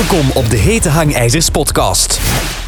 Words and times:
Welkom 0.00 0.30
op 0.34 0.50
de 0.50 0.56
Hete 0.56 0.88
Hangijzers 0.88 1.50
podcast. 1.50 2.20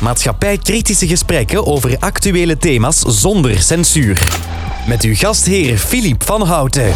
Maatschappij-kritische 0.02 1.06
gesprekken 1.06 1.66
over 1.66 1.98
actuele 1.98 2.56
thema's 2.56 2.98
zonder 2.98 3.58
censuur. 3.58 4.40
Met 4.88 5.02
uw 5.02 5.14
gastheer 5.14 5.78
Filip 5.78 6.22
van 6.22 6.42
Houten. 6.42 6.92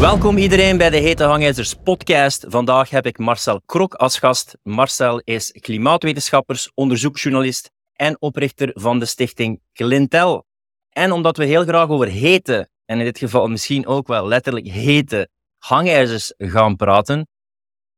Welkom 0.00 0.36
iedereen 0.36 0.76
bij 0.76 0.90
de 0.90 0.96
Hete 0.96 1.24
Hangijzers 1.24 1.74
podcast. 1.74 2.44
Vandaag 2.48 2.90
heb 2.90 3.06
ik 3.06 3.18
Marcel 3.18 3.60
Krok 3.66 3.94
als 3.94 4.18
gast. 4.18 4.56
Marcel 4.62 5.20
is 5.24 5.52
klimaatwetenschappers, 5.60 6.70
onderzoeksjournalist 6.74 7.70
en 7.92 8.20
oprichter 8.20 8.70
van 8.74 8.98
de 8.98 9.06
stichting 9.06 9.60
Clintel. 9.72 10.44
En 10.90 11.12
omdat 11.12 11.36
we 11.36 11.44
heel 11.44 11.64
graag 11.64 11.88
over 11.88 12.08
hete, 12.08 12.68
en 12.84 12.98
in 12.98 13.04
dit 13.04 13.18
geval 13.18 13.48
misschien 13.48 13.86
ook 13.86 14.06
wel 14.06 14.26
letterlijk 14.26 14.66
hete, 14.66 15.28
hangijzers 15.58 16.34
gaan 16.36 16.76
praten, 16.76 17.28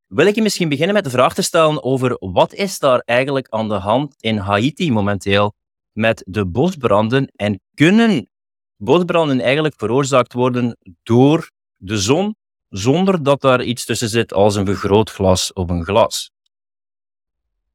wil 0.09 0.27
ik 0.27 0.34
je 0.34 0.43
misschien 0.43 0.68
beginnen 0.68 0.95
met 0.95 1.04
de 1.04 1.11
vraag 1.11 1.34
te 1.34 1.43
stellen 1.43 1.82
over 1.82 2.16
wat 2.18 2.54
is 2.54 2.79
daar 2.79 3.03
eigenlijk 3.04 3.49
aan 3.49 3.68
de 3.68 3.75
hand 3.75 4.14
in 4.21 4.36
Haiti 4.36 4.93
momenteel 4.93 5.54
met 5.93 6.22
de 6.26 6.46
bosbranden 6.46 7.32
en 7.36 7.61
kunnen 7.75 8.29
bosbranden 8.76 9.40
eigenlijk 9.40 9.75
veroorzaakt 9.76 10.32
worden 10.32 10.76
door 11.02 11.50
de 11.76 11.99
zon 11.99 12.36
zonder 12.68 13.22
dat 13.22 13.40
daar 13.40 13.63
iets 13.63 13.85
tussen 13.85 14.08
zit 14.08 14.32
als 14.32 14.57
een 14.57 14.66
vergrootglas 14.66 15.52
of 15.52 15.68
een 15.71 15.85
glas? 15.85 16.30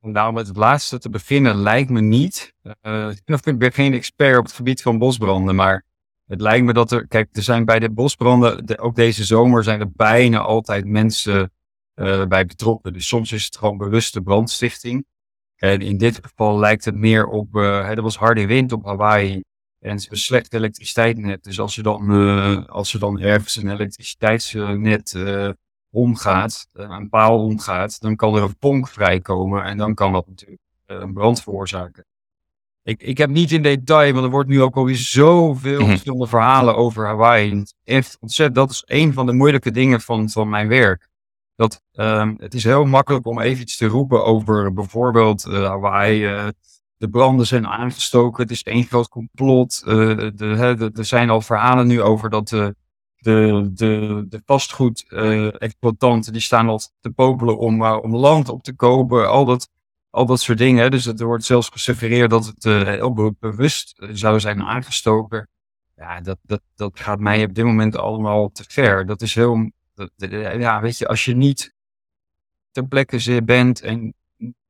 Nou 0.01 0.33
met 0.33 0.47
het 0.47 0.57
laatste 0.57 0.99
te 0.99 1.09
beginnen 1.09 1.55
lijkt 1.55 1.89
me 1.89 2.01
niet. 2.01 2.53
Uh, 2.81 3.09
ik 3.43 3.57
ben 3.57 3.73
geen 3.73 3.93
expert 3.93 4.37
op 4.37 4.43
het 4.43 4.53
gebied 4.53 4.81
van 4.81 4.97
bosbranden, 4.97 5.55
maar 5.55 5.85
het 6.25 6.41
lijkt 6.41 6.65
me 6.65 6.73
dat 6.73 6.91
er, 6.91 7.07
kijk, 7.07 7.29
er 7.31 7.43
zijn 7.43 7.65
bij 7.65 7.79
de 7.79 7.91
bosbranden, 7.91 8.79
ook 8.79 8.95
deze 8.95 9.23
zomer 9.23 9.63
zijn 9.63 9.79
er 9.79 9.91
bijna 9.91 10.39
altijd 10.39 10.85
mensen 10.85 11.51
uh, 11.95 12.25
bij 12.25 12.45
betrokken. 12.45 12.93
Dus 12.93 13.07
soms 13.07 13.31
is 13.31 13.45
het 13.45 13.57
gewoon 13.57 13.77
bewuste 13.77 14.21
brandstichting. 14.21 15.05
En 15.55 15.81
in 15.81 15.97
dit 15.97 16.19
geval 16.21 16.59
lijkt 16.59 16.85
het 16.85 16.95
meer 16.95 17.27
op, 17.27 17.55
uh, 17.55 17.89
er 17.89 18.01
was 18.01 18.17
harde 18.17 18.45
wind 18.45 18.71
op 18.71 18.85
Hawaii 18.85 19.43
en 19.79 19.91
een 19.91 20.17
slecht 20.17 20.53
elektriciteitsnet. 20.53 21.43
Dus 21.43 21.59
als 21.59 21.75
je 21.75 21.81
dan, 21.81 22.11
uh, 22.11 22.65
als 22.65 22.93
er 22.93 22.99
dan 22.99 23.19
ergens 23.19 23.55
een 23.55 23.69
elektriciteitsnet 23.69 25.17
omgaat, 25.89 26.67
een 26.73 27.09
paal 27.09 27.43
omgaat, 27.43 28.01
dan 28.01 28.15
kan 28.15 28.35
er 28.35 28.43
een 28.43 28.57
ponk 28.57 28.87
vrijkomen 28.87 29.63
en 29.63 29.77
dan 29.77 29.93
kan 29.93 30.11
dat 30.11 30.27
natuurlijk 30.27 30.61
een 30.85 31.13
brand 31.13 31.41
veroorzaken. 31.43 32.05
Ik, 32.83 33.01
ik 33.01 33.17
heb 33.17 33.29
niet 33.29 33.51
in 33.51 33.61
detail, 33.61 34.13
want 34.13 34.25
er 34.25 34.31
wordt 34.31 34.49
nu 34.49 34.61
ook 34.61 34.75
alweer 34.75 34.95
zoveel 34.95 35.79
mhm. 35.79 35.89
verschillende 35.89 36.27
verhalen 36.27 36.75
over 36.75 37.05
Hawaii. 37.05 37.63
Echt 37.83 38.17
ontzettend, 38.19 38.55
dat 38.55 38.69
is 38.69 38.83
een 38.85 39.13
van 39.13 39.25
de 39.25 39.33
moeilijke 39.33 39.71
dingen 39.71 40.01
van, 40.01 40.29
van 40.29 40.49
mijn 40.49 40.67
werk. 40.67 41.07
Dat, 41.63 41.81
um, 41.93 42.35
het 42.37 42.53
is 42.53 42.63
heel 42.63 42.85
makkelijk 42.85 43.25
om 43.25 43.39
even 43.39 43.61
iets 43.61 43.77
te 43.77 43.87
roepen 43.87 44.25
over 44.25 44.73
bijvoorbeeld 44.73 45.45
uh, 45.47 45.67
Hawaii. 45.67 46.25
Uh, 46.25 46.47
de 46.97 47.09
branden 47.09 47.47
zijn 47.47 47.67
aangestoken, 47.67 48.41
het 48.41 48.51
is 48.51 48.63
één 48.63 48.83
groot 48.83 49.09
complot. 49.09 49.81
De, 49.83 50.91
er 50.95 51.05
zijn 51.05 51.29
al 51.29 51.41
verhalen 51.41 51.87
nu 51.87 52.01
over 52.01 52.29
dat 52.29 52.47
de, 52.47 52.75
de, 53.15 53.69
de, 53.73 54.25
de 54.29 54.41
vastgoed-exploitanten 54.45 56.33
die 56.33 56.41
staan 56.41 56.69
al 56.69 56.79
te 56.99 57.09
popelen 57.09 57.57
om, 57.57 57.85
om 57.85 58.15
land 58.15 58.49
op 58.49 58.63
te 58.63 58.75
kopen. 58.75 59.29
Al 59.29 59.45
dat, 59.45 59.69
al 60.09 60.25
dat 60.25 60.39
soort 60.39 60.57
dingen. 60.57 60.91
Dus 60.91 61.05
er 61.05 61.25
wordt 61.25 61.45
zelfs 61.45 61.69
gesuggereerd 61.69 62.29
dat 62.29 62.45
het 62.45 62.63
heel 62.63 63.35
bewust 63.39 64.05
zou 64.11 64.39
zijn 64.39 64.63
aangestoken. 64.63 65.47
Ja, 65.95 66.21
dat, 66.21 66.37
dat, 66.41 66.61
dat 66.75 66.99
gaat 66.99 67.19
mij 67.19 67.43
op 67.43 67.53
dit 67.53 67.65
moment 67.65 67.97
allemaal 67.97 68.49
te 68.51 68.63
ver. 68.67 69.05
Dat 69.05 69.21
is 69.21 69.35
heel 69.35 69.71
ja, 70.15 70.81
weet 70.81 70.97
je, 70.97 71.07
als 71.07 71.25
je 71.25 71.35
niet 71.35 71.73
ter 72.71 72.87
plekke 72.87 73.41
bent 73.43 73.81
en 73.81 74.13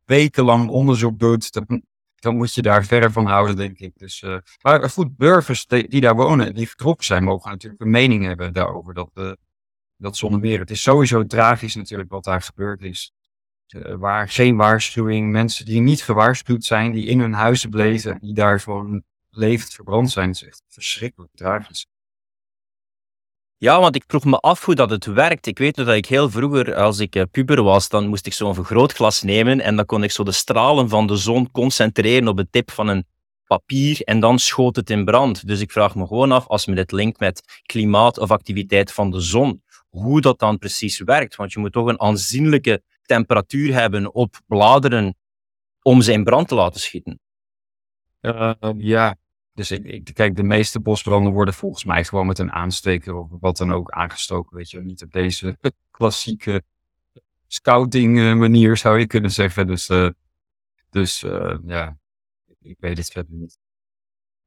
wekenlang 0.06 0.70
onderzoek 0.70 1.20
doet, 1.20 1.52
dan, 1.52 1.84
dan, 2.16 2.36
moet 2.36 2.54
je 2.54 2.62
daar 2.62 2.86
verder 2.86 3.12
van 3.12 3.26
houden, 3.26 3.56
denk 3.56 3.80
ik. 3.80 3.98
Dus, 3.98 4.22
uh, 4.22 4.38
maar 4.62 4.90
goed, 4.90 5.18
burgers 5.18 5.66
die, 5.66 6.02
daar 6.02 6.16
wonen 6.16 6.48
en 6.48 6.54
die 6.54 6.68
vertrokken 6.68 7.06
zijn, 7.06 7.24
mogen 7.24 7.52
natuurlijk 7.52 7.82
een 7.82 7.90
mening 7.90 8.26
hebben 8.26 8.54
daarover. 8.54 8.94
Dat, 8.94 9.10
uh, 9.14 9.32
dat 9.98 10.18
zonder 10.18 10.40
meer. 10.40 10.60
Het 10.60 10.72
is 10.72 10.82
sowieso 10.82 11.26
tragisch 11.26 11.76
natuurlijk 11.76 12.10
wat 12.10 12.24
daar 12.24 12.42
gebeurd 12.42 12.82
is. 12.82 13.14
Uh, 13.68 13.96
waar 13.96 14.30
geen 14.30 14.56
waarschuwing, 14.56 15.32
mensen 15.32 15.66
die 15.66 15.82
niet 15.82 16.04
gewaarschuwd 16.04 16.64
zijn, 16.64 16.92
die 16.92 17.06
in 17.06 17.20
hun 17.20 17.34
huizen 17.34 17.70
bleven, 17.70 18.20
die 18.20 18.34
daar 18.34 18.60
gewoon 18.60 19.04
levend 19.30 19.74
verbrand 19.74 20.12
zijn. 20.12 20.28
Het 20.28 20.36
is 20.36 20.48
echt 20.48 20.64
verschrikkelijk 20.68 21.32
tragisch. 21.36 21.88
Ja, 23.64 23.80
want 23.80 23.96
ik 23.96 24.04
vroeg 24.08 24.26
me 24.26 24.38
af 24.38 24.66
hoe 24.66 24.76
dat 24.76 24.90
het 24.90 25.06
werkt. 25.06 25.46
Ik 25.46 25.58
weet 25.58 25.76
dat 25.76 25.88
ik 25.88 26.06
heel 26.06 26.30
vroeger, 26.30 26.76
als 26.76 27.00
ik 27.00 27.16
eh, 27.16 27.24
puber 27.32 27.64
was, 27.64 27.90
dan 27.90 28.08
moest 28.08 28.26
ik 28.26 28.34
zo'n 28.34 28.54
vergrootglas 28.54 29.22
nemen 29.22 29.62
en 29.62 29.76
dan 29.76 29.86
kon 29.86 30.04
ik 30.04 30.12
zo 30.12 30.24
de 30.24 30.32
stralen 30.32 30.90
van 30.90 31.08
de 31.08 31.16
zon 31.16 31.52
concentreren 31.52 32.28
op 32.28 32.38
de 32.38 32.48
tip 32.50 32.72
van 32.72 32.88
een 32.88 33.06
papier 33.48 34.02
en 34.02 34.20
dan 34.20 34.40
schoot 34.40 34.76
het 34.76 34.90
in 34.90 35.06
brand. 35.06 35.48
Dus 35.48 35.60
ik 35.60 35.72
vraag 35.72 35.96
me 35.96 36.08
gewoon 36.08 36.32
af, 36.32 36.48
als 36.48 36.66
men 36.66 36.76
dit 36.76 36.92
linkt 36.92 37.20
met 37.20 37.62
klimaat 37.66 38.18
of 38.18 38.32
activiteit 38.32 38.92
van 38.92 39.12
de 39.12 39.20
zon, 39.20 39.64
hoe 39.90 40.22
dat 40.22 40.40
dan 40.40 40.58
precies 40.58 41.00
werkt. 41.00 41.36
Want 41.36 41.54
je 41.54 41.60
moet 41.60 41.72
toch 41.72 41.88
een 41.88 42.02
aanzienlijke 42.02 42.84
temperatuur 43.02 43.74
hebben 43.74 44.14
op 44.14 44.40
bladeren 44.48 45.16
om 45.82 46.02
ze 46.02 46.12
in 46.12 46.24
brand 46.24 46.48
te 46.48 46.56
laten 46.56 46.80
schieten. 46.80 47.20
Uh, 48.22 48.54
ja, 48.78 49.16
dus 49.54 49.72
ik, 49.72 50.14
kijk, 50.14 50.36
de 50.36 50.44
meeste 50.44 50.80
bosbranden 50.80 51.34
worden 51.34 51.54
volgens 51.54 51.84
mij 51.84 52.04
gewoon 52.04 52.28
met 52.28 52.40
een 52.40 52.52
aansteker 52.52 53.16
of 53.16 53.28
wat 53.40 53.58
dan 53.58 53.74
ook 53.74 53.92
aangestoken. 53.92 54.58
Weet 54.58 54.70
je, 54.70 54.82
niet 54.82 55.04
op 55.04 55.12
deze 55.12 55.58
klassieke 55.98 56.64
scouting 57.48 58.20
eh, 58.20 58.34
manier 58.34 58.78
zou 58.78 59.00
je 59.00 59.08
kunnen 59.08 59.32
zeggen. 59.32 59.68
Dus, 59.68 59.90
uh, 59.90 60.10
dus 60.90 61.24
uh, 61.24 61.58
ja, 61.66 61.98
ik 62.62 62.78
weet 62.80 62.98
het 62.98 63.12
verder 63.12 63.34
niet. 63.36 63.58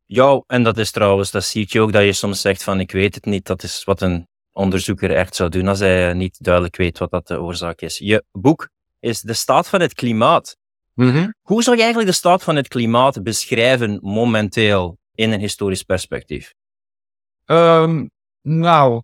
Ja, 0.05 0.43
en 0.47 0.63
dat 0.63 0.79
is 0.79 0.91
trouwens, 0.91 1.31
dat 1.31 1.45
zie 1.45 1.67
je 1.69 1.81
ook 1.81 1.93
dat 1.93 2.05
je 2.05 2.13
soms 2.13 2.41
zegt 2.41 2.63
van 2.63 2.81
ik 2.81 2.93
weet 2.93 3.15
het 3.15 3.25
niet. 3.25 3.47
Dat 3.47 3.63
is 3.63 3.85
wat 3.85 4.01
een 4.01 4.29
onderzoeker 4.53 5.11
echt 5.11 5.35
zou 5.35 5.51
doen 5.51 5.69
als 5.69 5.79
hij 5.79 6.13
niet 6.13 6.43
duidelijk 6.43 6.77
weet 6.77 6.99
wat 6.99 7.11
dat 7.11 7.27
de 7.27 7.41
oorzaak 7.41 7.81
is. 7.81 7.99
Je 7.99 8.25
boek 8.33 8.69
is 8.99 9.21
De 9.21 9.33
staat 9.33 9.69
van 9.69 9.81
het 9.81 9.95
klimaat. 9.95 10.57
Mhm. 10.97 11.31
Hoe 11.43 11.63
zou 11.63 11.77
je 11.77 11.83
eigenlijk 11.83 12.13
de 12.13 12.17
staat 12.17 12.43
van 12.43 12.57
het 12.57 12.69
klimaat 12.69 13.23
beschrijven 13.23 13.99
momenteel 14.03 14.99
in 15.15 15.33
een 15.33 15.41
historisch 15.41 15.83
perspectief? 15.83 16.55
Um, 17.45 18.11
nou, 18.43 19.03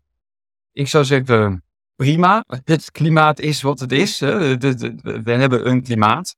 ik 0.73 0.89
zou 0.89 1.05
zeggen 1.05 1.65
prima. 1.97 2.45
Het 2.65 2.91
klimaat 2.91 3.41
is 3.41 3.63
wat 3.63 3.81
het 3.81 3.93
is. 3.93 4.21
Hè. 4.21 4.59
We 4.59 5.33
hebben 5.33 5.69
een 5.69 5.83
klimaat. 5.83 6.37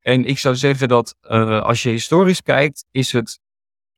En 0.00 0.24
ik 0.24 0.38
zou 0.38 0.56
zeggen 0.56 0.88
dat 0.88 1.16
uh, 1.22 1.62
als 1.62 1.82
je 1.82 1.90
historisch 1.90 2.42
kijkt, 2.42 2.84
is 2.90 3.12
het 3.12 3.40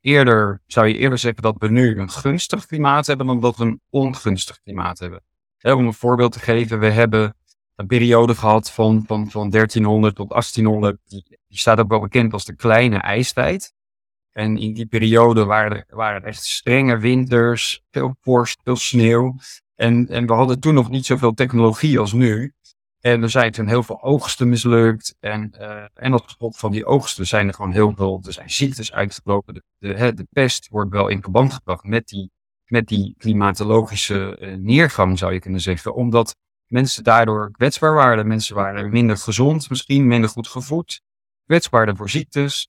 eerder, 0.00 0.60
zou 0.66 0.86
je 0.86 0.96
eerder 0.96 1.18
zeggen 1.18 1.42
dat 1.42 1.56
we 1.58 1.68
nu 1.68 1.98
een 1.98 2.10
gunstig 2.10 2.66
klimaat 2.66 3.06
hebben 3.06 3.26
dan 3.26 3.40
dat 3.40 3.56
we 3.56 3.64
een 3.64 3.80
ongunstig 3.90 4.60
klimaat 4.62 4.98
hebben. 4.98 5.22
om 5.62 5.86
een 5.86 5.94
voorbeeld 5.94 6.32
te 6.32 6.38
geven, 6.38 6.78
we 6.78 6.90
hebben 6.90 7.36
een 7.74 7.86
periode 7.86 8.34
gehad 8.34 8.70
van, 8.70 9.04
van, 9.06 9.30
van 9.30 9.50
1300 9.50 10.14
tot 10.14 10.28
1800. 10.28 10.98
Die, 11.04 11.38
staat 11.48 11.78
ook 11.78 11.88
wel 11.88 12.00
bekend 12.00 12.32
als 12.32 12.44
de 12.44 12.56
kleine 12.56 12.98
ijstijd. 12.98 13.72
En 14.30 14.58
in 14.58 14.74
die 14.74 14.86
periode 14.86 15.44
waren 15.44 15.76
er, 15.76 15.96
waren 15.96 16.24
echt 16.24 16.44
strenge 16.44 16.98
winters, 16.98 17.82
veel 17.90 18.16
vorst, 18.20 18.60
veel 18.62 18.76
sneeuw. 18.76 19.36
En, 19.74 20.08
en 20.08 20.26
we 20.26 20.32
hadden 20.32 20.60
toen 20.60 20.74
nog 20.74 20.90
niet 20.90 21.06
zoveel 21.06 21.32
technologie 21.32 21.98
als 21.98 22.12
nu. 22.12 22.52
En 23.00 23.22
er 23.22 23.30
zijn 23.30 23.52
toen 23.52 23.68
heel 23.68 23.82
veel 23.82 24.02
oogsten 24.02 24.48
mislukt. 24.48 25.16
En, 25.20 25.54
uh, 25.60 25.84
en 25.94 26.12
als 26.12 26.22
gevolg 26.26 26.58
van 26.58 26.72
die 26.72 26.84
oogsten 26.84 27.26
zijn 27.26 27.48
er 27.48 27.54
gewoon 27.54 27.72
heel 27.72 27.92
veel, 27.96 28.20
er 28.26 28.32
zijn 28.32 28.50
ziektes 28.50 28.92
uitgebroken. 28.92 29.62
De, 29.78 30.12
de, 30.14 30.26
pest 30.30 30.68
wordt 30.68 30.90
wel 30.90 31.08
in 31.08 31.22
verband 31.22 31.52
gebracht 31.52 31.84
met 31.84 32.08
die, 32.08 32.30
met 32.64 32.86
die 32.86 33.14
klimatologische 33.18 34.38
uh, 34.40 34.56
neergang, 34.56 35.18
zou 35.18 35.32
je 35.32 35.40
kunnen 35.40 35.60
zeggen. 35.60 35.94
Omdat 35.94 36.36
mensen 36.72 37.04
daardoor 37.04 37.50
kwetsbaar 37.50 37.94
waren. 37.94 38.26
Mensen 38.26 38.54
waren 38.54 38.90
minder 38.90 39.16
gezond, 39.16 39.70
misschien 39.70 40.06
minder 40.06 40.30
goed 40.30 40.48
gevoed, 40.48 41.00
kwetsbaarder 41.46 41.96
voor 41.96 42.10
ziektes. 42.10 42.68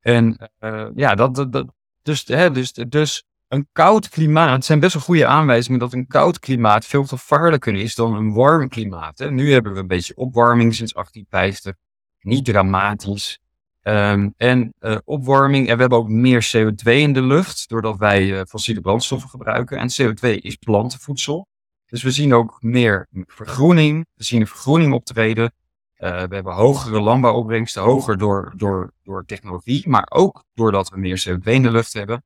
En 0.00 0.50
uh, 0.60 0.86
ja, 0.94 1.14
dat, 1.14 1.34
dat, 1.34 1.52
dat 1.52 1.66
dus, 2.02 2.24
hè, 2.26 2.50
dus, 2.50 2.72
dus 2.72 3.24
een 3.48 3.68
koud 3.72 4.08
klimaat 4.08 4.64
zijn 4.64 4.80
best 4.80 4.94
wel 4.94 5.02
goede 5.02 5.26
aanwijzingen 5.26 5.78
dat 5.78 5.92
een 5.92 6.06
koud 6.06 6.38
klimaat 6.38 6.86
veel 6.86 7.04
gevaarlijker 7.04 7.74
is 7.74 7.94
dan 7.94 8.14
een 8.14 8.32
warm 8.32 8.68
klimaat. 8.68 9.18
Hè. 9.18 9.30
Nu 9.30 9.52
hebben 9.52 9.72
we 9.72 9.78
een 9.78 9.86
beetje 9.86 10.16
opwarming 10.16 10.74
sinds 10.74 10.92
1850, 10.92 11.74
niet 12.20 12.44
dramatisch. 12.44 13.38
Um, 13.82 14.34
en 14.36 14.74
uh, 14.80 14.96
opwarming, 15.04 15.68
en 15.68 15.74
we 15.74 15.80
hebben 15.80 15.98
ook 15.98 16.08
meer 16.08 16.50
CO2 16.56 16.90
in 16.90 17.12
de 17.12 17.22
lucht, 17.22 17.68
doordat 17.68 17.96
wij 17.96 18.24
uh, 18.24 18.40
fossiele 18.48 18.80
brandstoffen 18.80 19.30
gebruiken. 19.30 19.78
En 19.78 19.90
CO2 19.90 20.40
is 20.40 20.56
plantenvoedsel. 20.56 21.46
Dus 21.94 22.02
we 22.02 22.10
zien 22.10 22.34
ook 22.34 22.62
meer 22.62 23.08
vergroening. 23.26 24.06
We 24.14 24.24
zien 24.24 24.40
een 24.40 24.46
vergroening 24.46 24.92
optreden. 24.92 25.52
Uh, 25.98 26.10
we 26.22 26.34
hebben 26.34 26.54
hogere 26.54 27.00
landbouwopbrengsten, 27.00 27.82
hoger 27.82 28.18
door, 28.18 28.52
door, 28.56 28.92
door 29.02 29.24
technologie, 29.24 29.88
maar 29.88 30.06
ook 30.10 30.44
doordat 30.54 30.88
we 30.88 30.98
meer 30.98 31.24
CO2 31.28 31.42
in 31.42 31.62
de 31.62 31.70
lucht 31.70 31.92
hebben. 31.92 32.24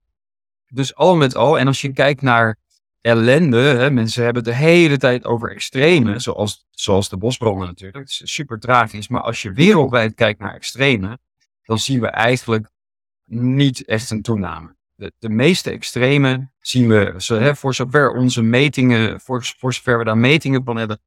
Dus 0.67 0.95
al 0.95 1.17
met 1.17 1.35
al, 1.35 1.59
en 1.59 1.67
als 1.67 1.81
je 1.81 1.93
kijkt 1.93 2.23
naar 2.23 2.59
ellende. 3.01 3.59
Hè? 3.59 3.91
Mensen 3.91 4.25
hebben 4.25 4.43
het 4.45 4.53
de 4.53 4.59
hele 4.59 4.99
tijd 4.99 5.25
over 5.25 5.51
extreme, 5.51 6.19
zoals, 6.19 6.67
zoals 6.71 7.09
de 7.09 7.17
bosbranden 7.17 7.67
natuurlijk. 7.67 7.99
Het 7.99 8.21
is 8.23 8.35
super 8.35 8.59
tragisch. 8.59 9.09
Maar 9.09 9.23
als 9.23 9.43
je 9.43 9.53
wereldwijd 9.53 10.15
kijkt 10.15 10.41
naar 10.41 10.55
extreme, 10.55 11.19
dan 11.63 11.79
zien 11.79 12.01
we 12.01 12.07
eigenlijk 12.07 12.71
niet 13.25 13.85
echt 13.85 14.11
een 14.11 14.23
toename. 14.23 14.77
De, 14.99 15.13
de 15.19 15.29
meeste 15.29 15.71
extreme 15.71 16.51
zien 16.61 16.89
we, 16.89 17.15
hè, 17.27 17.57
voor 17.57 17.75
zover 17.75 18.11
onze 18.11 18.43
metingen, 18.43 19.21
voor, 19.21 19.45
zover 19.59 19.99
we 19.99 20.05
daar 20.05 20.19
metingen 20.19 20.65
van 20.65 20.77
hebben, 20.77 21.01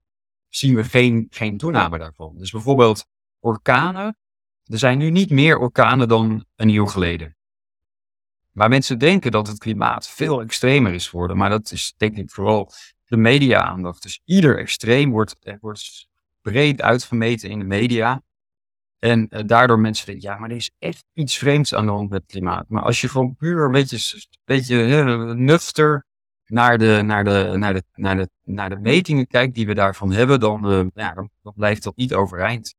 zien 0.50 0.76
we 0.76 0.84
geen, 0.84 1.28
geen 1.30 1.58
toename 1.58 1.98
daarvan. 1.98 2.38
Dus 2.38 2.52
bijvoorbeeld 2.52 3.06
orkanen. 3.40 4.18
Er 4.66 4.78
zijn 4.78 4.98
nu 4.98 5.10
niet 5.10 5.30
meer 5.30 5.58
orkanen 5.58 6.08
dan 6.08 6.46
een 6.56 6.70
eeuw 6.70 6.86
geleden. 6.86 7.36
Maar 8.52 8.70
mensen 8.70 9.00
denken 9.00 9.32
dat 9.32 9.48
het 9.48 9.58
klimaat 9.58 10.10
veel 10.10 10.42
extremer 10.42 10.94
is 10.94 11.08
geworden. 11.08 11.38
Maar 11.38 11.50
dat 11.50 11.72
is 11.72 11.94
denk 11.98 12.18
ik 12.18 12.30
vooral 12.30 12.72
de 13.06 13.18
media-aandacht. 13.18 14.02
Dus 14.02 14.22
ieder 14.26 14.58
extreem 14.58 15.12
wordt, 15.12 15.36
wordt 15.60 16.08
breed 16.42 16.82
uitgemeten 16.82 17.50
in 17.50 17.60
de 17.60 17.66
media. 17.66 18.22
En 19.02 19.28
uh, 19.30 19.40
daardoor 19.46 19.80
mensen 19.80 20.06
denken, 20.06 20.30
ja, 20.30 20.38
maar 20.38 20.50
er 20.50 20.56
is 20.56 20.72
echt 20.80 21.06
iets 21.14 21.38
vreemds 21.38 21.74
aan 21.74 21.86
de 21.86 21.92
hand 21.92 22.10
met 22.10 22.22
het 22.22 22.32
klimaat. 22.32 22.70
Maar 22.70 22.84
als 22.84 23.02
je 23.02 23.10
gewoon 23.10 23.36
puur 23.36 23.66
een 23.66 23.72
beetje, 23.72 24.22
beetje 24.46 24.76
nuchter 25.34 26.06
naar 26.46 26.78
de, 26.78 27.02
naar, 27.06 27.24
de, 27.24 27.54
naar, 27.56 27.74
de, 27.74 27.84
naar, 27.94 28.16
de, 28.16 28.30
naar 28.44 28.70
de 28.70 28.80
metingen 28.80 29.28
kijkt 29.28 29.56
die 29.56 29.66
we 29.66 29.74
daarvan 29.74 30.12
hebben, 30.12 30.40
dan, 30.40 30.72
uh, 30.72 30.86
ja, 30.94 31.14
dan, 31.14 31.54
blijft 31.56 31.84
dat 31.84 31.96
niet 31.96 32.14
overeind. 32.14 32.76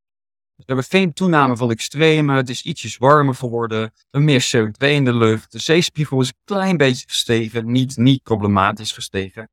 We 0.56 0.62
hebben 0.66 0.84
geen 0.84 1.12
toename 1.12 1.56
van 1.56 1.70
extreme. 1.70 2.36
Het 2.36 2.48
is 2.48 2.62
ietsjes 2.62 2.96
warmer 2.96 3.34
geworden. 3.34 3.92
Er 4.10 4.22
meer 4.22 4.50
CO2 4.56 4.88
in 4.88 5.04
de 5.04 5.14
lucht. 5.14 5.52
De 5.52 5.58
zeespiegel 5.58 6.20
is 6.20 6.28
een 6.28 6.40
klein 6.44 6.76
beetje 6.76 7.08
gestegen. 7.08 7.72
Niet, 7.72 7.96
niet 7.96 8.22
problematisch 8.22 8.92
gestegen. 8.92 9.50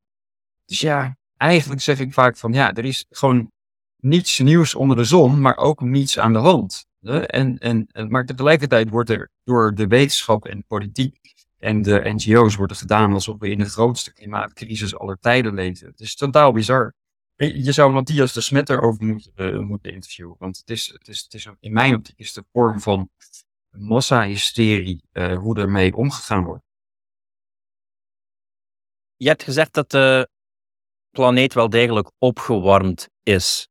Dus 0.66 0.80
ja, 0.80 1.18
eigenlijk 1.38 1.82
zeg 1.82 2.00
ik 2.00 2.14
vaak 2.14 2.38
van 2.38 2.54
ja, 2.54 2.74
er 2.74 2.86
is 2.86 3.06
gewoon 3.10 3.52
niets 4.00 4.40
nieuws 4.40 4.76
onder 4.76 4.98
de 4.98 5.04
zon, 5.04 5.42
maar 5.42 5.58
ook 5.58 5.82
niets 5.82 6.20
aan 6.20 6.34
de 6.34 6.40
hand. 6.40 6.88
En, 7.02 7.58
en, 7.58 7.88
maar 8.08 8.26
tegelijkertijd 8.26 8.90
wordt 8.90 9.10
er 9.10 9.32
door 9.44 9.76
de 9.76 9.88
wetenschap 9.88 10.46
en 10.46 10.64
politiek 10.68 11.20
en 11.58 11.82
de 11.82 12.02
NGO's 12.04 12.56
wordt 12.56 12.78
gedaan 12.78 13.14
alsof 13.14 13.40
we 13.40 13.50
in 13.50 13.58
de 13.58 13.70
grootste 13.70 14.14
klimaatcrisis 14.14 14.98
aller 14.98 15.20
tijden 15.20 15.54
leven. 15.54 15.88
Het 15.88 16.00
is 16.00 16.16
totaal 16.16 16.52
bizar. 16.52 16.94
Je 17.36 17.72
zou 17.72 17.92
Matthias 17.92 18.34
de 18.34 18.42
Smet 18.42 18.70
erover 18.70 19.06
moeten, 19.06 19.32
uh, 19.36 19.60
moeten 19.60 19.94
interviewen. 19.94 20.36
Want 20.40 20.58
het 20.58 20.70
is, 20.70 20.88
het, 20.88 21.08
is, 21.08 21.22
het 21.22 21.34
is 21.34 21.50
in 21.60 21.74
mijn 21.74 21.96
optiek 21.96 22.20
is 22.20 22.34
de 22.34 22.44
vorm 22.52 22.80
van 22.80 23.10
massahysterie 23.70 25.04
uh, 25.14 25.38
hoe 25.38 25.60
ermee 25.60 25.96
omgegaan 25.96 26.44
wordt. 26.44 26.64
Je 29.16 29.28
hebt 29.28 29.44
gezegd 29.44 29.74
dat 29.74 29.92
de 29.92 30.30
planeet 31.12 31.54
wel 31.54 31.70
degelijk 31.70 32.12
opgewarmd 32.18 33.10
is. 33.24 33.69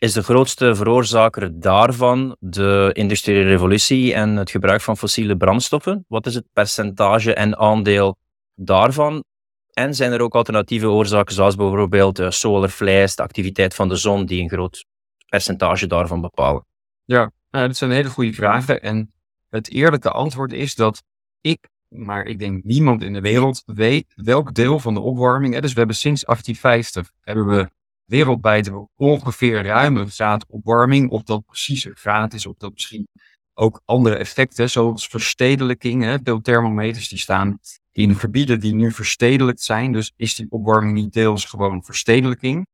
Is 0.00 0.12
de 0.12 0.22
grootste 0.22 0.74
veroorzaker 0.74 1.60
daarvan 1.60 2.36
de 2.38 2.90
industriële 2.92 3.42
revolutie 3.42 4.14
en 4.14 4.36
het 4.36 4.50
gebruik 4.50 4.80
van 4.80 4.96
fossiele 4.96 5.36
brandstoffen? 5.36 6.04
Wat 6.08 6.26
is 6.26 6.34
het 6.34 6.44
percentage 6.52 7.34
en 7.34 7.56
aandeel 7.58 8.16
daarvan? 8.54 9.24
En 9.72 9.94
zijn 9.94 10.12
er 10.12 10.20
ook 10.20 10.34
alternatieve 10.34 10.88
oorzaken, 10.88 11.34
zoals 11.34 11.54
bijvoorbeeld 11.54 12.16
de 12.16 12.30
solarflies, 12.30 13.16
de 13.16 13.22
activiteit 13.22 13.74
van 13.74 13.88
de 13.88 13.96
zon, 13.96 14.26
die 14.26 14.42
een 14.42 14.48
groot 14.48 14.84
percentage 15.28 15.86
daarvan 15.86 16.20
bepalen? 16.20 16.66
Ja, 17.04 17.30
nou, 17.50 17.66
dat 17.66 17.76
zijn 17.76 17.90
hele 17.90 18.08
goede 18.08 18.32
vragen. 18.32 18.82
En 18.82 19.12
het 19.48 19.70
eerlijke 19.70 20.10
antwoord 20.10 20.52
is 20.52 20.74
dat 20.74 21.02
ik, 21.40 21.68
maar 21.88 22.24
ik 22.24 22.38
denk 22.38 22.64
niemand 22.64 23.02
in 23.02 23.12
de 23.12 23.20
wereld, 23.20 23.62
weet 23.66 24.12
welk 24.14 24.54
deel 24.54 24.78
van 24.78 24.94
de 24.94 25.00
opwarming. 25.00 25.54
Hè, 25.54 25.60
dus 25.60 25.72
we 25.72 25.78
hebben 25.78 25.96
sinds 25.96 26.24
1850 26.24 27.12
hebben 27.20 27.46
we 27.46 27.70
wereldwijd 28.10 28.70
ongeveer 28.96 29.62
ruime 29.62 30.06
opwarming. 30.48 31.10
Of 31.10 31.22
dat 31.22 31.44
precies 31.46 31.84
een 31.84 31.96
graad 31.96 32.32
is, 32.34 32.46
of 32.46 32.56
dat 32.56 32.72
misschien 32.72 33.08
ook 33.54 33.82
andere 33.84 34.16
effecten, 34.16 34.70
zoals 34.70 35.06
verstedelijking. 35.06 36.02
Hè, 36.02 36.16
veel 36.22 36.40
thermometers 36.40 37.08
die 37.08 37.18
staan 37.18 37.58
in 37.92 38.14
gebieden 38.14 38.60
die 38.60 38.74
nu 38.74 38.92
verstedelijkt 38.92 39.62
zijn. 39.62 39.92
Dus 39.92 40.12
is 40.16 40.34
die 40.34 40.46
opwarming 40.50 40.94
niet 40.94 41.12
deels 41.12 41.44
gewoon 41.44 41.84
verstedelijking. 41.84 42.66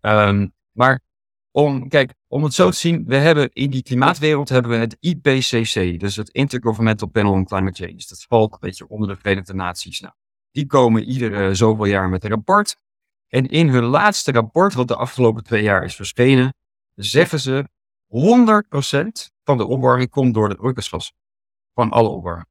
Um, 0.00 0.52
maar 0.72 1.00
om, 1.50 1.88
kijk, 1.88 2.14
om 2.28 2.44
het 2.44 2.54
zo 2.54 2.70
te 2.70 2.76
zien, 2.76 3.04
we 3.06 3.16
hebben 3.16 3.50
in 3.52 3.70
die 3.70 3.82
klimaatwereld 3.82 4.48
hebben 4.48 4.70
we 4.70 4.76
het 4.76 4.96
IPCC, 5.00 6.00
dus 6.00 6.16
het 6.16 6.28
Intergovernmental 6.28 7.08
Panel 7.08 7.32
on 7.32 7.44
Climate 7.44 7.84
Change. 7.84 8.04
Dat 8.08 8.24
valt 8.28 8.52
een 8.52 8.58
beetje 8.60 8.88
onder 8.88 9.08
de 9.08 9.16
Verenigde 9.16 9.54
Naties. 9.54 10.00
Nou, 10.00 10.14
die 10.50 10.66
komen 10.66 11.04
iedere 11.04 11.54
zoveel 11.54 11.84
jaar 11.84 12.08
met 12.08 12.24
een 12.24 12.30
rapport. 12.30 12.76
En 13.32 13.46
in 13.46 13.68
hun 13.68 13.84
laatste 13.84 14.32
rapport, 14.32 14.74
wat 14.74 14.88
de 14.88 14.96
afgelopen 14.96 15.44
twee 15.44 15.62
jaar 15.62 15.84
is 15.84 15.94
verschenen, 15.94 16.54
zeggen 16.94 17.40
ze 17.40 17.68
100% 18.06 19.32
van 19.44 19.56
de 19.56 19.66
opwarming 19.66 20.10
komt 20.10 20.34
door 20.34 20.48
de 20.48 20.54
broeikasgas. 20.54 21.12
Van 21.74 21.90
alle 21.90 22.08
opwarming. 22.08 22.46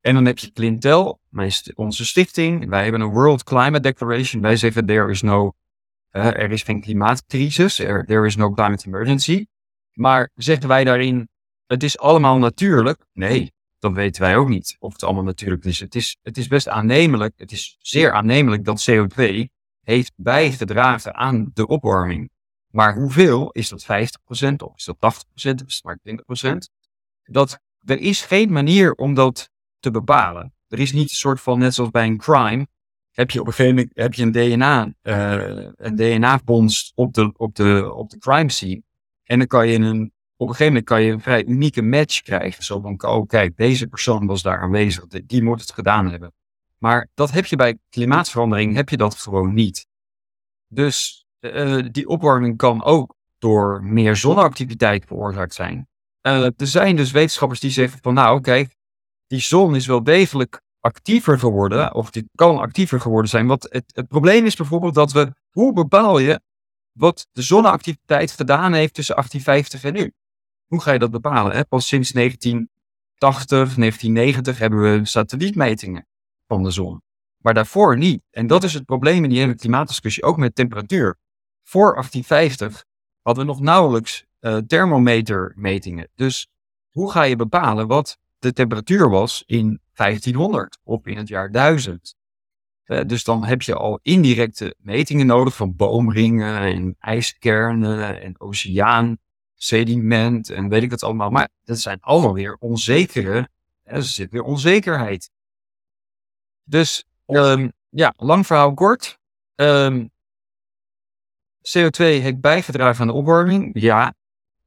En 0.00 0.14
dan 0.14 0.24
heb 0.24 0.38
je 0.38 0.52
Clintel, 0.52 1.20
onze 1.74 2.04
stichting. 2.04 2.68
Wij 2.68 2.82
hebben 2.82 3.00
een 3.00 3.10
World 3.10 3.42
Climate 3.42 3.80
Declaration. 3.80 4.42
Wij 4.42 4.56
zeggen, 4.56 4.86
there 4.86 5.10
is 5.10 5.22
no, 5.22 5.52
er 6.10 6.50
is 6.50 6.62
geen 6.62 6.80
klimaatcrisis. 6.80 7.78
Er, 7.78 8.04
there 8.06 8.26
is 8.26 8.36
no 8.36 8.50
climate 8.50 8.86
emergency. 8.86 9.46
Maar 9.92 10.30
zeggen 10.34 10.68
wij 10.68 10.84
daarin, 10.84 11.28
het 11.66 11.82
is 11.82 11.98
allemaal 11.98 12.38
natuurlijk? 12.38 13.06
Nee, 13.12 13.52
dat 13.78 13.92
weten 13.92 14.22
wij 14.22 14.36
ook 14.36 14.48
niet 14.48 14.76
of 14.78 14.92
het 14.92 15.02
allemaal 15.02 15.24
natuurlijk 15.24 15.64
is. 15.64 15.80
Het 15.80 15.94
is, 15.94 16.16
het 16.22 16.38
is 16.38 16.46
best 16.46 16.68
aannemelijk, 16.68 17.32
het 17.36 17.52
is 17.52 17.76
zeer 17.78 18.12
aannemelijk 18.12 18.64
dat 18.64 18.90
CO2 18.90 19.48
heeft 19.80 20.12
bijgedragen 20.16 21.14
aan 21.14 21.50
de 21.54 21.66
opwarming. 21.66 22.30
Maar 22.70 22.94
hoeveel? 22.94 23.50
Is 23.50 23.68
dat 23.68 23.82
50% 23.82 23.86
of 24.56 24.76
is 24.76 24.84
dat 24.84 24.96
80% 24.96 25.62
of 25.62 25.66
is 25.66 25.82
het 25.82 25.84
maar 25.84 25.98
20%? 26.54 26.56
Dat, 27.22 27.58
er 27.84 27.98
is 27.98 28.22
geen 28.22 28.52
manier 28.52 28.92
om 28.92 29.14
dat 29.14 29.50
te 29.78 29.90
bepalen. 29.90 30.54
Er 30.68 30.78
is 30.78 30.92
niet 30.92 31.10
een 31.10 31.16
soort 31.16 31.40
van, 31.40 31.58
net 31.58 31.74
zoals 31.74 31.90
bij 31.90 32.06
een 32.06 32.18
crime, 32.18 32.66
heb 33.10 33.30
je 33.30 33.40
op 33.40 33.46
een 33.46 33.52
gegeven 33.52 33.74
moment 33.74 33.96
heb 33.96 34.14
je 34.14 34.22
een 34.22 34.32
DNA, 34.32 34.94
uh, 35.02 35.68
een 35.76 35.96
DNA-vondst 35.96 36.92
op 36.94 37.14
de, 37.14 37.32
op, 37.36 37.54
de, 37.54 37.92
op 37.94 38.10
de 38.10 38.18
crime 38.18 38.50
scene. 38.50 38.82
En 39.24 39.38
dan 39.38 39.46
kan 39.46 39.68
je 39.68 39.78
een, 39.78 40.12
op 40.36 40.48
een 40.48 40.54
gegeven 40.54 40.66
moment 40.66 40.84
kan 40.84 41.02
je 41.02 41.12
een 41.12 41.20
vrij 41.20 41.44
unieke 41.44 41.82
match 41.82 42.22
krijgen. 42.22 42.64
Zo 42.64 42.80
van, 42.80 43.02
oh 43.02 43.26
kijk, 43.26 43.56
deze 43.56 43.86
persoon 43.86 44.26
was 44.26 44.42
daar 44.42 44.60
aanwezig, 44.60 45.06
die 45.06 45.42
moet 45.42 45.60
het 45.60 45.72
gedaan 45.72 46.10
hebben. 46.10 46.32
Maar 46.82 47.08
dat 47.14 47.30
heb 47.30 47.46
je 47.46 47.56
bij 47.56 47.78
klimaatverandering, 47.88 48.74
heb 48.74 48.88
je 48.88 48.96
dat 48.96 49.14
gewoon 49.14 49.54
niet. 49.54 49.86
Dus 50.68 51.24
uh, 51.40 51.86
die 51.90 52.08
opwarming 52.08 52.56
kan 52.56 52.84
ook 52.84 53.14
door 53.38 53.84
meer 53.84 54.16
zonneactiviteit 54.16 55.04
veroorzaakt 55.06 55.54
zijn. 55.54 55.88
Uh, 56.22 56.44
er 56.44 56.66
zijn 56.66 56.96
dus 56.96 57.10
wetenschappers 57.10 57.60
die 57.60 57.70
zeggen 57.70 57.98
van 58.02 58.14
nou 58.14 58.40
kijk, 58.40 58.76
die 59.26 59.40
zon 59.40 59.74
is 59.74 59.86
wel 59.86 60.04
degelijk 60.04 60.60
actiever 60.80 61.38
geworden, 61.38 61.94
of 61.94 62.10
die 62.10 62.28
kan 62.34 62.58
actiever 62.58 63.00
geworden 63.00 63.30
zijn. 63.30 63.46
Want 63.46 63.66
het, 63.70 63.84
het 63.94 64.08
probleem 64.08 64.46
is 64.46 64.56
bijvoorbeeld 64.56 64.94
dat 64.94 65.12
we, 65.12 65.34
hoe 65.50 65.72
bepaal 65.72 66.18
je 66.18 66.40
wat 66.92 67.28
de 67.32 67.42
zonneactiviteit 67.42 68.30
gedaan 68.30 68.72
heeft 68.72 68.94
tussen 68.94 69.14
1850 69.14 69.84
en 69.84 70.02
nu? 70.02 70.12
Hoe 70.66 70.80
ga 70.80 70.92
je 70.92 70.98
dat 70.98 71.10
bepalen? 71.10 71.52
Hè? 71.52 71.64
Pas 71.64 71.86
sinds 71.86 72.10
1980, 72.10 73.74
1990 73.74 74.58
hebben 74.58 74.80
we 74.80 75.06
satellietmetingen 75.06 76.08
van 76.50 76.62
de 76.62 76.70
zon. 76.70 77.02
Maar 77.36 77.54
daarvoor 77.54 77.96
niet. 77.96 78.22
En 78.30 78.46
dat 78.46 78.64
is 78.64 78.74
het 78.74 78.84
probleem 78.84 79.24
in 79.24 79.30
die 79.30 79.38
hele 79.38 79.54
klimaatdiscussie, 79.54 80.22
ook 80.22 80.36
met 80.36 80.54
temperatuur. 80.54 81.18
Voor 81.62 81.92
1850 81.92 82.84
hadden 83.22 83.44
we 83.44 83.50
nog 83.50 83.60
nauwelijks 83.60 84.24
uh, 84.40 84.56
thermometermetingen. 84.56 86.08
Dus 86.14 86.48
hoe 86.90 87.10
ga 87.10 87.22
je 87.22 87.36
bepalen 87.36 87.86
wat 87.86 88.18
de 88.38 88.52
temperatuur 88.52 89.10
was 89.10 89.42
in 89.46 89.80
1500 89.94 90.78
of 90.82 91.06
in 91.06 91.16
het 91.16 91.28
jaar 91.28 91.50
1000. 91.50 92.14
Uh, 92.84 93.00
dus 93.06 93.24
dan 93.24 93.44
heb 93.44 93.62
je 93.62 93.74
al 93.74 93.98
indirecte 94.02 94.74
metingen 94.78 95.26
nodig 95.26 95.56
van 95.56 95.76
boomringen 95.76 96.56
en 96.56 96.96
ijskernen 96.98 98.22
en 98.22 98.40
oceaan, 98.40 99.18
sediment 99.54 100.50
en 100.50 100.68
weet 100.68 100.82
ik 100.82 100.90
dat 100.90 101.02
allemaal. 101.02 101.30
Maar 101.30 101.48
dat 101.64 101.78
zijn 101.78 102.00
allemaal 102.00 102.34
weer 102.34 102.56
onzekere, 102.58 103.48
er 103.82 104.02
zit 104.02 104.30
weer 104.30 104.42
onzekerheid. 104.42 105.30
Dus 106.70 107.04
um, 107.26 107.72
ja, 107.88 108.14
lang 108.16 108.46
verhaal 108.46 108.74
kort. 108.74 109.18
Um, 109.54 110.10
CO2 111.58 111.96
heeft 111.96 112.40
bijgedragen 112.40 113.00
aan 113.00 113.06
de 113.06 113.12
opwarming. 113.12 113.70
Ja. 113.72 114.14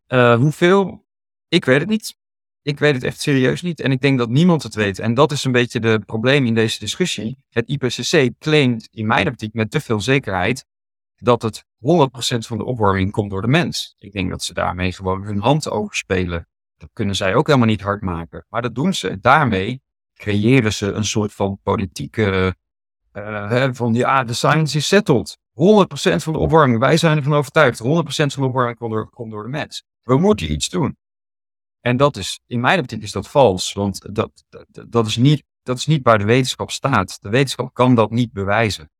Uh, 0.07 0.35
hoeveel? 0.35 1.05
Ik 1.47 1.65
weet 1.65 1.79
het 1.79 1.89
niet. 1.89 2.15
Ik 2.61 2.79
weet 2.79 2.93
het 2.93 3.03
echt 3.03 3.21
serieus 3.21 3.61
niet 3.61 3.79
en 3.79 3.91
ik 3.91 4.01
denk 4.01 4.17
dat 4.17 4.29
niemand 4.29 4.63
het 4.63 4.75
weet. 4.75 4.99
En 4.99 5.13
dat 5.13 5.31
is 5.31 5.43
een 5.43 5.51
beetje 5.51 5.79
de 5.79 6.01
probleem 6.05 6.45
in 6.45 6.53
deze 6.53 6.79
discussie. 6.79 7.37
Het 7.49 7.69
IPCC 7.69 8.39
claimt 8.39 8.87
in 8.91 9.07
mijn 9.07 9.27
optiek 9.27 9.53
met 9.53 9.71
te 9.71 9.79
veel 9.79 10.01
zekerheid 10.01 10.65
dat 11.15 11.41
het 11.41 11.65
100% 11.65 11.65
van 12.37 12.57
de 12.57 12.63
opwarming 12.63 13.11
komt 13.11 13.29
door 13.29 13.41
de 13.41 13.47
mens. 13.47 13.95
Ik 13.97 14.11
denk 14.11 14.29
dat 14.29 14.43
ze 14.43 14.53
daarmee 14.53 14.91
gewoon 14.91 15.23
hun 15.23 15.39
hand 15.39 15.69
overspelen. 15.69 16.47
Dat 16.77 16.89
kunnen 16.93 17.15
zij 17.15 17.35
ook 17.35 17.47
helemaal 17.47 17.67
niet 17.67 17.81
hard 17.81 18.01
maken. 18.01 18.45
Maar 18.49 18.61
dat 18.61 18.75
doen 18.75 18.93
ze. 18.93 19.19
Daarmee 19.19 19.81
creëren 20.23 20.73
ze 20.73 20.91
een 20.91 21.05
soort 21.05 21.33
van 21.33 21.59
politieke 21.63 22.55
uh, 23.13 23.69
van 23.71 23.93
ja, 23.93 24.23
de 24.23 24.33
science 24.33 24.77
is 24.77 24.87
settled. 24.87 25.37
100% 25.37 25.43
van 26.15 26.33
de 26.33 26.39
opwarming, 26.39 26.79
wij 26.79 26.97
zijn 26.97 27.17
ervan 27.17 27.33
overtuigd. 27.33 27.83
100% 27.83 27.85
van 27.85 28.27
de 28.27 28.47
opwarming 28.47 28.77
komt 28.77 28.91
door, 28.91 29.09
komt 29.09 29.31
door 29.31 29.43
de 29.43 29.49
mens. 29.49 29.83
We 30.01 30.17
moeten 30.17 30.51
iets 30.51 30.69
doen. 30.69 30.97
En 31.79 31.97
dat 31.97 32.17
is, 32.17 32.39
in 32.47 32.59
mijn 32.59 32.79
optiek 32.79 33.01
is 33.01 33.11
dat 33.11 33.29
vals, 33.29 33.73
want 33.73 34.15
dat, 34.15 34.43
dat, 34.49 34.65
dat, 34.89 35.07
is 35.07 35.17
niet, 35.17 35.43
dat 35.63 35.77
is 35.77 35.85
niet 35.85 36.03
waar 36.03 36.17
de 36.17 36.25
wetenschap 36.25 36.71
staat. 36.71 37.21
De 37.21 37.29
wetenschap 37.29 37.73
kan 37.73 37.95
dat 37.95 38.11
niet 38.11 38.31
bewijzen. 38.31 38.91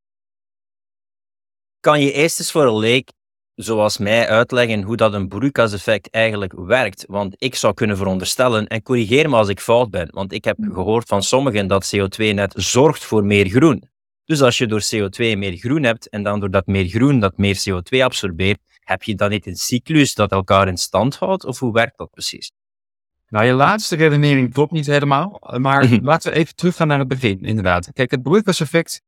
Kan 1.80 2.01
je 2.01 2.12
eerst 2.12 2.39
eens 2.39 2.51
voor 2.51 2.65
een 2.65 2.77
leek 2.77 3.12
zoals 3.55 3.98
mij 3.98 4.27
uitleggen 4.27 4.81
hoe 4.81 4.95
dat 4.95 5.13
een 5.13 5.27
broeikaseffect 5.27 6.10
eigenlijk 6.10 6.53
werkt. 6.53 7.05
Want 7.07 7.36
ik 7.38 7.55
zou 7.55 7.74
kunnen 7.74 7.98
veronderstellen, 7.98 8.67
en 8.67 8.81
corrigeer 8.81 9.29
me 9.29 9.36
als 9.36 9.48
ik 9.48 9.60
fout 9.60 9.89
ben, 9.89 10.07
want 10.12 10.33
ik 10.33 10.43
heb 10.43 10.57
gehoord 10.72 11.07
van 11.07 11.24
sommigen 11.24 11.67
dat 11.67 11.95
CO2 11.95 12.33
net 12.33 12.53
zorgt 12.55 13.03
voor 13.03 13.25
meer 13.25 13.48
groen. 13.48 13.83
Dus 14.25 14.41
als 14.41 14.57
je 14.57 14.67
door 14.67 14.83
CO2 14.95 15.38
meer 15.38 15.57
groen 15.57 15.83
hebt 15.83 16.10
en 16.10 16.24
dan 16.24 16.39
door 16.39 16.51
dat 16.51 16.65
meer 16.65 16.86
groen 16.86 17.19
dat 17.19 17.38
meer 17.38 17.63
CO2 17.69 18.00
absorbeert, 18.00 18.60
heb 18.79 19.03
je 19.03 19.15
dan 19.15 19.29
niet 19.29 19.48
een 19.48 19.55
cyclus 19.55 20.13
dat 20.13 20.31
elkaar 20.31 20.67
in 20.67 20.77
stand 20.77 21.15
houdt? 21.15 21.45
Of 21.45 21.60
hoe 21.60 21.74
werkt 21.74 21.98
dat 21.98 22.12
precies? 22.12 22.51
Nou, 23.27 23.45
je 23.45 23.53
laatste 23.53 23.95
redenering 23.95 24.53
klopt 24.53 24.72
niet 24.72 24.86
helemaal, 24.86 25.41
maar 25.57 25.86
mhm. 25.86 26.05
laten 26.05 26.31
we 26.31 26.38
even 26.38 26.55
teruggaan 26.55 26.88
naar 26.88 27.00
het 27.00 27.07
begin, 27.07 27.39
inderdaad. 27.41 27.89
Kijk, 27.93 28.12
het 28.12 28.22
broeikaseffect 28.22 29.01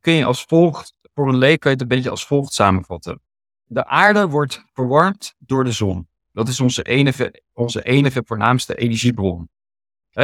kun 0.00 0.12
je 0.12 0.24
als 0.24 0.44
volgt, 0.48 0.92
voor 1.14 1.28
een 1.28 1.36
leek 1.36 1.60
kan 1.60 1.70
je 1.70 1.76
het 1.76 1.90
een 1.90 1.96
beetje 1.96 2.10
als 2.10 2.26
volgt 2.26 2.52
samenvatten 2.52 3.20
de 3.64 3.86
aarde 3.86 4.28
wordt 4.28 4.64
verwarmd 4.72 5.34
door 5.38 5.64
de 5.64 5.72
zon. 5.72 6.08
Dat 6.32 6.48
is 6.48 6.60
onze 6.60 6.82
enige, 6.82 7.42
onze 7.52 7.82
enige 7.82 8.22
voornaamste 8.24 8.74
energiebron. 8.74 9.48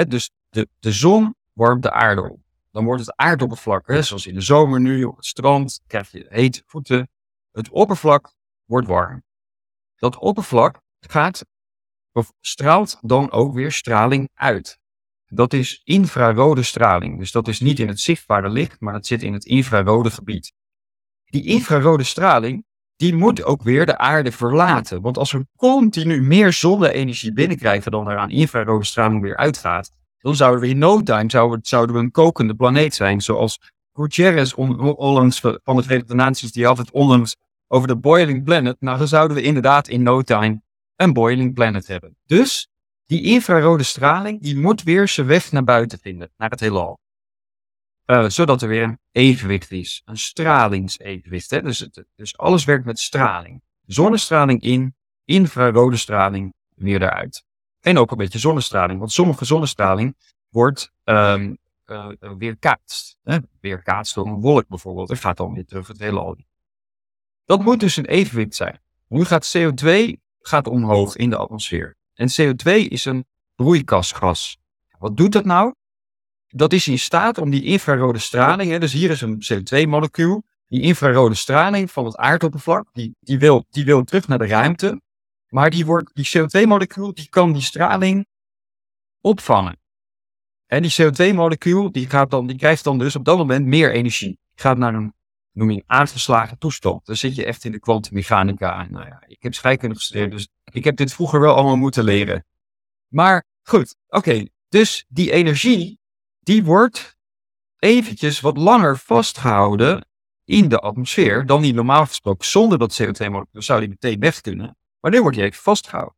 dus 0.08 0.30
de, 0.48 0.68
de 0.78 0.92
zon 0.92 1.34
warmt 1.52 1.82
de 1.82 1.92
aarde 1.92 2.30
op. 2.30 2.40
Dan 2.70 2.84
wordt 2.84 3.00
het 3.06 3.16
aardoppervlak, 3.16 3.86
zoals 3.86 4.26
in 4.26 4.34
de 4.34 4.40
zomer 4.40 4.80
nu 4.80 5.04
op 5.04 5.16
het 5.16 5.26
strand, 5.26 5.80
krijg 5.86 6.10
je 6.10 6.26
hete 6.28 6.62
voeten. 6.66 7.08
Het 7.50 7.70
oppervlak 7.70 8.34
wordt 8.64 8.86
warm. 8.86 9.22
Dat 9.96 10.16
oppervlak 10.16 10.80
gaat, 11.00 11.44
of 12.12 12.32
straalt 12.40 12.98
dan 13.00 13.30
ook 13.30 13.54
weer 13.54 13.72
straling 13.72 14.30
uit. 14.34 14.78
Dat 15.26 15.52
is 15.52 15.80
infrarode 15.84 16.62
straling. 16.62 17.18
Dus 17.18 17.32
dat 17.32 17.48
is 17.48 17.60
niet 17.60 17.78
in 17.78 17.88
het 17.88 18.00
zichtbare 18.00 18.48
licht, 18.48 18.80
maar 18.80 18.92
dat 18.92 19.06
zit 19.06 19.22
in 19.22 19.32
het 19.32 19.44
infrarode 19.44 20.10
gebied. 20.10 20.52
Die 21.24 21.44
infrarode 21.44 22.04
straling 22.04 22.64
die 23.00 23.14
moet 23.14 23.44
ook 23.44 23.62
weer 23.62 23.86
de 23.86 23.98
aarde 23.98 24.32
verlaten. 24.32 25.00
Want 25.00 25.18
als 25.18 25.32
we 25.32 25.46
continu 25.56 26.22
meer 26.22 26.52
zonne-energie 26.52 27.32
binnenkrijgen 27.32 27.90
dan 27.90 28.08
er 28.08 28.18
aan 28.18 28.30
infrarode 28.30 28.84
straling 28.84 29.22
weer 29.22 29.36
uitgaat, 29.36 29.90
dan 30.18 30.36
zouden 30.36 30.60
we 30.60 30.68
in 30.68 30.78
no 30.78 31.02
time 31.02 31.30
zouden, 31.30 31.58
zouden 31.62 31.96
we 31.96 32.02
een 32.02 32.10
kokende 32.10 32.54
planeet 32.54 32.94
zijn. 32.94 33.20
Zoals 33.20 33.58
Gutierrez 33.92 34.52
onlangs 34.52 35.40
van 35.40 35.76
de 35.76 35.82
Verenigde 35.82 36.14
Naties, 36.14 36.52
die 36.52 36.66
had 36.66 36.78
het 36.78 36.90
onlangs 36.90 37.36
over 37.68 37.88
de 37.88 37.96
boiling 37.96 38.44
planet. 38.44 38.76
Nou, 38.80 38.98
dan 38.98 39.08
zouden 39.08 39.36
we 39.36 39.42
inderdaad 39.42 39.88
in 39.88 40.02
no 40.02 40.22
time 40.22 40.62
een 40.96 41.12
boiling 41.12 41.54
planet 41.54 41.86
hebben. 41.86 42.16
Dus 42.26 42.68
die 43.06 43.22
infrarode 43.22 43.82
straling, 43.82 44.42
die 44.42 44.56
moet 44.56 44.82
weer 44.82 45.08
zijn 45.08 45.26
weg 45.26 45.52
naar 45.52 45.64
buiten 45.64 45.98
vinden, 45.98 46.30
naar 46.36 46.50
het 46.50 46.60
heelal. 46.60 46.99
Uh, 48.10 48.28
zodat 48.28 48.62
er 48.62 48.68
weer 48.68 48.82
een 48.82 48.98
evenwicht 49.12 49.70
is. 49.70 50.02
Een 50.04 50.16
stralingsevenwicht. 50.16 51.50
Hè? 51.50 51.62
Dus, 51.62 51.88
dus 52.16 52.36
alles 52.38 52.64
werkt 52.64 52.84
met 52.84 52.98
straling. 52.98 53.62
Zonnestraling 53.86 54.62
in, 54.62 54.94
infrarode 55.24 55.96
straling 55.96 56.54
weer 56.74 57.02
eruit. 57.02 57.44
En 57.80 57.98
ook 57.98 58.10
een 58.10 58.16
beetje 58.16 58.38
zonnestraling. 58.38 58.98
Want 58.98 59.12
sommige 59.12 59.44
zonnestraling 59.44 60.16
wordt 60.48 60.92
um, 61.04 61.58
uh, 61.86 62.08
weerkaatst. 62.38 63.18
Hè? 63.22 63.38
Weerkaatst 63.60 64.14
door 64.14 64.26
een 64.26 64.40
wolk 64.40 64.68
bijvoorbeeld. 64.68 65.08
Dat 65.08 65.18
gaat 65.18 65.36
dan 65.36 65.54
weer 65.54 65.66
terug 65.66 65.86
het 65.88 65.98
hele 65.98 66.20
al. 66.20 66.36
Dat 67.44 67.62
moet 67.62 67.80
dus 67.80 67.96
een 67.96 68.06
evenwicht 68.06 68.54
zijn. 68.54 68.80
Nu 69.08 69.24
gaat 69.24 69.56
CO2 69.56 70.16
gaat 70.40 70.66
omhoog 70.66 71.16
in 71.16 71.30
de 71.30 71.36
atmosfeer. 71.36 71.96
En 72.14 72.28
CO2 72.40 72.70
is 72.88 73.04
een 73.04 73.24
broeikasgas. 73.54 74.58
Wat 74.98 75.16
doet 75.16 75.32
dat 75.32 75.44
nou? 75.44 75.74
Dat 76.50 76.72
is 76.72 76.88
in 76.88 76.98
staat 76.98 77.38
om 77.38 77.50
die 77.50 77.64
infrarode 77.64 78.18
straling, 78.18 78.70
hè, 78.70 78.78
dus 78.78 78.92
hier 78.92 79.10
is 79.10 79.20
een 79.20 79.42
CO2-molecuul, 79.52 80.42
die 80.66 80.80
infrarode 80.80 81.34
straling 81.34 81.90
van 81.90 82.04
het 82.04 82.16
aardoppervlak, 82.16 82.88
die, 82.92 83.16
die, 83.20 83.38
wil, 83.38 83.66
die 83.70 83.84
wil 83.84 84.04
terug 84.04 84.28
naar 84.28 84.38
de 84.38 84.46
ruimte, 84.46 85.00
maar 85.48 85.70
die, 85.70 85.86
wordt, 85.86 86.10
die 86.14 86.28
CO2-molecuul 86.38 87.12
die 87.12 87.28
kan 87.28 87.52
die 87.52 87.62
straling 87.62 88.26
opvangen. 89.20 89.78
En 90.66 90.82
die 90.82 90.94
CO2-molecuul 91.02 91.92
die, 91.92 92.08
gaat 92.08 92.30
dan, 92.30 92.46
die 92.46 92.56
krijgt 92.56 92.84
dan 92.84 92.98
dus 92.98 93.16
op 93.16 93.24
dat 93.24 93.36
moment 93.36 93.66
meer 93.66 93.92
energie. 93.92 94.38
Gaat 94.54 94.78
naar 94.78 94.94
een, 94.94 95.14
noem 95.52 95.70
je, 95.70 95.82
aangeslagen 95.86 96.58
toestand. 96.58 97.06
Dan 97.06 97.16
zit 97.16 97.34
je 97.34 97.44
echt 97.44 97.64
in 97.64 97.72
de 97.72 97.80
kwantummechanica. 97.80 98.86
Nou 98.90 99.06
ja, 99.06 99.22
ik 99.26 99.42
heb 99.42 99.54
scheikunde 99.54 99.94
gestudeerd, 99.94 100.30
dus 100.30 100.48
ik 100.64 100.84
heb 100.84 100.96
dit 100.96 101.12
vroeger 101.12 101.40
wel 101.40 101.54
allemaal 101.54 101.76
moeten 101.76 102.04
leren. 102.04 102.44
Maar 103.08 103.44
goed, 103.62 103.96
oké. 104.08 104.44
Dus 104.68 105.04
die 105.08 105.32
energie 105.32 105.99
die 106.40 106.64
wordt 106.64 107.16
eventjes 107.78 108.40
wat 108.40 108.56
langer 108.56 108.98
vastgehouden 108.98 110.08
in 110.44 110.68
de 110.68 110.78
atmosfeer 110.78 111.46
dan 111.46 111.62
die 111.62 111.74
normaal 111.74 112.06
gesproken 112.06 112.46
zonder 112.46 112.78
dat 112.78 113.02
CO2-molecuul 113.02 113.62
zou 113.62 113.80
die 113.80 113.88
meteen 113.88 114.20
weg 114.20 114.40
kunnen. 114.40 114.76
Maar 115.00 115.10
nu 115.10 115.20
wordt 115.20 115.36
die 115.36 115.46
even 115.46 115.62
vastgehouden. 115.62 116.16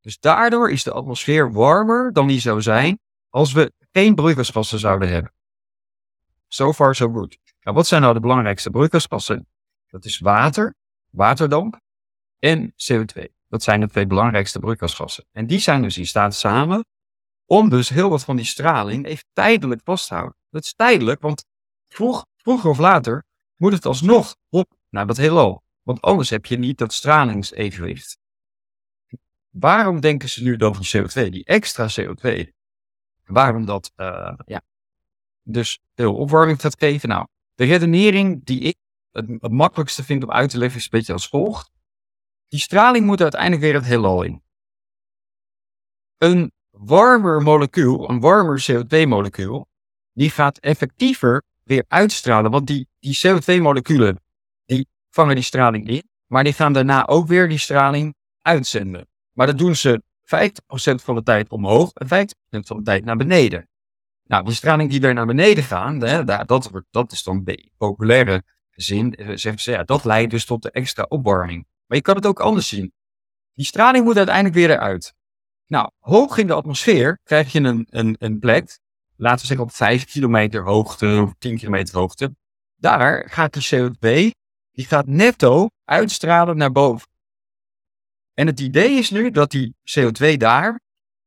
Dus 0.00 0.18
daardoor 0.18 0.70
is 0.70 0.82
de 0.82 0.92
atmosfeer 0.92 1.52
warmer 1.52 2.12
dan 2.12 2.26
die 2.26 2.40
zou 2.40 2.62
zijn 2.62 2.98
als 3.28 3.52
we 3.52 3.72
geen 3.92 4.14
broeikasgassen 4.14 4.78
zouden 4.78 5.08
hebben. 5.08 5.32
So 6.48 6.72
far 6.72 6.94
so 6.94 7.12
good. 7.12 7.38
Nou, 7.60 7.76
wat 7.76 7.86
zijn 7.86 8.02
nou 8.02 8.14
de 8.14 8.20
belangrijkste 8.20 8.70
broeikasgassen? 8.70 9.46
Dat 9.86 10.04
is 10.04 10.18
water, 10.18 10.74
waterdamp 11.10 11.80
en 12.38 12.72
CO2. 12.72 13.24
Dat 13.48 13.62
zijn 13.62 13.80
de 13.80 13.88
twee 13.88 14.06
belangrijkste 14.06 14.58
broeikasgassen. 14.58 15.24
En 15.32 15.46
die 15.46 15.58
zijn 15.58 15.82
dus 15.82 15.98
in 15.98 16.06
staat 16.06 16.34
samen 16.34 16.84
om 17.46 17.68
dus 17.68 17.88
heel 17.88 18.10
wat 18.10 18.24
van 18.24 18.36
die 18.36 18.44
straling 18.44 19.06
even 19.06 19.24
tijdelijk 19.32 19.80
vast 19.84 20.08
te 20.08 20.14
houden. 20.14 20.36
Dat 20.50 20.64
is 20.64 20.74
tijdelijk, 20.74 21.20
want 21.20 21.44
vroeg, 21.88 22.26
vroeger 22.36 22.70
of 22.70 22.78
later 22.78 23.24
moet 23.56 23.72
het 23.72 23.86
alsnog 23.86 24.36
op 24.48 24.76
naar 24.90 25.06
dat 25.06 25.16
heelal. 25.16 25.64
Want 25.82 26.00
anders 26.00 26.30
heb 26.30 26.46
je 26.46 26.58
niet 26.58 26.78
dat 26.78 26.92
stralingsevenwicht. 26.92 28.18
Waarom 29.50 30.00
denken 30.00 30.28
ze 30.28 30.42
nu 30.42 30.56
dan 30.56 30.74
van 30.74 30.84
CO2, 30.84 31.28
die 31.30 31.44
extra 31.44 31.88
CO2? 32.00 32.54
Waarom 33.24 33.64
dat 33.64 33.92
uh, 33.96 34.34
ja, 34.46 34.62
dus 35.42 35.78
veel 35.94 36.14
opwarming 36.14 36.60
gaat 36.60 36.78
geven? 36.78 37.08
Nou, 37.08 37.26
de 37.54 37.64
redenering 37.64 38.44
die 38.44 38.60
ik 38.60 38.76
het, 39.10 39.28
het 39.28 39.52
makkelijkste 39.52 40.04
vind 40.04 40.22
om 40.22 40.30
uit 40.30 40.50
te 40.50 40.58
leggen 40.58 40.78
is 40.78 40.84
een 40.84 40.90
beetje 40.90 41.12
als 41.12 41.28
volgt. 41.28 41.70
Die 42.48 42.60
straling 42.60 43.06
moet 43.06 43.20
uiteindelijk 43.20 43.62
weer 43.62 43.74
het 43.74 43.84
heelal 43.84 44.22
in. 44.22 44.42
Een 46.16 46.52
warmer 46.78 47.42
molecuul, 47.42 48.10
een 48.10 48.20
warmer 48.20 48.66
CO2-molecuul, 48.70 49.66
die 50.12 50.30
gaat 50.30 50.58
effectiever 50.58 51.42
weer 51.62 51.84
uitstralen. 51.88 52.50
Want 52.50 52.66
die, 52.66 52.88
die 52.98 53.20
CO2-moleculen, 53.26 54.16
die 54.64 54.88
vangen 55.10 55.34
die 55.34 55.44
straling 55.44 55.88
in, 55.88 56.08
maar 56.26 56.44
die 56.44 56.52
gaan 56.52 56.72
daarna 56.72 57.06
ook 57.06 57.26
weer 57.26 57.48
die 57.48 57.58
straling 57.58 58.14
uitzenden. 58.42 59.06
Maar 59.32 59.46
dat 59.46 59.58
doen 59.58 59.76
ze 59.76 60.02
50% 60.20 61.04
van 61.04 61.14
de 61.14 61.22
tijd 61.22 61.48
omhoog 61.48 61.92
en 61.92 62.06
50% 62.06 62.58
van 62.58 62.76
de 62.76 62.82
tijd 62.82 63.04
naar 63.04 63.16
beneden. 63.16 63.68
Nou, 64.24 64.44
die 64.44 64.54
straling 64.54 64.90
die 64.90 65.00
weer 65.00 65.14
naar 65.14 65.26
beneden 65.26 65.64
gaan, 65.64 65.98
dat, 65.98 66.84
dat 66.90 67.12
is 67.12 67.22
dan 67.22 67.44
de 67.44 67.70
populaire 67.76 68.42
zin, 68.70 69.14
eh, 69.14 69.26
zeggen 69.26 69.62
ze, 69.62 69.70
ja, 69.70 69.82
dat 69.82 70.04
leidt 70.04 70.30
dus 70.30 70.44
tot 70.44 70.62
de 70.62 70.70
extra 70.70 71.06
opwarming. 71.08 71.66
Maar 71.86 71.96
je 71.96 72.02
kan 72.02 72.16
het 72.16 72.26
ook 72.26 72.40
anders 72.40 72.68
zien. 72.68 72.92
Die 73.52 73.66
straling 73.66 74.04
moet 74.04 74.16
uiteindelijk 74.16 74.54
weer 74.54 74.70
eruit. 74.70 75.14
Nou, 75.66 75.90
hoog 75.98 76.38
in 76.38 76.46
de 76.46 76.52
atmosfeer 76.52 77.18
krijg 77.22 77.52
je 77.52 77.60
een, 77.60 77.86
een, 77.90 78.16
een 78.18 78.38
plek, 78.38 78.78
laten 79.16 79.40
we 79.40 79.46
zeggen 79.46 79.66
op 79.66 79.72
5 79.72 80.04
kilometer 80.04 80.64
hoogte 80.64 81.20
of 81.22 81.34
10 81.38 81.56
kilometer 81.56 81.98
hoogte. 81.98 82.34
Daar 82.76 83.28
gaat 83.30 83.54
de 83.54 83.66
CO2, 83.74 84.30
die 84.70 84.86
gaat 84.86 85.06
netto 85.06 85.68
uitstralen 85.84 86.56
naar 86.56 86.72
boven. 86.72 87.08
En 88.34 88.46
het 88.46 88.60
idee 88.60 88.98
is 88.98 89.10
nu 89.10 89.30
dat 89.30 89.50
die 89.50 89.76
CO2 89.98 90.36
daar 90.36 90.80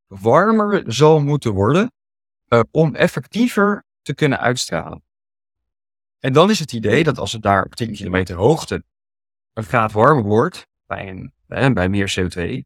warmer 0.08 0.84
zal 0.88 1.22
moeten 1.22 1.54
worden 1.54 1.92
uh, 2.48 2.60
om 2.72 2.96
effectiever 2.96 3.84
te 4.02 4.16
kunnen 4.16 4.40
uitstralen. 4.40 5.04
En 6.20 6.34
dan 6.34 6.50
is 6.50 6.60
het 6.60 6.74
idee 6.74 7.04
dat 7.04 7.18
als 7.18 7.32
het 7.32 7.42
daar 7.42 7.64
op 7.64 7.76
10 7.76 7.94
kilometer 7.94 8.36
hoogte 8.36 8.84
een 9.54 9.64
graad 9.64 9.92
warmer 9.92 10.24
wordt, 10.24 10.68
bij, 10.86 11.32
bij, 11.48 11.74
bij 11.74 11.90
meer 11.90 12.16
CO2, 12.20 12.62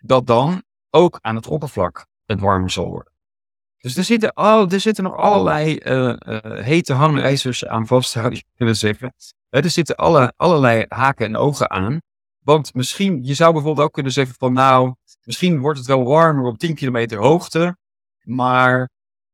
dat 0.00 0.26
dan 0.26 0.62
ook 0.94 1.18
aan 1.20 1.36
het 1.36 1.46
oppervlak 1.46 2.06
het 2.24 2.40
warmer 2.40 2.70
zal 2.70 2.88
worden. 2.88 3.12
Dus 3.78 3.96
er 3.96 4.04
zitten, 4.04 4.36
oh, 4.36 4.72
er 4.72 4.80
zitten 4.80 5.04
nog 5.04 5.16
allerlei 5.16 5.80
uh, 5.82 6.14
uh, 6.26 6.62
hete 6.64 6.92
hangijzers 6.92 7.66
aan 7.66 7.86
vast, 7.86 8.10
zou 8.10 8.34
je 8.34 8.44
kunnen 8.56 8.76
zeggen. 8.86 9.14
er 9.48 9.70
zitten 9.70 9.96
alle, 9.96 10.32
allerlei 10.36 10.84
haken 10.88 11.26
en 11.26 11.36
ogen 11.36 11.70
aan. 11.70 12.00
Want 12.44 12.74
misschien, 12.74 13.24
je 13.24 13.34
zou 13.34 13.52
bijvoorbeeld 13.52 13.86
ook 13.86 13.92
kunnen 13.92 14.12
zeggen 14.12 14.34
van 14.38 14.52
nou, 14.52 14.94
misschien 15.24 15.60
wordt 15.60 15.78
het 15.78 15.86
wel 15.88 16.04
warmer 16.04 16.44
op 16.44 16.58
10 16.58 16.74
kilometer 16.74 17.18
hoogte, 17.18 17.76
maar 18.22 18.90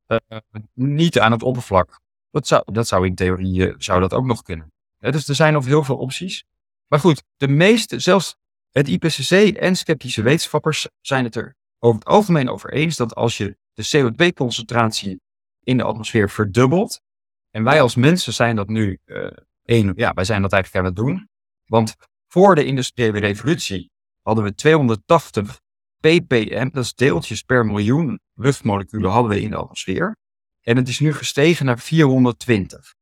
uh, 0.06 0.38
niet 0.74 1.18
aan 1.18 1.32
het 1.32 1.42
oppervlak. 1.42 2.00
Dat 2.30 2.46
zou, 2.46 2.62
dat 2.72 2.86
zou 2.86 3.06
in 3.06 3.14
theorie 3.14 3.68
eh, 3.68 3.74
zou 3.78 4.00
dat 4.00 4.12
ook 4.12 4.24
nog 4.24 4.42
kunnen. 4.42 4.72
dus 4.98 5.28
er 5.28 5.34
zijn 5.34 5.52
nog 5.52 5.64
heel 5.64 5.84
veel 5.84 5.96
opties. 5.96 6.44
Maar 6.86 7.00
goed, 7.00 7.22
de 7.36 7.48
meeste, 7.48 7.98
zelfs 7.98 8.36
het 8.70 8.88
IPCC 8.88 9.56
en 9.56 9.76
sceptische 9.76 10.22
wetenschappers 10.22 10.88
zijn 11.00 11.24
het 11.24 11.36
er 11.36 11.56
over 11.78 11.98
het 11.98 12.08
algemeen 12.08 12.48
over 12.48 12.72
eens 12.72 12.96
dat 12.96 13.14
als 13.14 13.36
je 13.36 13.56
de 13.72 13.88
CO2-concentratie 13.96 15.20
in 15.62 15.76
de 15.76 15.82
atmosfeer 15.82 16.30
verdubbelt, 16.30 17.00
en 17.50 17.64
wij 17.64 17.80
als 17.80 17.94
mensen 17.94 18.32
zijn 18.32 18.56
dat 18.56 18.68
nu, 18.68 18.98
uh, 19.04 19.92
ja, 19.94 20.12
wij 20.12 20.24
zijn 20.24 20.42
dat 20.42 20.52
eigenlijk 20.52 20.84
aan 20.84 20.92
het 20.92 20.96
doen. 20.96 21.28
Want 21.66 21.94
voor 22.26 22.54
de 22.54 22.64
industriële 22.64 23.18
revolutie 23.18 23.90
hadden 24.22 24.44
we 24.44 24.54
280 24.54 25.60
ppm, 26.00 26.68
dat 26.72 26.84
is 26.84 26.94
deeltjes 26.94 27.42
per 27.42 27.66
miljoen 27.66 28.20
luchtmoleculen, 28.34 29.10
hadden 29.10 29.30
we 29.30 29.40
in 29.40 29.50
de 29.50 29.56
atmosfeer. 29.56 30.16
En 30.60 30.76
het 30.76 30.88
is 30.88 30.98
nu 30.98 31.12
gestegen 31.12 31.66
naar 31.66 31.78
420. 31.78 32.94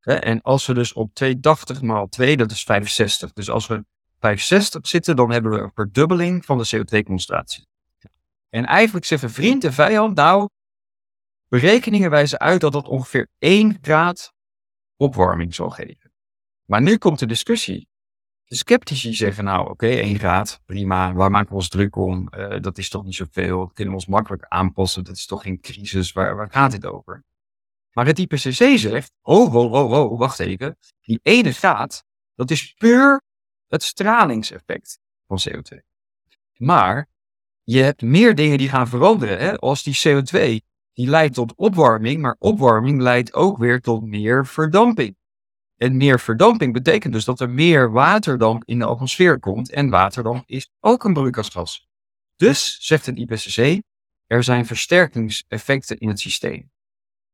En 0.00 0.42
als 0.42 0.66
we 0.66 0.74
dus 0.74 0.92
op 0.92 1.14
280 1.14 1.82
maal 1.82 2.08
2, 2.08 2.36
dat 2.36 2.50
is 2.50 2.62
65. 2.62 3.32
Dus 3.32 3.50
als 3.50 3.66
we 3.66 3.84
65 4.26 4.86
zitten, 4.88 5.16
dan 5.16 5.30
hebben 5.30 5.52
we 5.52 5.58
een 5.58 5.72
verdubbeling 5.74 6.44
van 6.44 6.58
de 6.58 6.66
CO2-concentratie. 6.76 7.66
En 8.48 8.64
eigenlijk 8.64 9.06
zeggen 9.06 9.30
vriend 9.30 9.64
en 9.64 9.72
vijand, 9.72 10.16
nou, 10.16 10.48
berekeningen 11.48 12.10
wijzen 12.10 12.38
uit 12.38 12.60
dat 12.60 12.72
dat 12.72 12.88
ongeveer 12.88 13.28
1 13.38 13.78
graad 13.80 14.32
opwarming 14.96 15.54
zal 15.54 15.70
geven. 15.70 16.12
Maar 16.64 16.82
nu 16.82 16.96
komt 16.96 17.18
de 17.18 17.26
discussie. 17.26 17.88
De 18.44 18.56
sceptici 18.56 19.14
zeggen 19.14 19.44
nou, 19.44 19.60
oké, 19.60 19.70
okay, 19.70 20.00
1 20.00 20.18
graad, 20.18 20.60
prima, 20.64 21.12
waar 21.12 21.30
maken 21.30 21.48
we 21.48 21.54
ons 21.54 21.68
druk 21.68 21.96
om? 21.96 22.28
Uh, 22.30 22.60
dat 22.60 22.78
is 22.78 22.88
toch 22.88 23.04
niet 23.04 23.14
zoveel, 23.14 23.66
kunnen 23.66 23.94
we 23.94 24.00
ons 24.00 24.08
makkelijk 24.08 24.44
aanpassen, 24.48 25.04
dat 25.04 25.16
is 25.16 25.26
toch 25.26 25.42
geen 25.42 25.60
crisis, 25.60 26.12
waar, 26.12 26.36
waar 26.36 26.50
gaat 26.50 26.70
dit 26.70 26.86
over? 26.86 27.24
Maar 27.92 28.06
het 28.06 28.18
IPCC 28.18 28.78
zegt, 28.78 29.12
oh, 29.22 29.54
oh, 29.54 29.72
oh, 29.72 29.90
oh, 29.90 30.18
wacht 30.18 30.38
even, 30.38 30.76
die 31.00 31.20
ene 31.22 31.52
graad, 31.52 32.04
dat 32.34 32.50
is 32.50 32.72
puur 32.72 33.24
het 33.68 33.82
stralingseffect 33.82 34.98
van 35.26 35.38
CO2. 35.48 35.78
Maar 36.56 37.08
je 37.62 37.82
hebt 37.82 38.02
meer 38.02 38.34
dingen 38.34 38.58
die 38.58 38.68
gaan 38.68 38.88
veranderen, 38.88 39.38
hè? 39.38 39.56
als 39.58 39.82
die 39.82 40.00
CO2, 40.06 40.64
die 40.92 41.08
leidt 41.08 41.34
tot 41.34 41.54
opwarming, 41.54 42.20
maar 42.20 42.36
opwarming 42.38 43.00
leidt 43.00 43.34
ook 43.34 43.58
weer 43.58 43.80
tot 43.80 44.02
meer 44.02 44.46
verdamping. 44.46 45.16
En 45.76 45.96
meer 45.96 46.20
verdamping 46.20 46.72
betekent 46.72 47.12
dus 47.12 47.24
dat 47.24 47.40
er 47.40 47.50
meer 47.50 47.90
waterdamp 47.90 48.64
in 48.64 48.78
de 48.78 48.84
atmosfeer 48.84 49.38
komt. 49.38 49.70
En 49.70 49.90
waterdamp 49.90 50.42
is 50.46 50.70
ook 50.80 51.04
een 51.04 51.12
broeikasgas. 51.12 51.88
Dus, 52.36 52.78
zegt 52.80 53.06
het 53.06 53.16
IPCC, 53.16 53.82
er 54.26 54.44
zijn 54.44 54.66
versterkingseffecten 54.66 55.98
in 55.98 56.08
het 56.08 56.20
systeem. 56.20 56.70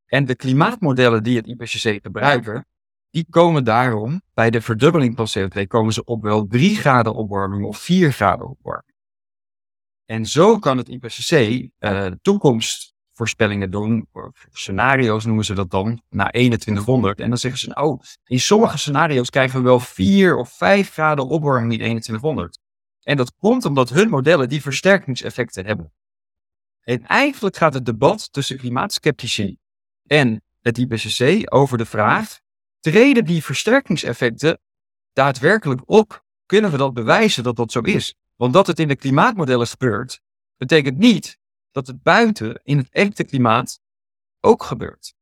En 0.07 0.25
de 0.25 0.35
klimaatmodellen 0.35 1.23
die 1.23 1.37
het 1.37 1.47
IPCC 1.47 2.03
gebruiken, 2.03 2.67
die 3.13 3.27
komen 3.31 3.65
daarom, 3.65 4.23
bij 4.35 4.51
de 4.51 4.61
verdubbeling 4.61 5.17
van 5.17 5.29
CO2, 5.39 5.67
komen 5.67 5.93
ze 5.93 6.05
op 6.05 6.23
wel 6.23 6.47
3 6.47 6.77
graden 6.77 7.15
opwarming 7.15 7.65
of 7.65 7.79
4 7.79 8.13
graden 8.13 8.49
opwarming. 8.49 8.97
En 10.05 10.27
zo 10.27 10.59
kan 10.59 10.77
het 10.77 10.89
IPCC 10.89 11.31
uh, 11.33 11.69
de 11.79 12.19
toekomst 12.23 12.95
voorspellingen 13.13 13.71
doen, 13.71 14.09
scenario's 14.51 15.25
noemen 15.25 15.45
ze 15.45 15.55
dat 15.55 15.71
dan, 15.71 16.03
naar 16.09 16.31
2100. 16.31 17.21
En 17.21 17.29
dan 17.29 17.39
zeggen 17.39 17.61
ze, 17.61 17.75
oh, 17.75 18.01
in 18.25 18.41
sommige 18.41 18.79
scenario's 18.79 19.31
krijgen 19.31 19.59
we 19.59 19.65
wel 19.65 19.81
4 19.81 20.37
of 20.37 20.53
5 20.53 20.91
graden 20.91 21.27
opwarming 21.27 21.73
in 21.73 21.79
2100. 21.79 22.59
En 23.03 23.17
dat 23.17 23.35
komt 23.37 23.65
omdat 23.65 23.89
hun 23.89 24.09
modellen 24.09 24.49
die 24.49 24.63
versterkingseffecten 24.63 25.67
hebben. 25.67 25.93
En 26.83 27.07
eigenlijk 27.07 27.57
gaat 27.57 27.75
het 27.75 27.85
debat 27.85 28.33
tussen 28.33 28.59
klimaatskeptici 28.59 29.57
en 30.07 30.43
het 30.61 30.79
IPCC 30.79 31.55
over 31.55 31.79
de 31.79 31.87
vraag, 31.87 32.41
treden 32.83 33.25
die 33.25 33.45
versterkingseffecten 33.45 34.61
daadwerkelijk 35.13 35.81
op? 35.85 36.25
Kunnen 36.47 36.71
we 36.71 36.77
dat 36.77 36.95
bewijzen 36.95 37.43
dat 37.43 37.57
dat 37.57 37.73
zo 37.73 37.81
is? 37.81 38.15
Want 38.37 38.53
dat 38.53 38.67
het 38.67 38.79
in 38.79 38.89
de 38.89 38.97
klimaatmodellen 38.97 39.67
gebeurt, 39.67 40.21
betekent 40.57 40.99
niet 40.99 41.39
dat 41.71 41.87
het 41.87 42.03
buiten 42.03 42.61
in 42.63 42.79
het 42.79 42.89
echte 42.91 43.25
klimaat 43.25 43.81
ook 44.41 44.63
gebeurt. 44.63 45.15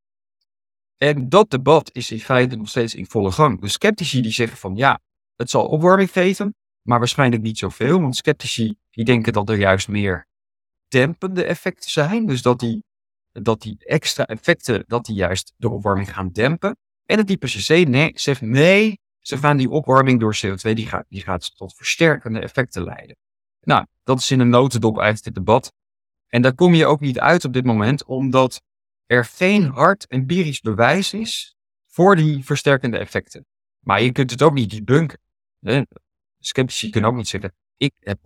En 0.97 1.29
dat 1.29 1.51
debat 1.51 1.91
is 1.93 2.11
in 2.11 2.21
feite 2.21 2.57
nog 2.57 2.69
steeds 2.69 2.95
in 2.95 3.07
volle 3.07 3.33
gang. 3.33 3.61
De 3.61 3.69
sceptici 3.69 4.21
die 4.23 4.33
zeggen 4.33 4.59
van 4.59 4.77
ja, 4.77 5.01
het 5.37 5.51
zal 5.51 5.67
opwarming 5.67 6.11
geven, 6.11 6.55
maar 6.83 6.99
waarschijnlijk 6.99 7.43
niet 7.43 7.59
zoveel. 7.59 8.01
Want 8.01 8.17
sceptici 8.17 8.75
die 8.91 9.05
denken 9.05 9.33
dat 9.33 9.49
er 9.49 9.59
juist 9.59 9.89
meer 9.89 10.29
dempende 10.89 11.45
effecten 11.45 11.91
zijn. 11.91 12.27
Dus 12.27 12.43
dat 12.43 12.59
die, 12.59 12.85
dat 13.33 13.63
die 13.63 13.77
extra 13.79 14.27
effecten, 14.27 14.85
dat 14.87 15.05
die 15.05 15.15
juist 15.15 15.53
de 15.57 15.71
opwarming 15.71 16.13
gaan 16.13 16.31
dempen. 16.31 16.77
En 17.11 17.19
het 17.19 17.31
IPCC 17.31 17.89
nee, 17.89 18.13
zegt 18.15 18.41
nee, 18.41 18.99
ze 19.19 19.37
gaan 19.37 19.57
die 19.57 19.71
opwarming 19.71 20.21
door 20.21 20.37
CO2, 20.37 20.73
die 20.73 20.87
gaat, 20.87 21.05
die 21.09 21.23
gaat 21.23 21.57
tot 21.57 21.75
versterkende 21.75 22.41
effecten 22.41 22.85
leiden. 22.85 23.17
Nou, 23.61 23.87
dat 24.03 24.19
is 24.19 24.31
in 24.31 24.41
een 24.41 24.49
notendop 24.49 24.99
uit 24.99 25.25
dit 25.25 25.35
debat. 25.35 25.73
En 26.27 26.43
daar 26.43 26.55
kom 26.55 26.75
je 26.75 26.87
ook 26.87 27.01
niet 27.01 27.19
uit 27.19 27.45
op 27.45 27.53
dit 27.53 27.65
moment, 27.65 28.05
omdat 28.05 28.63
er 29.07 29.25
geen 29.25 29.65
hard 29.65 30.07
empirisch 30.07 30.61
bewijs 30.61 31.13
is 31.13 31.57
voor 31.87 32.17
die 32.17 32.45
versterkende 32.45 32.99
effecten. 32.99 33.47
Maar 33.81 34.03
je 34.03 34.13
kunt 34.13 34.31
het 34.31 34.43
ook 34.43 34.55
niet 34.55 34.71
debunken. 34.71 35.19
Sceptici 36.39 36.91
kunnen 36.91 37.11
ook 37.11 37.17
niet 37.17 37.29
zeggen, 37.29 37.55
ik 37.77 37.93
heb 37.99 38.19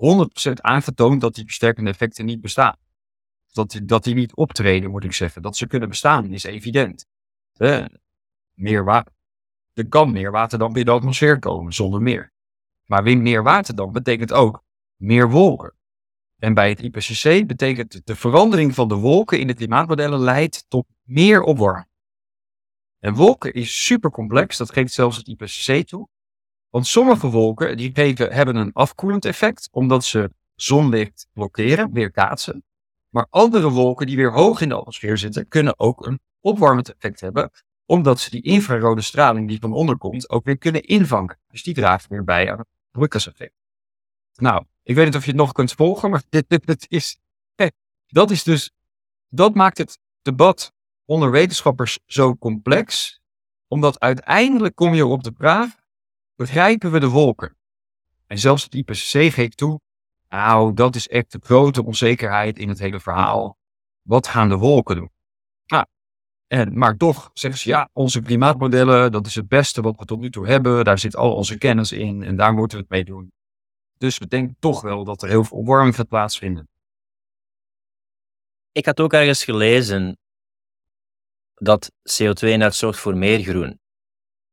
100% 0.48 0.52
aangetoond 0.54 1.20
dat 1.20 1.34
die 1.34 1.44
versterkende 1.44 1.90
effecten 1.90 2.24
niet 2.24 2.40
bestaan. 2.40 2.76
Dat, 3.52 3.80
dat 3.82 4.04
die 4.04 4.14
niet 4.14 4.34
optreden, 4.34 4.90
moet 4.90 5.04
ik 5.04 5.12
zeggen. 5.12 5.42
Dat 5.42 5.56
ze 5.56 5.66
kunnen 5.66 5.88
bestaan, 5.88 6.32
is 6.32 6.44
evident. 6.44 7.06
Meer 8.54 8.84
water. 8.84 9.12
Er 9.72 9.88
kan 9.88 10.12
meer 10.12 10.30
water 10.30 10.58
dan 10.58 10.72
binnen 10.72 10.94
de 10.94 11.00
atmosfeer 11.00 11.38
komen, 11.38 11.72
zonder 11.72 12.02
meer. 12.02 12.32
Maar 12.86 13.02
weer 13.02 13.18
meer 13.18 13.42
water 13.42 13.74
dan 13.74 13.92
betekent 13.92 14.32
ook 14.32 14.64
meer 14.96 15.30
wolken. 15.30 15.74
En 16.38 16.54
bij 16.54 16.68
het 16.68 16.80
IPCC 16.80 17.46
betekent 17.46 18.06
de 18.06 18.16
verandering 18.16 18.74
van 18.74 18.88
de 18.88 18.94
wolken 18.94 19.40
in 19.40 19.46
de 19.46 19.54
klimaatmodellen 19.54 20.18
leidt 20.18 20.64
tot 20.68 20.86
meer 21.02 21.42
opwarming. 21.42 21.92
En 22.98 23.14
wolken 23.14 23.52
is 23.52 23.84
super 23.84 24.10
complex, 24.10 24.56
dat 24.56 24.72
geeft 24.72 24.92
zelfs 24.92 25.16
het 25.16 25.28
IPCC 25.28 25.86
toe. 25.86 26.08
Want 26.68 26.86
sommige 26.86 27.30
wolken 27.30 27.76
die 27.76 27.92
hebben 27.92 28.56
een 28.56 28.72
afkoelend 28.72 29.24
effect, 29.24 29.68
omdat 29.72 30.04
ze 30.04 30.30
zonlicht 30.54 31.26
blokkeren, 31.32 31.92
weerkaatsen. 31.92 32.64
Maar 33.08 33.26
andere 33.30 33.70
wolken 33.70 34.06
die 34.06 34.16
weer 34.16 34.32
hoog 34.32 34.60
in 34.60 34.68
de 34.68 34.74
atmosfeer 34.74 35.18
zitten, 35.18 35.48
kunnen 35.48 35.78
ook 35.78 36.06
een 36.06 36.20
opwarmend 36.40 36.94
effect 36.94 37.20
hebben, 37.20 37.50
omdat 37.94 38.20
ze 38.20 38.30
die 38.30 38.42
infrarode 38.42 39.00
straling 39.00 39.48
die 39.48 39.61
van 39.61 39.72
onder 39.72 39.98
komt 39.98 40.30
ook 40.30 40.44
weer 40.44 40.59
kunnen 40.59 40.83
invangen. 40.83 41.38
Dus 41.48 41.62
die 41.62 41.74
dragen 41.74 42.11
weer 42.11 42.24
bij 42.24 42.52
aan 42.52 42.59
het 42.59 42.66
broeikaseffect. 42.90 43.54
Nou, 44.35 44.64
ik 44.83 44.94
weet 44.94 45.04
niet 45.04 45.16
of 45.16 45.24
je 45.24 45.30
het 45.30 45.40
nog 45.40 45.52
kunt 45.52 45.72
volgen, 45.72 46.11
maar 46.11 46.22
dit, 46.28 46.44
dit, 46.48 46.66
dit 46.66 46.87
is, 46.88 47.18
dat 48.07 48.30
is 48.30 48.42
dus, 48.42 48.70
dat 49.28 49.54
maakt 49.54 49.78
het 49.78 49.98
debat 50.22 50.72
onder 51.04 51.30
wetenschappers 51.30 51.98
zo 52.07 52.37
complex, 52.37 53.20
omdat 53.68 54.00
uiteindelijk 54.00 54.74
kom 54.74 54.94
je 54.94 55.07
op 55.07 55.22
de 55.22 55.33
vraag, 55.37 55.70
begrijpen 56.37 56.90
we 56.90 57.00
de 57.00 57.09
wolken? 57.09 57.57
En 58.26 58.38
zelfs 58.38 58.64
het 58.64 58.74
IPCC 58.74 59.33
geeft 59.33 59.57
toe, 59.57 59.80
nou, 60.28 60.74
dat 60.74 60.94
is 60.94 61.09
echt 61.09 61.33
de 61.33 61.40
grote 61.42 61.85
onzekerheid 61.85 62.59
in 62.59 62.68
het 62.68 62.78
hele 62.78 63.00
verhaal. 63.00 63.59
Wat 64.02 64.26
gaan 64.26 64.48
de 64.48 64.57
wolken 64.57 64.96
doen? 64.96 65.11
En, 66.54 66.78
maar 66.78 66.96
toch 66.96 67.30
zeggen 67.32 67.60
ze, 67.60 67.68
ja, 67.68 67.88
onze 67.92 68.22
klimaatmodellen, 68.22 69.12
dat 69.12 69.26
is 69.26 69.34
het 69.34 69.48
beste 69.48 69.82
wat 69.82 69.98
we 69.98 70.04
tot 70.04 70.20
nu 70.20 70.30
toe 70.30 70.46
hebben. 70.46 70.84
Daar 70.84 70.98
zit 70.98 71.16
al 71.16 71.34
onze 71.34 71.58
kennis 71.58 71.92
in 71.92 72.22
en 72.22 72.36
daar 72.36 72.52
moeten 72.52 72.76
we 72.76 72.82
het 72.82 72.92
mee 72.92 73.04
doen. 73.04 73.32
Dus 73.98 74.18
we 74.18 74.26
denken 74.26 74.56
toch 74.58 74.80
wel 74.80 75.04
dat 75.04 75.22
er 75.22 75.28
heel 75.28 75.44
veel 75.44 75.58
opwarming 75.58 75.94
gaat 75.94 76.08
plaatsvinden. 76.08 76.68
Ik 78.72 78.86
had 78.86 79.00
ook 79.00 79.12
ergens 79.12 79.44
gelezen 79.44 80.18
dat 81.54 81.92
CO2 82.22 82.40
net 82.40 82.74
zorgt 82.74 82.98
voor 82.98 83.16
meer 83.16 83.40
groen. 83.40 83.78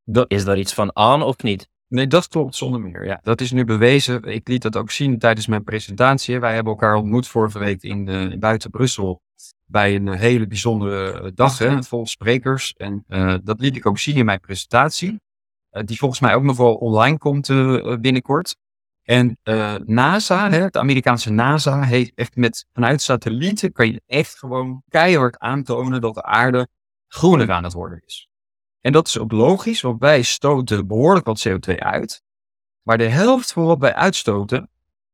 Dat... 0.04 0.32
Is 0.32 0.46
daar 0.46 0.58
iets 0.58 0.74
van 0.74 0.96
aan 0.96 1.22
of 1.22 1.38
niet? 1.38 1.68
Nee, 1.88 2.08
dat 2.08 2.28
klopt 2.28 2.56
zonder 2.56 2.82
meer. 2.82 3.06
Ja, 3.06 3.20
dat 3.24 3.42
is 3.42 3.52
nu 3.52 3.66
bewezen. 3.66 4.24
Ik 4.24 4.48
liet 4.48 4.62
dat 4.62 4.76
ook 4.76 4.92
zien 4.92 5.20
tijdens 5.20 5.48
mijn 5.48 5.64
presentatie. 5.64 6.40
Wij 6.40 6.54
hebben 6.54 6.74
elkaar 6.74 6.96
ontmoet 6.96 7.28
vorige 7.28 7.60
week 7.60 7.84
in, 7.84 8.06
de, 8.06 8.36
buiten 8.40 8.70
Brussel 8.70 9.22
bij 9.72 9.96
een 9.96 10.08
hele 10.08 10.48
bijzondere 10.48 11.32
dag, 11.34 11.58
hè, 11.58 11.84
vol 11.84 12.08
sprekers. 12.08 12.74
En 12.74 13.04
uh, 13.08 13.36
dat 13.44 13.60
liet 13.60 13.76
ik 13.76 13.86
ook 13.86 14.00
zien 14.00 14.16
in 14.16 14.26
mijn 14.26 14.40
presentatie, 14.40 15.22
uh, 15.72 15.84
die 15.84 15.98
volgens 15.98 16.20
mij 16.20 16.36
ook 16.36 16.44
nog 16.44 16.58
wel 16.58 16.76
online 16.76 17.18
komt 17.18 17.50
uh, 17.50 17.98
binnenkort. 17.98 18.56
En 19.02 19.38
NASA, 19.86 20.50
hè, 20.50 20.62
het 20.62 20.78
Amerikaanse 20.78 21.32
NASA, 21.32 21.84
heeft 21.84 22.12
echt 22.16 22.36
met 22.36 22.66
vanuit 22.74 23.02
satellieten 23.02 23.72
kan 23.72 23.92
je 23.92 24.02
echt 24.06 24.38
gewoon 24.38 24.84
keihard 24.90 25.38
aantonen 25.38 26.02
dat 26.02 26.14
de 26.14 26.24
aarde 26.24 26.68
groener 27.08 27.52
aan 27.52 27.64
het 27.64 27.74
worden 27.74 28.02
is. 28.06 28.30
En 28.82 28.92
dat 28.92 29.08
is 29.08 29.18
ook 29.18 29.32
logisch, 29.32 29.82
want 29.82 30.00
wij 30.00 30.22
stoten 30.22 30.88
behoorlijk 30.88 31.26
wat 31.26 31.48
CO2 31.48 31.76
uit. 31.76 32.24
Maar 32.82 32.98
de 32.98 33.08
helft 33.08 33.54
van 33.54 33.66
wat 33.66 33.80
wij 33.80 33.94
uitstoten 33.94 34.70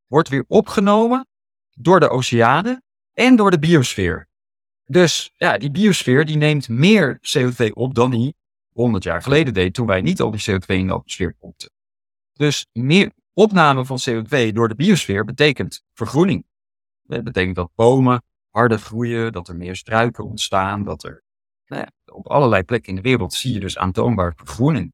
wordt 0.08 0.30
weer 0.30 0.46
opgenomen 0.48 1.28
door 1.74 2.00
de 2.00 2.10
oceanen 2.10 2.84
en 3.14 3.36
door 3.36 3.52
de 3.52 3.60
biosfeer. 3.60 4.28
Dus 4.90 5.34
ja, 5.38 5.58
die 5.58 5.72
biosfeer 5.72 6.26
die 6.26 6.38
neemt 6.38 6.70
meer 6.70 7.20
CO2 7.20 7.72
op 7.74 7.96
dan 7.96 8.12
die 8.12 8.36
100 8.74 9.04
jaar 9.04 9.22
geleden 9.22 9.54
deed, 9.54 9.74
toen 9.74 9.88
wij 9.88 10.02
niet 10.02 10.22
al 10.22 10.32
die 10.32 10.42
CO2 10.42 10.66
in 10.66 10.88
de 10.88 10.94
atmosfeer 10.94 11.34
pompten. 11.40 11.70
Dus 12.34 12.66
meer 12.72 13.12
opname 13.34 13.86
van 13.86 14.00
CO2 14.10 14.52
door 14.54 14.68
de 14.68 14.76
biosfeer 14.76 15.26
betekent 15.26 15.84
vergroening. 15.94 16.46
Dat 17.04 17.24
betekent 17.24 17.56
dat 17.56 17.72
bomen 17.76 18.24
harder 18.50 18.80
groeien, 18.80 19.32
dat 19.32 19.48
er 19.48 19.56
meer 19.56 19.76
struiken 19.76 20.24
ontstaan, 20.24 20.84
dat 20.84 21.04
er 21.04 21.24
nou 21.66 21.82
ja, 21.82 22.14
op 22.14 22.28
allerlei 22.28 22.64
plekken 22.64 22.90
in 22.90 22.96
de 22.96 23.02
wereld 23.02 23.34
zie 23.34 23.54
je 23.54 23.60
dus 23.60 23.78
aantoonbaar 23.78 24.34
vergroening. 24.36 24.94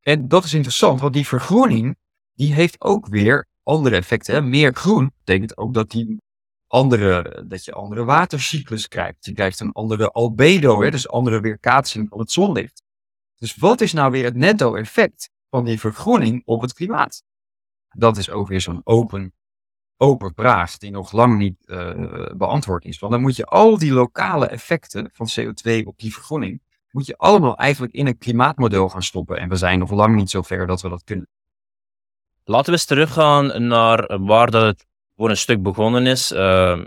En 0.00 0.28
dat 0.28 0.44
is 0.44 0.54
interessant, 0.54 1.00
want 1.00 1.14
die 1.14 1.26
vergroening 1.26 1.96
die 2.32 2.54
heeft 2.54 2.80
ook 2.80 3.06
weer 3.06 3.48
andere 3.62 3.96
effecten. 3.96 4.48
Meer 4.48 4.74
groen 4.74 5.12
betekent 5.24 5.56
ook 5.56 5.74
dat, 5.74 5.90
die 5.90 6.20
andere, 6.70 7.44
dat 7.46 7.64
je 7.64 7.72
andere 7.72 8.04
watercyclus 8.04 8.88
krijgt. 8.88 9.24
Je 9.24 9.32
krijgt 9.32 9.60
een 9.60 9.72
andere 9.72 10.10
albedo, 10.10 10.82
hè? 10.82 10.90
dus 10.90 11.08
andere 11.08 11.40
weerkaatsing 11.40 12.08
van 12.08 12.18
het 12.18 12.30
zonlicht. 12.30 12.82
Dus 13.36 13.56
wat 13.56 13.80
is 13.80 13.92
nou 13.92 14.10
weer 14.10 14.24
het 14.24 14.36
netto-effect 14.36 15.30
van 15.48 15.64
die 15.64 15.80
vergroening 15.80 16.42
op 16.44 16.60
het 16.60 16.72
klimaat? 16.72 17.22
Dat 17.88 18.16
is 18.16 18.30
ook 18.30 18.48
weer 18.48 18.60
zo'n 18.60 18.80
open, 18.84 19.32
open 19.96 20.32
vraag 20.34 20.78
die 20.78 20.90
nog 20.90 21.12
lang 21.12 21.38
niet 21.38 21.56
uh, 21.64 22.26
beantwoord 22.36 22.84
is. 22.84 22.98
Want 22.98 23.12
dan 23.12 23.20
moet 23.20 23.36
je 23.36 23.44
al 23.44 23.78
die 23.78 23.92
lokale 23.92 24.46
effecten 24.46 25.10
van 25.12 25.28
CO2 25.40 25.84
op 25.84 25.98
die 25.98 26.12
vergroening, 26.12 26.62
moet 26.90 27.06
je 27.06 27.16
allemaal 27.16 27.56
eigenlijk 27.56 27.92
in 27.92 28.06
een 28.06 28.18
klimaatmodel 28.18 28.88
gaan 28.88 29.02
stoppen. 29.02 29.36
En 29.36 29.48
we 29.48 29.56
zijn 29.56 29.78
nog 29.78 29.90
lang 29.90 30.16
niet 30.16 30.30
zo 30.30 30.42
ver 30.42 30.66
dat 30.66 30.80
we 30.80 30.88
dat 30.88 31.04
kunnen. 31.04 31.28
Laten 32.44 32.66
we 32.66 32.72
eens 32.72 32.84
teruggaan 32.84 33.66
naar 33.66 34.18
waar 34.20 34.50
dat 34.50 34.62
het 34.62 34.88
voor 35.20 35.30
een 35.30 35.36
stuk 35.36 35.62
begonnen 35.62 36.06
is. 36.06 36.32
Uh, 36.32 36.80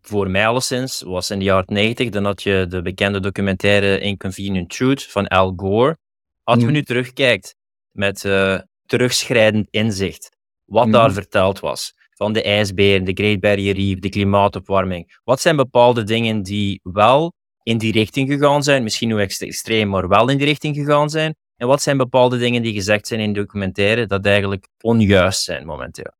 voor 0.00 0.30
mij 0.30 0.46
alleszins, 0.46 1.02
was 1.02 1.30
in 1.30 1.38
de 1.38 1.44
jaren 1.44 1.74
90. 1.74 2.08
Dan 2.08 2.24
had 2.24 2.42
je 2.42 2.66
de 2.68 2.82
bekende 2.82 3.20
documentaire 3.20 4.00
Inconvenient 4.00 4.70
Truth 4.70 5.06
van 5.06 5.26
Al 5.26 5.52
Gore. 5.56 5.98
Als 6.42 6.60
je 6.60 6.66
nu 6.66 6.82
terugkijkt 6.82 7.56
met 7.90 8.24
uh, 8.24 8.58
terugschrijdend 8.86 9.66
inzicht, 9.70 10.36
wat 10.64 10.92
daar 10.92 11.12
verteld 11.12 11.60
was, 11.60 11.94
van 12.14 12.32
de 12.32 12.42
ijsberen, 12.42 13.04
de 13.04 13.12
Great 13.12 13.40
Barrier 13.40 13.74
Reef, 13.74 13.98
de 13.98 14.08
klimaatopwarming. 14.08 15.18
Wat 15.24 15.40
zijn 15.40 15.56
bepaalde 15.56 16.04
dingen 16.04 16.42
die 16.42 16.80
wel 16.82 17.32
in 17.62 17.78
die 17.78 17.92
richting 17.92 18.28
gegaan 18.30 18.62
zijn, 18.62 18.82
misschien 18.82 19.08
nog 19.08 19.20
extreem, 19.20 19.88
maar 19.88 20.08
wel 20.08 20.28
in 20.28 20.36
die 20.36 20.46
richting 20.46 20.76
gegaan 20.76 21.10
zijn? 21.10 21.34
En 21.56 21.66
wat 21.66 21.82
zijn 21.82 21.96
bepaalde 21.96 22.38
dingen 22.38 22.62
die 22.62 22.72
gezegd 22.72 23.06
zijn 23.06 23.20
in 23.20 23.32
documentaire 23.32 24.06
dat 24.06 24.26
eigenlijk 24.26 24.68
onjuist 24.80 25.42
zijn 25.42 25.66
momenteel? 25.66 26.12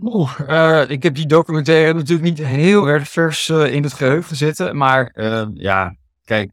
Uh, 0.00 0.90
ik 0.90 1.02
heb 1.02 1.14
die 1.14 1.26
documentaire 1.26 1.94
natuurlijk 1.94 2.28
niet 2.28 2.46
heel 2.46 2.86
erg 2.86 3.08
vers 3.08 3.48
uh, 3.48 3.72
in 3.72 3.82
het 3.82 3.92
geheugen 3.92 4.36
zitten. 4.36 4.76
Maar 4.76 5.12
uh, 5.14 5.46
ja, 5.54 5.96
kijk, 6.24 6.52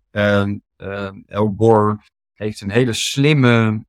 El 1.25 1.53
Gore 1.57 1.97
heeft 2.33 2.61
een 2.61 2.71
hele 2.71 2.93
slimme 2.93 3.85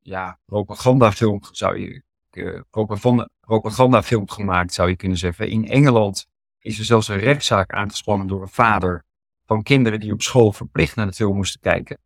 ja, 0.00 0.38
propagandafilm, 0.44 1.40
zou 1.50 1.78
je, 1.78 2.02
propaganda, 2.70 3.28
propagandafilm 3.40 4.30
gemaakt, 4.30 4.74
zou 4.74 4.88
je 4.88 4.96
kunnen 4.96 5.18
zeggen. 5.18 5.48
In 5.48 5.68
Engeland 5.68 6.26
is 6.58 6.78
er 6.78 6.84
zelfs 6.84 7.08
een 7.08 7.18
rechtszaak 7.18 7.72
aangespannen 7.72 8.26
door 8.26 8.42
een 8.42 8.48
vader 8.48 9.04
van 9.46 9.62
kinderen 9.62 10.00
die 10.00 10.12
op 10.12 10.22
school 10.22 10.52
verplicht 10.52 10.96
naar 10.96 11.06
de 11.06 11.12
film 11.12 11.36
moesten 11.36 11.60
kijken. 11.60 11.98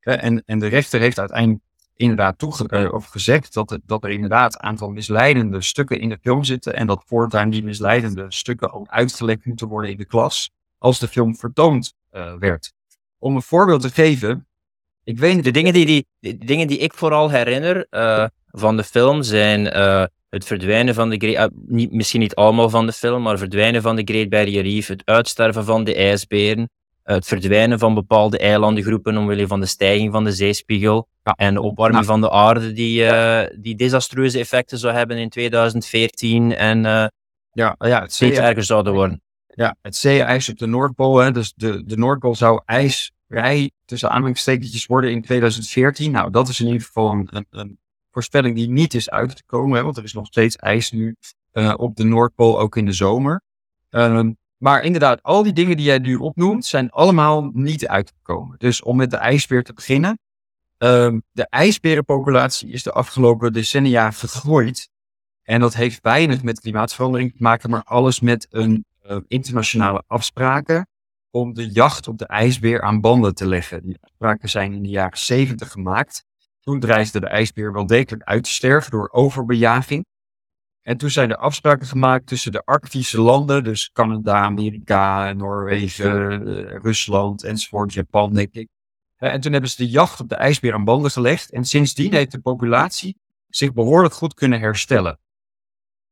En, 0.00 0.42
en 0.44 0.58
de 0.58 0.66
rechter 0.66 1.00
heeft 1.00 1.18
uiteindelijk 1.18 1.62
inderdaad 1.96 2.38
toege 2.38 2.66
uh, 2.68 2.92
of 2.92 3.06
gezegd 3.06 3.54
dat, 3.54 3.78
dat 3.86 4.04
er 4.04 4.10
inderdaad 4.10 4.54
een 4.54 4.62
aantal 4.62 4.90
misleidende 4.90 5.62
stukken 5.62 6.00
in 6.00 6.08
de 6.08 6.18
film 6.20 6.44
zitten. 6.44 6.74
En 6.74 6.86
dat 6.86 7.02
voortaan 7.06 7.50
die 7.50 7.64
misleidende 7.64 8.24
stukken 8.28 8.72
ook 8.72 8.88
uitgelegd 8.88 9.44
moeten 9.44 9.68
worden 9.68 9.90
in 9.90 9.96
de 9.96 10.04
klas 10.04 10.50
als 10.78 10.98
de 10.98 11.08
film 11.08 11.36
vertoond 11.36 11.94
uh, 12.12 12.34
werd. 12.38 12.72
Om 13.18 13.34
een 13.34 13.42
voorbeeld 13.42 13.80
te 13.80 13.90
geven. 13.90 14.46
Ik 15.04 15.18
weet 15.18 15.44
de 15.44 15.50
dingen 15.50 15.72
die, 15.72 15.86
die, 15.86 16.06
de 16.18 16.38
dingen 16.38 16.66
die 16.66 16.78
ik 16.78 16.94
vooral 16.94 17.30
herinner 17.30 17.86
uh, 17.90 18.26
van 18.46 18.76
de 18.76 18.84
film 18.84 19.22
zijn 19.22 19.66
het 20.32 20.44
verdwijnen 20.44 20.94
van 20.94 21.10
de 21.10 21.16
Great, 21.16 21.50
niet, 21.54 21.92
misschien 21.92 22.20
niet 22.20 22.34
allemaal 22.34 22.70
van 22.70 22.86
de 22.86 22.92
film, 22.92 23.22
maar 23.22 23.30
het 23.30 23.40
verdwijnen 23.40 23.82
van 23.82 23.96
de 23.96 24.02
Great 24.04 24.28
Barrier 24.28 24.62
Reef, 24.62 24.86
het 24.86 25.02
uitsterven 25.04 25.64
van 25.64 25.84
de 25.84 25.94
ijsberen, 25.94 26.70
het 27.02 27.26
verdwijnen 27.26 27.78
van 27.78 27.94
bepaalde 27.94 28.38
eilandengroepen 28.38 29.16
omwille 29.16 29.46
van 29.46 29.60
de 29.60 29.66
stijging 29.66 30.12
van 30.12 30.24
de 30.24 30.32
zeespiegel 30.32 31.08
en 31.22 31.54
de 31.54 31.60
opwarming 31.60 32.04
van 32.04 32.20
de 32.20 32.30
aarde 32.30 32.72
die, 32.72 33.02
uh, 33.02 33.42
die 33.60 33.76
desastreuze 33.76 34.38
effecten 34.38 34.78
zou 34.78 34.94
hebben 34.94 35.16
in 35.18 35.28
2014 35.28 36.54
en 36.54 36.78
uh, 36.78 37.06
ja, 37.52 37.74
ja, 37.78 38.00
het 38.00 38.12
steeds 38.12 38.38
erger 38.38 38.64
zouden 38.64 38.92
worden. 38.92 39.22
Ja, 39.46 39.76
het 39.82 39.96
zeeijs 39.96 40.48
op 40.48 40.58
de 40.58 40.66
Noordpool, 40.66 41.18
hè, 41.18 41.32
dus 41.32 41.52
de, 41.56 41.84
de 41.84 41.96
Noordpool 41.96 42.34
zou 42.34 42.62
ijsvrij 42.64 43.70
tussen 43.84 44.10
aanhalingstekentjes 44.10 44.86
worden 44.86 45.10
in 45.10 45.22
2014. 45.22 46.10
Nou, 46.10 46.30
dat 46.30 46.48
is 46.48 46.60
in 46.60 46.66
ieder 46.66 46.82
geval 46.82 47.10
een, 47.10 47.46
een 47.50 47.78
voorspelling 48.10 48.56
die 48.56 48.68
niet 48.68 48.94
is 48.94 49.10
uitgekomen, 49.10 49.76
hè, 49.76 49.84
want 49.84 49.96
er 49.96 50.04
is 50.04 50.12
nog 50.12 50.26
steeds 50.26 50.56
ijs 50.56 50.90
nu 50.90 51.16
uh, 51.52 51.74
op 51.76 51.96
de 51.96 52.04
Noordpool, 52.04 52.60
ook 52.60 52.76
in 52.76 52.86
de 52.86 52.92
zomer. 52.92 53.42
Um, 53.90 54.36
maar 54.62 54.82
inderdaad, 54.82 55.22
al 55.22 55.42
die 55.42 55.52
dingen 55.52 55.76
die 55.76 55.86
jij 55.86 55.98
nu 55.98 56.16
opnoemt, 56.16 56.64
zijn 56.64 56.90
allemaal 56.90 57.50
niet 57.52 57.86
uitgekomen. 57.86 58.58
Dus 58.58 58.82
om 58.82 58.96
met 58.96 59.10
de 59.10 59.16
ijsbeer 59.16 59.62
te 59.62 59.72
beginnen. 59.72 60.18
Um, 60.78 61.22
de 61.32 61.46
ijsberenpopulatie 61.48 62.68
is 62.70 62.82
de 62.82 62.92
afgelopen 62.92 63.52
decennia 63.52 64.10
gegroeid. 64.10 64.88
En 65.42 65.60
dat 65.60 65.74
heeft 65.74 66.00
weinig 66.02 66.42
met 66.42 66.60
klimaatverandering 66.60 67.30
te 67.32 67.42
maken, 67.42 67.70
maar 67.70 67.82
alles 67.82 68.20
met 68.20 68.46
een 68.50 68.84
uh, 69.06 69.16
internationale 69.28 70.02
afspraken 70.06 70.86
om 71.30 71.54
de 71.54 71.68
jacht 71.68 72.08
op 72.08 72.18
de 72.18 72.26
ijsbeer 72.26 72.82
aan 72.82 73.00
banden 73.00 73.34
te 73.34 73.46
leggen. 73.46 73.82
Die 73.82 73.98
afspraken 74.00 74.48
zijn 74.48 74.72
in 74.72 74.82
de 74.82 74.88
jaren 74.88 75.18
70 75.18 75.70
gemaakt. 75.70 76.24
Toen 76.60 76.80
dreigde 76.80 77.20
de 77.20 77.28
ijsbeer 77.28 77.72
wel 77.72 77.86
degelijk 77.86 78.22
uit 78.22 78.44
te 78.44 78.50
sterven 78.50 78.90
door 78.90 79.08
overbejaging. 79.12 80.04
En 80.82 80.96
toen 80.96 81.10
zijn 81.10 81.30
er 81.30 81.36
afspraken 81.36 81.86
gemaakt 81.86 82.26
tussen 82.26 82.52
de 82.52 82.64
Arctische 82.64 83.20
landen, 83.20 83.64
dus 83.64 83.90
Canada, 83.92 84.34
Amerika, 84.34 85.32
Noorwegen, 85.32 86.46
eh, 86.46 86.76
Rusland 86.82 87.44
enzovoort, 87.44 87.92
Japan, 87.92 88.34
denk 88.34 88.52
ik. 88.54 88.68
En 89.16 89.40
toen 89.40 89.52
hebben 89.52 89.70
ze 89.70 89.76
de 89.76 89.90
jacht 89.90 90.20
op 90.20 90.28
de 90.28 90.34
ijsbeer 90.34 90.74
aan 90.74 90.84
banden 90.84 91.10
gelegd. 91.10 91.50
En 91.50 91.64
sindsdien 91.64 92.12
heeft 92.12 92.30
de 92.32 92.40
populatie 92.40 93.16
zich 93.48 93.72
behoorlijk 93.72 94.14
goed 94.14 94.34
kunnen 94.34 94.60
herstellen. 94.60 95.18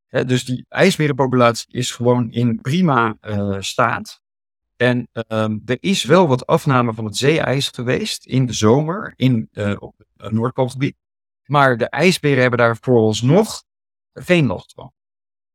dus 0.08 0.44
die 0.44 0.66
ijsberenpopulatie 0.68 1.66
is 1.72 1.90
gewoon 1.90 2.30
in 2.30 2.60
prima 2.60 3.16
uh, 3.20 3.56
staat. 3.60 4.20
En 4.76 5.08
uh, 5.12 5.42
er 5.64 5.76
is 5.80 6.04
wel 6.04 6.28
wat 6.28 6.46
afname 6.46 6.94
van 6.94 7.04
het 7.04 7.16
zeeijs 7.16 7.68
geweest 7.68 8.26
in 8.26 8.46
de 8.46 8.52
zomer 8.52 9.12
in, 9.16 9.48
uh, 9.52 9.76
op 9.78 9.94
het 10.16 10.32
Noordpoolgebied. 10.32 10.96
Maar 11.44 11.76
de 11.76 11.88
ijsberen 11.88 12.40
hebben 12.40 12.58
daar 12.58 12.76
vooralsnog 12.80 13.62
geen 14.12 14.46
last 14.46 14.72
van. 14.74 14.92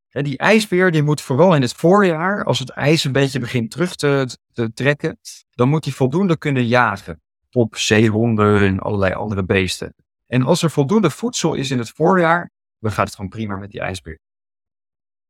die 0.10 0.38
ijsbeer 0.38 0.92
die 0.92 1.04
moet 1.04 1.22
vooral 1.22 1.56
in 1.56 1.62
het 1.62 1.74
voorjaar, 1.74 2.44
als 2.44 2.60
het 2.60 2.70
ijs 2.70 3.04
een 3.04 3.12
beetje 3.12 3.40
begint 3.40 3.72
terug 3.72 3.96
te, 3.96 4.38
te 4.54 4.74
trekken, 4.74 5.20
dan 5.52 5.70
moet 5.70 5.86
hij 5.86 5.94
voldoende 5.94 6.38
kunnen 6.38 6.66
jagen 6.66 7.22
op 7.52 7.76
zeehonden 7.76 8.62
en 8.62 8.80
allerlei 8.80 9.14
andere 9.14 9.44
beesten. 9.44 9.96
En 10.28 10.44
als 10.44 10.64
er 10.64 10.72
voldoende 10.72 11.10
voedsel 11.10 11.54
is 11.54 11.72
in 11.72 11.78
het 11.78 11.90
voorjaar, 11.90 12.52
dan 12.80 12.92
gaat 12.92 13.06
het 13.06 13.16
gewoon 13.16 13.30
prima 13.30 13.56
met 13.56 13.72
die 13.72 13.82
ijsbeer. 13.82 14.20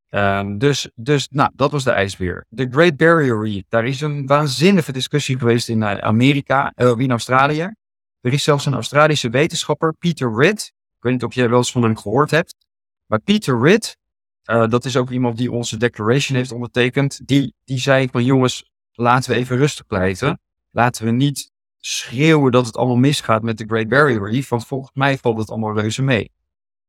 Um, 0.10 0.58
dus, 0.58 0.90
dus, 0.96 1.28
nou, 1.30 1.52
dat 1.56 1.72
was 1.72 1.84
de 1.84 1.92
ijsbeer. 1.92 2.46
De 2.50 2.68
Great 2.72 2.98
Barrier 2.98 3.44
Reef, 3.44 3.64
daar 3.70 3.86
is 3.86 4.02
een 4.02 4.26
waanzinnige 4.26 4.92
discussie 4.92 5.38
geweest 5.38 5.70
in 5.70 5.84
eh, 5.84 5.98
Amerika, 5.98 6.74
uh, 6.76 6.98
in 6.98 7.12
Australië. 7.12 7.74
Er 8.22 8.34
is 8.34 8.44
zelfs 8.44 8.66
een 8.66 8.74
Australische 8.74 9.30
wetenschapper, 9.30 9.94
Peter 9.94 10.36
Ridd. 10.36 10.62
Ik 10.96 11.04
weet 11.04 11.14
niet 11.14 11.24
of 11.24 11.34
jij 11.34 11.50
wel 11.50 11.58
eens 11.58 11.72
van 11.72 11.84
hem 11.84 11.98
gehoord 11.98 12.32
hebt. 12.32 12.65
Maar 13.06 13.20
Peter 13.20 13.62
Ritt, 13.62 13.98
uh, 14.46 14.68
dat 14.68 14.86
is 14.86 14.98
ook 14.98 15.10
iemand 15.10 15.38
die 15.38 15.52
onze 15.52 15.78
declaration 15.78 16.38
heeft 16.38 16.52
ondertekend, 16.52 17.28
die, 17.28 17.54
die 17.64 17.80
zei 17.80 18.08
van 18.12 18.24
jongens, 18.24 18.72
laten 18.92 19.32
we 19.32 19.38
even 19.38 19.58
rustig 19.58 19.86
blijven. 19.86 20.40
Laten 20.72 21.06
we 21.06 21.12
niet 21.12 21.52
schreeuwen 21.78 22.52
dat 22.52 22.66
het 22.66 22.78
allemaal 22.78 22.96
misgaat 22.96 23.42
met 23.42 23.58
de 23.58 23.66
Great 23.66 23.88
Barrier 23.88 24.30
Reef, 24.32 24.50
want 24.50 24.68
volgens 24.68 24.92
mij 24.94 25.18
valt 25.18 25.38
het 25.38 25.50
allemaal 25.50 25.80
reuze 25.80 26.02
mee. 26.02 26.32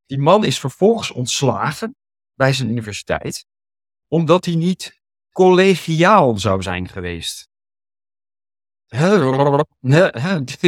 Die 0.07 0.19
man 0.19 0.45
is 0.45 0.61
vervolgens 0.61 1.11
ontslagen 1.11 1.97
bij 2.35 2.53
zijn 2.53 2.71
universiteit, 2.71 3.47
omdat 4.09 4.45
hij 4.45 4.55
niet 4.55 5.01
collegiaal 5.33 6.39
zou 6.39 6.63
zijn 6.63 6.89
geweest. 6.89 7.49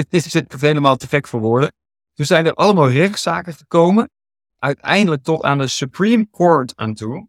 Dit 0.08 0.12
is 0.26 0.32
helemaal 0.60 0.96
te 0.96 1.06
gek 1.08 1.26
voor 1.26 1.40
woorden. 1.40 1.72
Toen 2.14 2.26
zijn 2.26 2.46
er 2.46 2.54
allemaal 2.54 2.90
rechtszaken 2.90 3.54
gekomen 3.54 4.10
uiteindelijk 4.58 5.22
tot 5.22 5.42
aan 5.42 5.58
de 5.58 5.66
Supreme 5.66 6.30
Court 6.30 6.76
aan 6.76 6.94
toe. 6.94 7.28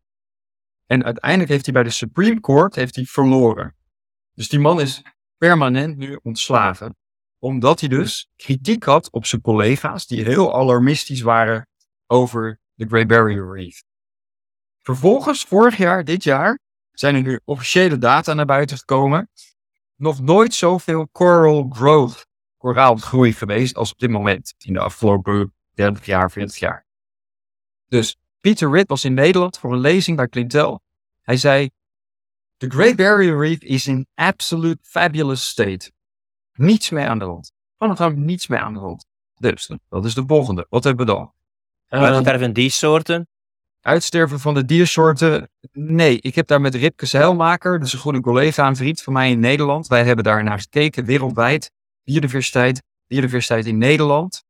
En 0.86 1.04
uiteindelijk 1.04 1.50
heeft 1.50 1.66
hij 1.66 1.74
bij 1.74 1.84
de 1.84 1.90
Supreme 1.90 2.40
Court 2.40 2.76
heeft 2.76 2.96
hij 2.96 3.06
verloren. 3.06 3.76
Dus 4.34 4.50
die 4.50 4.60
man 4.60 4.82
is 4.82 5.02
permanent 5.38 5.98
nu 5.98 6.20
ontslagen. 6.24 6.98
Omdat 7.40 7.80
hij 7.80 7.90
dus 7.90 8.30
kritiek 8.36 8.84
had 8.84 9.12
op 9.12 9.26
zijn 9.26 9.42
collega's 9.42 10.08
die 10.08 10.24
heel 10.24 10.56
alarmistisch 10.56 11.22
waren 11.22 11.68
over 12.08 12.60
de 12.74 12.88
Great 12.88 13.08
Barrier 13.08 13.54
Reef. 13.54 13.84
Vervolgens, 14.78 15.44
vorig 15.44 15.78
jaar, 15.78 16.04
dit 16.04 16.24
jaar, 16.24 16.60
zijn 16.92 17.16
er 17.16 17.22
nu 17.22 17.40
officiële 17.44 17.98
data 17.98 18.34
naar 18.34 18.46
buiten 18.46 18.78
gekomen. 18.78 19.30
Nog 19.96 20.22
nooit 20.22 20.54
zoveel 20.54 21.10
coral 21.12 21.70
growth, 21.70 22.26
koraalgroei 22.58 23.34
geweest 23.34 23.76
als 23.76 23.92
op 23.92 24.00
dit 24.00 24.10
moment 24.10 24.54
in 24.58 24.74
de 24.74 24.80
afgelopen 24.80 25.54
30 25.74 26.06
jaar, 26.06 26.32
40 26.32 26.58
jaar. 26.58 26.89
Dus 27.90 28.18
Peter 28.40 28.72
Ritt 28.72 28.90
was 28.90 29.06
in 29.06 29.14
Nederland 29.14 29.58
voor 29.58 29.74
een 29.74 29.80
lezing 29.80 30.18
bij 30.18 30.28
Clintel. 30.28 30.82
Hij 31.22 31.38
zei, 31.38 31.70
The 32.58 32.70
Great 32.70 32.96
Barrier 32.96 33.40
Reef 33.40 33.62
is 33.62 33.88
in 33.88 34.08
absolute 34.16 34.80
fabulous 34.82 35.48
state. 35.48 35.92
Niets 36.54 36.90
meer 36.90 37.08
aan 37.08 37.20
de 37.20 37.26
hand. 37.26 37.52
Van 37.78 37.90
het 37.90 37.98
hangt 37.98 38.18
niets 38.18 38.48
meer 38.48 38.60
aan 38.60 38.74
de 38.74 38.80
hand. 38.80 39.06
Dus, 39.36 39.72
dat 39.90 40.06
is 40.06 40.14
de 40.14 40.24
volgende. 40.28 40.66
Wat 40.70 40.84
hebben 40.84 41.06
we 41.06 41.12
dan? 41.12 41.34
En 41.88 42.00
wat 42.00 42.22
sterven 42.22 42.54
die 42.54 42.70
soorten? 42.70 43.28
Uitsterven 43.82 44.40
van 44.40 44.54
de 44.54 44.66
diersoorten? 44.66 45.50
Nee, 45.72 46.22
ik 46.22 46.36
heb 46.36 46.48
daar 46.48 46.62
met 46.62 46.76
Ripke 46.76 47.06
Zeilmaker, 47.06 47.80
dus 47.80 47.94
een 47.94 48.00
goede 48.00 48.22
collega 48.22 48.68
en 48.68 48.76
vriend 48.76 49.02
van 49.02 49.14
mij 49.14 49.32
in 49.32 49.40
Nederland. 49.40 49.88
Wij 49.88 50.04
hebben 50.04 50.24
daar 50.24 50.44
naar 50.44 50.60
gekeken, 50.60 51.06
wereldwijd. 51.06 51.72
Biodiversiteit, 52.04 52.84
biodiversiteit 53.08 53.66
in 53.66 53.78
Nederland. 53.78 54.44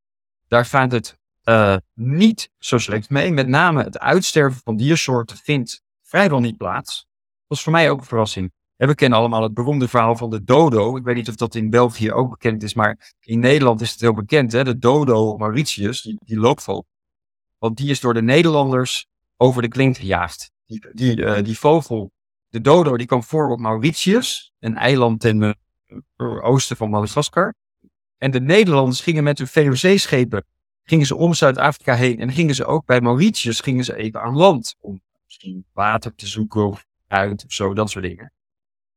Daar 0.48 0.66
gaat 0.66 0.92
het 0.92 1.19
uh, 1.50 1.76
niet 1.94 2.50
zo 2.58 2.78
slecht 2.78 3.10
mee. 3.10 3.32
Met 3.32 3.48
name 3.48 3.84
het 3.84 4.00
uitsterven 4.00 4.62
van 4.64 4.78
diersoorten 4.78 5.38
vindt 5.38 5.84
vrijwel 6.04 6.40
niet 6.40 6.58
plaats. 6.58 6.96
Dat 6.96 7.48
was 7.48 7.64
voor 7.64 7.72
mij 7.72 7.90
ook 7.90 8.00
een 8.00 8.06
verrassing. 8.06 8.52
We 8.76 8.96
kennen 8.96 9.20
allemaal 9.20 9.44
het 9.44 9.54
beroemde 9.54 9.88
verhaal 9.88 10.16
van 10.16 10.30
de 10.30 10.44
dodo. 10.44 10.98
Ik 10.98 11.04
weet 11.04 11.16
niet 11.16 11.30
of 11.30 11.36
dat 11.36 11.56
in 11.56 11.70
België 11.70 12.12
ook 12.12 12.30
bekend 12.30 12.64
is, 12.64 12.74
maar 12.74 13.14
in 13.20 13.40
Nederland 13.40 13.82
is 13.82 13.92
het 13.92 14.00
heel 14.00 14.14
bekend. 14.14 14.52
Hè? 14.52 14.64
De 14.64 14.78
dodo 14.78 15.38
Mauritius, 15.38 16.02
die, 16.02 16.18
die 16.24 16.38
loopvogel. 16.38 16.86
Want 17.58 17.78
die 17.78 17.90
is 17.90 18.00
door 18.00 18.14
de 18.14 18.22
Nederlanders 18.22 19.08
over 19.38 19.62
de 19.62 19.68
klink 19.68 19.98
gejaagd. 19.98 20.52
Die, 20.66 20.88
die, 20.94 21.18
uh, 21.18 21.44
die 21.44 21.58
vogel, 21.58 22.12
de 22.48 22.62
dodo, 22.62 22.98
die 22.98 23.08
kwam 23.08 23.24
voor 23.24 23.50
op 23.50 23.60
Mauritius, 23.60 24.54
een 24.60 24.78
eiland 24.78 25.20
ten 25.20 25.42
uh, 25.42 26.44
oosten 26.44 26.78
van 26.78 26.90
Madagaskar. 26.90 27.54
En 28.18 28.32
de 28.32 28.42
Nederlanders 28.42 29.02
gingen 29.02 29.24
met 29.24 29.38
hun 29.38 29.48
VOC-schepen 29.48 30.46
gingen 30.90 31.06
ze 31.06 31.16
om 31.16 31.34
Zuid-Afrika 31.34 31.94
heen 31.94 32.20
en 32.20 32.32
gingen 32.32 32.56
ze 32.56 32.66
ook 32.66 32.86
bij 32.86 33.02
Mauritius 33.02 33.60
gingen 33.60 33.84
ze 33.84 33.96
even 33.96 34.22
aan 34.22 34.36
land 34.36 34.76
om 34.80 35.02
misschien 35.26 35.66
water 35.74 36.16
te 36.16 36.28
zoeken 36.28 36.68
of 36.68 36.86
uit 37.08 37.46
of 37.46 37.52
zo, 37.52 37.74
dat 37.74 37.90
soort 37.90 38.06
dingen. 38.06 38.34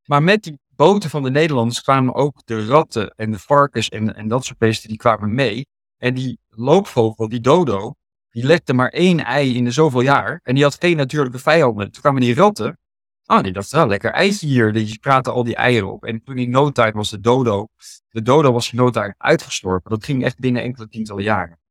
Maar 0.04 0.22
met 0.22 0.42
die 0.42 0.58
boten 0.68 1.10
van 1.10 1.22
de 1.22 1.30
Nederlanders 1.30 1.82
kwamen 1.82 2.14
ook 2.14 2.42
de 2.44 2.66
ratten 2.66 3.14
en 3.16 3.30
de 3.30 3.38
varkens 3.38 3.88
en, 3.88 4.14
en 4.14 4.28
dat 4.28 4.44
soort 4.44 4.58
beesten, 4.58 4.88
die 4.88 4.98
kwamen 4.98 5.34
mee. 5.34 5.66
En 5.98 6.14
die 6.14 6.38
loopvogel, 6.48 7.28
die 7.28 7.40
dodo, 7.40 7.94
die 8.30 8.44
legde 8.44 8.72
maar 8.72 8.88
één 8.88 9.24
ei 9.24 9.56
in 9.56 9.64
de 9.64 9.70
zoveel 9.70 10.00
jaar. 10.00 10.40
En 10.42 10.54
die 10.54 10.64
had 10.64 10.76
geen 10.78 10.96
natuurlijke 10.96 11.38
vijanden. 11.38 11.90
Toen 11.90 12.02
kwamen 12.02 12.20
die 12.20 12.34
ratten. 12.34 12.78
Ah, 13.24 13.42
die 13.42 13.52
dachten, 13.52 13.78
wel 13.78 13.86
lekker 13.86 14.10
ijs 14.10 14.40
hier. 14.40 14.72
Die 14.72 14.98
praten 14.98 15.32
al 15.32 15.44
die 15.44 15.56
eieren 15.56 15.92
op. 15.92 16.04
En 16.04 16.22
toen 16.22 16.38
in 16.38 16.50
no 16.50 16.70
was 16.92 17.10
de 17.10 17.20
dodo, 17.20 17.68
de 18.10 18.22
dodo 18.22 18.52
was 18.52 18.72
in 18.72 18.78
no 18.78 18.90
uitgestorven. 19.18 19.90
Dat 19.90 20.04
ging 20.04 20.24
echt 20.24 20.38
binnen 20.38 20.62
enkele 20.62 20.88
tientallen 20.88 21.22
jaren. 21.22 21.61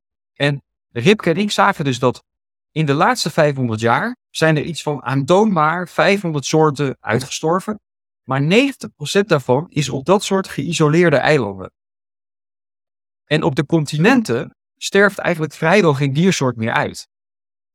En 0.41 0.63
Ripke 0.91 1.29
en 1.29 1.37
ik 1.37 1.51
zagen 1.51 1.85
dus 1.85 1.99
dat 1.99 2.23
in 2.71 2.85
de 2.85 2.93
laatste 2.93 3.29
500 3.29 3.79
jaar 3.79 4.15
zijn 4.29 4.57
er 4.57 4.63
iets 4.63 4.81
van 4.81 5.03
aantoonbaar 5.03 5.87
500 5.87 6.45
soorten 6.45 6.97
uitgestorven. 6.99 7.79
Maar 8.23 8.41
90% 8.41 9.25
daarvan 9.25 9.65
is 9.69 9.89
op 9.89 10.05
dat 10.05 10.23
soort 10.23 10.47
geïsoleerde 10.47 11.15
eilanden. 11.15 11.71
En 13.25 13.43
op 13.43 13.55
de 13.55 13.65
continenten 13.65 14.55
sterft 14.77 15.17
eigenlijk 15.17 15.53
vrijwel 15.53 15.93
geen 15.93 16.13
diersoort 16.13 16.55
meer 16.55 16.73
uit. 16.73 17.07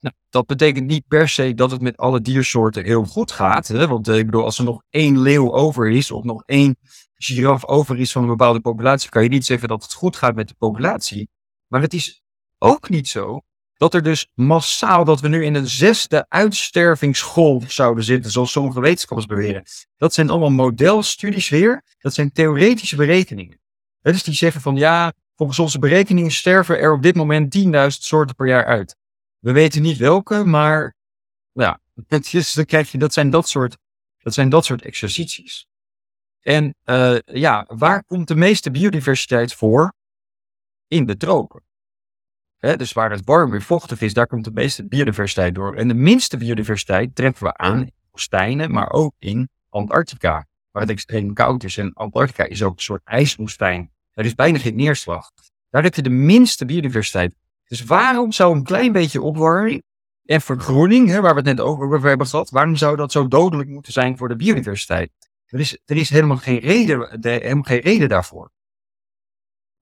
Nou, 0.00 0.14
dat 0.28 0.46
betekent 0.46 0.86
niet 0.86 1.06
per 1.06 1.28
se 1.28 1.54
dat 1.54 1.70
het 1.70 1.80
met 1.80 1.96
alle 1.96 2.20
diersoorten 2.20 2.84
heel 2.84 3.04
goed 3.04 3.32
gaat. 3.32 3.68
Hè? 3.68 3.86
Want 3.86 4.08
eh, 4.08 4.18
ik 4.18 4.24
bedoel, 4.24 4.44
als 4.44 4.58
er 4.58 4.64
nog 4.64 4.82
één 4.90 5.20
leeuw 5.20 5.52
over 5.52 5.90
is, 5.90 6.10
of 6.10 6.24
nog 6.24 6.42
één 6.44 6.76
giraf 7.14 7.64
over 7.64 7.98
is 7.98 8.12
van 8.12 8.22
een 8.22 8.28
bepaalde 8.28 8.60
populatie, 8.60 9.10
kan 9.10 9.22
je 9.22 9.28
niet 9.28 9.46
zeggen 9.46 9.68
dat 9.68 9.82
het 9.82 9.92
goed 9.92 10.16
gaat 10.16 10.34
met 10.34 10.48
de 10.48 10.54
populatie. 10.58 11.28
Maar 11.66 11.80
het 11.80 11.94
is 11.94 12.24
ook 12.58 12.88
niet 12.88 13.08
zo 13.08 13.40
dat 13.76 13.94
er 13.94 14.02
dus 14.02 14.30
massaal, 14.34 15.04
dat 15.04 15.20
we 15.20 15.28
nu 15.28 15.44
in 15.44 15.54
een 15.54 15.68
zesde 15.68 16.26
uitstervingsgolf 16.28 17.72
zouden 17.72 18.04
zitten, 18.04 18.30
zoals 18.30 18.52
sommige 18.52 18.80
wetenschappers 18.80 19.26
beweren. 19.26 19.62
Dat 19.96 20.14
zijn 20.14 20.30
allemaal 20.30 20.50
modelstudies 20.50 21.48
weer, 21.48 21.84
dat 21.98 22.14
zijn 22.14 22.32
theoretische 22.32 22.96
berekeningen. 22.96 23.60
Dus 24.00 24.22
die 24.22 24.34
zeggen 24.34 24.60
van 24.60 24.76
ja, 24.76 25.12
volgens 25.34 25.58
onze 25.58 25.78
berekeningen 25.78 26.30
sterven 26.30 26.78
er 26.78 26.92
op 26.92 27.02
dit 27.02 27.14
moment 27.14 27.58
10.000 27.58 27.70
soorten 27.86 28.34
per 28.34 28.46
jaar 28.46 28.64
uit. 28.64 28.96
We 29.38 29.52
weten 29.52 29.82
niet 29.82 29.96
welke, 29.96 30.44
maar 30.44 30.94
ja, 31.52 31.80
is, 32.30 32.52
dan 32.52 32.64
krijg 32.64 32.92
je, 32.92 32.98
dat 32.98 33.12
zijn 33.12 33.30
dat 33.30 33.48
soort, 33.48 33.76
dat 34.18 34.34
zijn 34.34 34.48
dat 34.48 34.64
soort 34.64 34.82
exercities. 34.82 35.66
En 36.40 36.74
uh, 36.84 37.18
ja, 37.24 37.64
waar 37.68 38.04
komt 38.04 38.28
de 38.28 38.36
meeste 38.36 38.70
biodiversiteit 38.70 39.54
voor? 39.54 39.94
In 40.86 41.06
de 41.06 41.16
tropen. 41.16 41.65
Dus 42.74 42.92
waar 42.92 43.10
het 43.10 43.24
warm 43.24 43.50
weer 43.50 43.62
vochtig 43.62 44.00
is, 44.00 44.14
daar 44.14 44.26
komt 44.26 44.44
de 44.44 44.50
meeste 44.50 44.86
biodiversiteit 44.86 45.54
door. 45.54 45.74
En 45.74 45.88
de 45.88 45.94
minste 45.94 46.36
biodiversiteit 46.36 47.14
treffen 47.14 47.46
we 47.46 47.56
aan 47.56 47.80
in 47.80 47.92
woestijnen, 48.10 48.70
maar 48.70 48.90
ook 48.90 49.14
in 49.18 49.48
Antarctica, 49.68 50.46
waar 50.70 50.82
het 50.82 50.90
extreem 50.90 51.32
koud 51.32 51.64
is. 51.64 51.78
En 51.78 51.92
Antarctica 51.92 52.44
is 52.44 52.62
ook 52.62 52.76
een 52.76 52.82
soort 52.82 53.04
ijswoestijn. 53.04 53.90
Er 54.12 54.24
is 54.24 54.34
bijna 54.34 54.58
geen 54.58 54.76
neerslag. 54.76 55.30
Daar 55.70 55.82
heb 55.82 55.94
je 55.94 56.02
de 56.02 56.10
minste 56.10 56.64
biodiversiteit. 56.64 57.34
Dus 57.64 57.84
waarom 57.84 58.32
zou 58.32 58.56
een 58.56 58.64
klein 58.64 58.92
beetje 58.92 59.22
opwarming 59.22 59.82
en 60.24 60.40
vergroening, 60.40 61.08
hè, 61.08 61.20
waar 61.20 61.34
we 61.34 61.40
het 61.40 61.56
net 61.56 61.60
over 61.60 62.08
hebben 62.08 62.26
gehad, 62.26 62.50
waarom 62.50 62.76
zou 62.76 62.96
dat 62.96 63.12
zo 63.12 63.28
dodelijk 63.28 63.68
moeten 63.68 63.92
zijn 63.92 64.16
voor 64.16 64.28
de 64.28 64.36
biodiversiteit? 64.36 65.10
Er 65.46 65.60
is, 65.60 65.78
er 65.84 65.96
is 65.96 66.10
helemaal, 66.10 66.36
geen 66.36 66.58
reden, 66.58 67.18
helemaal 67.20 67.62
geen 67.62 67.80
reden 67.80 68.08
daarvoor. 68.08 68.50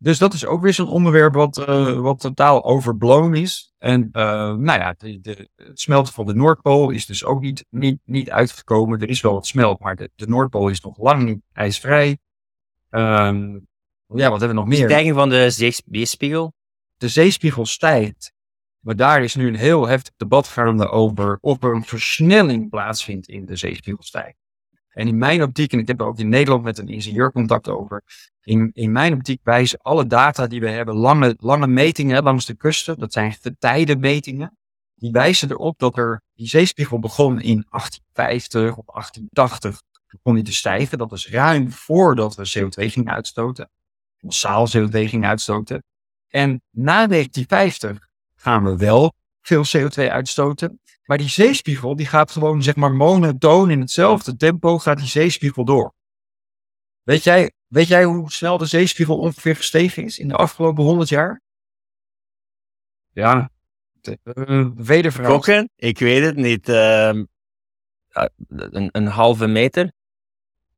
Dus 0.04 0.18
dat 0.18 0.34
is 0.34 0.46
ook 0.46 0.62
weer 0.62 0.72
zo'n 0.72 0.88
onderwerp 0.88 1.34
wat, 1.34 1.58
uh, 1.68 1.98
wat 1.98 2.20
totaal 2.20 2.64
overblown 2.64 3.34
is. 3.34 3.74
En 3.78 4.08
uh, 4.12 4.22
nou 4.54 4.64
ja, 4.64 4.94
de, 4.98 5.20
de, 5.20 5.48
het 5.56 5.80
smelten 5.80 6.12
van 6.12 6.26
de 6.26 6.34
Noordpool 6.34 6.90
is 6.90 7.06
dus 7.06 7.24
ook 7.24 7.40
niet, 7.40 7.64
niet, 7.70 7.98
niet 8.04 8.30
uitgekomen. 8.30 9.00
Er 9.00 9.08
is 9.08 9.20
wel 9.20 9.32
wat 9.32 9.46
smelt, 9.46 9.80
maar 9.80 9.96
de, 9.96 10.10
de 10.14 10.26
Noordpool 10.26 10.68
is 10.68 10.80
nog 10.80 10.98
lang 10.98 11.24
niet 11.24 11.40
ijsvrij. 11.52 12.18
Um, 12.90 13.66
ja, 14.06 14.30
wat 14.30 14.40
hebben 14.40 14.48
we 14.48 14.54
nog 14.54 14.66
meer? 14.66 14.80
De 14.80 14.84
stijging 14.84 15.14
van 15.14 15.28
de 15.28 15.50
zeespiegel. 15.50 16.52
De 16.96 17.08
zeespiegel 17.08 17.66
stijgt. 17.66 18.32
Maar 18.80 18.96
daar 18.96 19.22
is 19.22 19.34
nu 19.34 19.48
een 19.48 19.56
heel 19.56 19.86
heftig 19.86 20.14
debat 20.16 20.46
gaande 20.46 20.88
over 20.88 21.38
of 21.40 21.62
er 21.62 21.74
een 21.74 21.84
versnelling 21.84 22.70
plaatsvindt 22.70 23.28
in 23.28 23.44
de 23.44 23.56
zeespiegelstijging. 23.56 24.43
En 24.94 25.08
in 25.08 25.18
mijn 25.18 25.42
optiek, 25.42 25.72
en 25.72 25.78
ik 25.78 25.86
heb 25.86 26.00
er 26.00 26.06
ook 26.06 26.18
in 26.18 26.28
Nederland 26.28 26.62
met 26.62 26.78
een 26.78 26.88
ingenieur 26.88 27.32
contact 27.32 27.68
over, 27.68 28.02
in, 28.42 28.70
in 28.72 28.92
mijn 28.92 29.14
optiek 29.14 29.40
wijzen 29.42 29.78
alle 29.78 30.06
data 30.06 30.46
die 30.46 30.60
we 30.60 30.68
hebben, 30.68 30.94
lange, 30.94 31.34
lange 31.38 31.66
metingen 31.66 32.22
langs 32.22 32.46
de 32.46 32.56
kusten, 32.56 32.98
dat 32.98 33.12
zijn 33.12 33.32
getijdenmetingen, 33.32 34.58
die 34.94 35.10
wijzen 35.10 35.50
erop 35.50 35.78
dat 35.78 35.98
er 35.98 36.22
die 36.34 36.48
zeespiegel 36.48 36.98
begon 36.98 37.40
in 37.40 37.66
1850 37.70 38.76
of 38.76 38.86
1880, 38.86 39.82
begon 40.06 40.34
die 40.34 40.44
te 40.44 40.52
stijgen. 40.52 40.98
Dat 40.98 41.10
was 41.10 41.28
ruim 41.28 41.70
voordat 41.70 42.34
we 42.34 42.58
CO2 42.58 42.92
gingen 42.92 43.12
uitstoten, 43.12 43.70
massaal 44.18 44.68
CO2 44.68 44.90
gingen 44.90 45.28
uitstoten. 45.28 45.84
En 46.28 46.62
na 46.70 47.06
1950 47.06 48.08
gaan 48.34 48.64
we 48.64 48.76
wel 48.76 49.12
veel 49.40 49.64
CO2 49.76 50.10
uitstoten. 50.10 50.80
Maar 51.04 51.18
die 51.18 51.28
zeespiegel 51.28 51.96
die 51.96 52.06
gaat 52.06 52.30
gewoon 52.30 52.62
zeg 52.62 52.76
maar 52.76 52.92
monotoon 52.92 53.70
in 53.70 53.80
hetzelfde 53.80 54.36
tempo 54.36 54.78
gaat 54.78 54.98
die 54.98 55.06
zeespiegel 55.06 55.64
door. 55.64 55.94
Weet 57.02 57.24
jij, 57.24 57.52
weet 57.66 57.88
jij 57.88 58.04
hoe 58.04 58.32
snel 58.32 58.58
de 58.58 58.66
zeespiegel 58.66 59.18
ongeveer 59.18 59.56
gestegen 59.56 60.04
is 60.04 60.18
in 60.18 60.28
de 60.28 60.36
afgelopen 60.36 60.84
100 60.84 61.08
jaar? 61.08 61.42
Ja, 63.12 63.50
uh, 64.24 64.68
wedervraag. 64.74 65.64
Ik 65.76 65.98
weet 65.98 66.24
het 66.24 66.36
niet. 66.36 66.68
Uh, 66.68 67.08
een, 68.48 68.88
een 68.92 69.06
halve 69.06 69.46
meter? 69.46 69.92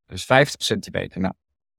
Dus 0.06 0.24
50 0.24 0.62
centimeter. 0.62 1.20
Nou, 1.20 1.34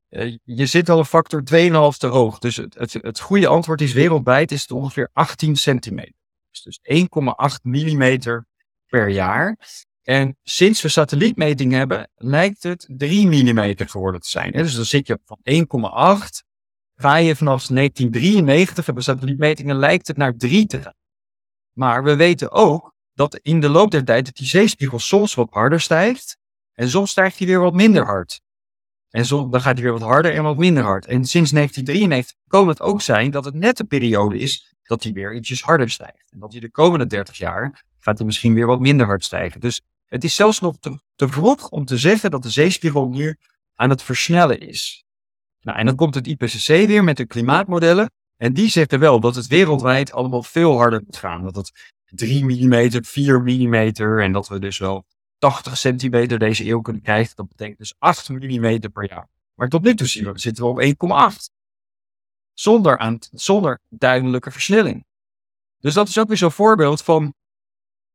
uh, 0.10 0.38
je 0.44 0.66
zit 0.66 0.90
al 0.90 1.00
een 1.00 1.06
factor 1.06 1.42
2,5 1.42 1.98
te 1.98 2.08
hoog. 2.08 2.40
Dus 2.40 2.56
het, 2.56 2.74
het, 2.74 2.94
het 2.94 3.20
goede 3.20 3.48
antwoord 3.48 3.82
is 3.82 3.94
wereldwijd 3.94 4.52
is 4.52 4.62
het 4.62 4.72
ongeveer 4.72 5.10
18 5.14 5.56
centimeter. 5.56 6.16
Dus 6.64 6.80
1,8 6.82 7.62
mm 7.62 8.20
per 8.86 9.10
jaar. 9.10 9.58
En 10.04 10.38
sinds 10.44 10.82
we 10.82 10.90
satellietmetingen 10.90 11.78
hebben, 11.78 12.10
lijkt 12.16 12.64
het 12.64 12.86
3 12.88 13.28
mm 13.28 13.74
geworden 13.76 14.22
te 14.22 14.30
zijn. 14.30 14.52
Dus 14.52 14.76
dan 14.76 14.86
zit 14.86 15.08
je 15.08 15.20
van 15.26 15.40
1,8. 15.44 16.46
Ga 16.96 17.16
je 17.16 17.36
vanaf 17.36 17.68
1993 17.68 18.86
hebben 18.86 19.04
satellietmetingen, 19.04 19.76
lijkt 19.76 20.08
het 20.08 20.18
naar 20.18 20.36
3 20.36 20.66
te 20.66 20.82
gaan. 20.82 20.96
Maar 21.74 22.04
we 22.04 22.16
weten 22.16 22.52
ook 22.52 22.94
dat 23.14 23.36
in 23.36 23.60
de 23.60 23.70
loop 23.70 23.92
der 23.92 24.04
tijd 24.04 24.26
dat 24.26 24.36
die 24.36 24.48
zeespiegel 24.48 25.00
soms 25.00 25.34
wat 25.34 25.48
harder 25.50 25.82
stijgt. 25.82 26.38
En 26.74 26.90
soms 26.90 27.12
stijgt 27.12 27.38
hij 27.38 27.48
weer 27.48 27.60
wat 27.60 27.74
minder 27.74 28.06
hard. 28.06 28.42
En 29.10 29.28
dan 29.28 29.62
gaat 29.62 29.74
hij 29.74 29.84
weer 29.84 29.92
wat 29.92 30.02
harder 30.02 30.34
en 30.34 30.44
wat 30.44 30.58
minder 30.58 30.84
hard. 30.84 31.06
En 31.06 31.26
sinds 31.26 31.52
1993 31.52 32.38
kan 32.48 32.68
het 32.68 32.82
ook 32.82 33.02
zijn 33.02 33.32
dat 33.32 33.46
het 33.46 33.54
net 33.54 33.78
de 33.78 33.84
periode 33.84 34.38
is 34.38 34.76
dat 34.84 35.04
hij 35.04 35.12
weer 35.14 35.36
ietsjes 35.36 35.62
harder 35.62 35.90
stijgt. 35.90 36.32
En 36.32 36.40
dat 36.40 36.52
hij 36.52 36.62
de 36.62 36.72
komende 36.72 37.06
30 37.06 37.38
jaar 37.38 37.86
gaat 38.00 38.18
hij 38.18 38.26
misschien 38.26 38.54
weer 38.54 38.66
wat 38.66 38.80
minder 38.80 39.06
hard 39.06 39.24
stijgen. 39.24 39.60
Dus 39.60 39.82
Het 40.06 40.24
is 40.24 40.36
zelfs 40.36 40.60
nog 40.60 40.76
te, 41.16 41.28
vroeg 41.28 41.70
om 41.70 41.86
te 41.86 41.98
zeggen 41.98 42.32
dat 42.32 42.44
de 42.44 42.50
zeespiegel 42.50 43.14
hier 43.14 43.38
aan 43.76 43.90
het 43.90 44.04
versnellen 44.04 44.60
is. 44.60 45.06
Nou, 45.62 45.78
en 45.78 45.86
dan 45.86 45.96
komt 45.96 46.16
het 46.16 46.28
IPCC 46.28 46.68
weer 46.68 47.04
met 47.04 47.18
de 47.18 47.26
klimaatmodellen. 47.26 48.12
En 48.38 48.54
die 48.54 48.70
zeggen 48.70 49.00
wel 49.00 49.20
dat 49.20 49.36
het 49.36 49.48
wereldwijd 49.48 50.12
allemaal 50.12 50.44
veel 50.44 50.78
harder 50.78 51.02
moet 51.06 51.18
gaan. 51.18 51.44
Dat 51.44 51.56
het 51.56 51.72
3 52.06 52.44
mm, 52.44 53.04
4 53.04 53.42
mm 53.42 53.74
en 54.20 54.32
dat 54.32 54.48
we 54.48 54.60
dus 54.60 54.78
wel 54.78 55.06
80 55.38 55.78
centimeter 55.78 56.40
deze 56.40 56.66
eeuw 56.66 56.82
kunnen 56.82 57.02
krijgen. 57.02 57.36
Dat 57.36 57.48
betekent 57.48 57.78
dus 57.78 57.94
8 57.98 58.30
mm 58.30 58.80
per 58.92 59.10
jaar. 59.10 59.28
Maar 59.54 59.70
tot 59.70 59.84
nu 59.84 59.96
toe 59.96 60.08
zien 60.08 60.32
we, 60.32 60.40
zitten 60.40 60.64
we 60.64 60.70
op 60.70 61.32
1,8. 61.34 61.56
Zonder, 62.54 62.98
aan, 62.98 63.18
zonder 63.32 63.80
duidelijke 63.90 64.52
versnelling. 64.52 65.06
Dus 65.80 65.94
dat 65.94 66.08
is 66.08 66.20
ook 66.20 66.28
weer 66.28 66.38
zo'n 66.38 66.52
voorbeeld 66.52 67.02
van 67.04 67.34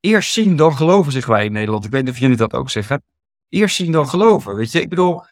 eerst 0.00 0.32
zien 0.32 0.56
dan 0.56 0.76
geloven, 0.76 1.12
zeggen 1.12 1.32
wij 1.32 1.44
in 1.44 1.52
Nederland. 1.52 1.85
Ik 1.85 1.90
weet 1.90 2.04
niet 2.04 2.12
of 2.12 2.18
jullie 2.18 2.37
dat 2.37 2.52
ook 2.52 2.70
zeggen. 2.70 3.02
Eerst 3.48 3.76
zien 3.76 3.92
dan 3.92 4.08
geloven. 4.08 4.54
Weet 4.54 4.72
je, 4.72 4.80
ik 4.80 4.88
bedoel, 4.88 5.22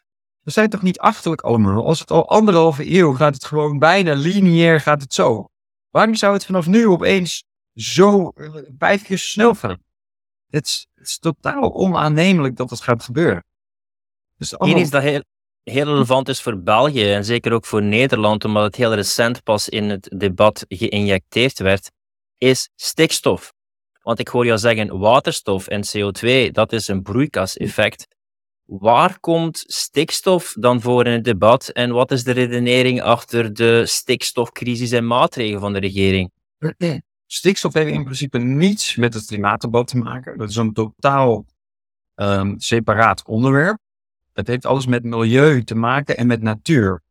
we 0.41 0.51
zijn 0.51 0.69
toch 0.69 0.81
niet 0.81 0.99
achterlijk 0.99 1.41
allemaal. 1.41 1.85
Als 1.85 1.99
het 1.99 2.11
al 2.11 2.29
anderhalve 2.29 2.95
eeuw 2.95 3.13
gaat 3.13 3.33
het 3.33 3.45
gewoon 3.45 3.79
bijna 3.79 4.13
lineair 4.13 4.79
gaat 4.79 5.01
het 5.01 5.13
zo. 5.13 5.49
Waarom 5.89 6.15
zou 6.15 6.33
het 6.33 6.45
vanaf 6.45 6.67
nu 6.67 6.87
opeens 6.87 7.43
zo 7.73 8.29
eh, 8.29 8.55
vijf 8.77 9.03
keer 9.03 9.17
snel 9.17 9.55
gaan? 9.55 9.81
Het 10.49 10.87
het 11.01 11.09
is 11.09 11.19
totaal 11.19 11.73
onaannemelijk 11.73 12.55
dat 12.55 12.69
het 12.69 12.81
gaat 12.81 13.03
gebeuren. 13.03 13.43
Dus 14.37 14.57
allemaal... 14.57 14.77
Hier 14.77 14.85
is 14.85 14.91
dat 14.91 15.01
heel, 15.01 15.23
heel 15.63 15.85
relevant 15.85 16.29
is 16.29 16.41
voor 16.41 16.61
België 16.61 17.11
en 17.11 17.25
zeker 17.25 17.51
ook 17.51 17.65
voor 17.65 17.83
Nederland, 17.83 18.45
omdat 18.45 18.63
het 18.63 18.75
heel 18.75 18.93
recent 18.93 19.43
pas 19.43 19.69
in 19.69 19.89
het 19.89 20.13
debat 20.17 20.65
geïnjecteerd 20.67 21.59
werd, 21.59 21.91
is 22.37 22.69
stikstof. 22.75 23.53
Want 24.01 24.19
ik 24.19 24.27
hoor 24.27 24.45
jou 24.45 24.57
zeggen, 24.57 24.99
waterstof 24.99 25.67
en 25.67 25.83
CO2, 25.85 26.51
dat 26.51 26.73
is 26.73 26.87
een 26.87 27.01
broeikaseffect. 27.01 28.07
Waar 28.65 29.19
komt 29.19 29.63
stikstof 29.67 30.53
dan 30.59 30.81
voor 30.81 31.05
in 31.05 31.11
het 31.11 31.23
debat 31.23 31.67
en 31.67 31.91
wat 31.91 32.11
is 32.11 32.23
de 32.23 32.31
redenering 32.31 33.01
achter 33.01 33.53
de 33.53 33.85
stikstofcrisis 33.85 34.91
en 34.91 35.07
maatregelen 35.07 35.59
van 35.59 35.73
de 35.73 35.79
regering? 35.79 36.31
Stikstof 37.33 37.73
heeft 37.73 37.91
in 37.91 38.03
principe 38.03 38.37
niets 38.37 38.95
met 38.95 39.13
het 39.13 39.25
klimaatdebat 39.25 39.87
te 39.87 39.97
maken. 39.97 40.37
Dat 40.37 40.49
is 40.49 40.55
een 40.55 40.73
totaal 40.73 41.45
um, 42.15 42.59
separaat 42.59 43.25
onderwerp. 43.25 43.77
Het 44.33 44.47
heeft 44.47 44.65
alles 44.65 44.85
met 44.85 45.03
milieu 45.03 45.63
te 45.63 45.75
maken 45.75 46.17
en 46.17 46.27
met 46.27 46.41
natuur. 46.41 47.01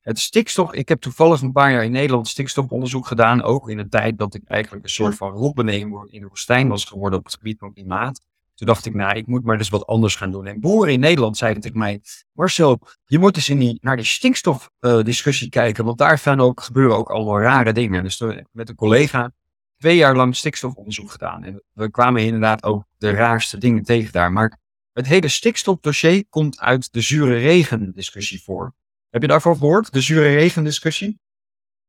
Het 0.00 0.18
stikstof, 0.18 0.72
ik 0.72 0.88
heb 0.88 1.00
toevallig 1.00 1.40
een 1.40 1.52
paar 1.52 1.72
jaar 1.72 1.84
in 1.84 1.92
Nederland 1.92 2.28
stikstofonderzoek 2.28 3.06
gedaan, 3.06 3.42
ook 3.42 3.70
in 3.70 3.76
de 3.76 3.88
tijd 3.88 4.18
dat 4.18 4.34
ik 4.34 4.42
eigenlijk 4.44 4.84
een 4.84 4.90
soort 4.90 5.14
van 5.14 5.30
robbenemer 5.30 6.06
in 6.10 6.20
de 6.20 6.28
woestijn 6.28 6.68
was 6.68 6.84
geworden 6.84 7.18
op 7.18 7.24
het 7.24 7.34
gebied 7.34 7.58
van 7.58 7.72
klimaat. 7.72 8.20
Toen 8.54 8.66
dacht 8.66 8.86
ik, 8.86 8.94
nou, 8.94 9.16
ik 9.16 9.26
moet 9.26 9.44
maar 9.44 9.58
dus 9.58 9.68
wat 9.68 9.86
anders 9.86 10.14
gaan 10.14 10.30
doen. 10.30 10.46
En 10.46 10.60
boeren 10.60 10.92
in 10.92 11.00
Nederland 11.00 11.36
zeiden 11.36 11.62
tegen 11.62 11.78
mij, 11.78 12.00
Marcel, 12.32 12.80
je 13.04 13.18
moet 13.18 13.36
eens 13.36 13.48
in 13.48 13.58
die, 13.58 13.78
naar 13.80 13.96
die 13.96 14.04
stikstofdiscussie 14.04 15.46
uh, 15.46 15.52
kijken, 15.52 15.84
want 15.84 15.98
daar 15.98 16.18
gaan 16.18 16.40
ook, 16.40 16.60
gebeuren 16.60 16.96
ook 16.96 17.10
allemaal 17.10 17.40
rare 17.40 17.72
dingen. 17.72 18.02
Dus 18.02 18.16
toen, 18.16 18.46
met 18.52 18.68
een 18.68 18.74
collega 18.74 19.32
twee 19.80 19.96
jaar 19.96 20.16
lang 20.16 20.36
stikstofonderzoek 20.36 21.10
gedaan. 21.10 21.44
En 21.44 21.62
we 21.72 21.90
kwamen 21.90 22.22
inderdaad 22.22 22.62
ook 22.62 22.84
de 22.98 23.10
raarste 23.10 23.58
dingen 23.58 23.82
tegen 23.82 24.12
daar. 24.12 24.32
Maar 24.32 24.58
het 24.92 25.06
hele 25.06 25.28
stikstofdossier 25.28 26.24
komt 26.28 26.60
uit 26.60 26.92
de 26.92 27.00
zure 27.00 27.38
regen 27.38 27.92
discussie 27.94 28.42
voor. 28.42 28.74
Heb 29.08 29.22
je 29.22 29.28
daarvoor 29.28 29.56
gehoord? 29.56 29.92
De 29.92 30.00
zure 30.00 30.34
regen 30.34 30.64
discussie? 30.64 31.18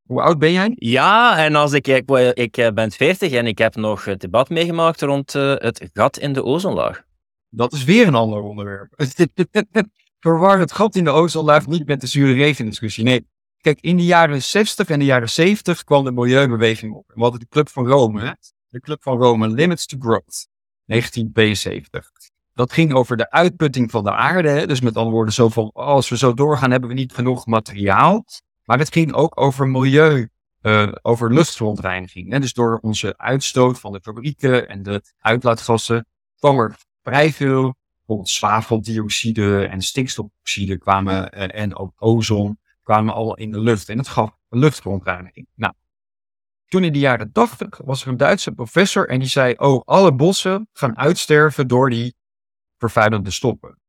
Hoe 0.08 0.22
oud 0.22 0.40
ben 0.40 0.52
jij? 0.52 0.72
Ja, 0.76 1.38
en 1.38 1.56
als 1.56 1.74
ik, 1.74 1.88
ik, 1.88 2.10
ik 2.34 2.58
eh, 2.58 2.72
ben 2.72 2.92
40 2.92 3.32
en 3.32 3.48
ik 3.48 3.58
heb 3.58 3.76
nog 3.76 4.06
het 4.06 4.20
debat 4.20 4.50
meegemaakt 4.50 5.02
rond 5.02 5.36
uh, 5.36 5.56
het 5.56 5.90
gat 5.94 6.18
in 6.18 6.34
de 6.34 6.44
ozonlaag. 6.44 7.04
Dat 7.50 7.74
is 7.74 7.84
weer 7.84 8.08
een 8.08 8.16
ander 8.16 8.42
onderwerp. 8.42 8.94
Verwar 10.20 10.60
het 10.60 10.72
gat 10.72 10.96
in 10.96 11.04
de 11.04 11.10
ozonlaag 11.10 11.68
niet 11.68 11.86
met 11.88 12.02
de 12.02 12.08
zure 12.08 12.34
regen 12.34 12.66
discussie. 12.66 13.04
Nee, 13.04 13.28
kijk, 13.62 13.82
in 13.82 13.98
de 13.98 14.06
jaren 14.06 14.44
60 14.44 14.90
en 14.90 15.00
de 15.00 15.06
jaren 15.06 15.30
70 15.30 15.84
kwam 15.84 16.04
de 16.04 16.12
milieubeweging 16.12 16.94
op. 16.94 17.12
We 17.16 17.22
hadden 17.22 17.40
de 17.40 17.48
Club 17.48 17.70
van 17.70 17.88
Rome, 17.88 18.22
hè? 18.22 18.32
de 18.68 18.80
Club 18.80 19.04
van 19.04 19.18
Rome 19.18 19.48
Limits 19.48 19.86
to 19.86 19.98
Growth, 20.00 20.48
1972 20.86 22.12
dat 22.54 22.74
ging 22.74 22.94
over 22.94 23.18
de 23.18 23.32
uitputting 23.32 23.92
van 23.92 24.04
de 24.04 24.12
aarde. 24.12 24.50
Hè? 24.50 24.68
Dus 24.68 24.82
met 24.82 24.96
andere 24.96 25.16
woorden, 25.16 25.34
zo 25.34 25.50
van 25.50 25.72
als 25.74 26.10
we 26.10 26.18
zo 26.18 26.34
doorgaan, 26.34 26.72
hebben 26.72 26.90
we 26.90 26.96
niet 26.96 27.14
genoeg 27.14 27.46
materiaal. 27.46 28.26
Maar 28.64 28.78
het 28.78 28.92
ging 28.92 29.14
ook 29.14 29.42
over 29.42 29.68
milieu, 29.68 30.30
uh, 30.62 30.92
over 31.02 31.34
luchtverontreiniging. 31.34 32.32
Hè? 32.32 32.40
Dus 32.40 32.54
door 32.54 32.80
onze 32.82 33.18
uitstoot 33.18 33.80
van 33.80 33.92
de 33.92 34.00
fabrieken 34.02 34.70
en 34.70 34.84
de 34.84 35.02
uitlaatgassen 35.20 36.06
kwam 36.40 36.60
er 36.60 36.76
vrij 37.04 37.32
veel, 37.32 37.76
bijvoorbeeld 37.98 38.30
zwaveldioxide 38.30 39.68
en 39.68 39.82
stikstofoxide 39.82 40.78
kwamen, 40.78 41.38
uh, 41.38 41.62
en 41.62 41.76
ook 41.76 41.94
ozon 41.98 42.60
kwamen 42.84 43.14
al 43.14 43.36
in 43.36 43.52
de 43.52 43.60
lucht. 43.60 43.90
En 43.90 43.98
het 43.98 44.08
gaf 44.08 44.38
luchtverontreiniging. 44.50 45.48
Nou, 45.56 45.74
toen 46.66 46.84
in 46.84 46.94
de 46.94 47.00
jaren 47.00 47.32
80 47.32 47.80
was 47.84 48.02
er 48.02 48.08
een 48.08 48.18
Duitse 48.18 48.52
professor 48.52 49.10
en 49.10 49.20
die 49.20 49.28
zei: 49.28 49.54
Oh, 49.58 49.82
alle 49.86 50.14
bossen 50.14 50.68
gaan 50.74 50.98
uitsterven 50.98 51.68
door 51.68 51.90
die 51.90 52.16
vervuilende 52.78 53.32
stoppen. 53.32 53.80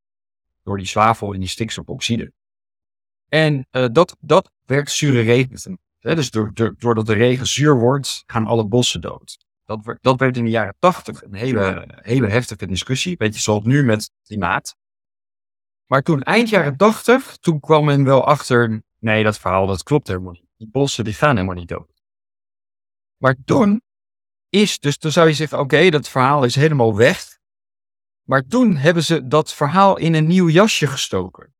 Door 0.62 0.76
die 0.76 0.86
zwavel 0.86 1.32
en 1.32 1.40
die 1.40 1.48
stikstofoxide. 1.48 2.32
En 3.28 3.66
uh, 3.70 3.86
dat, 3.92 4.16
dat 4.20 4.50
werkt 4.66 4.90
zure 4.90 5.20
regen. 5.20 5.78
Dus 5.98 6.30
door, 6.30 6.50
door, 6.54 6.74
doordat 6.78 7.06
de 7.06 7.12
regen 7.12 7.46
zuur 7.46 7.78
wordt, 7.78 8.22
gaan 8.26 8.46
alle 8.46 8.66
bossen 8.66 9.00
dood. 9.00 9.44
Dat, 9.64 9.96
dat 10.00 10.18
werd 10.18 10.36
in 10.36 10.44
de 10.44 10.50
jaren 10.50 10.76
tachtig 10.78 11.22
een 11.22 11.34
hele, 11.34 11.88
hele 11.96 12.28
heftige 12.28 12.66
discussie. 12.66 13.16
Weet 13.16 13.34
je, 13.34 13.40
zoals 13.40 13.64
nu 13.64 13.84
met 13.84 14.10
klimaat. 14.22 14.76
Maar 15.86 16.02
toen, 16.02 16.22
eind 16.22 16.48
jaren 16.48 16.76
tachtig, 16.76 17.36
toen 17.36 17.60
kwam 17.60 17.84
men 17.84 18.04
wel 18.04 18.24
achter, 18.24 18.82
nee, 18.98 19.24
dat 19.24 19.38
verhaal, 19.38 19.66
dat 19.66 19.82
klopt 19.82 20.08
helemaal 20.08 20.32
niet. 20.32 20.48
Die 20.56 20.68
bossen, 20.70 21.04
die 21.04 21.14
gaan 21.14 21.34
helemaal 21.34 21.56
niet 21.56 21.68
dood. 21.68 21.92
Maar 23.16 23.36
toen 23.44 23.82
is, 24.48 24.78
dus 24.78 24.96
toen 24.96 25.10
zou 25.10 25.28
je 25.28 25.34
zeggen, 25.34 25.58
oké, 25.58 25.90
dat 25.90 26.08
verhaal 26.08 26.44
is 26.44 26.54
helemaal 26.54 26.96
weg. 26.96 27.38
Maar 28.22 28.42
toen 28.42 28.76
hebben 28.76 29.02
ze 29.02 29.26
dat 29.26 29.54
verhaal 29.54 29.96
in 29.96 30.14
een 30.14 30.26
nieuw 30.26 30.48
jasje 30.48 30.86
gestoken. 30.86 31.54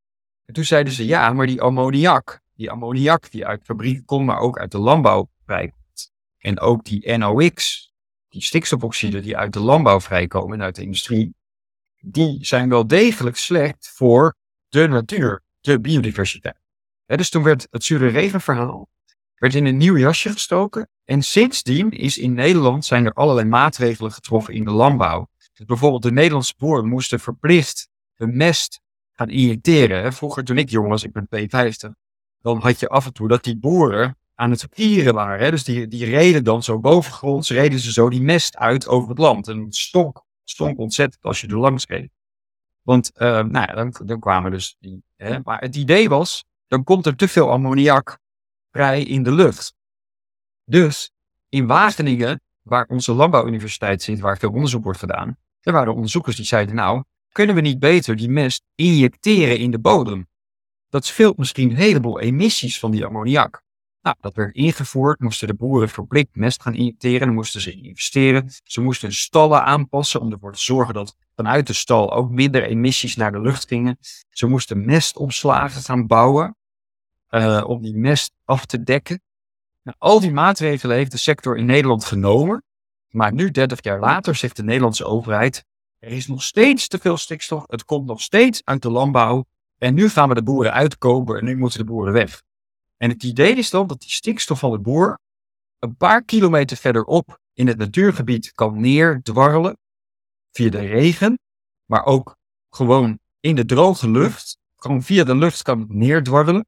En 0.45 0.55
toen 0.55 0.65
zeiden 0.65 0.93
ze, 0.93 1.07
ja, 1.07 1.33
maar 1.33 1.47
die 1.47 1.61
ammoniak, 1.61 2.41
die 2.55 2.71
ammoniak 2.71 3.31
die 3.31 3.47
uit 3.47 3.65
fabrieken 3.65 4.05
komt, 4.05 4.27
maar 4.27 4.39
ook 4.39 4.59
uit 4.59 4.71
de 4.71 4.79
landbouw 4.79 5.31
vrijkomt. 5.45 6.13
En 6.39 6.61
ook 6.61 6.85
die 6.85 7.17
NOx, 7.17 7.87
die 8.29 8.43
stikstofoxide 8.43 9.21
die 9.21 9.37
uit 9.37 9.53
de 9.53 9.61
landbouw 9.61 10.01
vrijkomen 10.01 10.59
en 10.59 10.65
uit 10.65 10.75
de 10.75 10.83
industrie, 10.83 11.35
die 12.03 12.45
zijn 12.45 12.69
wel 12.69 12.87
degelijk 12.87 13.37
slecht 13.37 13.93
voor 13.95 14.37
de 14.69 14.89
natuur, 14.89 15.43
de 15.61 15.81
biodiversiteit. 15.81 16.61
dus 17.07 17.31
toen 17.31 17.43
werd 17.43 17.67
het 17.71 17.85
zure 17.85 18.09
regenverhaal 18.09 18.91
werd 19.43 19.55
in 19.55 19.67
een 19.67 19.77
nieuw 19.77 19.97
jasje 19.97 20.31
gestoken. 20.31 20.89
En 21.05 21.23
sindsdien 21.23 21.91
is 21.91 22.19
in 22.19 22.33
Nederland 22.33 22.85
zijn 22.85 23.07
er 23.07 23.13
allerlei 23.13 23.49
maatregelen 23.49 24.13
getroffen 24.13 24.55
in 24.55 24.65
de 24.65 24.71
landbouw. 24.71 25.29
Dus 25.55 25.67
bijvoorbeeld 25.67 26.03
de 26.03 26.13
Nederlandse 26.13 26.55
boeren 26.59 26.89
moesten 26.89 27.21
verplicht 27.21 27.89
de 28.15 28.27
mest 28.27 28.81
gaan 29.13 29.31
injecteren. 29.31 30.13
Vroeger 30.13 30.45
toen 30.45 30.59
ik 30.59 30.71
jong 30.71 30.89
was, 30.89 31.05
ik 31.05 31.13
ben 31.13 31.27
52, 31.27 31.93
dan 32.41 32.61
had 32.61 32.81
je 32.81 32.89
af 32.89 33.07
en 33.07 33.13
toe 33.13 33.29
dat 33.29 33.45
die 33.45 33.59
boeren 33.59 34.19
aan 34.35 34.51
het 34.51 34.67
vieren 34.71 35.15
waren. 35.15 35.51
Dus 35.51 35.65
die, 35.65 35.89
die 35.89 36.05
reden 36.05 36.45
dan 36.45 36.63
zo 36.63 36.79
bovengronds, 36.79 37.51
reden 37.51 37.79
ze 37.79 37.93
zo 37.93 38.09
die 38.09 38.23
mest 38.23 38.57
uit 38.57 38.89
over 38.89 39.09
het 39.09 39.19
land. 39.19 39.49
En 39.49 39.65
het 39.65 39.75
stonk 40.45 40.79
ontzettend 40.79 41.23
als 41.23 41.41
je 41.41 41.47
er 41.47 41.59
langs 41.59 41.87
reed. 41.87 42.11
Want 42.83 43.11
uh, 43.15 43.21
nou 43.29 43.67
ja, 43.67 43.75
dan, 43.75 43.95
dan 44.05 44.21
kwamen 44.21 44.51
dus 44.51 44.77
die. 44.79 45.03
Hè? 45.17 45.39
Maar 45.45 45.61
het 45.61 45.77
idee 45.77 46.09
was, 46.09 46.45
dan 46.67 46.85
komt 46.85 47.07
er 47.07 47.17
te 47.17 47.29
veel 47.29 47.51
ammoniak 47.51 48.19
vrij 48.71 49.03
in 49.03 49.23
de 49.23 49.33
lucht. 49.33 49.75
Dus 50.65 51.11
in 51.49 51.67
Wageningen, 51.67 52.41
waar 52.63 52.87
onze 52.87 53.13
landbouwuniversiteit 53.13 54.03
zit, 54.03 54.21
waar 54.21 54.39
veel 54.39 54.53
onderzoek 54.53 54.85
wordt 54.85 54.99
gedaan, 54.99 55.37
er 55.61 55.73
waren 55.73 55.95
onderzoekers 55.95 56.37
die 56.37 56.45
zeiden, 56.45 56.75
nou, 56.75 57.03
kunnen 57.33 57.55
we 57.55 57.61
niet 57.61 57.79
beter 57.79 58.17
die 58.17 58.29
mest 58.29 58.65
injecteren 58.75 59.59
in 59.59 59.71
de 59.71 59.79
bodem? 59.79 60.29
Dat 60.89 61.05
scheelt 61.05 61.37
misschien 61.37 61.71
een 61.71 61.77
heleboel 61.77 62.21
emissies 62.21 62.79
van 62.79 62.91
die 62.91 63.05
ammoniak. 63.05 63.63
Nou, 64.03 64.17
dat 64.21 64.35
werd 64.35 64.55
ingevoerd, 64.55 65.21
moesten 65.21 65.49
de 65.49 65.55
boeren 65.55 65.89
verplicht 65.89 66.29
mest 66.33 66.63
gaan 66.63 66.75
injecteren, 66.75 67.35
moesten 67.35 67.61
ze 67.61 67.73
investeren. 67.73 68.51
Ze 68.65 68.81
moesten 68.81 69.09
hun 69.09 69.17
stallen 69.17 69.65
aanpassen 69.65 70.21
om 70.21 70.33
ervoor 70.33 70.53
te 70.53 70.63
zorgen 70.63 70.95
dat 70.95 71.17
vanuit 71.35 71.67
de 71.67 71.73
stal 71.73 72.13
ook 72.13 72.31
minder 72.31 72.63
emissies 72.63 73.17
naar 73.17 73.33
de 73.33 73.41
lucht 73.41 73.69
gingen. 73.69 73.99
Ze 74.31 74.47
moesten 74.47 74.85
mestopslagen 74.85 75.83
gaan 75.83 76.07
bouwen 76.07 76.57
uh, 77.31 77.65
om 77.67 77.83
die 77.83 77.97
mest 77.97 78.33
af 78.45 78.67
te 78.67 78.83
dekken. 78.83 79.23
Nou, 79.83 79.97
al 80.01 80.21
die 80.21 80.33
maatregelen 80.33 80.97
heeft 80.97 81.11
de 81.11 81.19
sector 81.19 81.57
in 81.57 81.67
Nederland 81.67 82.05
genomen. 82.05 82.65
Maar 83.09 83.33
nu, 83.33 83.51
30 83.51 83.83
jaar 83.83 84.01
later, 84.01 84.35
zegt 84.35 84.57
de 84.57 84.63
Nederlandse 84.63 85.05
overheid: 85.05 85.65
er 85.99 86.11
is 86.11 86.27
nog 86.27 86.43
steeds 86.43 86.89
te 86.89 86.99
veel 86.99 87.17
stikstof. 87.17 87.65
Het 87.67 87.85
komt 87.85 88.07
nog 88.07 88.21
steeds 88.21 88.65
uit 88.65 88.83
de 88.83 88.91
landbouw. 88.91 89.45
En 89.79 89.95
nu 89.95 90.09
gaan 90.09 90.29
we 90.29 90.35
de 90.35 90.43
boeren 90.43 90.73
uitkopen 90.73 91.39
en 91.39 91.45
nu 91.45 91.57
moeten 91.57 91.79
de 91.79 91.85
boeren 91.85 92.13
weg. 92.13 92.43
En 93.03 93.11
het 93.11 93.23
idee 93.23 93.55
is 93.55 93.71
dan 93.71 93.87
dat 93.87 94.01
die 94.01 94.11
stikstof 94.11 94.59
van 94.59 94.71
de 94.71 94.79
boer 94.79 95.19
een 95.79 95.97
paar 95.97 96.25
kilometer 96.25 96.77
verderop 96.77 97.39
in 97.53 97.67
het 97.67 97.79
natuurgebied 97.79 98.53
kan 98.53 98.81
neerdwarrelen 98.81 99.79
via 100.51 100.71
de 100.71 100.79
regen. 100.79 101.39
maar 101.85 102.05
ook 102.05 102.37
gewoon 102.71 103.19
in 103.41 103.55
de 103.55 103.65
droge 103.65 104.11
lucht. 104.11 104.59
Gewoon 104.77 105.03
via 105.03 105.25
de 105.25 105.35
lucht 105.35 105.63
kan 105.63 105.87
neerdwarrelen. 105.89 106.67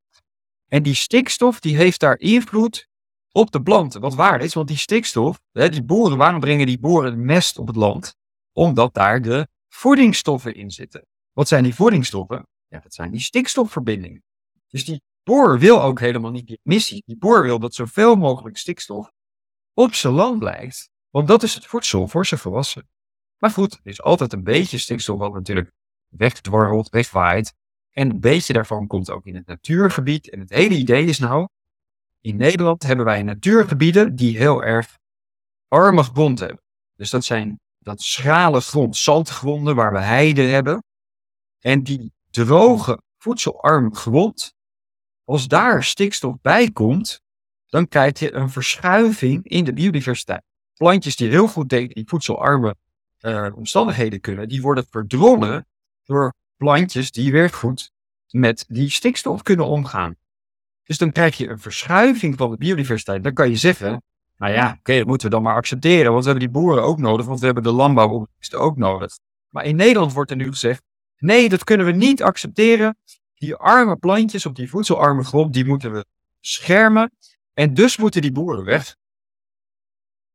En 0.69 0.83
die 0.83 0.95
stikstof 0.95 1.61
die 1.61 1.77
heeft 1.77 2.01
daar 2.01 2.19
invloed 2.19 2.89
op 3.33 3.51
de 3.51 3.63
planten. 3.63 4.01
Wat 4.01 4.15
waar 4.15 4.41
is, 4.41 4.55
want 4.55 4.69
die 4.69 4.77
stikstof, 4.77 5.41
die 5.53 5.85
boeren, 5.85 6.19
waarom 6.19 6.41
brengen 6.41 6.67
die 6.67 6.79
boeren 6.79 7.25
mest 7.25 7.59
op 7.59 7.67
het 7.67 7.77
land? 7.77 8.17
Omdat 8.53 8.95
daar 8.95 9.23
de 9.23 9.49
voedingsstoffen 9.69 10.55
in 10.55 10.71
zitten. 10.71 11.07
Wat 11.33 11.49
zijn 11.49 11.63
die 11.63 11.75
voedingsstoffen? 11.75 12.47
Ja, 12.69 12.79
dat 12.79 12.95
zijn 12.95 13.11
die 13.11 13.21
stikstofverbindingen. 13.21 14.23
Dus 14.69 14.85
die 14.85 15.03
boer 15.25 15.59
wil 15.59 15.83
ook 15.83 16.01
helemaal 16.01 16.31
niet 16.31 16.47
die 16.47 16.61
missie. 16.63 17.03
Die 17.07 17.17
boer 17.17 17.43
wil 17.43 17.59
dat 17.59 17.75
zoveel 17.75 18.17
mogelijk 18.17 18.57
stikstof 18.57 19.11
op 19.75 19.95
zijn 19.95 20.13
land 20.13 20.39
blijft. 20.39 20.91
Want 21.11 21.29
dat 21.29 21.43
is 21.43 21.55
het 21.55 21.67
voedsel 21.67 22.09
voor 22.09 22.27
zijn 22.27 22.41
gewassen. 22.41 22.89
Maar 23.39 23.51
goed, 23.51 23.73
er 23.73 23.91
is 23.91 24.03
altijd 24.03 24.33
een 24.33 24.45
beetje 24.45 24.79
stikstof 24.79 25.19
wat 25.19 25.33
natuurlijk 25.33 25.71
wegdwarrelt, 26.09 26.89
wegwaait. 26.89 27.55
En 27.91 28.11
een 28.11 28.21
beetje 28.21 28.53
daarvan 28.53 28.87
komt 28.87 29.11
ook 29.11 29.27
in 29.27 29.35
het 29.35 29.47
natuurgebied. 29.47 30.31
En 30.31 30.41
het 30.41 30.51
hele 30.51 30.75
idee 30.75 31.05
is 31.05 31.19
nou, 31.19 31.49
in 32.21 32.37
Nederland 32.37 32.83
hebben 32.83 33.05
wij 33.05 33.23
natuurgebieden 33.23 34.17
die 34.17 34.37
heel 34.37 34.63
erg 34.63 34.99
arme 35.69 36.03
grond 36.03 36.39
hebben. 36.39 36.63
Dus 36.97 37.11
dat 37.11 37.25
zijn 37.25 37.61
dat 37.79 38.01
schrale 38.01 38.61
grond, 38.61 38.97
zandgronden 38.97 39.75
waar 39.75 39.93
we 39.93 40.01
heide 40.01 40.43
hebben. 40.43 40.85
En 41.59 41.83
die 41.83 42.13
droge, 42.31 43.03
voedselarme 43.19 43.95
grond, 43.95 44.55
als 45.25 45.49
daar 45.49 45.85
stikstof 45.85 46.37
bij 46.43 46.71
komt, 46.71 47.21
dan 47.67 47.89
krijg 47.89 48.19
je 48.19 48.33
een 48.33 48.51
verschuiving 48.51 49.49
in 49.49 49.65
de 49.65 49.73
biodiversiteit. 49.73 50.43
Plantjes 50.75 51.17
die 51.17 51.29
heel 51.29 51.49
goed 51.49 51.69
tegen 51.69 51.95
die 51.95 52.05
voedselarme 52.07 52.77
uh, 53.21 53.57
omstandigheden 53.57 54.21
kunnen, 54.21 54.49
die 54.49 54.63
worden 54.63 54.87
verdrongen 54.91 55.67
door 56.05 56.35
plantjes 56.57 57.11
die 57.11 57.33
weer 57.33 57.51
goed 57.51 57.91
met 58.31 58.65
die 58.69 58.91
stikstof 58.91 59.43
kunnen 59.43 59.67
omgaan. 59.67 60.17
Dus 60.85 60.99
dan 60.99 61.13
krijg 61.13 61.37
je 61.37 61.49
een 61.49 61.59
verschuiving 61.59 62.37
van 62.37 62.51
de 62.51 62.57
biodiversiteit. 62.57 63.25
Dan 63.25 63.33
kan 63.33 63.51
je 63.51 63.57
zeggen, 63.57 64.03
nou 64.37 64.53
ja, 64.53 64.77
oké, 64.79 64.97
dat 64.97 65.07
moeten 65.07 65.29
we 65.29 65.35
dan 65.35 65.43
maar 65.43 65.55
accepteren, 65.55 66.13
want 66.13 66.25
we 66.25 66.31
hebben 66.31 66.51
die 66.51 66.61
boeren 66.61 66.83
ook 66.83 66.99
nodig, 66.99 67.27
want 67.27 67.41
we 67.41 67.47
hebben 67.47 67.65
de 67.65 67.73
landbouwopbrengsten 67.73 68.61
ook 68.61 68.77
nodig. 68.77 69.19
Maar 69.49 69.65
in 69.65 69.77
Nederland 69.77 70.13
wordt 70.13 70.31
er 70.31 70.37
nu 70.37 70.47
gezegd, 70.47 70.83
nee, 71.19 71.49
dat 71.49 71.65
kunnen 71.65 71.87
we 71.87 71.93
niet 71.93 72.23
accepteren. 72.23 72.97
Die 73.45 73.55
arme 73.55 73.97
plantjes 73.97 74.47
op 74.47 74.55
die 74.55 74.71
voedselarme 74.71 75.25
grond, 75.25 75.53
die 75.53 75.65
moeten 75.65 75.93
we 75.93 76.05
schermen. 76.41 77.11
En 77.53 77.75
dus 77.75 77.97
moeten 77.97 78.23
die 78.23 78.33
boeren 78.33 78.65
weg. 78.65 78.97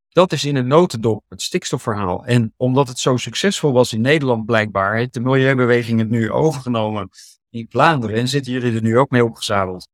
Dat 0.09 0.31
is 0.31 0.45
in 0.45 0.55
een 0.55 0.67
notendop 0.67 1.23
het 1.29 1.41
stikstofverhaal. 1.41 2.25
En 2.25 2.53
omdat 2.57 2.87
het 2.87 2.99
zo 2.99 3.17
succesvol 3.17 3.71
was 3.71 3.93
in 3.93 4.01
Nederland 4.01 4.45
blijkbaar, 4.45 4.95
heeft 4.95 5.13
de 5.13 5.19
milieubeweging 5.19 5.99
het 5.99 6.09
nu 6.09 6.31
overgenomen 6.31 7.09
in 7.49 7.67
Vlaanderen 7.69 8.15
en 8.15 8.27
zitten 8.27 8.51
jullie 8.51 8.75
er 8.75 8.81
nu 8.81 8.97
ook 8.97 9.09
mee 9.09 9.23
opgezadeld. 9.23 9.87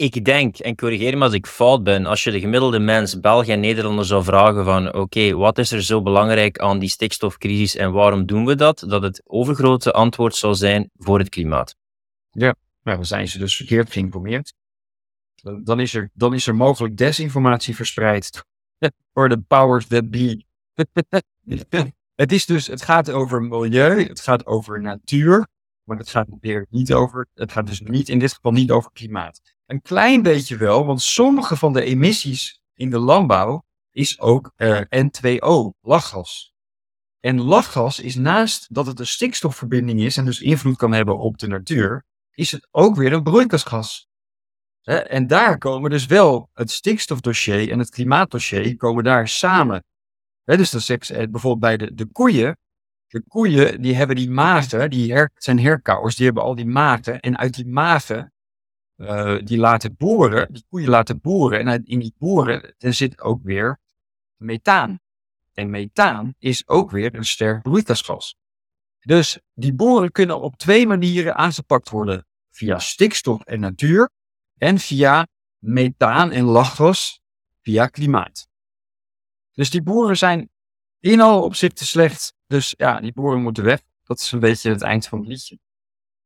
Ik 0.00 0.24
denk, 0.24 0.58
en 0.58 0.76
corrigeer 0.76 1.18
me 1.18 1.24
als 1.24 1.32
ik 1.32 1.46
fout 1.46 1.82
ben, 1.82 2.06
als 2.06 2.24
je 2.24 2.30
de 2.30 2.40
gemiddelde 2.40 2.78
mens, 2.78 3.20
Belg 3.20 3.46
en 3.46 3.60
Nederlander 3.60 4.04
zou 4.04 4.24
vragen 4.24 4.64
van 4.64 4.94
oké, 4.94 5.32
wat 5.32 5.58
is 5.58 5.72
er 5.72 5.82
zo 5.82 6.02
belangrijk 6.02 6.58
aan 6.58 6.78
die 6.78 6.88
stikstofcrisis 6.88 7.76
en 7.76 7.92
waarom 7.92 8.26
doen 8.26 8.44
we 8.44 8.54
dat? 8.54 8.84
Dat 8.88 9.02
het 9.02 9.22
overgrote 9.24 9.92
antwoord 9.92 10.34
zou 10.34 10.54
zijn 10.54 10.90
voor 10.96 11.18
het 11.18 11.28
klimaat. 11.28 11.76
Ja, 12.30 12.54
maar 12.82 12.94
dan 12.94 13.04
zijn 13.04 13.28
ze 13.28 13.38
dus 13.38 13.56
verkeerd 13.56 13.92
geïnformeerd. 13.92 14.54
Dan 15.62 15.80
is 15.80 15.94
er, 15.94 16.10
dan 16.12 16.34
is 16.34 16.46
er 16.46 16.54
mogelijk 16.54 16.96
desinformatie 16.96 17.74
verspreid 17.74 18.44
voor 19.12 19.28
de 19.28 19.38
powers 19.38 19.86
that 19.86 20.10
be. 20.10 20.44
het 22.14 22.32
is 22.32 22.46
dus, 22.46 22.66
het 22.66 22.82
gaat 22.82 23.10
over 23.10 23.42
milieu, 23.42 24.02
het 24.02 24.20
gaat 24.20 24.46
over 24.46 24.80
natuur, 24.80 25.48
maar 25.84 25.96
het 25.96 26.08
gaat 26.08 26.28
weer 26.40 26.66
niet 26.70 26.92
over, 26.92 27.26
het 27.34 27.52
gaat 27.52 27.66
dus 27.66 27.80
niet 27.80 28.08
in 28.08 28.18
dit 28.18 28.32
geval 28.32 28.52
niet 28.52 28.70
over 28.70 28.90
klimaat. 28.92 29.56
Een 29.68 29.82
klein 29.82 30.22
beetje 30.22 30.56
wel, 30.56 30.86
want 30.86 31.02
sommige 31.02 31.56
van 31.56 31.72
de 31.72 31.82
emissies 31.82 32.60
in 32.74 32.90
de 32.90 32.98
landbouw 32.98 33.64
is 33.90 34.20
ook 34.20 34.52
uh, 34.56 34.80
N2O, 34.80 35.78
lachgas. 35.80 36.54
En 37.20 37.40
lachgas 37.40 38.00
is 38.00 38.14
naast 38.14 38.74
dat 38.74 38.86
het 38.86 39.00
een 39.00 39.06
stikstofverbinding 39.06 40.00
is 40.00 40.16
en 40.16 40.24
dus 40.24 40.40
invloed 40.40 40.76
kan 40.76 40.92
hebben 40.92 41.18
op 41.18 41.38
de 41.38 41.46
natuur, 41.46 42.04
is 42.30 42.52
het 42.52 42.68
ook 42.70 42.96
weer 42.96 43.12
een 43.12 43.22
broeikasgas. 43.22 44.08
En 44.82 45.26
daar 45.26 45.58
komen 45.58 45.90
dus 45.90 46.06
wel 46.06 46.50
het 46.52 46.70
stikstofdossier 46.70 47.70
en 47.70 47.78
het 47.78 47.90
klimaatdossier 47.90 48.76
komen 48.76 49.04
daar 49.04 49.28
samen. 49.28 49.84
Dus 50.44 50.70
dan 50.70 50.80
zegt 50.80 51.06
ze 51.06 51.28
bijvoorbeeld 51.30 51.60
bij 51.60 51.76
de, 51.76 51.94
de 51.94 52.06
koeien. 52.06 52.58
De 53.06 53.22
koeien 53.28 53.80
die 53.82 53.94
hebben 53.94 54.16
die 54.16 54.30
maten, 54.30 54.90
die 54.90 55.28
zijn 55.34 55.60
herkauwers, 55.60 56.16
die 56.16 56.24
hebben 56.24 56.42
al 56.42 56.54
die 56.54 56.66
maten. 56.66 57.20
En 57.20 57.38
uit 57.38 57.54
die 57.54 57.66
maten, 57.66 58.32
uh, 58.98 59.38
die 59.44 59.58
laten 59.58 59.96
boeren, 59.96 60.52
die 60.52 60.64
koeien 60.68 60.88
laten 60.88 61.20
boeren. 61.20 61.66
En 61.66 61.84
in 61.84 61.98
die 61.98 62.14
boeren 62.18 62.74
er 62.78 62.94
zit 62.94 63.20
ook 63.20 63.42
weer 63.42 63.80
methaan. 64.36 65.00
En 65.52 65.70
methaan 65.70 66.34
is 66.38 66.68
ook 66.68 66.90
weer 66.90 67.14
een 67.14 67.24
sterk 67.24 67.62
broeikasgas. 67.62 68.36
Dus 68.98 69.38
die 69.54 69.74
boren 69.74 70.12
kunnen 70.12 70.40
op 70.40 70.56
twee 70.56 70.86
manieren 70.86 71.34
aangepakt 71.34 71.90
worden. 71.90 72.26
Via 72.50 72.78
stikstof 72.78 73.42
en 73.42 73.60
natuur 73.60 74.10
en 74.56 74.78
via 74.78 75.26
methaan 75.58 76.30
en 76.30 76.44
lachgas 76.44 77.20
via 77.62 77.86
klimaat. 77.86 78.48
Dus 79.52 79.70
die 79.70 79.82
boeren 79.82 80.16
zijn 80.16 80.50
in 81.00 81.20
alle 81.20 81.40
opzichten 81.40 81.86
slecht. 81.86 82.34
Dus 82.46 82.74
ja, 82.76 83.00
die 83.00 83.12
boeren 83.12 83.42
moeten 83.42 83.64
weg. 83.64 83.80
Dat 84.04 84.18
is 84.18 84.32
een 84.32 84.40
beetje 84.40 84.70
het 84.70 84.82
eind 84.82 85.06
van 85.06 85.18
het 85.18 85.28
liedje. 85.28 85.58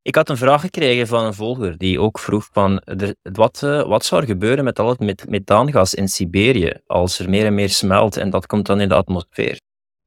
Ik 0.03 0.15
had 0.15 0.29
een 0.29 0.37
vraag 0.37 0.61
gekregen 0.61 1.07
van 1.07 1.25
een 1.25 1.35
volger 1.35 1.79
die 1.79 2.01
ook 2.01 2.19
vroeg 2.19 2.49
van 2.53 2.83
wat, 3.23 3.61
uh, 3.65 3.89
wat 3.89 4.05
zou 4.05 4.21
er 4.21 4.27
gebeuren 4.27 4.65
met 4.65 4.79
al 4.79 4.89
het 4.89 5.01
met 5.01 5.29
methaangas 5.29 5.95
in 5.95 6.09
Siberië 6.09 6.75
als 6.87 7.19
er 7.19 7.31
meer 7.31 7.47
en 7.47 7.55
meer 7.55 7.71
smelt 7.71 8.17
en 8.17 8.31
dat 8.31 8.47
komt 8.47 8.67
dan 8.67 8.81
in 8.81 8.89
de 8.89 8.95
atmosfeer? 8.95 9.61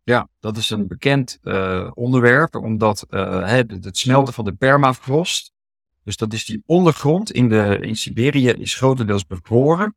Ja, 0.04 0.30
dat 0.40 0.58
is 0.58 0.70
een 0.70 0.88
bekend 0.88 1.40
uh, 1.44 1.92
onderwerp, 1.94 2.56
omdat 2.56 3.06
uh, 3.10 3.48
het, 3.48 3.98
smelten 3.98 4.34
van 4.34 4.46
de 4.46 4.54
permafrost 4.54 5.54
dus 6.06 6.18
dat 6.18 6.34
is 6.34 6.46
die 6.46 6.64
ondergrond 6.66 7.32
in, 7.32 7.50
de, 7.50 7.78
in 7.82 7.96
Siberië 7.96 8.50
is 8.50 8.76
grotendeels 8.76 9.26
bevroren. 9.26 9.96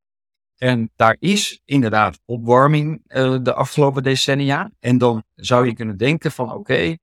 En 0.57 0.91
daar 0.97 1.17
is 1.19 1.61
inderdaad 1.65 2.21
opwarming 2.25 3.03
de 3.43 3.55
afgelopen 3.55 4.03
decennia. 4.03 4.71
En 4.81 4.99
dan 4.99 5.23
zou 5.35 5.67
je 5.67 5.75
kunnen 5.75 5.97
denken 5.97 6.33
van 6.33 6.53
oké, 6.53 6.97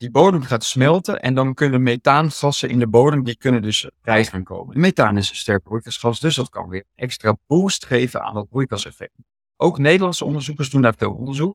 die 0.00 0.10
bodem 0.10 0.42
gaat 0.42 0.64
smelten 0.64 1.20
en 1.20 1.34
dan 1.34 1.54
kunnen 1.54 1.82
methaangassen 1.82 2.68
in 2.68 2.78
de 2.78 2.88
bodem, 2.88 3.24
die 3.24 3.36
kunnen 3.36 3.62
dus 3.62 3.90
vrij 4.02 4.24
gaan 4.24 4.44
komen. 4.44 4.80
Methaan 4.80 5.16
is 5.16 5.30
een 5.30 5.36
sterk 5.36 5.62
broeikasgas, 5.62 6.20
dus 6.20 6.34
dat 6.34 6.48
kan 6.48 6.68
weer 6.68 6.84
extra 6.94 7.36
boost 7.46 7.86
geven 7.86 8.22
aan 8.22 8.34
dat 8.34 8.48
broeikaseffect. 8.48 9.12
Ook 9.56 9.78
Nederlandse 9.78 10.24
onderzoekers 10.24 10.70
doen 10.70 10.82
daar 10.82 10.94
veel 10.96 11.12
onderzoek. 11.12 11.54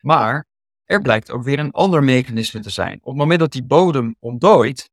Maar 0.00 0.46
er 0.84 1.02
blijkt 1.02 1.30
ook 1.30 1.42
weer 1.42 1.58
een 1.58 1.70
ander 1.70 2.04
mechanisme 2.04 2.60
te 2.60 2.70
zijn. 2.70 2.98
Op 2.98 3.04
het 3.04 3.16
moment 3.16 3.40
dat 3.40 3.52
die 3.52 3.64
bodem 3.64 4.16
ontdooit, 4.18 4.90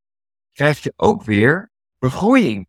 krijg 0.52 0.84
je 0.84 0.94
ook 0.96 1.24
weer 1.24 1.72
begroeiing. 1.98 2.68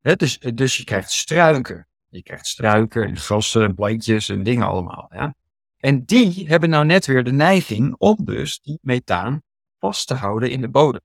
dus, 0.00 0.38
dus 0.38 0.76
je 0.76 0.84
krijgt 0.84 1.10
struiken. 1.10 1.88
Je 2.08 2.22
krijgt 2.22 2.46
struiken 2.46 3.06
en 3.06 3.16
grassen 3.16 3.62
en 3.62 3.74
plantjes 3.74 4.28
en 4.28 4.42
dingen 4.42 4.66
allemaal. 4.66 5.10
Ja? 5.12 5.34
En 5.82 6.04
die 6.04 6.46
hebben 6.48 6.70
nou 6.70 6.84
net 6.84 7.06
weer 7.06 7.24
de 7.24 7.32
neiging 7.32 7.94
om 7.98 8.16
dus 8.24 8.60
die 8.60 8.78
methaan 8.82 9.42
vast 9.78 10.06
te 10.06 10.14
houden 10.14 10.50
in 10.50 10.60
de 10.60 10.68
bodem. 10.68 11.00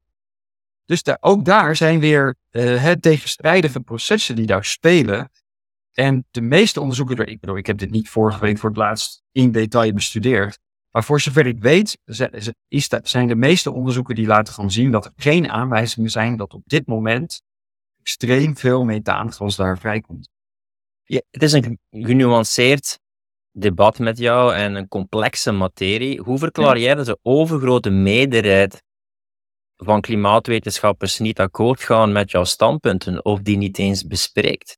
Dus 0.86 1.04
daar, 1.04 1.18
ook 1.20 1.46
daar 1.46 1.76
zijn 1.76 2.00
weer 2.00 2.36
uh, 2.52 2.84
het 2.84 3.02
tegenstrijdige 3.02 3.80
processen 3.80 4.36
die 4.36 4.46
daar 4.46 4.66
spelen. 4.66 5.32
En 5.92 6.26
de 6.32 6.42
meeste 6.42 6.82
onderzoeken, 6.82 7.28
ik 7.28 7.40
bedoel, 7.40 7.58
ik 7.58 7.66
heb 7.66 7.78
dit 7.78 7.92
niet 7.92 8.10
vorige 8.10 8.40
week 8.40 8.58
voor 8.58 8.70
het 8.70 8.78
laatst 8.78 9.24
in 9.32 9.52
detail 9.52 9.94
bestudeerd. 9.94 10.60
Maar 10.92 11.04
voor 11.04 11.22
zover 11.22 11.48
ik 11.48 11.60
weet, 11.60 11.98
zijn 13.04 13.28
de 13.28 13.36
meeste 13.36 13.72
onderzoeken 13.72 14.16
die 14.16 14.28
laten 14.28 14.54
gaan 14.54 14.72
zien 14.72 14.92
dat 14.92 15.06
er 15.06 15.14
geen 15.16 15.50
aanwijzingen 15.50 16.10
zijn 16.10 16.38
dat 16.38 16.54
op 16.54 16.64
dit 16.66 16.88
moment 16.88 17.42
extreem 18.00 18.58
veel 18.58 18.84
methaangas 18.84 19.56
daar 19.56 19.78
vrijkomt. 19.78 20.30
Het 21.04 21.44
is 21.44 21.52
een 21.52 21.80
genuanceerd 21.90 23.00
debat 23.58 24.00
met 24.00 24.18
jou 24.18 24.54
en 24.54 24.76
een 24.76 24.88
complexe 24.88 25.52
materie. 25.52 26.22
Hoe 26.22 26.38
verklaar 26.38 26.80
jij 26.80 26.96
dat 26.96 27.06
de 27.06 27.20
overgrote 27.22 27.90
meerderheid 27.90 28.84
van 29.78 30.02
klimaatwetenschappers 30.02 31.20
niet 31.20 31.40
akkoord 31.40 31.82
gaan 31.82 32.12
met 32.12 32.32
jouw 32.32 32.44
standpunten 32.44 33.26
of 33.26 33.40
die 33.40 33.58
niet 33.58 33.78
eens 33.78 34.08
bespreekt? 34.08 34.78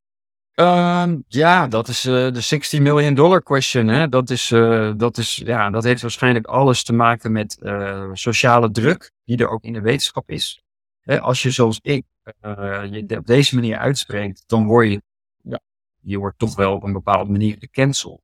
Uh, 0.54 1.12
ja, 1.28 1.66
dat 1.66 1.88
is 1.88 2.06
uh, 2.06 2.32
de 2.32 2.40
60 2.40 2.80
million 2.80 3.14
dollar 3.14 3.42
question. 3.42 3.88
Hè? 3.88 4.08
Dat, 4.08 4.30
is, 4.30 4.50
uh, 4.50 4.92
dat, 4.96 5.18
is, 5.18 5.36
ja, 5.36 5.70
dat 5.70 5.84
heeft 5.84 6.02
waarschijnlijk 6.02 6.46
alles 6.46 6.82
te 6.82 6.92
maken 6.92 7.32
met 7.32 7.58
uh, 7.62 8.10
sociale 8.12 8.70
druk, 8.70 9.12
die 9.24 9.36
er 9.36 9.48
ook 9.48 9.64
in 9.64 9.72
de 9.72 9.80
wetenschap 9.80 10.30
is. 10.30 10.62
Hè, 11.00 11.20
als 11.20 11.42
je 11.42 11.50
zoals 11.50 11.78
ik 11.82 12.04
je 12.40 13.16
op 13.18 13.26
deze 13.26 13.54
manier 13.54 13.76
uitspreekt, 13.78 14.44
dan 14.46 14.66
word 14.66 14.88
je, 14.88 15.02
ja, 15.42 15.60
je 16.00 16.18
wordt 16.18 16.38
toch 16.38 16.56
wel 16.56 16.74
op 16.74 16.82
een 16.82 16.92
bepaalde 16.92 17.30
manier 17.30 17.56
gecanceld. 17.58 18.20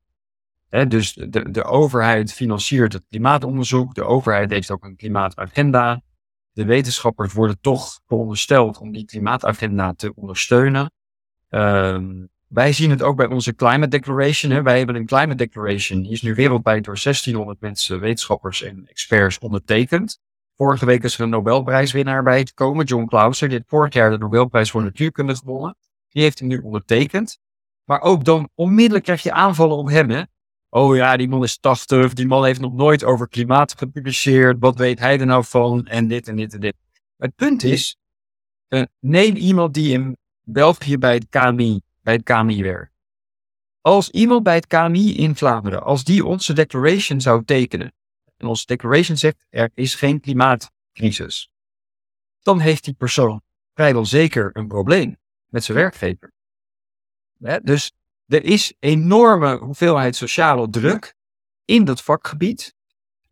Dus 0.68 1.12
de, 1.12 1.50
de 1.50 1.64
overheid 1.64 2.32
financiert 2.32 2.92
het 2.92 3.04
klimaatonderzoek. 3.08 3.94
De 3.94 4.04
overheid 4.04 4.50
heeft 4.50 4.70
ook 4.70 4.84
een 4.84 4.96
klimaatagenda. 4.96 6.02
De 6.52 6.64
wetenschappers 6.64 7.32
worden 7.32 7.60
toch 7.60 8.00
verondersteld 8.06 8.78
om 8.78 8.92
die 8.92 9.04
klimaatagenda 9.04 9.92
te 9.92 10.12
ondersteunen. 10.14 10.90
Ehm, 11.48 12.24
wij 12.48 12.72
zien 12.72 12.90
het 12.90 13.02
ook 13.02 13.16
bij 13.16 13.26
onze 13.26 13.54
Climate 13.54 13.88
Declaration. 13.88 14.62
Wij 14.62 14.78
hebben 14.78 14.96
een 14.96 15.06
Climate 15.06 15.34
Declaration. 15.34 16.02
Die 16.02 16.12
is 16.12 16.22
nu 16.22 16.34
wereldwijd 16.34 16.84
door 16.84 16.98
1600 17.02 17.60
mensen, 17.60 18.00
wetenschappers 18.00 18.62
en 18.62 18.86
experts 18.88 19.38
ondertekend. 19.38 20.20
Vorige 20.56 20.86
week 20.86 21.02
is 21.02 21.14
er 21.14 21.20
een 21.20 21.28
Nobelprijswinnaar 21.28 22.22
bij 22.22 22.46
gekomen, 22.46 22.84
John 22.84 23.06
Clauser. 23.06 23.48
Die 23.48 23.62
vorig 23.66 23.92
jaar 23.92 24.10
de 24.10 24.18
Nobelprijs 24.18 24.70
voor 24.70 24.82
natuurkunde 24.82 25.36
gewonnen. 25.36 25.76
Die 26.08 26.22
heeft 26.22 26.38
hem 26.38 26.48
nu 26.48 26.58
ondertekend. 26.58 27.38
Maar 27.84 28.00
ook 28.00 28.24
dan 28.24 28.48
onmiddellijk 28.54 29.04
krijg 29.04 29.22
je 29.22 29.32
aanvallen 29.32 29.76
op 29.76 29.88
hem. 29.88 30.10
Hè? 30.10 30.22
Oh 30.68 30.96
ja, 30.96 31.16
die 31.16 31.28
man 31.28 31.42
is 31.42 31.58
80. 31.58 32.12
Die 32.12 32.26
man 32.26 32.44
heeft 32.44 32.60
nog 32.60 32.72
nooit 32.72 33.04
over 33.04 33.28
klimaat 33.28 33.78
gepubliceerd. 33.78 34.56
Wat 34.60 34.78
weet 34.78 34.98
hij 34.98 35.20
er 35.20 35.26
nou 35.26 35.44
van? 35.44 35.86
En 35.86 36.08
dit 36.08 36.28
en 36.28 36.36
dit 36.36 36.54
en 36.54 36.60
dit. 36.60 36.74
Het 37.16 37.34
punt 37.34 37.62
is, 37.62 37.96
uh, 38.68 38.82
neem 39.00 39.36
iemand 39.36 39.74
die 39.74 39.92
in 39.92 40.16
België 40.42 40.98
bij 40.98 41.14
het 41.14 41.26
KMI, 41.28 41.80
bij 42.02 42.14
het 42.14 42.22
KMI 42.22 42.62
werkt. 42.62 42.92
Als 43.80 44.10
iemand 44.10 44.42
bij 44.42 44.54
het 44.54 44.66
KMI 44.66 45.16
in 45.16 45.36
Vlaanderen, 45.36 45.82
als 45.82 46.04
die 46.04 46.24
onze 46.24 46.52
declaration 46.52 47.20
zou 47.20 47.44
tekenen, 47.44 47.92
en 48.36 48.46
onze 48.46 48.66
declaration 48.66 49.16
zegt 49.16 49.46
er 49.48 49.70
is 49.74 49.94
geen 49.94 50.20
klimaatcrisis, 50.20 51.50
dan 52.40 52.60
heeft 52.60 52.84
die 52.84 52.94
persoon 52.94 53.42
vrijwel 53.74 54.04
zeker 54.04 54.50
een 54.52 54.68
probleem 54.68 55.16
met 55.46 55.64
zijn 55.64 55.78
werkgever. 55.78 56.32
dus 57.62 57.92
er 58.26 58.44
is 58.44 58.74
enorme 58.78 59.58
hoeveelheid 59.58 60.16
sociale 60.16 60.68
druk 60.68 61.14
in 61.64 61.84
dat 61.84 62.02
vakgebied 62.02 62.74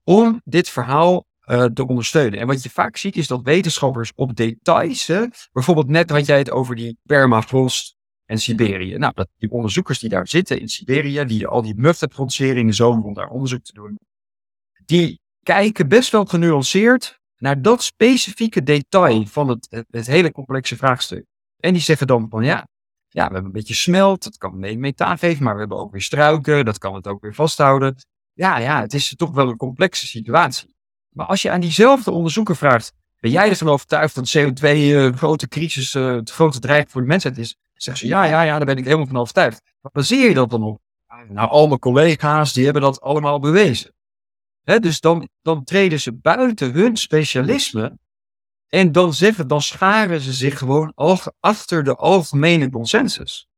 om 0.02 0.40
dit 0.44 0.68
verhaal 0.68 1.26
uh, 1.46 1.64
te 1.64 1.86
ondersteunen. 1.86 2.40
En 2.40 2.46
wat 2.46 2.62
je 2.62 2.70
vaak 2.70 2.96
ziet 2.96 3.16
is 3.16 3.26
dat 3.26 3.42
wetenschappers 3.42 4.12
op 4.14 4.36
details, 4.36 5.06
hè, 5.06 5.24
bijvoorbeeld 5.52 5.88
net 5.88 6.10
had 6.10 6.26
jij 6.26 6.38
het 6.38 6.50
over 6.50 6.76
die 6.76 6.98
permafrost 7.02 7.96
en 8.24 8.38
Siberië. 8.38 8.96
Nou, 8.96 9.12
dat, 9.14 9.28
die 9.38 9.50
onderzoekers 9.50 9.98
die 9.98 10.08
daar 10.08 10.28
zitten 10.28 10.60
in 10.60 10.68
Siberië, 10.68 11.24
die 11.24 11.46
al 11.46 11.62
die 11.62 11.74
muften 11.76 12.08
produceren 12.08 12.56
in 12.56 12.66
de 12.66 12.72
zomer 12.72 13.04
om 13.04 13.14
daar 13.14 13.28
onderzoek 13.28 13.62
te 13.64 13.72
doen, 13.72 13.98
die 14.84 15.20
kijken 15.42 15.88
best 15.88 16.10
wel 16.10 16.24
genuanceerd 16.24 17.18
naar 17.36 17.62
dat 17.62 17.82
specifieke 17.82 18.62
detail 18.62 19.26
van 19.26 19.48
het, 19.48 19.84
het, 19.90 20.06
hele 20.06 20.32
complexe 20.32 20.76
vraagstuk. 20.76 21.24
En 21.56 21.72
die 21.72 21.82
zeggen 21.82 22.06
dan 22.06 22.26
van 22.28 22.44
ja, 22.44 22.66
ja, 23.14 23.26
we 23.26 23.32
hebben 23.32 23.44
een 23.44 23.52
beetje 23.52 23.74
smelt, 23.74 24.22
dat 24.22 24.38
kan 24.38 24.58
mee 24.58 24.78
methaan 24.78 25.18
geven, 25.18 25.44
maar 25.44 25.54
we 25.54 25.60
hebben 25.60 25.78
ook 25.78 25.92
weer 25.92 26.02
struiken, 26.02 26.64
dat 26.64 26.78
kan 26.78 26.94
het 26.94 27.06
ook 27.06 27.22
weer 27.22 27.34
vasthouden. 27.34 27.96
Ja, 28.32 28.58
ja, 28.58 28.80
het 28.80 28.94
is 28.94 29.14
toch 29.16 29.30
wel 29.30 29.48
een 29.48 29.56
complexe 29.56 30.06
situatie. 30.06 30.74
Maar 31.08 31.26
als 31.26 31.42
je 31.42 31.50
aan 31.50 31.60
diezelfde 31.60 32.10
onderzoeker 32.10 32.56
vraagt, 32.56 32.92
ben 33.20 33.30
jij 33.30 33.48
ervan 33.48 33.68
overtuigd 33.68 34.14
dat 34.14 34.36
CO2 34.36 34.62
uh, 34.62 35.06
eh, 35.06 35.16
grote 35.16 35.48
crisis, 35.48 35.94
uh, 35.94 36.14
het 36.14 36.30
grote 36.30 36.58
dreiging 36.58 36.90
voor 36.90 37.00
de 37.00 37.06
mensheid 37.06 37.38
is? 37.38 37.56
Zeggen 37.74 38.06
ze, 38.06 38.12
ja, 38.14 38.24
ja, 38.24 38.42
ja, 38.42 38.56
daar 38.56 38.66
ben 38.66 38.76
ik 38.76 38.84
helemaal 38.84 39.06
van 39.06 39.16
overtuigd. 39.16 39.60
Wat 39.80 39.92
baseer 39.92 40.28
je 40.28 40.34
dat 40.34 40.50
dan 40.50 40.62
op? 40.62 40.80
Nou, 41.28 41.48
al 41.48 41.66
mijn 41.66 41.78
collega's, 41.78 42.52
die 42.52 42.64
hebben 42.64 42.82
dat 42.82 43.00
allemaal 43.00 43.40
bewezen. 43.40 43.94
He, 44.62 44.78
dus 44.78 45.00
dan, 45.00 45.28
dan 45.42 45.64
treden 45.64 46.00
ze 46.00 46.12
buiten 46.12 46.72
hun 46.72 46.96
specialisme 46.96 47.98
en 48.74 48.92
dan 48.92 49.14
zeggen, 49.14 49.48
dan 49.48 49.62
scharen 49.62 50.20
ze 50.20 50.32
zich 50.32 50.58
gewoon 50.58 50.92
achter 51.40 51.84
de 51.84 51.94
algemene 51.94 52.70
consensus. 52.70 53.48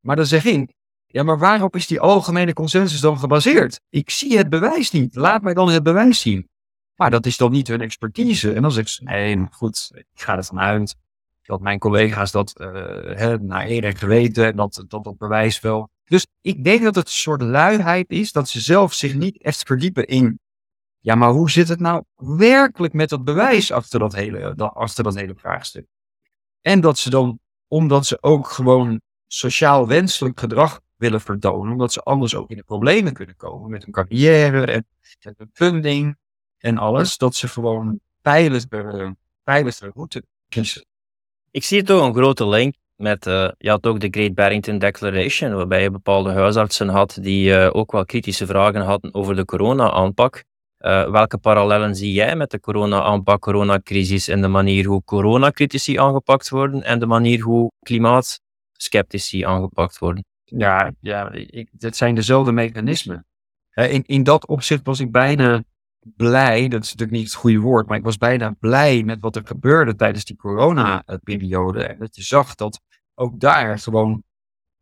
Maar 0.00 0.16
dan 0.16 0.26
zeg 0.26 0.44
ik, 0.44 0.72
ja, 1.06 1.22
maar 1.22 1.38
waarop 1.38 1.76
is 1.76 1.86
die 1.86 2.00
algemene 2.00 2.52
consensus 2.52 3.00
dan 3.00 3.18
gebaseerd? 3.18 3.80
Ik 3.88 4.10
zie 4.10 4.36
het 4.36 4.48
bewijs 4.48 4.90
niet. 4.90 5.14
Laat 5.14 5.42
mij 5.42 5.54
dan 5.54 5.68
het 5.68 5.82
bewijs 5.82 6.20
zien. 6.20 6.48
Maar 6.94 7.10
dat 7.10 7.26
is 7.26 7.36
dan 7.36 7.50
niet 7.50 7.68
hun 7.68 7.80
expertise. 7.80 8.52
En 8.52 8.62
dan 8.62 8.72
zeggen 8.72 8.92
ze, 8.92 9.04
nee, 9.04 9.46
goed, 9.50 9.90
ik 9.94 10.06
ga 10.14 10.36
ervan 10.36 10.60
uit 10.60 10.96
dat 11.42 11.60
mijn 11.60 11.78
collega's 11.78 12.32
dat 12.32 12.54
uh, 12.60 13.34
naar 13.34 13.66
eer 13.66 13.96
geweten 13.96 14.46
en 14.46 14.56
dat, 14.56 14.84
dat 14.88 15.04
dat 15.04 15.18
bewijs 15.18 15.60
wel. 15.60 15.88
Dus 16.04 16.26
ik 16.40 16.64
denk 16.64 16.82
dat 16.82 16.94
het 16.94 17.06
een 17.06 17.12
soort 17.12 17.42
luiheid 17.42 18.10
is 18.10 18.32
dat 18.32 18.48
ze 18.48 18.60
zelf 18.60 18.94
zich 18.94 19.14
niet 19.14 19.42
echt 19.42 19.62
verdiepen 19.62 20.06
in. 20.06 20.40
Ja, 21.08 21.14
maar 21.14 21.30
hoe 21.30 21.50
zit 21.50 21.68
het 21.68 21.80
nou 21.80 22.02
werkelijk 22.16 22.92
met 22.92 23.08
dat 23.08 23.24
bewijs 23.24 23.72
achter 23.72 23.98
dat 23.98 24.14
hele, 24.14 24.54
achter 24.56 25.04
dat 25.04 25.14
hele 25.14 25.34
vraagstuk? 25.36 25.86
En 26.60 26.80
dat 26.80 26.98
ze 26.98 27.10
dan, 27.10 27.38
omdat 27.68 28.06
ze 28.06 28.18
ook 28.20 28.48
gewoon 28.48 29.00
sociaal 29.26 29.86
wenselijk 29.86 30.40
gedrag 30.40 30.80
willen 30.96 31.20
vertonen, 31.20 31.72
omdat 31.72 31.92
ze 31.92 32.00
anders 32.00 32.34
ook 32.34 32.50
in 32.50 32.56
de 32.56 32.62
problemen 32.62 33.12
kunnen 33.12 33.36
komen 33.36 33.70
met 33.70 33.84
hun 33.84 33.92
carrière 33.92 34.66
en 34.66 34.86
met 35.24 35.34
hun 35.38 35.50
funding 35.52 36.16
en 36.58 36.78
alles, 36.78 37.16
dat 37.16 37.34
ze 37.34 37.48
gewoon 37.48 38.00
veiliger, 38.22 39.14
veiliger 39.44 39.90
route 39.94 40.24
kiezen. 40.48 40.84
Ik 41.50 41.64
zie 41.64 41.82
toch 41.82 42.06
een 42.06 42.14
grote 42.14 42.48
link 42.48 42.74
met, 42.96 43.26
uh, 43.26 43.50
je 43.58 43.70
had 43.70 43.86
ook 43.86 44.00
de 44.00 44.08
Great 44.10 44.34
Barrington 44.34 44.78
Declaration, 44.78 45.54
waarbij 45.54 45.82
je 45.82 45.90
bepaalde 45.90 46.32
huisartsen 46.32 46.88
had 46.88 47.18
die 47.20 47.50
uh, 47.50 47.70
ook 47.72 47.92
wel 47.92 48.04
kritische 48.04 48.46
vragen 48.46 48.80
hadden 48.80 49.14
over 49.14 49.36
de 49.36 49.44
corona-aanpak. 49.44 50.46
Uh, 50.80 51.10
welke 51.10 51.38
parallellen 51.38 51.94
zie 51.94 52.12
jij 52.12 52.36
met 52.36 52.50
de 52.50 52.60
corona-aanpak, 52.60 53.40
coronacrisis 53.40 54.28
en 54.28 54.40
de 54.40 54.48
manier 54.48 54.86
hoe 54.86 55.04
coronacritici 55.04 55.98
aangepakt 55.98 56.48
worden 56.48 56.82
en 56.82 56.98
de 56.98 57.06
manier 57.06 57.40
hoe 57.40 57.70
klimaatskeptici 57.80 59.44
aangepakt 59.44 59.98
worden? 59.98 60.24
Ja, 60.44 60.92
ja 61.00 61.32
ik, 61.32 61.68
het 61.78 61.96
zijn 61.96 62.14
dezelfde 62.14 62.52
mechanismen. 62.52 63.26
In, 63.74 64.04
in 64.06 64.22
dat 64.22 64.46
opzicht 64.46 64.86
was 64.86 65.00
ik 65.00 65.12
bijna 65.12 65.62
blij, 66.16 66.68
dat 66.68 66.82
is 66.82 66.90
natuurlijk 66.92 67.18
niet 67.18 67.26
het 67.26 67.36
goede 67.36 67.58
woord, 67.58 67.86
maar 67.88 67.96
ik 67.96 68.04
was 68.04 68.16
bijna 68.16 68.54
blij 68.60 69.02
met 69.02 69.20
wat 69.20 69.36
er 69.36 69.46
gebeurde 69.46 69.94
tijdens 69.94 70.24
die 70.24 70.36
corona-periode. 70.36 71.96
Dat 71.98 72.16
je 72.16 72.22
zag 72.22 72.54
dat 72.54 72.80
ook 73.14 73.40
daar 73.40 73.78
gewoon, 73.78 74.22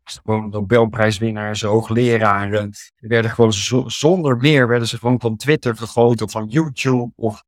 gewoon 0.07 0.49
Nobelprijswinnaars, 0.49 1.61
hoogleraren, 1.61 2.73
werden 2.95 3.31
gewoon 3.31 3.53
zonder 3.91 4.37
meer, 4.37 4.67
werden 4.67 4.87
ze 4.87 4.97
gewoon 4.97 5.19
van 5.19 5.35
Twitter 5.35 5.75
gegooid 5.75 6.21
of 6.21 6.31
van 6.31 6.47
YouTube 6.47 7.11
of 7.15 7.43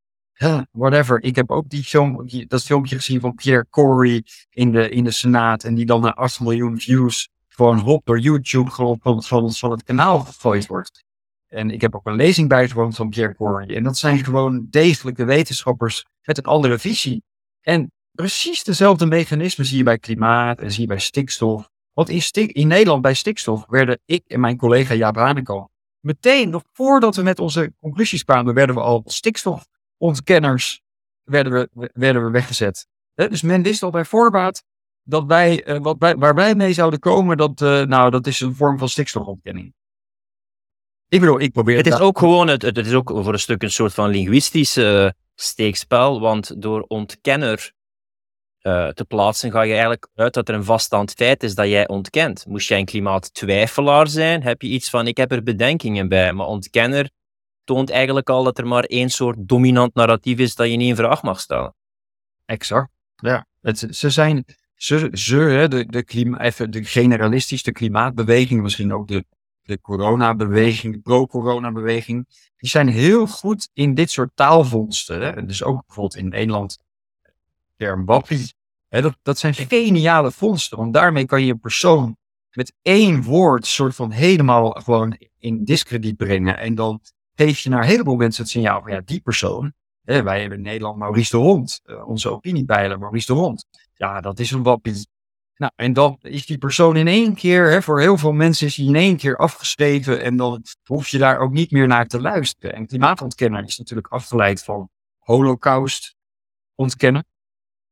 whatever. 0.72 1.24
Ik 1.24 1.36
heb 1.36 1.52
ook 1.52 1.70
die 1.70 1.84
film, 1.84 2.28
dat 2.48 2.64
filmpje 2.64 2.96
gezien 2.96 3.20
van 3.20 3.36
Pierre 3.36 3.66
Corey 3.70 4.24
in 4.50 4.72
de, 4.72 4.90
in 4.90 5.04
de 5.04 5.12
Senaat 5.12 5.64
en 5.64 5.76
die 5.76 5.86
dan 5.86 6.02
naar 6.02 6.14
8 6.14 6.40
miljoen 6.40 6.80
views 6.80 7.30
gewoon 7.48 7.80
hop 7.80 8.06
door 8.06 8.20
YouTube 8.20 8.72
gewoon 8.72 8.98
van, 9.02 9.24
van, 9.24 9.72
het 9.72 9.84
kanaal 9.84 10.20
gegooid 10.20 10.68
wordt. 10.68 11.04
En 11.48 11.72
ik 11.72 11.82
heb 11.82 11.96
ook 11.96 12.06
een 12.06 12.16
lezing 12.16 12.50
bijgewoond 12.50 12.96
van 12.96 13.10
Pierre 13.10 13.36
Corey. 13.36 13.76
En 13.76 13.84
dat 13.84 13.98
zijn 13.98 14.24
gewoon 14.24 14.68
degelijke 14.70 15.24
wetenschappers 15.24 16.06
met 16.24 16.38
een 16.38 16.44
andere 16.44 16.80
visie. 16.80 17.24
En 17.62 17.92
precies 18.12 18.64
dezelfde 18.64 19.06
mechanismen 19.06 19.66
zie 19.66 19.78
je 19.78 19.84
bij 19.84 19.98
klimaat 19.98 20.60
en 20.60 20.72
zie 20.72 20.82
je 20.82 20.88
bij 20.88 21.00
stikstof. 21.00 21.70
Want 22.00 22.12
in, 22.12 22.22
stik, 22.22 22.52
in 22.52 22.68
Nederland 22.68 23.02
bij 23.02 23.14
stikstof 23.14 23.66
werden 23.68 24.00
ik 24.06 24.24
en 24.28 24.40
mijn 24.40 24.58
collega 24.58 24.94
Jaap 24.94 25.16
Haneko 25.16 25.70
meteen, 26.00 26.50
nog 26.50 26.64
voordat 26.74 27.16
we 27.16 27.22
met 27.22 27.40
onze 27.40 27.74
conclusies 27.80 28.24
kwamen, 28.24 28.54
werden 28.54 28.76
we 28.76 28.82
al 28.82 29.02
stikstofontkenners 29.06 30.82
werden 31.24 31.54
we, 31.54 31.90
werden 31.94 32.26
we 32.26 32.32
weggezet. 32.32 32.88
Dus 33.14 33.42
men 33.42 33.62
wist 33.62 33.84
al 33.84 33.90
bij 33.90 34.06
voorbaat 34.06 34.64
dat 35.04 35.26
wij, 35.26 35.68
uh, 35.68 35.78
wat 35.78 35.96
wij, 36.00 36.16
waar 36.16 36.36
wij 36.36 36.56
mee 36.56 36.74
zouden 36.74 37.00
komen, 37.00 37.38
dat, 37.38 37.62
uh, 37.62 37.82
nou, 37.82 38.10
dat 38.12 38.28
is 38.28 38.40
een 38.40 38.56
vorm 38.56 38.78
van 38.78 38.90
stikstofontkenning. 38.90 39.74
Ik 41.08 41.20
bedoel, 41.20 41.40
ik 41.40 41.52
probeer 41.52 41.78
het. 41.78 41.86
Het 41.86 41.94
is 41.94 42.00
ook 42.00 42.20
gewoon, 42.20 42.48
het, 42.48 42.62
het 42.62 42.78
is 42.78 42.94
ook 42.94 43.10
voor 43.10 43.34
een 43.34 43.40
stuk 43.40 43.64
een 43.64 43.72
soort 43.72 43.94
van 43.94 44.10
linguïstisch 44.10 44.78
uh, 44.78 45.10
steekspel, 45.36 46.20
want 46.20 46.62
door 46.62 46.82
ontkenner 46.82 47.74
uh, 48.64 48.88
te 48.88 49.06
plaatsen 49.06 49.52
ga 49.52 49.62
je 49.62 49.72
eigenlijk 49.72 50.08
uit 50.16 50.34
dat 50.34 50.50
er 50.50 50.56
een 50.56 50.64
vaststaand 50.64 51.12
feit 51.12 51.44
is 51.44 51.56
dat 51.56 51.68
jij 51.68 51.88
ontkent. 51.88 52.46
Moest 52.48 52.68
jij 52.68 52.80
een 52.80 52.86
klimaattwijfelaar 52.86 54.08
zijn, 54.08 54.44
heb 54.44 54.62
je 54.62 54.68
iets 54.68 54.90
van 54.90 55.08
ik 55.08 55.18
heb 55.18 55.32
er 55.32 55.44
bedenkingen 55.44 56.08
bij, 56.08 56.34
maar 56.34 56.46
ontkenner 56.46 57.10
toont 57.64 57.90
eigenlijk 57.90 58.30
al 58.30 58.44
dat 58.44 58.58
er 58.58 58.68
maar 58.68 58.84
één 58.84 59.10
soort 59.10 59.38
dominant 59.40 59.94
narratief 59.94 60.38
is 60.38 60.56
dat 60.56 60.70
je 60.70 60.76
niet 60.76 60.90
in 60.90 60.96
vraag 60.96 61.22
mag 61.22 61.40
stellen. 61.40 61.76
Exact. 62.46 62.90
Ja, 63.16 63.46
het, 63.62 63.88
ze 63.90 64.10
zijn, 64.10 64.46
ze, 64.76 65.10
ze 65.12 65.66
de, 65.70 65.86
de, 65.86 66.04
klima, 66.04 66.40
even 66.40 66.72
de 66.72 66.84
generalistische 66.84 67.72
klimaatbeweging, 67.72 68.62
misschien 68.62 68.94
ook 68.94 69.08
de 69.08 69.26
de 69.70 69.82
coronabeweging, 69.82 70.94
de 70.94 71.00
pro-coronabeweging, 71.00 72.28
die 72.58 72.70
zijn 72.70 72.88
heel 72.88 73.28
goed 73.28 73.70
in 73.74 73.94
dit 73.94 74.12
soort 74.12 74.32
taalvondsten. 74.36 75.22
Hè? 75.22 75.46
Dus 75.46 75.64
ook 75.64 75.86
bijvoorbeeld 75.86 76.16
in 76.16 76.30
Nederland, 76.30 76.78
term 77.80 78.06
wappie. 78.06 78.54
Dat, 78.90 79.18
dat 79.22 79.38
zijn 79.38 79.54
geniale 79.54 80.32
vondsten, 80.32 80.78
want 80.78 80.94
daarmee 80.94 81.26
kan 81.26 81.46
je 81.46 81.52
een 81.52 81.60
persoon 81.60 82.18
met 82.52 82.74
één 82.82 83.24
woord 83.24 83.66
soort 83.66 83.96
van 83.96 84.12
helemaal 84.12 84.72
gewoon 84.72 85.18
in 85.38 85.64
discrediet 85.64 86.18
brengen. 86.18 86.58
En 86.58 86.76
dan 86.76 87.02
geef 87.36 87.60
je 87.60 87.70
naar 87.70 87.82
een 87.82 87.88
heleboel 87.88 88.16
mensen 88.16 88.44
het 88.44 88.52
signaal 88.52 88.82
van 88.82 88.92
ja, 88.92 89.02
die 89.06 89.22
persoon. 89.22 89.74
Hè, 90.04 90.24
wij 90.24 90.40
hebben 90.40 90.58
in 90.58 90.64
Nederland 90.64 90.98
Maurice 90.98 91.32
de 91.32 91.38
Hond, 91.38 91.82
uh, 91.86 92.08
onze 92.08 92.30
opiniepeiler 92.30 93.00
Maurice 93.00 93.34
de 93.34 93.40
Hond. 93.40 93.66
Ja, 93.94 94.22
dat 94.22 94.40
is 94.40 94.52
een 94.52 94.64
wappie. 94.64 95.08
Nou, 95.56 95.72
en 95.76 95.94
dan 95.94 96.18
is 96.22 96.46
die 96.46 96.58
persoon 96.58 96.96
in 96.96 97.08
één 97.08 97.36
keer, 97.36 97.70
hè, 97.72 97.82
voor 97.82 98.00
heel 98.00 98.18
veel 98.18 98.32
mensen 98.32 98.68
is 98.68 98.76
hij 98.76 98.86
in 98.86 98.96
één 98.96 99.18
keer 99.18 99.38
afgeschreven 99.38 100.22
en 100.22 100.38
dan 100.38 100.64
hoef 100.84 101.08
je 101.08 101.18
daar 101.18 101.40
ook 101.40 101.52
niet 101.52 101.72
meer 101.72 101.88
naar 101.88 102.08
te 102.08 102.22
luisteren. 102.22 102.76
En 102.76 102.88
klimaatontkenner 102.88 103.64
is 103.64 103.78
natuurlijk 103.78 104.08
afgeleid 104.08 104.64
van 104.64 104.90
holocaust 105.18 106.16
ontkennen. 106.76 107.26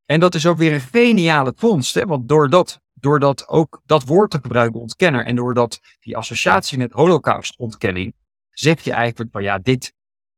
En 0.08 0.20
dat 0.20 0.36
is 0.36 0.46
ook 0.46 0.58
weer 0.58 0.74
een 0.74 0.80
geniale 0.80 1.54
vondst, 1.56 2.04
want 2.04 2.30
doordat, 2.30 2.82
doordat 2.94 3.48
ook 3.48 3.82
dat 3.86 4.04
woord 4.04 4.32
te 4.32 4.40
gebruiken, 4.42 4.80
ontkenner, 4.80 5.26
en 5.26 5.36
doordat 5.36 5.80
die 6.00 6.18
associatie 6.18 6.78
met 6.78 6.92
holocaust 6.92 7.58
ontkenning, 7.58 8.14
zeg 8.50 8.82
je 8.84 8.92
eigenlijk 8.92 9.32
van 9.32 9.44
ja, 9.44 9.58
dit, 9.58 9.94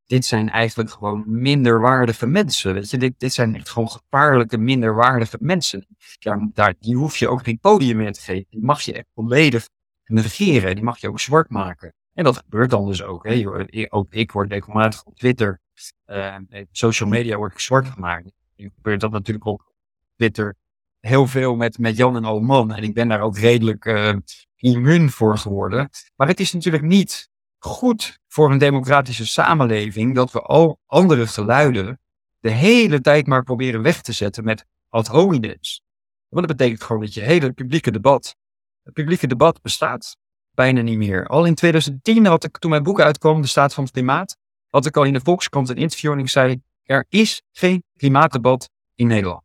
dit 0.05 0.25
zijn 0.25 0.49
eigenlijk 0.49 0.89
gewoon 0.89 1.23
minderwaardige 1.27 2.27
mensen. 2.27 2.73
Weet 2.73 2.89
je, 2.89 2.97
dit, 2.97 3.13
dit 3.17 3.33
zijn 3.33 3.55
echt 3.55 3.69
gewoon 3.69 3.89
gevaarlijke, 3.89 4.57
minderwaardige 4.57 5.37
mensen. 5.39 5.87
Ja, 6.19 6.49
daar, 6.53 6.73
die 6.79 6.95
hoef 6.95 7.17
je 7.17 7.27
ook 7.27 7.43
geen 7.43 7.59
podium 7.59 7.97
meer 7.97 8.13
te 8.13 8.21
geven. 8.21 8.45
Die 8.49 8.63
mag 8.63 8.81
je 8.81 8.93
echt 8.93 9.07
volledig 9.13 9.69
negeren. 10.03 10.75
Die 10.75 10.83
mag 10.83 10.97
je 10.97 11.09
ook 11.09 11.19
zwart 11.19 11.49
maken. 11.49 11.93
En 12.13 12.23
dat 12.23 12.37
gebeurt 12.37 12.69
dan 12.69 12.85
dus 12.85 13.03
ook. 13.03 13.27
Hè. 13.27 13.43
Ook 13.89 14.13
ik 14.13 14.31
word 14.31 14.51
regelmatig 14.51 15.03
op 15.03 15.15
Twitter, 15.15 15.61
uh, 16.05 16.35
social 16.71 17.09
media, 17.09 17.37
word 17.37 17.51
ik 17.51 17.59
zwart 17.59 17.87
gemaakt. 17.87 18.31
Nu 18.59 18.71
gebeurt 18.75 19.01
dat 19.01 19.11
natuurlijk 19.11 19.45
op 19.45 19.73
Twitter 20.15 20.55
heel 20.99 21.27
veel 21.27 21.55
met, 21.55 21.77
met 21.77 21.97
Jan 21.97 22.15
en 22.15 22.23
Alman. 22.23 22.73
En 22.73 22.83
ik 22.83 22.93
ben 22.93 23.07
daar 23.07 23.21
ook 23.21 23.37
redelijk 23.37 23.85
uh, 23.85 24.15
immuun 24.55 25.09
voor 25.09 25.37
geworden. 25.37 25.89
Maar 26.15 26.27
het 26.27 26.39
is 26.39 26.53
natuurlijk 26.53 26.83
niet 26.83 27.29
goed 27.57 28.19
voor 28.27 28.51
een 28.51 28.57
democratische 28.57 29.27
samenleving 29.27 30.15
dat 30.15 30.31
we 30.31 30.41
al 30.41 30.79
andere 30.85 31.27
geluiden 31.27 31.99
de 32.39 32.49
hele 32.49 33.01
tijd 33.01 33.27
maar 33.27 33.43
proberen 33.43 33.81
weg 33.81 34.01
te 34.01 34.11
zetten 34.11 34.43
met 34.43 34.65
ad 34.89 35.07
hominems. 35.07 35.83
Want 36.27 36.47
dat 36.47 36.57
betekent 36.57 36.83
gewoon 36.83 37.01
dat 37.01 37.13
je 37.13 37.21
hele 37.21 37.51
publieke 37.51 37.91
debat, 37.91 38.35
het 38.83 38.93
publieke 38.93 39.27
debat 39.27 39.61
bestaat 39.61 40.17
bijna 40.51 40.81
niet 40.81 40.97
meer. 40.97 41.27
Al 41.27 41.45
in 41.45 41.55
2010 41.55 42.25
had 42.25 42.43
ik, 42.43 42.57
toen 42.57 42.69
mijn 42.69 42.83
boek 42.83 42.99
uitkwam, 42.99 43.41
De 43.41 43.47
Staat 43.47 43.73
van 43.73 43.83
het 43.83 43.93
Klimaat, 43.93 44.37
had 44.67 44.85
ik 44.85 44.97
al 44.97 45.03
in 45.03 45.13
de 45.13 45.21
Volkskrant 45.21 45.69
een 45.69 45.75
interview 45.75 46.11
en 46.11 46.19
ik 46.19 46.29
zei, 46.29 46.61
er 46.83 47.05
is 47.09 47.41
geen 47.51 47.83
klimaatdebat 47.99 48.69
in 48.95 49.07
Nederland. 49.07 49.43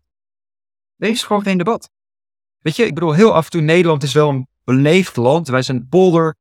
Er 0.97 1.09
is 1.09 1.23
gewoon 1.23 1.43
geen 1.43 1.59
debat. 1.59 1.91
Weet 2.59 2.77
je, 2.77 2.87
ik 2.87 2.95
bedoel, 2.95 3.13
heel 3.13 3.35
af 3.35 3.45
en 3.45 3.51
toe, 3.51 3.61
Nederland 3.61 4.03
is 4.03 4.13
wel 4.13 4.29
een 4.29 4.49
beleefd 4.65 5.17
land. 5.17 5.49
Wij 5.49 5.63
zijn 5.63 5.89
polder, 5.89 6.37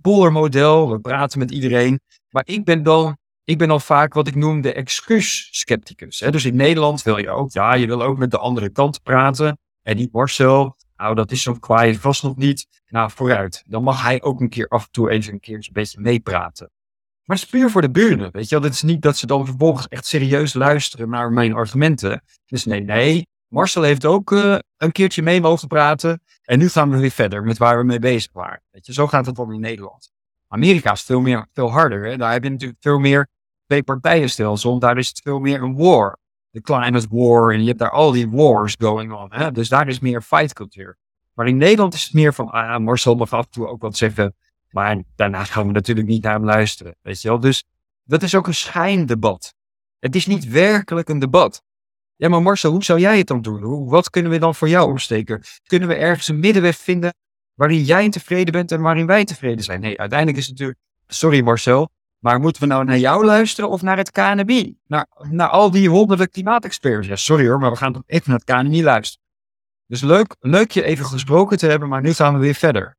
poldermodel, 0.00 0.90
we 0.90 1.00
praten 1.00 1.38
met 1.38 1.50
iedereen. 1.50 2.00
Maar 2.30 2.42
ik 2.46 2.64
ben 2.64 2.82
dan, 2.82 3.16
ik 3.44 3.58
ben 3.58 3.70
al 3.70 3.80
vaak 3.80 4.14
wat 4.14 4.26
ik 4.26 4.34
noem 4.34 4.60
de 4.60 4.72
excuus-scepticus. 4.72 6.18
Dus 6.18 6.44
in 6.44 6.56
Nederland 6.56 7.02
wil 7.02 7.18
je 7.18 7.30
ook, 7.30 7.52
ja, 7.52 7.74
je 7.74 7.86
wil 7.86 8.02
ook 8.02 8.18
met 8.18 8.30
de 8.30 8.38
andere 8.38 8.70
kant 8.70 9.02
praten. 9.02 9.58
En 9.82 9.96
die 9.96 10.08
Marcel, 10.12 10.76
nou, 10.96 11.14
dat 11.14 11.30
is 11.30 11.42
zo 11.42 11.52
kwaai 11.52 11.98
vast 11.98 12.22
nog 12.22 12.36
niet. 12.36 12.66
Nou, 12.88 13.10
vooruit. 13.10 13.62
Dan 13.66 13.82
mag 13.82 14.02
hij 14.02 14.22
ook 14.22 14.40
een 14.40 14.48
keer 14.48 14.68
af 14.68 14.84
en 14.84 14.90
toe 14.90 15.10
even 15.10 15.32
een 15.32 15.40
keer 15.40 15.54
een 15.54 15.72
beetje 15.72 16.00
meepraten. 16.00 16.70
Maar 17.28 17.36
het 17.36 17.46
is 17.46 17.52
puur 17.52 17.70
voor 17.70 17.80
de 17.80 17.90
buren, 17.90 18.32
weet 18.32 18.48
je 18.48 18.54
wel. 18.54 18.64
Het 18.64 18.74
is 18.74 18.82
niet 18.82 19.02
dat 19.02 19.16
ze 19.16 19.26
dan 19.26 19.46
vervolgens 19.46 19.88
echt 19.88 20.06
serieus 20.06 20.54
luisteren 20.54 21.08
naar 21.08 21.32
mijn 21.32 21.54
argumenten. 21.54 22.22
Dus 22.46 22.64
nee, 22.64 22.80
nee. 22.80 23.26
Marcel 23.48 23.82
heeft 23.82 24.04
ook 24.04 24.30
uh, 24.30 24.58
een 24.76 24.92
keertje 24.92 25.22
mee 25.22 25.40
mogen 25.40 25.68
praten. 25.68 26.20
En 26.42 26.58
nu 26.58 26.68
gaan 26.68 26.90
we 26.90 26.98
weer 26.98 27.10
verder 27.10 27.42
met 27.42 27.58
waar 27.58 27.78
we 27.78 27.84
mee 27.84 27.98
bezig 27.98 28.32
waren. 28.32 28.62
Weet 28.70 28.86
je, 28.86 28.92
zo 28.92 29.06
gaat 29.06 29.26
het 29.26 29.34
dan 29.34 29.52
in 29.52 29.60
Nederland. 29.60 30.10
Amerika 30.46 30.92
is 30.92 31.02
veel, 31.02 31.20
meer, 31.20 31.46
veel 31.52 31.70
harder. 31.70 32.04
Hè? 32.06 32.16
Daar 32.16 32.32
heb 32.32 32.44
je 32.44 32.50
natuurlijk 32.50 32.82
veel 32.82 32.98
meer 32.98 33.28
twee 33.66 33.82
partijenstelsel. 33.82 34.78
Daar 34.78 34.98
is 34.98 35.08
het 35.08 35.20
veel 35.22 35.38
meer 35.38 35.62
een 35.62 35.76
war. 35.76 36.18
De 36.50 36.60
climate 36.60 37.06
war. 37.10 37.52
En 37.52 37.60
je 37.60 37.66
hebt 37.66 37.78
daar 37.78 37.90
al 37.90 38.10
die 38.10 38.30
wars 38.30 38.74
going 38.78 39.12
on. 39.12 39.32
Hè? 39.32 39.52
Dus 39.52 39.68
daar 39.68 39.88
is 39.88 39.98
meer 39.98 40.22
fight 40.22 40.52
culture. 40.52 40.96
Maar 41.34 41.46
in 41.46 41.56
Nederland 41.56 41.94
is 41.94 42.04
het 42.04 42.12
meer 42.12 42.34
van, 42.34 42.50
ah, 42.50 42.78
Marcel 42.78 43.14
mag 43.14 43.32
af 43.32 43.44
en 43.44 43.50
toe 43.50 43.66
ook 43.66 43.82
wat 43.82 43.96
zeggen. 43.96 44.34
Maar 44.70 45.02
daarna 45.16 45.44
gaan 45.44 45.66
we 45.66 45.72
natuurlijk 45.72 46.08
niet 46.08 46.22
naar 46.22 46.32
hem 46.32 46.44
luisteren. 46.44 46.96
Weet 47.02 47.22
je 47.22 47.28
wel? 47.28 47.40
Dus 47.40 47.64
dat 48.04 48.22
is 48.22 48.34
ook 48.34 48.46
een 48.46 48.54
schijndebat. 48.54 49.54
Het 49.98 50.16
is 50.16 50.26
niet 50.26 50.48
werkelijk 50.48 51.08
een 51.08 51.18
debat. 51.18 51.62
Ja, 52.16 52.28
maar 52.28 52.42
Marcel, 52.42 52.70
hoe 52.70 52.84
zou 52.84 53.00
jij 53.00 53.18
het 53.18 53.26
dan 53.26 53.42
doen? 53.42 53.88
Wat 53.88 54.10
kunnen 54.10 54.30
we 54.30 54.38
dan 54.38 54.54
voor 54.54 54.68
jou 54.68 54.90
opsteken? 54.90 55.42
Kunnen 55.62 55.88
we 55.88 55.94
ergens 55.94 56.28
een 56.28 56.38
middenweg 56.38 56.76
vinden 56.76 57.14
waarin 57.54 57.82
jij 57.82 58.08
tevreden 58.08 58.52
bent 58.52 58.72
en 58.72 58.80
waarin 58.80 59.06
wij 59.06 59.24
tevreden 59.24 59.64
zijn? 59.64 59.80
Nee, 59.80 59.98
uiteindelijk 59.98 60.38
is 60.38 60.46
het 60.46 60.52
natuurlijk, 60.52 60.80
sorry 61.06 61.40
Marcel, 61.40 61.88
maar 62.18 62.40
moeten 62.40 62.62
we 62.62 62.68
nou 62.68 62.84
naar 62.84 62.98
jou 62.98 63.24
luisteren 63.24 63.70
of 63.70 63.82
naar 63.82 63.96
het 63.96 64.10
KNMI? 64.10 64.78
Naar, 64.86 65.06
naar 65.30 65.48
al 65.48 65.70
die 65.70 65.88
honderden 65.88 66.30
klimaatexperts? 66.30 67.06
Ja, 67.06 67.16
sorry 67.16 67.48
hoor, 67.48 67.58
maar 67.58 67.70
we 67.70 67.76
gaan 67.76 67.92
toch 67.92 68.02
even 68.06 68.30
naar 68.30 68.40
het 68.44 68.56
KNMI 68.56 68.82
luisteren. 68.82 69.26
Dus 69.86 70.00
leuk, 70.00 70.36
leuk 70.40 70.70
je 70.70 70.82
even 70.82 71.04
gesproken 71.04 71.58
te 71.58 71.66
hebben, 71.66 71.88
maar 71.88 72.02
nu 72.02 72.12
gaan 72.12 72.34
we 72.34 72.40
weer 72.40 72.54
verder. 72.54 72.96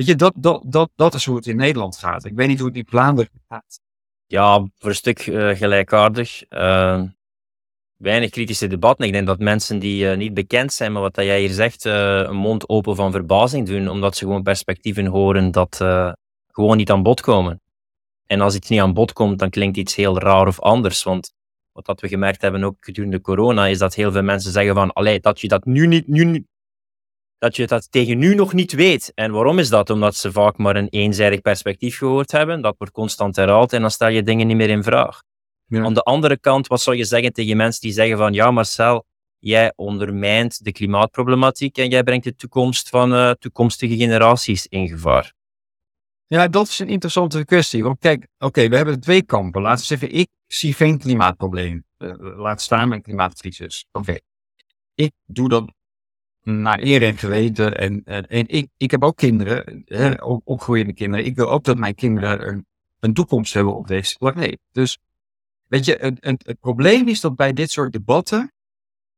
Weet 0.00 0.08
je, 0.08 0.16
dat, 0.16 0.32
dat, 0.36 0.62
dat, 0.66 0.90
dat 0.96 1.14
is 1.14 1.24
hoe 1.24 1.36
het 1.36 1.46
in 1.46 1.56
Nederland 1.56 1.96
gaat. 1.96 2.24
Ik 2.24 2.34
weet 2.34 2.48
niet 2.48 2.58
hoe 2.58 2.68
het 2.68 2.76
in 2.76 2.86
Vlaanderen 2.88 3.30
gaat. 3.48 3.80
Ja, 4.26 4.66
voor 4.78 4.88
een 4.88 4.94
stuk 4.94 5.26
uh, 5.26 5.56
gelijkaardig. 5.56 6.42
Uh, 6.50 7.02
weinig 7.96 8.30
kritische 8.30 8.66
debatten. 8.66 9.06
Ik 9.06 9.12
denk 9.12 9.26
dat 9.26 9.38
mensen 9.38 9.78
die 9.78 10.04
uh, 10.04 10.16
niet 10.16 10.34
bekend 10.34 10.72
zijn 10.72 10.92
met 10.92 11.02
wat 11.02 11.14
dat 11.14 11.24
jij 11.24 11.40
hier 11.40 11.50
zegt, 11.50 11.84
een 11.84 12.36
mond 12.36 12.68
open 12.68 12.96
van 12.96 13.12
verbazing 13.12 13.66
doen, 13.66 13.88
omdat 13.88 14.16
ze 14.16 14.24
gewoon 14.24 14.42
perspectieven 14.42 15.06
horen 15.06 15.50
dat 15.50 15.76
gewoon 16.46 16.76
niet 16.76 16.90
aan 16.90 17.02
bod 17.02 17.20
komen. 17.20 17.60
En 18.26 18.40
als 18.40 18.54
iets 18.54 18.68
niet 18.68 18.80
aan 18.80 18.94
bod 18.94 19.12
komt, 19.12 19.38
dan 19.38 19.50
klinkt 19.50 19.76
iets 19.76 19.94
heel 19.94 20.18
raar 20.18 20.46
of 20.46 20.60
anders. 20.60 21.02
Want 21.02 21.32
wat 21.72 22.00
we 22.00 22.08
gemerkt 22.08 22.42
hebben 22.42 22.64
ook 22.64 22.76
gedurende 22.80 23.20
corona, 23.20 23.66
is 23.66 23.78
dat 23.78 23.94
heel 23.94 24.12
veel 24.12 24.22
mensen 24.22 24.52
zeggen 24.52 24.74
van, 24.74 24.92
allee, 24.92 25.20
dat 25.20 25.40
je 25.40 25.48
dat 25.48 25.64
nu 25.64 25.86
niet, 25.86 26.06
nu, 26.06 26.46
dat 27.40 27.56
je 27.56 27.66
dat 27.66 27.90
tegen 27.90 28.18
nu 28.18 28.34
nog 28.34 28.52
niet 28.52 28.72
weet. 28.72 29.12
En 29.14 29.32
waarom 29.32 29.58
is 29.58 29.68
dat? 29.68 29.90
Omdat 29.90 30.16
ze 30.16 30.32
vaak 30.32 30.56
maar 30.56 30.76
een 30.76 30.88
eenzijdig 30.88 31.40
perspectief 31.40 31.98
gehoord 31.98 32.32
hebben. 32.32 32.60
Dat 32.62 32.74
wordt 32.78 32.92
constant 32.92 33.36
herhaald 33.36 33.72
en 33.72 33.80
dan 33.80 33.90
stel 33.90 34.08
je 34.08 34.22
dingen 34.22 34.46
niet 34.46 34.56
meer 34.56 34.70
in 34.70 34.82
vraag. 34.82 35.22
Aan 35.70 35.94
de 35.94 36.02
andere 36.02 36.38
kant, 36.38 36.66
wat 36.66 36.80
zou 36.80 36.96
je 36.96 37.04
zeggen 37.04 37.32
tegen 37.32 37.56
mensen 37.56 37.80
die 37.80 37.92
zeggen 37.92 38.16
van 38.16 38.32
ja 38.32 38.50
Marcel, 38.50 39.04
jij 39.38 39.72
ondermijnt 39.76 40.64
de 40.64 40.72
klimaatproblematiek 40.72 41.78
en 41.78 41.88
jij 41.88 42.02
brengt 42.02 42.24
de 42.24 42.34
toekomst 42.34 42.88
van 42.88 43.12
uh, 43.12 43.30
toekomstige 43.30 43.96
generaties 43.96 44.66
in 44.66 44.88
gevaar? 44.88 45.32
Ja, 46.26 46.48
dat 46.48 46.68
is 46.68 46.78
een 46.78 46.88
interessante 46.88 47.44
kwestie. 47.44 47.82
Want 47.82 47.98
kijk, 47.98 48.26
oké, 48.38 48.68
we 48.68 48.76
hebben 48.76 49.00
twee 49.00 49.22
kampen. 49.22 49.62
Laten 49.62 49.80
we 49.80 49.86
zeggen, 49.86 50.18
ik 50.18 50.28
zie 50.46 50.72
geen 50.74 50.98
klimaatprobleem. 50.98 51.84
Uh, 51.98 52.14
laat 52.18 52.60
staan 52.60 52.88
mijn 52.88 53.02
klimaatcrisis. 53.02 53.86
Oké. 53.92 54.16
Ik 54.94 55.12
doe 55.24 55.48
dat 55.48 55.72
naar 56.42 56.78
eer 56.82 57.02
en 57.02 57.16
geweten. 57.16 57.78
En, 57.78 58.04
en, 58.04 58.48
ik, 58.48 58.68
ik 58.76 58.90
heb 58.90 59.02
ook 59.02 59.16
kinderen, 59.16 59.82
hè, 59.86 60.22
opgroeiende 60.44 60.92
kinderen. 60.92 61.26
Ik 61.26 61.36
wil 61.36 61.50
ook 61.50 61.64
dat 61.64 61.76
mijn 61.76 61.94
kinderen 61.94 62.48
een, 62.48 62.66
een 63.00 63.14
toekomst 63.14 63.54
hebben 63.54 63.76
op 63.76 63.86
deze 63.86 64.16
planeet. 64.18 64.58
Dus 64.72 64.98
weet 65.66 65.84
je, 65.84 65.96
het, 66.00 66.42
het, 66.46 66.60
probleem 66.60 67.08
is 67.08 67.20
dat 67.20 67.36
bij 67.36 67.52
dit 67.52 67.70
soort 67.70 67.92
debatten, 67.92 68.52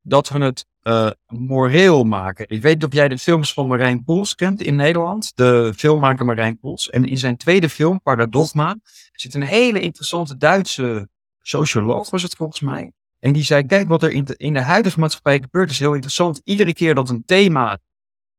dat 0.01 0.29
we 0.29 0.39
het 0.39 0.67
uh, 0.83 1.11
moreel 1.27 2.05
maken. 2.05 2.49
Ik 2.49 2.63
weet 2.63 2.81
dat 2.81 2.93
jij 2.93 3.09
de 3.09 3.19
films 3.19 3.53
van 3.53 3.67
Marijn 3.67 4.05
Poels 4.05 4.35
kent 4.35 4.63
in 4.63 4.77
Nederland. 4.77 5.37
De 5.37 5.73
filmmaker 5.77 6.25
Marijn 6.25 6.59
Poels. 6.59 6.91
En 6.91 7.05
in 7.05 7.19
zijn 7.19 7.37
tweede 7.37 7.69
film, 7.69 8.01
Paradogma, 8.03 8.79
zit 9.13 9.35
een 9.35 9.43
hele 9.43 9.81
interessante 9.81 10.37
Duitse 10.37 11.09
socioloog, 11.43 12.11
was 12.11 12.23
het 12.23 12.35
volgens 12.35 12.61
mij. 12.61 12.93
En 13.23 13.33
die 13.33 13.43
zei, 13.43 13.67
kijk 13.67 13.89
wat 13.89 14.03
er 14.03 14.11
in 14.11 14.25
de, 14.25 14.37
in 14.37 14.53
de 14.53 14.61
huidige 14.61 15.01
maatschappij 15.01 15.41
gebeurt 15.41 15.71
is 15.71 15.79
heel 15.79 15.93
interessant. 15.93 16.41
Iedere 16.45 16.73
keer 16.73 16.95
dat 16.95 17.09
een 17.09 17.25
thema 17.25 17.79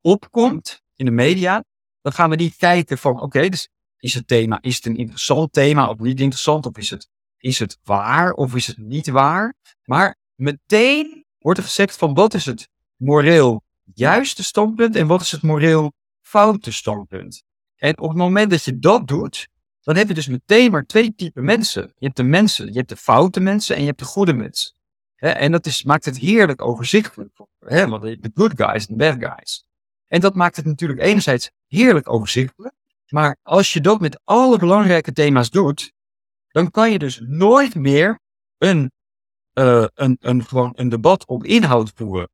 opkomt 0.02 0.82
in 0.96 1.06
de 1.06 1.12
media, 1.12 1.64
dan 2.02 2.14
gaan 2.14 2.30
we 2.30 2.36
niet 2.36 2.56
kijken 2.56 2.98
van, 2.98 3.22
oké, 3.22 3.50
dus 3.50 3.70
is 3.98 4.14
het 4.14 4.28
thema, 4.28 4.62
is 4.62 4.76
het 4.76 4.86
een 4.86 4.98
interessant 4.98 5.54
thema 5.54 5.90
of 5.90 5.98
niet 6.00 6.20
interessant? 6.20 6.66
Of 6.66 6.78
is 6.78 6.90
het, 6.90 7.10
is 7.38 7.60
het 7.60 7.78
waar 7.84 8.32
of 8.32 8.56
is 8.56 8.68
het 8.68 8.78
niet 8.78 9.08
waar? 9.08 9.54
Maar 9.84 10.16
meteen 10.36 11.26
wordt 11.40 11.60
er 11.60 11.66
gezegd 11.66 11.98
van, 11.98 12.14
wat 12.14 12.34
is 12.34 12.46
het 12.46 12.70
moreel 12.96 13.64
juiste 13.94 14.44
standpunt 14.44 14.96
en 14.96 15.08
wat 15.08 15.22
is 15.22 15.32
het 15.32 15.42
moreel 15.42 15.94
foute 16.22 16.72
standpunt? 16.72 17.44
En 17.76 18.00
op 18.00 18.10
het 18.10 18.18
moment 18.18 18.50
dat 18.50 18.64
je 18.64 18.80
dat 18.80 19.08
doet, 19.08 19.48
dan 19.84 19.96
heb 19.96 20.08
je 20.08 20.14
dus 20.14 20.28
meteen 20.28 20.72
maar 20.72 20.86
twee 20.86 21.16
typen 21.16 21.44
mensen. 21.44 21.82
Je 21.82 22.06
hebt 22.06 22.18
de 22.18 22.24
mensen, 22.24 22.68
je 22.68 22.78
hebt 22.78 22.90
de 22.90 22.96
foute 22.96 23.40
mensen 23.40 23.76
en 23.76 23.82
je 23.82 23.88
hebt 23.88 24.00
de 24.00 24.06
goede 24.06 24.34
mensen. 24.34 24.74
en 25.16 25.52
dat 25.52 25.66
is, 25.66 25.84
maakt 25.84 26.06
het 26.06 26.18
heerlijk 26.18 26.62
overzichtelijk. 26.62 27.32
He, 27.60 27.88
want 27.88 28.02
de 28.02 28.32
good 28.34 28.52
guys 28.56 28.88
en 28.88 28.98
bad 28.98 29.16
guys. 29.20 29.66
En 30.08 30.20
dat 30.20 30.36
maakt 30.36 30.56
het 30.56 30.66
natuurlijk 30.66 31.02
enerzijds 31.02 31.52
heerlijk 31.68 32.10
overzichtelijk. 32.10 32.76
Maar 33.08 33.38
als 33.42 33.74
je 33.74 33.82
dat 33.82 34.02
met 34.02 34.20
alle 34.24 34.58
belangrijke 34.58 35.14
thema's 35.14 35.50
doet, 35.50 35.94
dan 36.48 36.72
kan 36.72 36.92
je 36.92 37.00
dus 37.00 37.20
nooit 37.24 37.76
meer 37.76 38.20
een, 38.58 38.92
uh, 39.54 39.86
een, 39.94 40.18
een, 40.20 40.44
gewoon 40.46 40.72
een 40.76 40.90
debat 40.90 41.26
op 41.26 41.44
inhoud 41.44 41.92
voeren. 41.96 42.30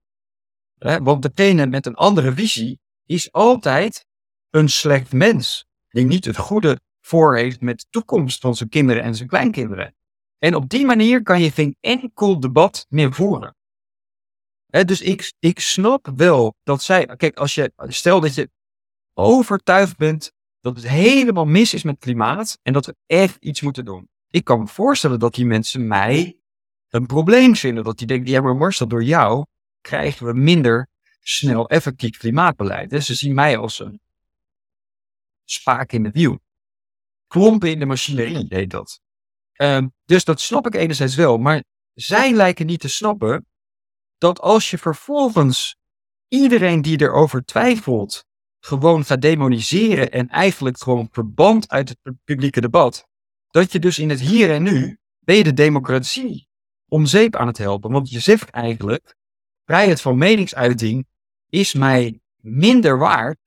want 0.80 1.22
degene 1.22 1.66
met 1.66 1.86
een 1.86 1.96
andere 1.96 2.34
visie 2.34 2.80
is 3.06 3.32
altijd 3.32 4.06
een 4.50 4.70
slecht 4.70 5.12
mens. 5.12 5.66
Die 5.90 6.06
niet 6.06 6.26
het 6.26 6.38
goede 6.38 6.80
voor 7.02 7.38
heeft 7.38 7.62
met 7.62 7.80
de 7.80 7.86
toekomst 7.90 8.42
van 8.42 8.56
zijn 8.56 8.70
kinderen 8.70 9.04
en 9.04 9.16
zijn 9.16 9.30
kleinkinderen. 9.30 9.96
En 10.38 10.56
op 10.56 10.70
die 10.70 10.86
manier 10.86 11.24
kan 11.24 11.42
je 11.42 11.52
geen 11.52 11.76
enkel 11.80 12.40
debat 12.40 12.86
meer 12.90 13.14
voeren. 13.14 13.56
Dus 14.70 15.02
ik, 15.02 15.34
ik 15.40 15.60
snap 15.60 16.12
wel 16.16 16.56
dat 16.64 16.82
zij. 16.82 17.06
Kijk, 17.06 17.38
als 17.38 17.56
je. 17.56 17.72
Stel 17.78 18.20
dat 18.20 18.36
je 18.36 18.50
overtuigd 19.14 19.98
bent 19.98 20.32
dat 20.62 20.76
het 20.76 20.88
helemaal 20.88 21.46
mis 21.46 21.74
is 21.74 21.84
met 21.84 22.00
klimaat. 22.00 22.60
En 22.62 22.74
dat 22.74 22.86
we 22.86 22.96
echt 23.06 23.38
iets 23.40 23.62
moeten 23.62 23.86
doen. 23.86 24.10
Ik 24.30 24.44
kan 24.44 24.60
me 24.60 24.68
voorstellen 24.68 25.20
dat 25.20 25.34
die 25.34 25.46
mensen 25.46 25.88
mij 25.88 26.40
een 26.90 27.06
probleem 27.06 27.56
vinden. 27.56 27.84
Dat 27.84 27.98
die 27.98 28.08
denken, 28.08 28.32
ja 28.32 28.42
maar 28.42 28.56
Marcel, 28.56 28.88
door 28.88 29.04
jou 29.04 29.46
krijgen 29.82 30.26
we 30.26 30.34
minder 30.34 30.88
snel 31.20 31.70
effectief 31.70 32.18
klimaatbeleid. 32.18 32.90
Dus 32.90 33.06
ze 33.06 33.16
zien 33.16 33.34
mij 33.34 33.58
als 33.58 33.80
een 33.80 34.00
spaak 35.46 35.92
in 35.92 36.06
het 36.06 36.14
wiel. 36.14 36.40
Klompen 37.30 37.70
in 37.70 37.80
de 37.80 37.86
machinerie 37.86 38.46
heet 38.50 38.70
dat. 38.70 39.02
Ehm, 39.54 39.88
dus 40.06 40.24
dat 40.24 40.42
snap 40.42 40.66
ik 40.66 40.76
enerzijds 40.76 41.16
wel. 41.16 41.38
Maar 41.38 41.64
zij 41.94 42.34
lijken 42.34 42.66
niet 42.66 42.80
te 42.80 42.88
snappen 42.88 43.46
dat 44.18 44.40
als 44.42 44.70
je 44.70 44.78
vervolgens 44.78 45.76
iedereen 46.28 46.82
die 46.82 47.02
erover 47.02 47.46
twijfelt 47.46 48.26
gewoon 48.60 49.06
gaat 49.06 49.22
demoniseren 49.22 50.12
en 50.12 50.28
eigenlijk 50.28 50.82
gewoon 50.82 51.08
verband 51.12 51.70
uit 51.70 51.90
het 51.90 52.18
publieke 52.24 52.62
debat, 52.62 53.08
dat 53.50 53.72
je 53.72 53.80
dus 53.80 54.00
in 54.00 54.10
het 54.10 54.20
hier 54.20 54.52
en 54.52 54.64
nu 54.64 55.00
ben 55.20 55.36
je 55.36 55.44
de 55.44 55.54
democratie 55.54 56.48
om 56.88 57.06
zeep 57.06 57.36
aan 57.36 57.48
het 57.48 57.58
helpen. 57.58 57.92
Want 57.92 58.10
je 58.10 58.20
zegt 58.20 58.50
eigenlijk, 58.50 59.16
vrijheid 59.66 60.02
van 60.02 60.18
meningsuiting 60.18 61.08
is 61.50 61.74
mij 61.74 62.22
minder 62.36 62.98
waard 62.98 63.38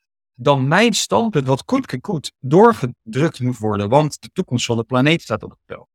dan 0.43 0.69
mijn 0.69 0.93
standpunt 0.93 1.47
wat 1.47 1.63
goed 2.01 2.33
doorgedrukt 2.39 3.41
moet 3.41 3.59
worden, 3.59 3.89
want 3.89 4.21
de 4.21 4.29
toekomst 4.33 4.67
van 4.67 4.77
de 4.77 4.85
planeet 4.85 5.23
staat 5.23 5.43
op 5.43 5.51
het 5.51 5.59
spel. 5.63 5.89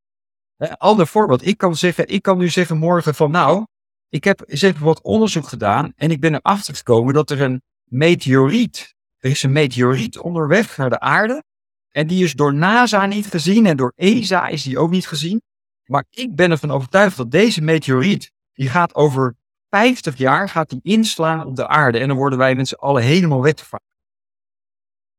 Ander 0.78 1.08
voorbeeld, 1.08 1.46
ik 1.46 1.58
kan, 1.58 1.76
zeggen, 1.76 2.08
ik 2.08 2.22
kan 2.22 2.38
nu 2.38 2.50
zeggen 2.50 2.78
morgen 2.78 3.16
van 3.16 3.32
nou, 3.32 3.66
ik 4.10 4.24
heb 4.24 4.44
eens 4.46 4.62
even 4.62 4.86
wat 4.86 5.02
onderzoek 5.02 5.48
gedaan 5.48 5.94
en 5.96 6.12
ik 6.12 6.20
ben 6.20 6.34
erachter 6.34 6.76
gekomen 6.76 7.14
dat 7.14 7.30
er 7.30 7.42
een 7.42 7.62
meteoriet, 7.84 8.96
er 9.18 9.30
is 9.30 9.44
een 9.44 9.52
meteoriet 9.52 10.20
onderweg 10.20 10.78
naar 10.78 10.90
de 10.90 11.00
aarde 11.00 11.44
en 11.90 12.08
die 12.08 12.24
is 12.24 12.34
door 12.34 12.54
NASA 12.54 13.06
niet 13.06 13.28
gezien 13.28 13.66
en 13.66 13.78
door 13.78 13.94
ESA 13.96 14.48
is 14.48 14.64
die 14.64 14.80
ook 14.80 14.90
niet 14.90 15.08
gezien. 15.08 15.42
Maar 15.86 16.06
ik 16.10 16.36
ben 16.36 16.52
ervan 16.52 16.72
overtuigd 16.72 17.18
dat 17.18 17.32
deze 17.32 17.62
meteoriet, 17.62 18.32
die 18.54 18.70
gaat 18.70 18.96
over 18.96 19.36
50 19.70 20.18
jaar, 20.18 20.50
gaat 20.50 20.70
die 20.70 20.80
inslaan 20.84 21.46
op 21.46 21.56
de 21.56 21.68
aarde 21.68 22.00
en 22.00 22.08
dan 22.08 22.18
worden 22.18 22.40
wij 22.40 22.56
met 22.56 22.68
z'n 22.68 22.74
allen 22.74 23.04
helemaal 23.04 23.42
weggevaagd. 23.42 23.84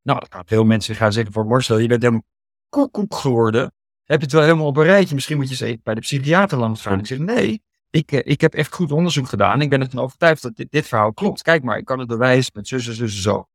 Nou, 0.09 0.21
dan 0.21 0.29
gaan 0.31 0.47
veel 0.47 0.65
mensen 0.65 0.95
gaan 0.95 1.13
zeggen 1.13 1.33
voor 1.33 1.47
Marcel, 1.47 1.79
je 1.79 1.89
bent 1.89 2.03
helemaal 2.03 2.25
koekoek 2.69 3.15
geworden. 3.15 3.73
Heb 4.05 4.19
je 4.19 4.25
het 4.25 4.33
wel 4.33 4.43
helemaal 4.43 4.67
op 4.67 4.77
een 4.77 4.85
rijtje? 4.85 5.15
Misschien 5.15 5.37
moet 5.37 5.45
je 5.45 5.51
eens 5.51 5.61
even 5.61 5.81
bij 5.83 5.95
de 5.95 6.01
psychiater 6.01 6.59
langs 6.59 6.83
gaan. 6.83 6.99
Ik 6.99 7.07
zeg, 7.07 7.19
nee, 7.19 7.63
ik, 7.91 8.13
eh, 8.13 8.21
ik 8.25 8.41
heb 8.41 8.55
echt 8.55 8.75
goed 8.75 8.93
onderzoek 8.93 9.29
gedaan. 9.29 9.61
Ik 9.61 9.71
ben 9.71 9.81
ervan 9.81 10.01
overtuigd 10.01 10.43
dat 10.43 10.57
dit, 10.57 10.71
dit 10.71 10.87
verhaal 10.87 11.13
klopt. 11.13 11.43
Kijk 11.43 11.63
maar, 11.63 11.79
ik 11.79 11.85
kan 11.85 11.99
het 11.99 12.09
bewijzen 12.09 12.53
met 12.55 12.69
zus 12.69 12.89
en 12.89 12.95
zus 12.95 13.23
zo. 13.23 13.47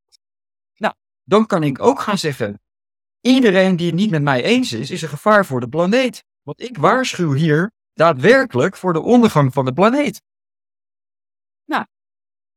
Nou, 0.75 0.93
dan 1.23 1.45
kan 1.45 1.63
ik 1.63 1.81
ook 1.81 1.99
gaan 1.99 2.17
zeggen, 2.17 2.61
iedereen 3.21 3.75
die 3.75 3.87
het 3.87 3.95
niet 3.95 4.11
met 4.11 4.21
mij 4.21 4.43
eens 4.43 4.73
is, 4.73 4.91
is 4.91 5.01
een 5.01 5.09
gevaar 5.09 5.45
voor 5.45 5.59
de 5.59 5.69
planeet. 5.69 6.23
Want 6.43 6.61
ik 6.61 6.77
waarschuw 6.77 7.33
hier 7.33 7.71
daadwerkelijk 7.93 8.75
voor 8.75 8.93
de 8.93 9.01
ondergang 9.01 9.53
van 9.53 9.65
de 9.65 9.73
planeet. 9.73 10.21
Nou, 11.65 11.85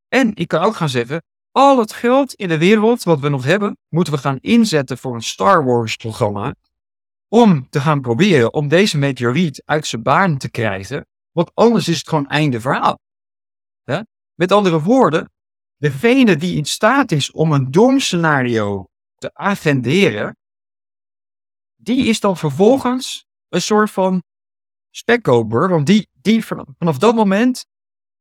en 0.09 0.35
ik 0.35 0.49
kan 0.49 0.63
ook 0.63 0.75
gaan 0.75 0.89
zeggen, 0.89 1.23
al 1.57 1.79
het 1.79 1.93
geld 1.93 2.35
in 2.35 2.49
de 2.49 2.59
wereld 2.59 3.03
wat 3.03 3.21
we 3.21 3.29
nog 3.29 3.45
hebben, 3.45 3.79
moeten 3.89 4.13
we 4.13 4.19
gaan 4.19 4.39
inzetten 4.41 4.99
voor 4.99 5.15
een 5.15 5.23
Star 5.23 5.65
Wars 5.65 5.97
programma. 5.97 6.55
Om 7.29 7.69
te 7.69 7.81
gaan 7.81 8.01
proberen 8.01 8.53
om 8.53 8.69
deze 8.69 8.99
meteoriet 8.99 9.63
uit 9.65 9.87
zijn 9.87 10.03
baan 10.03 10.39
te 10.39 10.51
krijgen. 10.51 11.07
Want 11.33 11.51
anders 11.55 11.89
is 11.89 11.99
het 11.99 12.09
gewoon 12.09 12.29
einde 12.29 12.61
verhaal. 12.61 12.99
Met 14.35 14.53
andere 14.53 14.83
woorden, 14.83 15.31
degene 15.77 16.37
die 16.37 16.57
in 16.57 16.65
staat 16.65 17.13
is 17.13 17.31
om 17.31 17.53
een 17.53 17.71
doemscenario 17.71 18.87
te 19.15 19.31
agenderen, 19.35 20.37
die 21.77 22.07
is 22.07 22.21
dan 22.21 22.37
vervolgens 22.37 23.27
een 23.49 23.63
soort 23.63 23.91
van 23.91 24.23
spekkoper. 24.91 25.69
Want 25.69 25.87
die, 25.87 26.09
die 26.13 26.45
vanaf 26.45 26.99
dat 26.99 27.15
moment 27.15 27.67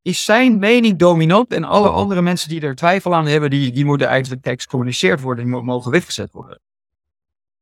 is 0.05 0.25
zijn 0.25 0.59
mening 0.59 0.97
dominant 0.97 1.53
en 1.53 1.63
alle 1.63 1.89
andere 1.89 2.21
mensen 2.21 2.49
die 2.49 2.61
er 2.61 2.75
twijfel 2.75 3.15
aan 3.15 3.27
hebben, 3.27 3.49
die, 3.49 3.71
die 3.71 3.85
moeten 3.85 4.07
eigenlijk 4.07 4.45
geëxcommuniceerd 4.45 5.21
worden, 5.21 5.45
die 5.45 5.61
mogen 5.61 5.91
weggezet 5.91 6.31
worden. 6.31 6.59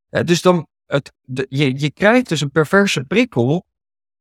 dus 0.10 0.42
dan, 0.42 0.68
het, 0.86 1.14
je, 1.50 1.80
je 1.80 1.92
krijgt 1.92 2.30
dus 2.30 2.42
een 2.42 2.52
perverse 2.52 3.04
prikkel 3.04 3.66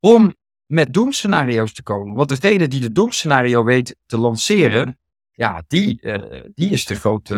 om 0.00 0.34
met 0.66 0.92
doemscenario's 0.92 1.72
te 1.72 1.82
komen. 1.82 2.14
Want 2.14 2.28
degene 2.28 2.68
die 2.68 2.80
de 2.80 2.92
doemscenario 2.92 3.64
weet 3.64 3.96
te 4.06 4.18
lanceren, 4.18 4.98
ja, 5.30 5.62
die, 5.66 5.98
uh, 6.02 6.42
die 6.54 6.70
is 6.70 6.84
de 6.84 6.94
grote, 6.94 7.34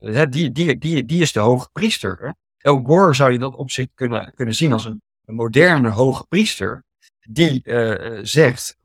uh, 0.00 0.22
die, 0.30 0.52
die, 0.52 0.78
die, 0.78 1.04
die 1.04 1.20
is 1.20 1.32
de 1.32 1.40
hoge 1.40 1.68
priester. 1.72 2.34
El 2.58 2.82
Gore 2.84 3.14
zou 3.14 3.32
je 3.32 3.38
dat 3.38 3.54
op 3.56 3.70
zich 3.70 3.86
kunnen, 3.94 4.32
kunnen 4.34 4.54
zien 4.54 4.72
als 4.72 4.84
een, 4.84 5.02
een 5.24 5.34
moderne 5.34 5.88
hoge 5.88 6.24
priester 6.28 6.84
die 7.28 7.60
uh, 7.64 8.18
zegt 8.22 8.78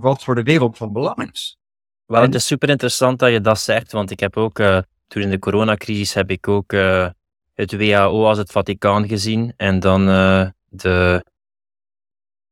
wat 0.00 0.24
voor 0.24 0.34
de 0.34 0.42
wereld 0.42 0.76
van 0.76 0.92
belang 0.92 1.30
is. 1.32 1.58
Wel, 2.06 2.22
het 2.22 2.34
is 2.34 2.46
super 2.46 2.68
interessant 2.68 3.18
dat 3.18 3.30
je 3.30 3.40
dat 3.40 3.60
zegt, 3.60 3.92
want 3.92 4.10
ik 4.10 4.20
heb 4.20 4.36
ook, 4.36 4.58
uh, 4.58 4.78
toen 5.06 5.22
in 5.22 5.30
de 5.30 5.38
coronacrisis, 5.38 6.14
heb 6.14 6.30
ik 6.30 6.48
ook 6.48 6.72
uh, 6.72 7.08
het 7.54 7.76
WHO 7.76 8.24
als 8.26 8.38
het 8.38 8.52
Vaticaan 8.52 9.08
gezien. 9.08 9.52
En 9.56 9.80
dan 9.80 10.06
de, 10.68 11.24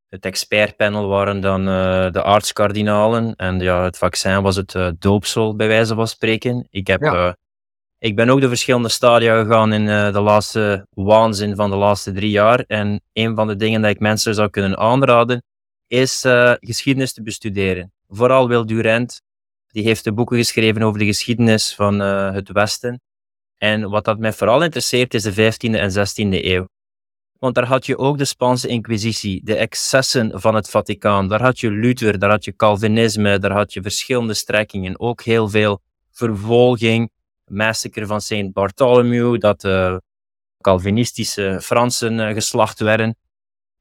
het 0.07 0.25
expertpanel 0.25 1.07
waren 1.07 1.41
dan 1.41 1.65
de 2.11 2.23
aartskardinalen. 2.23 3.35
En 3.35 3.59
ja, 3.59 3.83
het 3.83 3.97
vaccin 3.97 4.41
was 4.41 4.55
het 4.55 4.93
doopsel, 4.99 5.55
bij 5.55 5.67
wijze 5.67 5.95
van 5.95 6.07
spreken. 6.07 6.67
Ik 6.69 6.87
heb 6.87 7.01
ja. 7.01 7.35
Ik 7.99 8.15
ben 8.15 8.29
ook 8.29 8.41
de 8.41 8.47
verschillende 8.47 8.89
stadia 8.89 9.41
gegaan 9.41 9.73
in 9.73 9.81
uh, 9.81 10.13
de 10.13 10.19
laatste 10.19 10.87
waanzin 10.89 11.55
van 11.55 11.69
de 11.69 11.75
laatste 11.75 12.11
drie 12.11 12.29
jaar. 12.29 12.59
En 12.59 13.01
een 13.13 13.35
van 13.35 13.47
de 13.47 13.55
dingen 13.55 13.81
dat 13.81 13.91
ik 13.91 13.99
mensen 13.99 14.35
zou 14.35 14.49
kunnen 14.49 14.77
aanraden, 14.77 15.43
is 15.87 16.25
uh, 16.25 16.53
geschiedenis 16.59 17.13
te 17.13 17.21
bestuderen. 17.21 17.91
Vooral 18.07 18.47
Wil 18.47 18.65
Durant, 18.65 19.21
die 19.67 19.83
heeft 19.83 20.03
de 20.03 20.13
boeken 20.13 20.37
geschreven 20.37 20.81
over 20.81 20.99
de 20.99 21.05
geschiedenis 21.05 21.75
van 21.75 22.01
uh, 22.01 22.31
het 22.31 22.51
Westen. 22.51 23.01
En 23.57 23.89
wat 23.89 24.05
dat 24.05 24.19
mij 24.19 24.33
vooral 24.33 24.63
interesseert, 24.63 25.13
is 25.13 25.23
de 25.23 25.33
15e 25.33 25.73
en 25.73 25.91
16e 25.91 26.43
eeuw. 26.45 26.67
Want 27.39 27.55
daar 27.55 27.65
had 27.65 27.85
je 27.85 27.97
ook 27.97 28.17
de 28.17 28.25
Spaanse 28.25 28.67
Inquisitie, 28.67 29.41
de 29.43 29.55
excessen 29.55 30.39
van 30.39 30.55
het 30.55 30.69
Vaticaan. 30.69 31.27
Daar 31.27 31.41
had 31.41 31.59
je 31.59 31.71
Luther, 31.71 32.19
daar 32.19 32.29
had 32.29 32.45
je 32.45 32.55
Calvinisme, 32.55 33.39
daar 33.39 33.51
had 33.51 33.73
je 33.73 33.81
verschillende 33.81 34.33
strekkingen. 34.33 34.99
Ook 34.99 35.21
heel 35.21 35.49
veel 35.49 35.81
vervolging 36.11 37.11
massacre 37.49 38.05
van 38.05 38.21
Saint 38.21 38.53
Bartholomew, 38.53 39.39
dat 39.39 39.61
de 39.61 40.01
Calvinistische 40.61 41.59
Fransen 41.61 42.19
eh, 42.19 42.33
geslacht 42.33 42.79
werden. 42.79 43.15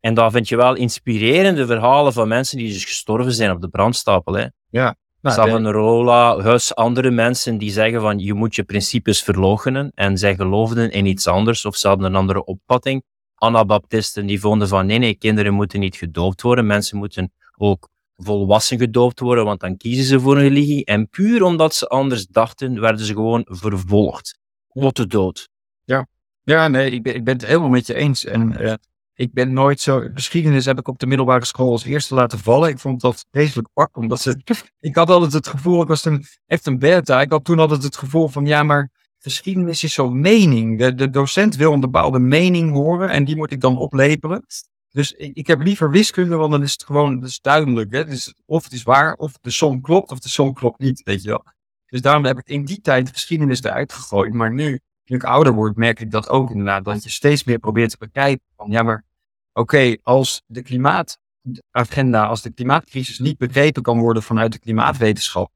En 0.01 0.14
daar 0.14 0.31
vind 0.31 0.49
je 0.49 0.57
wel 0.57 0.75
inspirerende 0.75 1.66
verhalen 1.66 2.12
van 2.12 2.29
mensen 2.29 2.59
die 2.59 2.73
dus 2.73 2.85
gestorven 2.85 3.33
zijn 3.33 3.51
op 3.51 3.61
de 3.61 3.69
brandstapel. 3.69 4.35
Hè. 4.35 4.47
Ja. 4.71 4.97
Nou, 5.21 5.37
Savonarola, 5.37 6.39
Hus, 6.39 6.75
andere 6.75 7.11
mensen 7.11 7.59
die 7.59 7.71
zeggen 7.71 8.01
van 8.01 8.19
je 8.19 8.35
moet 8.35 8.55
je 8.55 8.62
principes 8.62 9.23
verloochenen 9.23 9.93
en 9.95 10.19
zij 10.19 10.35
geloofden 10.35 10.91
in 10.91 11.07
iets 11.07 11.27
anders 11.27 11.64
of 11.64 11.77
ze 11.77 11.89
hadden 11.89 12.07
een 12.07 12.14
andere 12.14 12.45
opvatting. 12.45 13.03
Anabaptisten 13.35 14.27
die 14.27 14.41
vonden 14.41 14.69
van 14.69 14.87
nee, 14.87 14.99
nee, 14.99 15.14
kinderen 15.14 15.55
moeten 15.55 15.81
niet 15.81 15.97
gedoofd 15.97 16.43
worden, 16.43 16.66
mensen 16.66 16.99
moeten 16.99 17.33
ook 17.57 17.89
volwassen 18.23 18.79
gedoopt 18.79 19.21
worden, 19.21 19.45
want 19.45 19.61
dan 19.61 19.77
kiezen 19.77 20.05
ze 20.05 20.21
voor 20.21 20.37
een 20.37 20.43
religie. 20.43 20.85
En 20.85 21.09
puur 21.09 21.43
omdat 21.43 21.75
ze 21.75 21.87
anders 21.87 22.27
dachten, 22.27 22.81
werden 22.81 23.07
ze 23.07 23.12
gewoon 23.12 23.47
vervolgd. 23.49 24.39
Tot 24.69 24.97
de 24.97 25.07
dood. 25.07 25.49
Ja, 25.85 26.07
ja 26.43 26.69
nee, 26.69 26.91
ik 26.91 27.03
ben, 27.03 27.14
ik 27.14 27.25
ben 27.25 27.35
het 27.35 27.47
helemaal 27.47 27.69
met 27.69 27.87
je 27.87 27.95
eens. 27.95 28.25
En 28.25 28.62
uh, 28.62 28.75
ik 29.14 29.33
ben 29.33 29.53
nooit 29.53 29.81
zo. 29.81 30.09
Geschiedenis 30.14 30.64
heb 30.64 30.79
ik 30.79 30.89
op 30.89 30.99
de 30.99 31.07
middelbare 31.07 31.45
school 31.45 31.71
als 31.71 31.85
eerste 31.85 32.14
laten 32.14 32.39
vallen. 32.39 32.69
Ik 32.69 32.79
vond 32.79 33.01
dat 33.01 33.27
vreselijk 33.31 33.69
pak, 33.73 33.97
omdat 33.97 34.21
ze. 34.21 34.41
Ik 34.81 34.95
had 34.95 35.11
altijd 35.11 35.33
het 35.33 35.47
gevoel, 35.47 35.83
ik 35.83 35.89
was 35.89 36.03
toen 36.03 36.25
echt 36.47 36.66
een 36.66 36.79
beta. 36.79 37.21
Ik 37.21 37.31
had 37.31 37.45
toen 37.45 37.59
altijd 37.59 37.83
het 37.83 37.97
gevoel 37.97 38.29
van 38.29 38.47
ja, 38.47 38.62
maar 38.62 38.91
geschiedenis 39.19 39.85
is 39.85 39.95
zo'n 39.95 40.21
mening. 40.21 40.79
De, 40.79 40.95
de 40.95 41.11
docent 41.11 41.57
wil 41.57 41.73
een 41.73 41.81
bepaalde 41.81 42.19
mening 42.19 42.73
horen 42.73 43.11
en 43.11 43.25
die 43.25 43.37
moet 43.37 43.53
ik 43.53 43.61
dan 43.61 43.79
oplepelen. 43.79 44.45
Dus 44.91 45.12
ik, 45.12 45.47
heb 45.47 45.62
liever 45.62 45.91
wiskunde, 45.91 46.36
want 46.36 46.51
dan 46.51 46.62
is 46.62 46.72
het 46.72 46.84
gewoon 46.84 47.20
dat 47.20 47.39
duidelijk. 47.43 47.93
Hè? 47.93 48.05
Dus 48.05 48.34
of 48.45 48.64
het 48.64 48.72
is 48.72 48.82
waar, 48.82 49.14
of 49.14 49.32
de 49.41 49.51
som 49.51 49.80
klopt, 49.80 50.11
of 50.11 50.18
de 50.18 50.28
som 50.28 50.55
klopt 50.55 50.78
niet, 50.78 51.03
weet 51.03 51.22
je 51.22 51.28
wel. 51.28 51.45
Dus 51.86 52.01
daarom 52.01 52.24
heb 52.24 52.39
ik 52.39 52.49
in 52.49 52.64
die 52.64 52.80
tijd 52.80 53.07
de 53.07 53.12
geschiedenis 53.12 53.62
eruit 53.62 53.93
gegooid. 53.93 54.32
Maar 54.32 54.53
nu, 54.53 54.80
nu 55.05 55.16
ik 55.16 55.24
ouder 55.24 55.53
word, 55.53 55.76
merk 55.76 56.01
ik 56.01 56.11
dat 56.11 56.28
ook 56.28 56.51
inderdaad. 56.51 56.84
Dat 56.84 57.03
je 57.03 57.11
steeds 57.11 57.45
meer 57.45 57.59
probeert 57.59 57.91
te 57.91 57.97
bekijken 57.99 58.45
van, 58.57 58.70
ja 58.70 58.82
maar, 58.82 59.05
oké, 59.53 59.97
als 60.03 60.43
de 60.47 60.62
klimaatagenda, 60.62 62.26
als 62.26 62.43
de 62.43 62.53
klimaatcrisis 62.53 63.18
niet 63.18 63.39
begrepen 63.39 63.82
kan 63.82 63.99
worden 63.99 64.22
vanuit 64.22 64.53
de 64.53 64.59
klimaatwetenschap, 64.59 65.53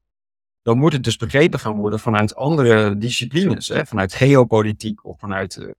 dan 0.61 0.77
moet 0.77 0.93
het 0.93 1.03
dus 1.03 1.17
begrepen 1.17 1.59
gaan 1.59 1.75
worden 1.75 1.99
vanuit 1.99 2.35
andere 2.35 2.97
disciplines. 2.97 3.67
Hè? 3.67 3.85
Vanuit 3.85 4.13
geopolitiek 4.13 5.05
of 5.05 5.19
vanuit 5.19 5.55
uh, 5.55 5.71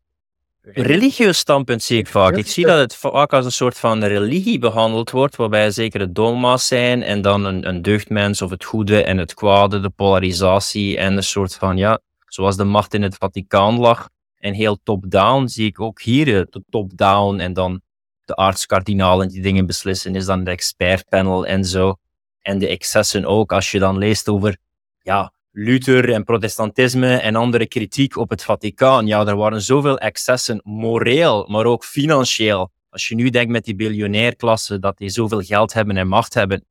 religieus 0.73 1.39
standpunt 1.39 1.83
zie 1.83 1.99
ik 1.99 2.07
vaak. 2.07 2.37
Ik 2.37 2.47
zie 2.47 2.67
dat 2.67 2.79
het 2.79 2.97
vaak 2.97 3.33
als 3.33 3.45
een 3.45 3.53
soort 3.53 3.79
van 3.79 4.05
religie 4.05 4.59
behandeld 4.59 5.11
wordt, 5.11 5.37
waarbij 5.37 5.65
er 5.65 5.73
zekere 5.73 6.13
dogma's 6.13 6.67
zijn 6.67 7.03
en 7.03 7.23
dan 7.23 7.45
een, 7.45 7.69
een 7.69 7.83
deugdmens 7.83 8.43
of 8.43 8.51
het 8.51 8.65
goede 8.65 9.05
en 9.05 9.19
het 9.19 9.35
kwade, 9.35 9.81
de 9.81 9.91
polarisatie 9.91 10.99
en 10.99 11.17
een 11.17 11.23
soort 11.23 11.55
van, 11.55 11.77
ja, 11.77 11.99
zoals 12.27 12.57
de 12.57 12.65
macht 12.65 12.95
in 12.95 13.03
het 13.03 13.17
Vaticaan 13.17 13.79
lag 13.79 14.09
en 14.39 14.55
heel 14.55 14.79
top-down, 14.83 15.47
zie 15.47 15.67
ik 15.67 15.81
ook 15.81 16.03
hier 16.03 16.25
de 16.25 16.63
top-down 16.71 17.39
en 17.39 17.53
dan 17.53 17.81
de 18.25 18.37
aartskardinalen 18.37 19.29
die 19.29 19.43
dingen 19.43 19.67
beslissen, 19.67 20.15
is 20.15 20.25
dan 20.25 20.45
de 20.45 20.51
expertpanel 20.51 21.47
en 21.47 21.65
zo. 21.65 21.97
En 22.41 22.59
de 22.59 22.69
excessen 22.69 23.25
ook, 23.25 23.53
als 23.53 23.71
je 23.71 23.79
dan 23.79 23.99
leest 23.99 24.29
over 24.29 24.57
ja, 25.03 25.33
Luther 25.57 26.13
en 26.13 26.25
protestantisme 26.25 27.17
en 27.17 27.37
andere 27.37 27.67
kritiek 27.67 28.17
op 28.17 28.31
het 28.31 28.45
Vaticaan. 28.45 29.07
Ja, 29.07 29.27
er 29.27 29.37
waren 29.37 29.61
zoveel 29.63 29.99
excessen, 29.99 30.61
moreel, 30.65 31.47
maar 31.49 31.65
ook 31.65 31.85
financieel. 31.85 32.73
Als 32.89 33.09
je 33.09 33.15
nu 33.15 33.31
denkt 33.31 33.53
met 33.53 33.65
die 33.65 33.75
biljonairklasse, 33.75 34.79
dat 34.79 34.99
die 34.99 35.09
zoveel 35.09 35.41
geld 35.41 35.73
hebben 35.73 35.97
en 35.97 36.09
macht 36.09 36.35
hebben. 36.35 36.65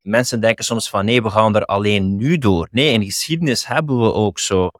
Mensen 0.00 0.40
denken 0.40 0.64
soms 0.64 0.90
van 0.90 1.04
nee, 1.04 1.22
we 1.22 1.30
gaan 1.30 1.56
er 1.56 1.64
alleen 1.64 2.16
nu 2.16 2.38
door. 2.38 2.68
Nee, 2.70 2.92
in 2.92 3.04
geschiedenis 3.04 3.66
hebben 3.66 4.00
we 4.00 4.12
ook 4.12 4.38
zo 4.38 4.70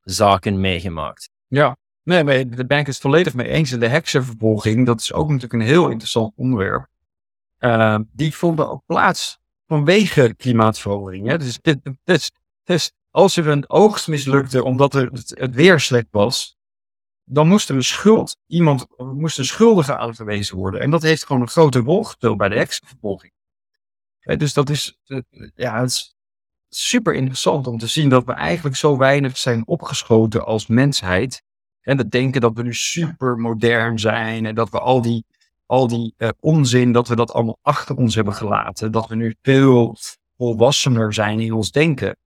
zaken 0.00 0.60
meegemaakt. 0.60 1.30
Ja, 1.46 1.76
nee, 2.02 2.24
maar 2.24 2.48
de 2.48 2.66
bank 2.66 2.86
is 2.86 2.94
het 2.94 3.02
volledig 3.02 3.34
mee 3.34 3.48
eens. 3.48 3.72
En 3.72 3.80
de 3.80 3.88
heksenvervolging, 3.88 4.86
dat 4.86 5.00
is 5.00 5.12
ook 5.12 5.26
natuurlijk 5.26 5.52
een 5.52 5.68
heel 5.68 5.88
interessant 5.88 6.32
onderwerp. 6.36 6.86
Uh, 7.60 7.98
die 8.12 8.34
vonden 8.34 8.70
ook 8.70 8.82
plaats 8.86 9.38
vanwege 9.66 10.34
klimaatverandering. 10.36 11.26
Hè? 11.28 11.38
Dus, 11.38 11.58
dit, 11.60 11.78
dit, 12.04 12.30
dus 12.64 12.92
als 13.10 13.36
er 13.36 13.48
een 13.48 13.70
oogst 13.70 14.08
mislukte 14.08 14.64
omdat 14.64 14.94
er 14.94 15.10
het, 15.12 15.54
weer 15.54 15.80
slecht 15.80 16.08
was, 16.10 16.56
dan 17.24 17.48
moest 17.48 17.68
er 17.68 17.74
een 17.74 17.84
schuld, 17.84 18.36
iemand 18.46 18.86
moest 18.96 19.38
een 19.38 19.44
schuldige 19.44 19.96
uitgewezen 19.96 20.56
worden. 20.56 20.80
En 20.80 20.90
dat 20.90 21.02
heeft 21.02 21.26
gewoon 21.26 21.42
een 21.42 21.48
grote 21.48 21.78
rol 21.78 22.04
gespeeld 22.04 22.36
bij 22.36 22.48
de 22.48 22.56
heksenvervolging. 22.56 23.32
Dus 24.22 24.52
dat 24.52 24.70
is, 24.70 24.98
ja, 25.54 25.80
het 25.80 25.90
is 25.90 26.16
super 26.68 27.14
interessant 27.14 27.66
om 27.66 27.78
te 27.78 27.86
zien 27.86 28.08
dat 28.08 28.24
we 28.24 28.32
eigenlijk 28.32 28.76
zo 28.76 28.96
weinig 28.96 29.38
zijn 29.38 29.66
opgeschoten 29.66 30.44
als 30.44 30.66
mensheid. 30.66 31.42
En 31.80 31.96
dat 31.96 32.10
denken 32.10 32.40
dat 32.40 32.54
we 32.54 32.62
nu 32.62 32.74
super 32.74 33.36
modern 33.36 33.98
zijn 33.98 34.46
en 34.46 34.54
dat 34.54 34.70
we 34.70 34.78
al 34.78 35.02
die, 35.02 35.24
al 35.66 35.86
die 35.88 36.14
uh, 36.18 36.28
onzin, 36.40 36.92
dat 36.92 37.08
we 37.08 37.16
dat 37.16 37.32
allemaal 37.32 37.58
achter 37.62 37.96
ons 37.96 38.14
hebben 38.14 38.34
gelaten. 38.34 38.92
Dat 38.92 39.08
we 39.08 39.14
nu 39.14 39.34
veel 39.42 39.96
volwassener 40.36 41.14
zijn 41.14 41.40
in 41.40 41.52
ons 41.52 41.70
denken. 41.70 42.16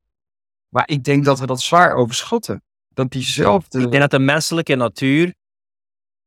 Maar 0.68 0.88
ik 0.88 1.04
denk 1.04 1.24
dat 1.24 1.40
we 1.40 1.46
dat 1.46 1.60
zwaar 1.60 1.94
overschatten. 1.94 2.62
Dat 2.88 3.10
diezelfde... 3.10 3.80
Ik 3.80 3.90
denk 3.90 4.02
dat 4.02 4.10
de 4.10 4.18
menselijke 4.18 4.74
natuur 4.74 5.34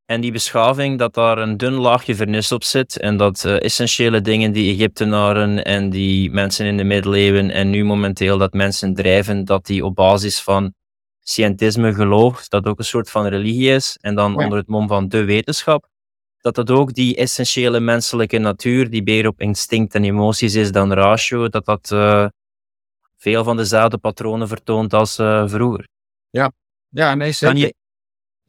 en 0.10 0.22
die 0.22 0.32
beschaving, 0.32 1.00
dat 1.00 1.14
daar 1.14 1.38
een 1.38 1.58
dun 1.58 1.74
laagje 1.74 2.16
vernis 2.16 2.52
op 2.52 2.64
zit. 2.64 2.98
En 2.98 3.18
dat 3.18 3.44
uh, 3.46 3.64
essentiële 3.64 4.22
dingen 4.22 4.52
die 4.52 4.74
Egyptenaren 4.74 5.66
en 5.66 5.90
die 5.90 6.32
mensen 6.32 6.66
in 6.66 6.78
de 6.78 6.84
middeleeuwen 6.84 7.52
en 7.52 7.70
nu 7.70 7.84
momenteel 7.84 8.38
dat 8.38 8.54
mensen 8.54 8.94
drijven, 8.94 9.46
dat 9.46 9.66
die 9.66 9.86
op 9.86 9.96
basis 9.96 10.42
van 10.42 10.74
scientisme 11.20 11.94
geloof, 11.94 12.48
dat 12.48 12.66
ook 12.66 12.80
een 12.80 12.86
soort 12.86 13.10
van 13.10 13.26
religie 13.26 13.70
is. 13.70 13.98
En 14.02 14.16
dan 14.16 14.36
onder 14.38 14.58
het 14.58 14.68
mom 14.68 14.88
van 14.88 15.08
de 15.08 15.24
wetenschap. 15.24 15.88
Dat 16.42 16.56
dat 16.56 16.72
ook 16.72 16.94
die 16.94 17.16
essentiële 17.16 17.80
menselijke 17.80 18.38
natuur, 18.38 18.90
die 18.90 19.04
meer 19.04 19.28
op 19.28 19.42
instinct 19.42 19.96
en 19.96 20.04
emoties 20.04 20.56
is 20.56 20.72
dan 20.72 20.94
ratio, 20.94 21.50
dat 21.50 21.66
dat 21.66 21.90
uh, 21.94 22.28
veel 23.20 23.44
van 23.44 23.58
dezelfde 23.58 23.98
patronen 23.98 24.48
vertoont 24.48 24.94
als 24.94 25.20
uh, 25.20 25.48
vroeger. 25.48 25.88
Ja, 26.30 26.52
ja 26.90 27.16
nee, 27.16 27.32
zeker. 27.32 27.56
Kan 27.56 27.66
je, 27.66 27.74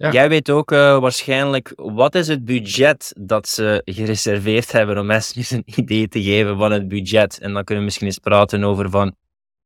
ja. 0.01 0.11
Jij 0.11 0.29
weet 0.29 0.51
ook 0.51 0.73
uh, 0.73 0.99
waarschijnlijk, 0.99 1.73
wat 1.77 2.15
is 2.15 2.29
het 2.29 2.45
budget 2.45 3.13
dat 3.19 3.49
ze 3.49 3.83
gereserveerd 3.85 4.73
hebben 4.73 4.99
om 4.99 5.07
mensen 5.07 5.37
eens 5.37 5.51
een 5.51 5.63
idee 5.65 6.09
te 6.09 6.23
geven 6.23 6.57
van 6.57 6.73
het 6.73 6.89
budget. 6.89 7.39
En 7.39 7.53
dan 7.53 7.65
kunnen 7.65 7.79
we 7.79 7.85
misschien 7.85 8.07
eens 8.07 8.19
praten 8.19 8.65
over 8.65 8.91
van, 8.91 9.17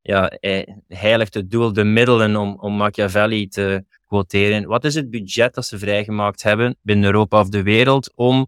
ja, 0.01 0.29
eh, 0.29 0.75
heiligt 0.89 1.35
het 1.35 1.51
doel 1.51 1.73
de 1.73 1.85
middelen 1.85 2.37
om, 2.37 2.59
om 2.61 2.73
Machiavelli 2.73 3.49
te 3.49 3.85
quoteren. 4.07 4.69
Wat 4.69 4.85
is 4.85 4.95
het 4.95 5.11
budget 5.11 5.55
dat 5.55 5.67
ze 5.67 5.79
vrijgemaakt 5.79 6.43
hebben 6.43 6.77
binnen 6.83 7.05
Europa 7.05 7.41
of 7.41 7.49
de 7.49 7.63
wereld 7.63 8.13
om 8.15 8.47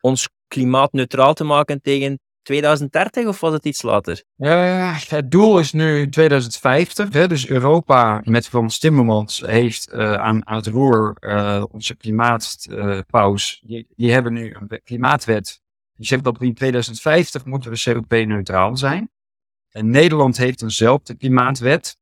ons 0.00 0.28
klimaatneutraal 0.48 1.34
te 1.34 1.44
maken 1.44 1.80
tegen 1.80 2.20
2030 2.46 3.26
of 3.26 3.40
was 3.40 3.52
het 3.52 3.64
iets 3.64 3.82
later? 3.82 4.22
Ja, 4.34 4.96
het 5.08 5.30
doel 5.30 5.58
is 5.58 5.72
nu 5.72 6.08
2050. 6.08 7.12
Hè? 7.12 7.28
Dus 7.28 7.48
Europa 7.48 8.20
met 8.24 8.48
Frans 8.48 8.78
Timmermans 8.78 9.40
heeft 9.46 9.92
uh, 9.92 10.12
aan, 10.12 10.46
aan 10.46 10.56
het 10.56 10.66
roer 10.66 11.16
uh, 11.20 11.64
onze 11.70 11.96
klimaatpaus. 11.96 13.62
Die, 13.96 14.12
hebben 14.12 14.32
nu 14.32 14.54
een 14.54 14.80
klimaatwet. 14.84 15.60
Die 15.94 16.06
zegt 16.06 16.24
dat 16.24 16.42
in 16.42 16.54
2050 16.54 17.44
moeten 17.44 17.70
we 17.70 17.82
CO2-neutraal 17.90 18.76
zijn. 18.76 19.10
En 19.70 19.90
Nederland 19.90 20.36
heeft 20.36 20.62
eenzelfde 20.62 21.16
klimaatwet. 21.16 21.98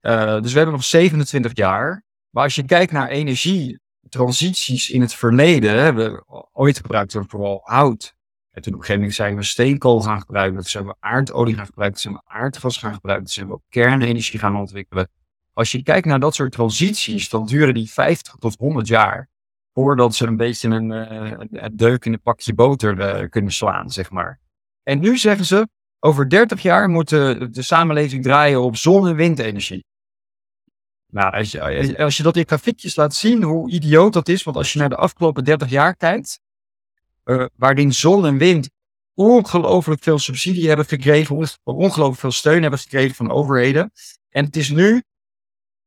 Dus 0.00 0.52
we 0.52 0.56
hebben 0.56 0.74
nog 0.74 0.84
27 0.84 1.52
jaar. 1.54 2.04
Maar 2.30 2.42
als 2.42 2.54
je 2.54 2.64
kijkt 2.64 2.92
naar 2.92 3.08
energietransities 3.08 4.90
in 4.90 5.00
het 5.00 5.14
verleden, 5.14 5.82
hebben 5.82 6.12
we 6.12 6.46
ooit 6.52 6.76
gebruikt 6.76 7.12
we 7.12 7.24
vooral 7.26 7.60
hout 7.64 8.14
en 8.54 8.62
toen 8.62 8.72
op 8.72 8.78
een 8.78 8.86
gegeven 8.86 8.94
moment 8.94 9.14
zijn 9.14 9.36
we 9.36 9.42
steenkool 9.42 10.00
gaan 10.00 10.20
gebruiken, 10.20 10.60
toen 10.60 10.70
zijn 10.70 10.86
we 10.86 10.94
aardolie 11.00 11.54
gaan 11.54 11.66
gebruiken, 11.66 12.00
toen 12.00 12.12
zijn 12.12 12.22
we 12.24 12.32
aardgas 12.34 12.76
gaan 12.76 12.94
gebruiken, 12.94 13.26
toen 13.26 13.34
zijn 13.34 13.46
we 13.46 13.52
ook 13.52 13.62
kernenergie 13.68 14.38
gaan 14.38 14.56
ontwikkelen. 14.56 15.08
Als 15.52 15.72
je 15.72 15.82
kijkt 15.82 16.06
naar 16.06 16.20
dat 16.20 16.34
soort 16.34 16.52
transities, 16.52 17.28
dan 17.28 17.46
duren 17.46 17.74
die 17.74 17.90
50 17.90 18.34
tot 18.34 18.56
100 18.58 18.86
jaar 18.86 19.28
voordat 19.72 20.14
ze 20.14 20.26
een 20.26 20.36
beetje 20.36 20.68
een, 20.68 20.90
een 20.90 21.76
deuk 21.76 22.04
in 22.04 22.12
een 22.12 22.22
pakje 22.22 22.54
boter 22.54 23.20
uh, 23.22 23.28
kunnen 23.28 23.52
slaan, 23.52 23.90
zeg 23.90 24.10
maar. 24.10 24.40
En 24.82 25.00
nu 25.00 25.18
zeggen 25.18 25.44
ze, 25.44 25.68
over 25.98 26.28
30 26.28 26.62
jaar 26.62 26.88
moet 26.88 27.08
de, 27.08 27.48
de 27.50 27.62
samenleving 27.62 28.22
draaien 28.22 28.62
op 28.62 28.76
zon- 28.76 29.08
en 29.08 29.16
windenergie. 29.16 29.84
Nou, 31.12 31.32
als 31.32 31.50
je, 31.50 31.96
als 31.98 32.16
je 32.16 32.22
dat 32.22 32.36
in 32.36 32.46
grafiekjes 32.46 32.96
laat 32.96 33.14
zien, 33.14 33.42
hoe 33.42 33.70
idioot 33.70 34.12
dat 34.12 34.28
is, 34.28 34.42
want 34.42 34.56
als 34.56 34.72
je 34.72 34.78
naar 34.78 34.88
de 34.88 34.96
afgelopen 34.96 35.44
30 35.44 35.70
jaar 35.70 35.96
kijkt, 35.96 36.40
uh, 37.24 37.46
waarin 37.56 37.92
zon 37.92 38.26
en 38.26 38.38
wind 38.38 38.70
ongelooflijk 39.14 40.02
veel 40.02 40.18
subsidie 40.18 40.68
hebben 40.68 40.86
gekregen, 40.86 41.48
ongelooflijk 41.62 42.20
veel 42.20 42.30
steun 42.30 42.62
hebben 42.62 42.80
gekregen 42.80 43.14
van 43.14 43.30
overheden. 43.30 43.92
En 44.28 44.44
het 44.44 44.56
is 44.56 44.70
nu 44.70 45.02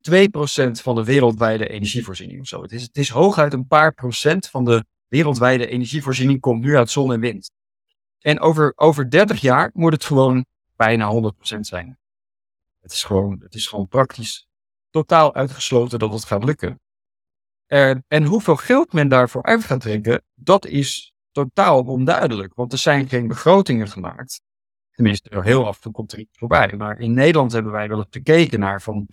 2% 0.09 0.71
van 0.71 0.95
de 0.95 1.03
wereldwijde 1.03 1.67
energievoorziening. 1.67 2.49
Het 2.49 2.71
is, 2.71 2.81
het 2.81 2.97
is 2.97 3.09
hooguit 3.09 3.53
een 3.53 3.67
paar 3.67 3.93
procent 3.93 4.47
van 4.47 4.65
de 4.65 4.85
wereldwijde 5.07 5.67
energievoorziening 5.67 6.39
komt 6.39 6.63
nu 6.63 6.77
uit 6.77 6.89
zon 6.89 7.13
en 7.13 7.19
wind. 7.19 7.51
En 8.19 8.39
over, 8.39 8.73
over 8.75 9.09
30 9.09 9.41
jaar 9.41 9.69
moet 9.73 9.93
het 9.93 10.05
gewoon 10.05 10.45
bijna 10.75 11.33
100% 11.55 11.59
zijn. 11.59 11.97
Het 12.81 12.91
is 12.91 13.03
gewoon, 13.03 13.39
het 13.39 13.55
is 13.55 13.67
gewoon 13.67 13.88
praktisch 13.88 14.47
totaal 14.89 15.35
uitgesloten 15.35 15.99
dat 15.99 16.13
het 16.13 16.25
gaat 16.25 16.43
lukken. 16.43 16.79
En, 17.65 18.03
en 18.07 18.23
hoeveel 18.23 18.55
geld 18.55 18.93
men 18.93 19.07
daarvoor 19.07 19.43
uit 19.43 19.63
gaat 19.63 19.81
trekken, 19.81 20.23
dat 20.35 20.65
is 20.65 21.13
totaal 21.43 21.83
onduidelijk. 21.83 22.53
Want 22.55 22.71
er 22.71 22.77
zijn 22.77 23.09
geen 23.09 23.27
begrotingen 23.27 23.88
gemaakt. 23.88 24.41
Tenminste, 24.91 25.41
heel 25.41 25.67
af 25.67 25.75
en 25.75 25.81
toe 25.81 25.91
komt 25.91 26.11
er 26.11 26.19
iets 26.19 26.38
voorbij. 26.38 26.73
Maar 26.77 26.99
in 26.99 27.13
Nederland 27.13 27.51
hebben 27.51 27.71
wij 27.71 27.88
wel 27.88 27.97
eens 27.97 28.07
gekeken 28.09 28.59
naar 28.59 28.81
van. 28.81 29.07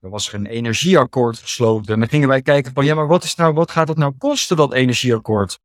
Er 0.00 0.10
was 0.10 0.32
een 0.32 0.46
energieakkoord 0.46 1.38
gesloten. 1.38 1.92
En 1.92 2.00
dan 2.00 2.08
gingen 2.08 2.28
wij 2.28 2.42
kijken 2.42 2.72
van 2.72 2.84
ja, 2.84 2.94
maar 2.94 3.06
wat, 3.06 3.24
is 3.24 3.34
nou, 3.34 3.54
wat 3.54 3.70
gaat 3.70 3.88
het 3.88 3.96
nou 3.96 4.12
kosten, 4.18 4.56
dat 4.56 4.72
energieakkoord? 4.72 5.58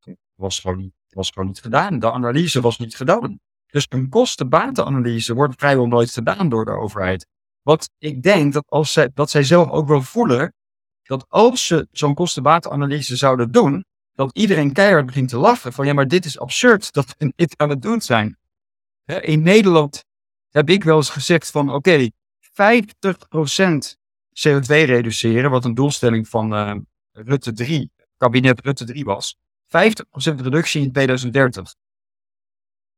Het 0.00 0.16
was 0.34 0.58
gewoon 0.58 0.76
niet, 0.78 0.92
was 1.08 1.30
gewoon 1.30 1.48
niet 1.48 1.60
gedaan. 1.60 1.98
De 1.98 2.12
analyse 2.12 2.60
was 2.60 2.78
niet 2.78 2.96
gedaan. 2.96 3.40
Dus 3.66 3.86
een 3.88 4.08
kostenbatenanalyse 4.08 5.34
wordt 5.34 5.54
vrijwel 5.58 5.86
nooit 5.86 6.10
gedaan 6.10 6.48
door 6.48 6.64
de 6.64 6.70
overheid. 6.70 7.26
Wat 7.62 7.90
ik 7.98 8.22
denk 8.22 8.52
dat, 8.52 8.64
als 8.68 8.92
zij, 8.92 9.10
dat 9.14 9.30
zij 9.30 9.42
zelf 9.42 9.70
ook 9.70 9.88
wel 9.88 10.02
voelen, 10.02 10.54
dat 11.02 11.24
als 11.28 11.66
ze 11.66 11.88
zo'n 11.90 12.14
kostenbatenanalyse 12.14 13.16
zouden 13.16 13.52
doen, 13.52 13.84
dat 14.14 14.36
iedereen 14.36 14.72
keihard 14.72 15.06
begint 15.06 15.28
te 15.28 15.36
lachen 15.36 15.72
van 15.72 15.86
ja, 15.86 15.92
maar 15.92 16.08
dit 16.08 16.24
is 16.24 16.38
absurd 16.38 16.92
dat 16.92 17.14
we 17.18 17.32
dit 17.36 17.54
aan 17.56 17.70
het 17.70 17.82
doen 17.82 18.00
zijn. 18.00 18.38
In 19.04 19.42
Nederland 19.42 20.04
heb 20.50 20.70
ik 20.70 20.84
wel 20.84 20.96
eens 20.96 21.10
gezegd 21.10 21.50
van 21.50 21.70
oké, 21.70 22.08
50% 22.08 22.10
CO2 24.48 24.66
reduceren, 24.66 25.50
wat 25.50 25.64
een 25.64 25.74
doelstelling 25.74 26.28
van 26.28 26.54
uh, 26.54 26.76
Rutte 27.12 27.52
3, 27.52 27.90
kabinet 28.16 28.60
Rutte 28.60 28.84
3 28.84 29.04
was. 29.04 29.38
50% 29.66 29.68
reductie 30.14 30.82
in 30.82 30.92
2030. 30.92 31.74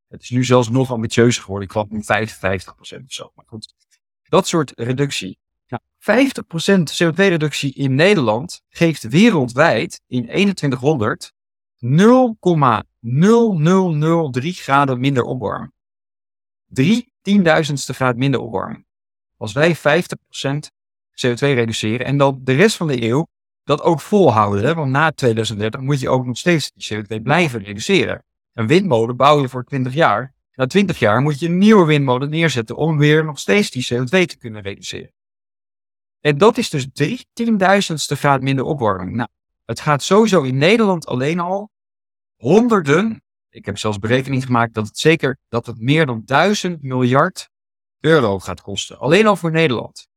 Het 0.09 0.23
is 0.23 0.31
nu 0.31 0.45
zelfs 0.45 0.69
nog 0.69 0.91
ambitieuzer 0.91 1.43
geworden. 1.43 1.69
Ik 1.69 1.75
kwam 1.75 1.87
nu 1.91 2.03
55% 2.03 2.77
of 2.79 3.13
zo. 3.13 3.33
Maar 3.35 3.45
goed, 3.47 3.75
dat 4.23 4.47
soort 4.47 4.73
reductie. 4.75 5.39
Ja, 5.67 5.81
50% 5.99 6.93
CO2-reductie 7.03 7.75
in 7.75 7.95
Nederland 7.95 8.63
geeft 8.69 9.03
wereldwijd 9.03 10.01
in 10.07 10.23
2100 10.25 11.33
0,0003 11.79 11.89
graden 14.41 15.01
minder 15.01 15.23
opwarming. 15.23 15.73
3 16.67 17.13
tienduizendste 17.23 17.95
graad 17.95 18.17
minder 18.17 18.41
opwarming. 18.41 18.87
Als 19.37 19.53
wij 19.53 19.77
50% 19.77 19.81
CO2 21.27 21.39
reduceren. 21.39 22.07
En 22.07 22.17
dan 22.17 22.41
de 22.43 22.53
rest 22.53 22.77
van 22.77 22.87
de 22.87 23.03
eeuw 23.03 23.27
dat 23.65 23.83
ook 23.83 24.01
volhouden. 24.01 24.65
Hè? 24.65 24.75
Want 24.75 24.91
na 24.91 25.11
2030 25.11 25.81
moet 25.81 26.01
je 26.01 26.09
ook 26.09 26.27
nog 26.27 26.39
steeds 26.39 26.73
die 26.73 26.95
CO2 26.95 27.23
blijven 27.23 27.63
reduceren. 27.63 28.25
Een 28.53 28.67
windmolen 28.67 29.17
bouw 29.17 29.41
je 29.41 29.49
voor 29.49 29.65
20 29.65 29.95
jaar. 29.95 30.35
Na 30.55 30.67
20 30.67 30.99
jaar 30.99 31.21
moet 31.21 31.39
je 31.39 31.47
een 31.47 31.59
nieuwe 31.59 31.87
windmolen 31.87 32.31
neerzetten 32.31 32.77
om 32.77 32.99
weer 32.99 33.25
nog 33.25 33.39
steeds 33.39 33.71
die 33.71 33.87
CO2 33.95 34.07
te 34.09 34.37
kunnen 34.39 34.63
reduceren. 34.63 35.13
En 36.27 36.39
dat 36.39 36.59
is 36.59 36.71
dus 36.71 36.87
drie 36.93 37.27
tienduizendste 37.33 38.17
graad 38.17 38.41
minder 38.41 38.65
opwarming. 38.65 39.17
Nou, 39.17 39.29
het 39.65 39.81
gaat 39.81 40.03
sowieso 40.03 40.43
in 40.43 40.59
Nederland 40.59 41.07
alleen 41.07 41.41
al 41.41 41.71
honderden, 42.37 43.23
ik 43.49 43.67
heb 43.67 43.79
zelfs 43.79 43.99
berekening 43.99 44.45
gemaakt 44.45 44.75
dat 44.75 44.87
het 44.87 44.99
zeker 44.99 45.39
dat 45.49 45.67
het 45.67 45.81
meer 45.81 46.07
dan 46.07 46.23
duizend 46.25 46.83
miljard 46.83 47.49
euro 48.01 48.39
gaat 48.39 48.61
kosten. 48.61 48.99
Alleen 48.99 49.27
al 49.27 49.37
voor 49.37 49.51
Nederland. 49.51 50.09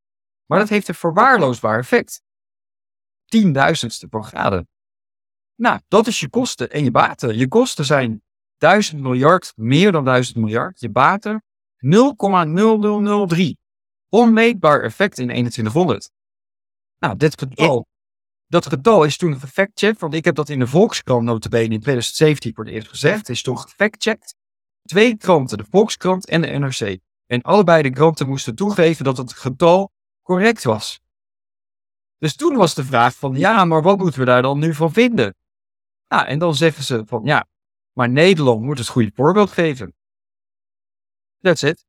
Maar 0.45 0.60
dat 0.60 0.70
heeft 0.70 0.88
een 0.88 0.95
verwaarloosbaar 0.95 1.80
effect. 1.80 2.22
Tienduizendste 3.26 4.07
per 4.07 4.24
graden. 4.24 4.68
Nou, 5.55 5.80
dat 5.88 6.07
is 6.07 6.20
je 6.20 6.30
kosten 6.30 6.70
en 6.70 6.84
je 6.84 6.91
baten. 6.91 7.38
Je 7.38 7.47
kosten 7.47 7.86
zijn 7.86 8.22
1000 8.57 9.01
miljard, 9.01 9.53
meer 9.55 9.91
dan 9.91 10.05
1000 10.05 10.38
miljard. 10.38 10.80
Je 10.80 10.89
baten 10.89 11.43
0,0003. 11.78 13.57
Onmeetbaar 14.10 14.82
effect 14.82 15.18
in 15.18 15.28
2100. 15.28 16.12
Nou, 16.99 17.18
dit 17.18 17.39
getal, 17.39 17.88
dat 18.47 18.66
getal 18.66 19.03
is 19.03 19.18
toen 19.18 19.39
gefactcheckt, 19.39 19.99
want 19.99 20.14
ik 20.14 20.26
heb 20.26 20.36
dat 20.36 20.49
in 20.49 20.60
de 20.60 20.68
Volkskrant 20.68 21.24
notabene 21.24 21.74
in 21.74 21.82
2017 21.82 22.53
voor 22.53 22.66
het 22.66 22.74
eerst 22.74 22.88
gezegd, 22.88 23.30
is 23.30 23.41
toen 23.41 23.60
gefactcheckt. 23.60 24.36
Twee 24.84 25.18
kranten, 25.18 25.57
de 25.57 25.66
Volkskrant 25.70 26.28
en 26.28 26.41
de 26.41 26.47
NRC. 26.47 26.99
En 27.26 27.41
allebei 27.41 27.82
de 27.82 27.89
kranten 27.89 28.28
moesten 28.28 28.55
toegeven 28.55 29.03
dat 29.03 29.18
het 29.18 29.34
getal 29.34 29.91
correct 30.22 30.64
was. 30.64 30.99
Dus 32.18 32.36
toen 32.36 32.55
was 32.55 32.74
de 32.74 32.84
vraag 32.84 33.16
van, 33.16 33.36
ja, 33.36 33.66
maar 33.66 33.82
wat 33.82 33.97
moeten 33.97 34.20
we 34.20 34.26
daar 34.26 34.41
dan 34.41 34.60
nu 34.60 34.74
van 34.74 34.91
vinden? 34.91 35.36
Nou, 36.07 36.26
en 36.28 36.39
dan 36.39 36.55
zeggen 36.55 36.84
ze 36.84 37.03
van, 37.05 37.24
ja, 37.24 37.47
maar 37.93 38.10
Nederland 38.10 38.62
moet 38.62 38.78
het 38.78 38.88
goede 38.88 39.12
voorbeeld 39.14 39.51
geven. 39.51 39.93
That's 41.41 41.64
it. 41.64 41.89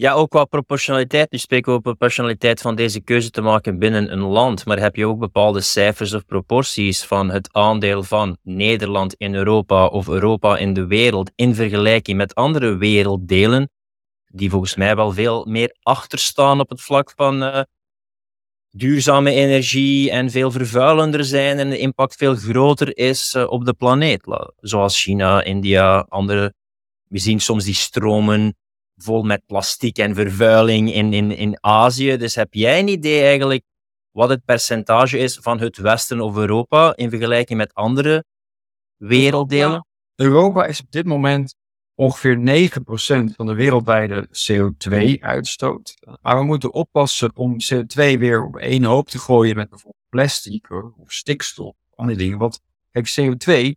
Ja, 0.00 0.12
ook 0.12 0.30
qua 0.30 0.44
proportionaliteit. 0.44 1.30
Nu 1.30 1.38
spreken 1.38 1.66
we 1.72 1.78
over 1.78 1.90
proportionaliteit 1.90 2.60
van 2.60 2.74
deze 2.74 3.00
keuze 3.00 3.30
te 3.30 3.40
maken 3.40 3.78
binnen 3.78 4.12
een 4.12 4.20
land. 4.20 4.66
Maar 4.66 4.78
heb 4.78 4.96
je 4.96 5.06
ook 5.06 5.18
bepaalde 5.18 5.60
cijfers 5.60 6.12
of 6.12 6.24
proporties 6.26 7.04
van 7.04 7.30
het 7.30 7.48
aandeel 7.52 8.02
van 8.02 8.36
Nederland 8.42 9.14
in 9.14 9.34
Europa 9.34 9.86
of 9.86 10.08
Europa 10.08 10.56
in 10.56 10.72
de 10.72 10.86
wereld 10.86 11.30
in 11.34 11.54
vergelijking 11.54 12.16
met 12.16 12.34
andere 12.34 12.76
werelddelen, 12.76 13.70
die 14.26 14.50
volgens 14.50 14.76
mij 14.76 14.96
wel 14.96 15.12
veel 15.12 15.44
meer 15.44 15.76
achterstaan 15.82 16.60
op 16.60 16.68
het 16.68 16.80
vlak 16.80 17.12
van 17.16 17.42
uh, 17.42 17.60
duurzame 18.70 19.30
energie 19.30 20.10
en 20.10 20.30
veel 20.30 20.50
vervuilender 20.50 21.24
zijn 21.24 21.58
en 21.58 21.70
de 21.70 21.78
impact 21.78 22.16
veel 22.16 22.34
groter 22.34 22.96
is 22.96 23.34
uh, 23.34 23.50
op 23.50 23.64
de 23.64 23.74
planeet. 23.74 24.22
Zoals 24.56 25.02
China, 25.02 25.42
India, 25.42 25.98
andere. 26.08 26.54
We 27.08 27.18
zien 27.18 27.40
soms 27.40 27.64
die 27.64 27.74
stromen 27.74 28.56
vol 28.98 29.22
met 29.22 29.42
plastiek 29.46 29.98
en 29.98 30.14
vervuiling 30.14 30.92
in, 30.92 31.12
in, 31.12 31.30
in 31.30 31.56
Azië. 31.60 32.16
Dus 32.16 32.34
heb 32.34 32.54
jij 32.54 32.78
een 32.78 32.88
idee 32.88 33.22
eigenlijk 33.22 33.62
wat 34.10 34.28
het 34.28 34.44
percentage 34.44 35.18
is 35.18 35.38
van 35.40 35.60
het 35.60 35.76
Westen 35.76 36.20
of 36.20 36.36
Europa 36.36 36.96
in 36.96 37.10
vergelijking 37.10 37.58
met 37.58 37.74
andere 37.74 38.24
werelddelen? 38.96 39.86
Europa 40.14 40.66
is 40.66 40.80
op 40.80 40.90
dit 40.90 41.06
moment 41.06 41.54
ongeveer 41.94 42.36
9% 42.36 43.34
van 43.36 43.46
de 43.46 43.54
wereldwijde 43.54 44.28
CO2-uitstoot. 44.28 45.94
Maar 46.22 46.38
we 46.38 46.44
moeten 46.44 46.72
oppassen 46.72 47.36
om 47.36 47.56
CO2 47.74 48.18
weer 48.18 48.44
op 48.44 48.56
één 48.56 48.84
hoop 48.84 49.08
te 49.08 49.18
gooien 49.18 49.56
met 49.56 49.68
bijvoorbeeld 49.68 50.04
plastic 50.08 50.70
of 50.96 51.12
stikstof, 51.12 51.74
andere 51.94 52.18
dingen. 52.18 52.38
Want 52.38 52.60
kijk, 52.90 53.14
CO2 53.20 53.72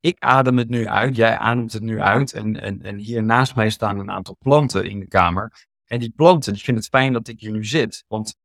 ik 0.00 0.18
adem 0.18 0.58
het 0.58 0.68
nu 0.68 0.86
uit, 0.88 1.16
jij 1.16 1.38
ademt 1.38 1.72
het 1.72 1.82
nu 1.82 2.00
uit. 2.00 2.32
En, 2.32 2.60
en, 2.60 2.82
en 2.82 2.96
hier 2.96 3.22
naast 3.22 3.54
mij 3.54 3.70
staan 3.70 3.98
een 3.98 4.10
aantal 4.10 4.36
planten 4.38 4.84
in 4.84 5.00
de 5.00 5.08
kamer. 5.08 5.66
En 5.84 5.98
die 5.98 6.10
planten, 6.10 6.54
ik 6.54 6.60
vind 6.60 6.76
het 6.76 6.86
fijn 6.86 7.12
dat 7.12 7.28
ik 7.28 7.40
hier 7.40 7.52
nu 7.52 7.64
zit. 7.64 8.04
Want 8.08 8.36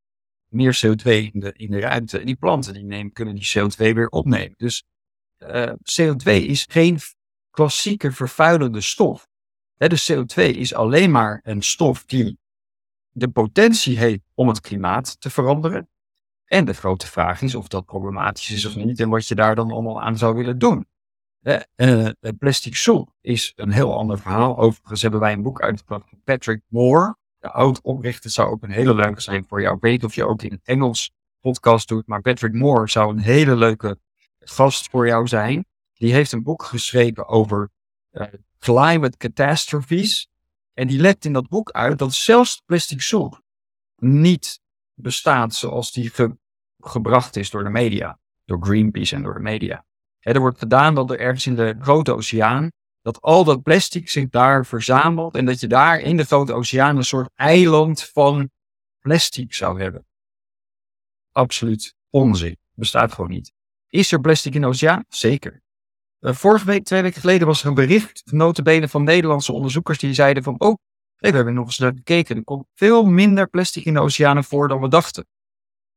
meer 0.47 0.81
CO2 0.85 1.03
in 1.03 1.39
de, 1.39 1.53
in 1.53 1.71
de 1.71 1.79
ruimte. 1.79 2.19
En 2.19 2.25
die 2.25 2.35
planten 2.35 2.73
die 2.73 2.83
nemen, 2.83 3.11
kunnen 3.11 3.35
die 3.35 3.51
CO2 3.57 3.75
weer 3.75 4.07
opnemen. 4.07 4.53
Dus 4.57 4.83
eh, 5.37 5.71
CO2 5.71 6.23
is 6.23 6.65
geen 6.69 6.99
klassieke 7.49 8.11
vervuilende 8.11 8.81
stof. 8.81 9.27
He, 9.77 9.87
de 9.87 10.01
CO2 10.11 10.55
is 10.57 10.73
alleen 10.73 11.11
maar 11.11 11.39
een 11.43 11.61
stof 11.61 12.05
die 12.05 12.37
de 13.09 13.29
potentie 13.29 13.97
heeft 13.97 14.21
om 14.33 14.47
het 14.47 14.61
klimaat 14.61 15.21
te 15.21 15.29
veranderen. 15.29 15.89
En 16.45 16.65
de 16.65 16.73
grote 16.73 17.07
vraag 17.07 17.41
is 17.41 17.55
of 17.55 17.67
dat 17.67 17.85
problematisch 17.85 18.51
is 18.51 18.65
of 18.65 18.75
niet 18.75 18.99
en 18.99 19.09
wat 19.09 19.27
je 19.27 19.35
daar 19.35 19.55
dan 19.55 19.71
allemaal 19.71 20.01
aan 20.01 20.17
zou 20.17 20.35
willen 20.35 20.59
doen. 20.59 20.85
Uh, 21.41 22.09
plastic 22.37 22.75
soep 22.75 23.13
is 23.21 23.53
een 23.55 23.71
heel 23.71 23.97
ander 23.97 24.19
verhaal. 24.19 24.57
Overigens 24.57 25.01
hebben 25.01 25.19
wij 25.19 25.33
een 25.33 25.41
boek 25.41 25.61
uitgebracht 25.61 26.09
van 26.09 26.21
Patrick 26.23 26.61
Moore. 26.67 27.15
De 27.39 27.51
oud-oprichter 27.51 28.29
zou 28.29 28.51
ook 28.51 28.63
een 28.63 28.71
hele 28.71 28.95
leuke 28.95 29.21
zijn 29.21 29.45
voor 29.47 29.61
jou. 29.61 29.75
Ik 29.75 29.81
weet 29.81 30.03
of 30.03 30.15
je 30.15 30.27
ook 30.27 30.41
in 30.41 30.59
Engels 30.63 31.11
podcast 31.39 31.87
doet, 31.87 32.07
maar 32.07 32.21
Patrick 32.21 32.53
Moore 32.53 32.89
zou 32.89 33.11
een 33.11 33.19
hele 33.19 33.55
leuke 33.55 33.99
gast 34.39 34.89
voor 34.89 35.07
jou 35.07 35.27
zijn. 35.27 35.65
Die 35.93 36.13
heeft 36.13 36.31
een 36.31 36.43
boek 36.43 36.63
geschreven 36.63 37.27
over 37.27 37.69
uh, 38.11 38.27
climate 38.59 39.17
catastrophes. 39.17 40.29
En 40.73 40.87
die 40.87 40.99
legt 40.99 41.25
in 41.25 41.33
dat 41.33 41.49
boek 41.49 41.71
uit 41.71 41.99
dat 41.99 42.13
zelfs 42.13 42.61
plastic 42.65 43.01
soep 43.01 43.41
niet 43.95 44.59
bestaat 44.93 45.53
zoals 45.53 45.91
die 45.91 46.11
gebracht 46.79 47.35
is 47.35 47.49
door 47.49 47.63
de 47.63 47.69
media. 47.69 48.19
Door 48.45 48.63
Greenpeace 48.63 49.15
en 49.15 49.21
door 49.21 49.33
de 49.33 49.39
media 49.39 49.85
er 50.21 50.39
wordt 50.39 50.59
gedaan 50.59 50.95
dat 50.95 51.09
er 51.09 51.19
ergens 51.19 51.47
in 51.47 51.55
de 51.55 51.75
grote 51.79 52.13
oceaan, 52.13 52.71
dat 53.01 53.21
al 53.21 53.43
dat 53.43 53.61
plastic 53.61 54.09
zich 54.09 54.29
daar 54.29 54.65
verzamelt 54.65 55.35
en 55.35 55.45
dat 55.45 55.59
je 55.59 55.67
daar 55.67 55.99
in 55.99 56.17
de 56.17 56.23
grote 56.23 56.53
oceaan 56.53 56.97
een 56.97 57.03
soort 57.03 57.29
eiland 57.35 58.03
van 58.03 58.49
plastic 58.99 59.53
zou 59.53 59.81
hebben. 59.81 60.05
Absoluut 61.31 61.95
onzin. 62.09 62.57
Bestaat 62.73 63.13
gewoon 63.13 63.29
niet. 63.29 63.53
Is 63.87 64.11
er 64.11 64.21
plastic 64.21 64.55
in 64.55 64.61
de 64.61 64.67
oceaan? 64.67 65.05
Zeker. 65.07 65.61
Uh, 66.19 66.33
vorige 66.33 66.65
week, 66.65 66.83
twee 66.83 67.01
weken 67.01 67.21
geleden, 67.21 67.47
was 67.47 67.61
er 67.61 67.67
een 67.67 67.73
bericht, 67.73 68.21
notabene 68.25 68.87
van 68.87 69.03
Nederlandse 69.03 69.51
onderzoekers, 69.51 69.97
die 69.97 70.13
zeiden 70.13 70.43
van, 70.43 70.59
oh, 70.59 70.75
we 71.17 71.29
hebben 71.29 71.53
nog 71.53 71.65
eens 71.65 71.77
naar 71.77 71.93
gekeken. 71.95 72.35
Er 72.35 72.43
komt 72.43 72.65
veel 72.73 73.05
minder 73.05 73.49
plastic 73.49 73.85
in 73.85 73.93
de 73.93 73.99
oceanen 73.99 74.43
voor 74.43 74.67
dan 74.67 74.81
we 74.81 74.87
dachten. 74.87 75.25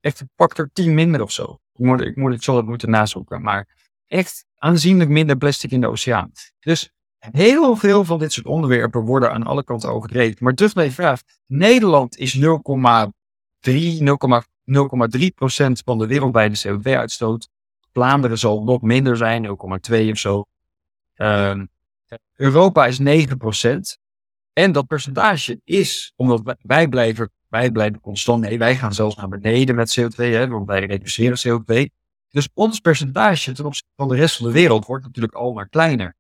Echt 0.01 0.20
een 0.20 0.31
factor 0.37 0.70
10 0.72 0.95
minder 0.95 1.22
of 1.22 1.33
zo. 1.33 1.59
Ik 1.72 1.85
moet, 1.85 2.01
ik 2.01 2.16
moet 2.16 2.33
het 2.33 2.45
zo 2.45 2.62
moeten 2.62 2.91
nazoeken, 2.91 3.43
maar 3.43 3.84
echt 4.15 4.47
aanzienlijk 4.57 5.11
minder 5.11 5.37
plastic 5.37 5.71
in 5.71 5.81
de 5.81 5.87
oceaan. 5.87 6.33
Dus 6.61 6.93
heel 7.19 7.77
veel 7.77 8.05
van 8.05 8.19
dit 8.19 8.33
soort 8.33 8.47
onderwerpen 8.47 9.01
worden 9.01 9.33
aan 9.33 9.43
alle 9.43 9.65
kanten 9.65 9.91
overdreven. 9.91 10.37
Maar 10.41 10.55
terug 10.55 10.75
naar 10.75 10.85
je 10.85 10.91
vraag. 10.91 11.21
Nederland 11.47 12.17
is 12.19 12.39
0,3, 12.39 12.43
0,3 15.21 15.27
procent 15.35 15.83
van 15.85 15.99
de 15.99 16.07
wereldwijde 16.07 16.59
CO2-uitstoot. 16.69 17.49
Vlaanderen 17.93 18.39
zal 18.39 18.62
nog 18.62 18.83
minder 18.83 19.17
zijn, 19.17 19.47
0,2 19.47 19.53
of 20.11 20.19
zo. 20.19 20.45
Uh, 21.17 21.61
Europa 22.35 22.87
is 22.87 22.99
9 22.99 23.37
procent. 23.37 23.99
En 24.53 24.73
dat 24.73 24.87
percentage 24.87 25.61
is, 25.65 26.12
omdat 26.17 26.57
wij 26.62 26.89
blijven, 26.89 27.31
wij 27.49 27.71
blijven 27.71 28.01
constant, 28.01 28.43
nee, 28.43 28.59
wij 28.59 28.77
gaan 28.77 28.95
zelfs 28.95 29.17
naar 29.17 29.29
beneden 29.29 29.75
met 29.75 30.01
CO2, 30.01 30.15
hè, 30.17 30.49
want 30.49 30.67
wij 30.67 30.87
reduceren 30.87 31.39
CO2. 31.39 32.03
Dus 32.35 32.49
ons 32.55 32.80
percentage 32.80 33.53
ten 33.53 33.64
opzichte 33.64 33.93
van 33.97 34.09
de 34.09 34.14
rest 34.14 34.37
van 34.37 34.47
de 34.47 34.53
wereld 34.53 34.87
wordt 34.87 35.05
natuurlijk 35.05 35.35
al 35.35 35.53
maar 35.53 35.68
kleiner. 35.68 36.16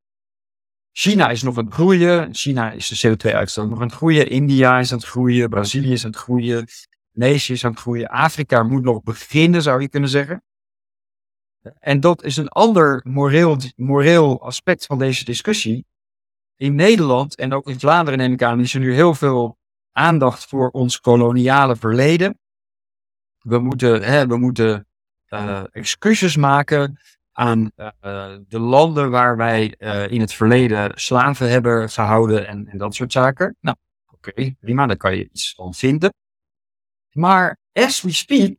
China 0.92 1.30
is 1.30 1.42
nog 1.42 1.58
aan 1.58 1.64
het 1.64 1.74
groeien. 1.74 2.34
China 2.34 2.70
is 2.70 2.88
de 2.88 3.08
CO2-uitstoot 3.08 3.68
nog 3.68 3.80
aan 3.80 3.86
het 3.86 3.96
groeien. 3.96 4.28
India 4.28 4.78
is 4.78 4.92
aan 4.92 4.98
het 4.98 5.06
groeien. 5.06 5.48
Brazilië 5.48 5.92
is 5.92 6.04
aan 6.04 6.10
het 6.10 6.20
groeien. 6.20 6.66
Indonesië 7.12 7.52
is 7.52 7.64
aan 7.64 7.70
het 7.70 7.80
groeien. 7.80 8.08
Afrika 8.08 8.62
moet 8.62 8.82
nog 8.82 9.02
beginnen, 9.02 9.62
zou 9.62 9.80
je 9.80 9.88
kunnen 9.88 10.08
zeggen. 10.08 10.42
En 11.78 12.00
dat 12.00 12.22
is 12.22 12.36
een 12.36 12.48
ander 12.48 13.00
moreel, 13.04 13.56
moreel 13.76 14.42
aspect 14.42 14.86
van 14.86 14.98
deze 14.98 15.24
discussie. 15.24 15.86
In 16.56 16.74
Nederland 16.74 17.36
en 17.36 17.52
ook 17.52 17.68
in 17.68 17.80
Vlaanderen 17.80 18.18
neem 18.18 18.32
ik 18.32 18.42
aan, 18.42 18.60
is 18.60 18.74
er 18.74 18.80
nu 18.80 18.94
heel 18.94 19.14
veel 19.14 19.58
aandacht 19.92 20.44
voor 20.44 20.70
ons 20.70 21.00
koloniale 21.00 21.76
verleden. 21.76 22.38
We 23.38 23.58
moeten, 23.58 24.02
hè, 24.02 24.26
we 24.26 24.36
moeten 24.36 24.86
uh, 25.34 25.64
excuses 25.72 26.36
maken 26.36 26.98
aan 27.32 27.70
uh, 27.76 27.90
de 28.48 28.58
landen 28.58 29.10
waar 29.10 29.36
wij 29.36 29.74
uh, 29.78 30.10
in 30.10 30.20
het 30.20 30.32
verleden 30.32 30.92
slaven 30.94 31.50
hebben 31.50 31.90
gehouden 31.90 32.46
en, 32.46 32.68
en 32.68 32.78
dat 32.78 32.94
soort 32.94 33.12
zaken. 33.12 33.56
Nou, 33.60 33.76
oké, 34.12 34.28
okay, 34.28 34.56
prima, 34.60 34.86
daar 34.86 34.96
kan 34.96 35.16
je 35.16 35.24
iets 35.24 35.54
van 35.54 35.74
vinden. 35.74 36.14
Maar 37.12 37.58
as 37.72 38.02
we 38.02 38.12
speak 38.12 38.56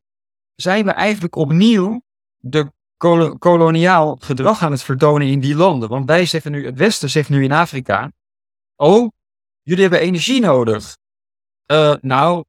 zijn 0.56 0.86
we 0.86 0.92
eigenlijk 0.92 1.36
opnieuw 1.36 2.02
de 2.38 2.72
kol 2.98 3.38
koloniaal 3.38 4.16
gedrag 4.16 4.62
aan 4.62 4.72
het 4.72 4.84
vertonen 4.84 5.28
in 5.28 5.40
die 5.40 5.56
landen. 5.56 5.90
Want 5.90 6.06
wij 6.06 6.26
zeggen 6.26 6.52
nu, 6.52 6.66
het 6.66 6.78
Westen 6.78 7.10
zegt 7.10 7.30
nu 7.30 7.44
in 7.44 7.52
Afrika, 7.52 8.12
oh, 8.76 9.10
jullie 9.62 9.82
hebben 9.82 10.00
energie 10.00 10.42
nodig. 10.42 10.98
Uh, 11.72 11.96
nou, 12.02 12.44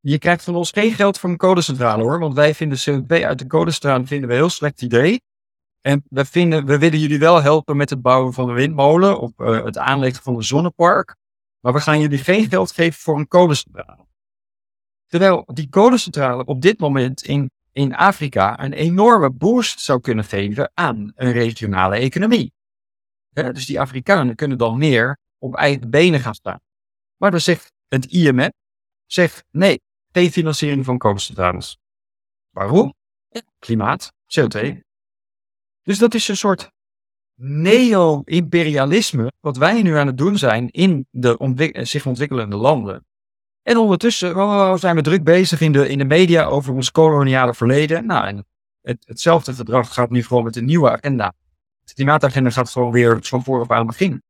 je 0.00 0.18
krijgt 0.18 0.44
van 0.44 0.54
ons 0.54 0.70
geen 0.70 0.92
geld 0.92 1.18
voor 1.18 1.30
een 1.30 1.36
kolencentrale 1.36 2.02
hoor, 2.02 2.18
want 2.18 2.34
wij 2.34 2.54
vinden 2.54 2.78
CO2 2.78 3.24
uit 3.24 3.38
de 3.38 3.46
kolencentrale 3.46 4.06
vinden 4.06 4.28
we 4.28 4.34
een 4.34 4.40
heel 4.40 4.50
slecht 4.50 4.82
idee. 4.82 5.20
En 5.80 6.04
we, 6.08 6.24
vinden, 6.24 6.66
we 6.66 6.78
willen 6.78 6.98
jullie 6.98 7.18
wel 7.18 7.42
helpen 7.42 7.76
met 7.76 7.90
het 7.90 8.02
bouwen 8.02 8.32
van 8.32 8.48
een 8.48 8.54
windmolen 8.54 9.20
of 9.20 9.32
uh, 9.36 9.64
het 9.64 9.78
aanleggen 9.78 10.22
van 10.22 10.36
een 10.36 10.42
zonnepark. 10.42 11.16
Maar 11.60 11.72
we 11.72 11.80
gaan 11.80 12.00
jullie 12.00 12.18
geen 12.18 12.48
geld 12.48 12.72
geven 12.72 13.00
voor 13.00 13.18
een 13.18 13.28
kolencentrale. 13.28 14.06
Terwijl 15.06 15.44
die 15.52 15.68
kolencentrale 15.68 16.44
op 16.44 16.62
dit 16.62 16.78
moment 16.78 17.22
in, 17.22 17.50
in 17.72 17.94
Afrika 17.94 18.62
een 18.62 18.72
enorme 18.72 19.30
boost 19.30 19.80
zou 19.80 20.00
kunnen 20.00 20.24
geven 20.24 20.70
aan 20.74 21.12
een 21.14 21.32
regionale 21.32 21.96
economie. 21.96 22.52
dus 23.32 23.66
die 23.66 23.80
Afrikanen 23.80 24.34
kunnen 24.34 24.58
dan 24.58 24.78
meer 24.78 25.18
op 25.38 25.54
eigen 25.54 25.90
benen 25.90 26.20
gaan 26.20 26.34
staan. 26.34 26.60
Maar 27.16 27.30
dan 27.30 27.40
zegt 27.40 27.72
het 27.88 28.04
IMF, 28.06 28.50
zegt 29.06 29.44
nee, 29.50 29.80
geen 30.18 30.30
financiering 30.30 30.84
van 30.84 30.98
kolencentrales. 30.98 31.78
Waarom? 32.50 32.94
Klimaat, 33.58 34.12
CO2. 34.40 34.78
Dus 35.82 35.98
dat 35.98 36.14
is 36.14 36.28
een 36.28 36.36
soort 36.36 36.70
neo-imperialisme 37.40 39.32
wat 39.40 39.56
wij 39.56 39.82
nu 39.82 39.96
aan 39.96 40.06
het 40.06 40.18
doen 40.18 40.38
zijn 40.38 40.70
in 40.70 41.06
de 41.10 41.38
ontwik 41.38 41.86
zich 41.86 42.06
ontwikkelende 42.06 42.56
landen. 42.56 43.06
En 43.62 43.76
ondertussen 43.76 44.36
oh, 44.36 44.76
zijn 44.76 44.96
we 44.96 45.02
druk 45.02 45.24
bezig 45.24 45.60
in 45.60 45.72
de, 45.72 45.88
in 45.88 45.98
de 45.98 46.04
media 46.04 46.44
over 46.44 46.74
ons 46.74 46.90
koloniale 46.90 47.54
verleden. 47.54 48.06
Nou, 48.06 48.26
en 48.26 48.46
het, 48.80 49.04
hetzelfde 49.06 49.54
verdrag 49.54 49.94
gaat 49.94 50.10
nu 50.10 50.22
gewoon 50.22 50.44
met 50.44 50.56
een 50.56 50.64
nieuwe 50.64 50.90
agenda. 50.90 51.34
De 51.84 51.94
klimaatagenda 51.94 52.50
gaat 52.50 52.70
gewoon 52.70 52.92
weer 52.92 53.18
van 53.20 53.44
vooraf 53.44 53.70
aan 53.70 53.86
begin. 53.86 54.22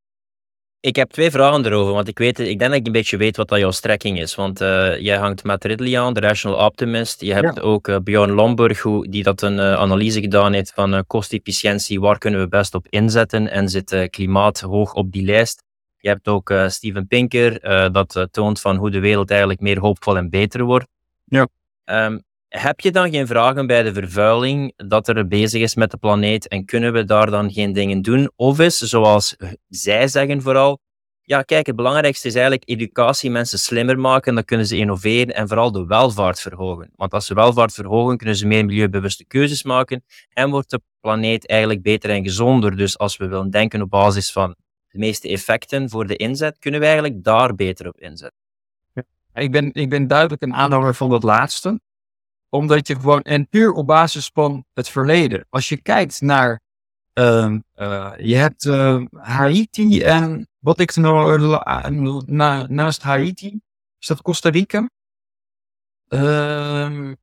Ik 0.81 0.97
heb 0.97 1.11
twee 1.11 1.31
vragen 1.31 1.67
erover, 1.67 1.93
want 1.93 2.09
ik, 2.09 2.19
weet, 2.19 2.39
ik 2.39 2.59
denk 2.59 2.71
dat 2.71 2.81
ik 2.81 2.87
een 2.87 2.93
beetje 2.93 3.17
weet 3.17 3.37
wat 3.37 3.49
dat 3.49 3.59
jouw 3.59 3.71
strekking 3.71 4.19
is. 4.19 4.35
Want 4.35 4.61
uh, 4.61 5.01
jij 5.01 5.17
hangt 5.17 5.45
met 5.45 5.65
Ridley 5.65 6.01
aan, 6.01 6.15
de 6.15 6.21
Rational 6.21 6.67
Optimist. 6.67 7.21
Je 7.21 7.35
hebt 7.35 7.61
ook 7.61 7.89
uh, 7.89 7.97
Bjorn 8.03 8.31
Lomburg, 8.31 8.83
die 9.01 9.23
dat 9.23 9.43
een 9.43 9.57
uh, 9.57 9.75
analyse 9.75 10.21
gedaan 10.21 10.53
heeft 10.53 10.73
van 10.75 11.05
kostefficiëntie. 11.07 12.01
Waar 12.01 12.19
kunnen 12.19 12.41
we 12.41 12.49
best 12.49 12.75
op 12.75 12.87
inzetten? 12.89 13.51
En 13.51 13.69
zit 13.69 14.09
klimaat 14.11 14.61
hoog 14.61 14.95
op 14.95 15.13
die 15.13 15.25
lijst? 15.25 15.63
Je 15.99 16.09
hebt 16.09 16.29
ook 16.29 16.53
Steven 16.67 17.07
Pinker, 17.07 17.61
dat 17.93 18.29
toont 18.31 18.61
van 18.61 18.77
hoe 18.77 18.91
de 18.91 19.01
wereld 19.01 19.31
eigenlijk 19.31 19.61
meer 19.61 19.79
hoopvol 19.79 20.17
en 20.17 20.31
beter 20.31 20.63
wordt. 20.63 20.87
Ja. 21.25 21.49
Um, 21.85 22.23
heb 22.49 22.81
je 22.81 22.91
dan 22.91 23.11
geen 23.11 23.27
vragen 23.27 23.67
bij 23.67 23.83
de 23.83 23.93
vervuiling 23.93 24.73
dat 24.77 25.09
er 25.09 25.29
bezig 25.29 25.63
is 25.63 25.75
met 25.75 25.91
de 25.91 25.97
planeet 25.97 26.49
en 26.49 26.65
kunnen 26.65 26.93
we 26.93 27.05
daar 27.05 27.31
dan 27.31 27.53
geen 27.53 27.73
dingen 27.73 28.03
doen? 28.03 28.31
Of 28.37 28.61
is, 28.61 28.79
zoals 28.79 29.37
zij 29.69 30.09
zeggen 30.09 30.43
vooral, 30.43 30.81
ja 31.23 31.43
kijk, 31.43 31.67
het 31.67 31.77
belangrijkste 31.77 32.29
is 32.29 32.35
eigenlijk 32.35 32.69
educatie, 32.69 33.31
mensen 33.31 33.59
slimmer 33.59 33.99
maken, 33.99 34.35
dan 34.35 34.45
kunnen 34.45 34.67
ze 34.67 34.77
innoveren 34.77 35.35
en 35.35 35.49
vooral 35.49 35.73
de 35.73 35.87
welvaart 35.87 36.41
verhogen. 36.41 36.91
Want 36.97 37.13
als 37.13 37.27
ze 37.27 37.35
welvaart 37.35 37.75
verhogen, 37.75 38.17
kunnen 38.17 38.37
ze 38.37 38.47
meer 38.47 38.65
milieubewuste 38.65 39.25
keuzes 39.25 39.63
maken 39.63 40.05
en 40.33 40.51
wordt 40.51 40.71
de 40.71 40.81
planeet 41.01 41.49
eigenlijk 41.49 41.83
beter 41.83 42.11
en 42.11 42.23
gezonder. 42.23 42.77
Dus 42.77 42.99
als 42.99 43.17
we 43.17 43.29
willen 43.29 43.51
denken 43.51 43.83
op 43.83 43.91
basis 43.91 44.33
van 44.33 44.55
de 44.89 44.99
meeste 44.99 45.29
effecten 45.29 45.91
voor 45.91 46.07
de 46.07 46.17
inzet, 46.17 46.59
kunnen 46.59 46.81
we 46.81 46.87
eigenlijk 46.87 47.25
daar 47.25 47.55
beter 47.55 47.89
op 47.89 48.01
inzetten. 48.01 48.39
Ik 49.35 49.51
ben, 49.51 49.73
ik 49.73 49.89
ben 49.89 50.07
duidelijk 50.07 50.43
een 50.43 50.55
aanhanger 50.55 50.95
van 50.95 51.11
dat 51.11 51.23
laatste 51.23 51.81
omdat 52.49 52.87
je 52.87 52.95
gewoon, 52.95 53.23
en 53.23 53.49
puur 53.49 53.73
op 53.73 53.87
basis 53.87 54.31
van 54.33 54.65
het 54.73 54.89
verleden. 54.89 55.47
Als 55.51 55.69
je 55.69 55.77
kijkt 55.77 56.21
naar, 56.21 56.61
uh, 57.15 57.55
uh, 57.77 58.13
je 58.17 58.37
hebt 58.37 58.65
uh, 58.65 59.05
Haiti 59.13 60.03
en 60.03 60.49
wat 60.59 60.81
ik 60.81 60.97
nou, 60.97 62.23
na, 62.27 62.67
naast 62.67 63.03
Haiti, 63.03 63.61
is 63.99 64.07
dat 64.07 64.23
Costa 64.23 64.51
Rica? 64.51 64.91
Ehm, 66.09 67.15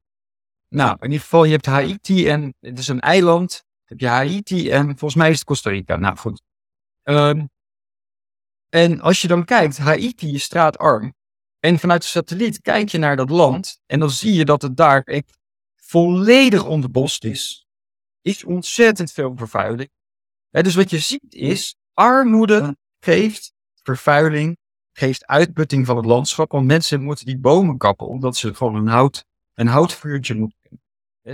nou, 0.69 0.97
in 0.99 1.05
ieder 1.05 1.19
geval, 1.19 1.43
je 1.43 1.51
hebt 1.51 1.65
Haiti 1.65 2.29
en 2.29 2.53
het 2.59 2.79
is 2.79 2.87
een 2.87 2.99
eiland. 2.99 3.63
Heb 3.83 3.99
je 3.99 4.07
Haiti 4.07 4.69
en 4.69 4.85
volgens 4.85 5.15
mij 5.15 5.29
is 5.29 5.35
het 5.35 5.45
Costa 5.45 5.69
Rica. 5.69 5.95
Nou 5.95 6.17
goed. 6.17 6.41
En 8.69 9.01
als 9.01 9.21
je 9.21 9.27
dan 9.27 9.45
kijkt, 9.45 9.77
Haiti 9.77 10.33
is 10.33 10.43
straatarm. 10.43 11.14
En 11.65 11.79
vanuit 11.79 12.01
de 12.01 12.07
satelliet 12.07 12.61
kijk 12.61 12.89
je 12.89 12.97
naar 12.97 13.15
dat 13.15 13.29
land 13.29 13.81
en 13.85 13.99
dan 13.99 14.09
zie 14.09 14.33
je 14.33 14.45
dat 14.45 14.61
het 14.61 14.77
daar 14.77 15.03
echt 15.03 15.37
volledig 15.75 16.65
onderbost 16.65 17.23
is. 17.23 17.67
Is 18.21 18.43
ontzettend 18.43 19.11
veel 19.11 19.33
vervuiling. 19.35 19.89
dus 20.49 20.75
wat 20.75 20.89
je 20.89 20.99
ziet 20.99 21.33
is, 21.33 21.75
armoede 21.93 22.77
geeft 22.99 23.53
vervuiling, 23.83 24.57
geeft 24.91 25.25
uitputting 25.25 25.85
van 25.85 25.95
het 25.95 26.05
landschap. 26.05 26.51
Want 26.51 26.65
mensen 26.65 27.01
moeten 27.01 27.25
die 27.25 27.37
bomen 27.37 27.77
kappen 27.77 28.07
omdat 28.07 28.37
ze 28.37 28.53
gewoon 28.53 28.75
een, 28.75 28.87
hout, 28.87 29.25
een 29.53 29.67
houtvuurtje 29.67 30.35
moeten. 30.35 30.81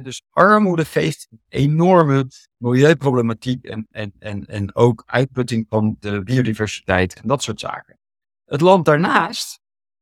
dus 0.03 0.21
armoede 0.29 0.86
geeft 0.86 1.27
enorme 1.47 2.27
milieuproblematiek 2.57 3.65
en, 3.65 3.88
en, 3.89 4.13
en, 4.19 4.45
en 4.45 4.75
ook 4.75 5.03
uitputting 5.05 5.65
van 5.69 5.95
de 5.99 6.23
biodiversiteit 6.23 7.15
en 7.15 7.27
dat 7.27 7.43
soort 7.43 7.59
zaken. 7.59 7.99
Het 8.45 8.61
land 8.61 8.86
daarnaast 8.86 9.61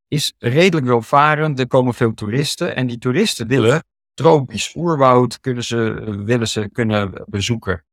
is 0.10 0.34
redelijk 0.38 0.86
welvarend. 0.86 1.60
Er 1.60 1.68
komen 1.68 1.94
veel 1.94 2.14
toeristen 2.14 2.76
en 2.76 2.88
die 2.88 2.98
toeristen 2.98 3.48
willen 3.48 3.84
tropisch 4.14 4.76
oerwoud 4.76 5.40
kunnen 5.40 5.64
ze, 5.64 5.78
willen 6.26 6.48
ze 6.48 6.70
kunnen 6.72 7.24
bezoeken. 7.28 7.86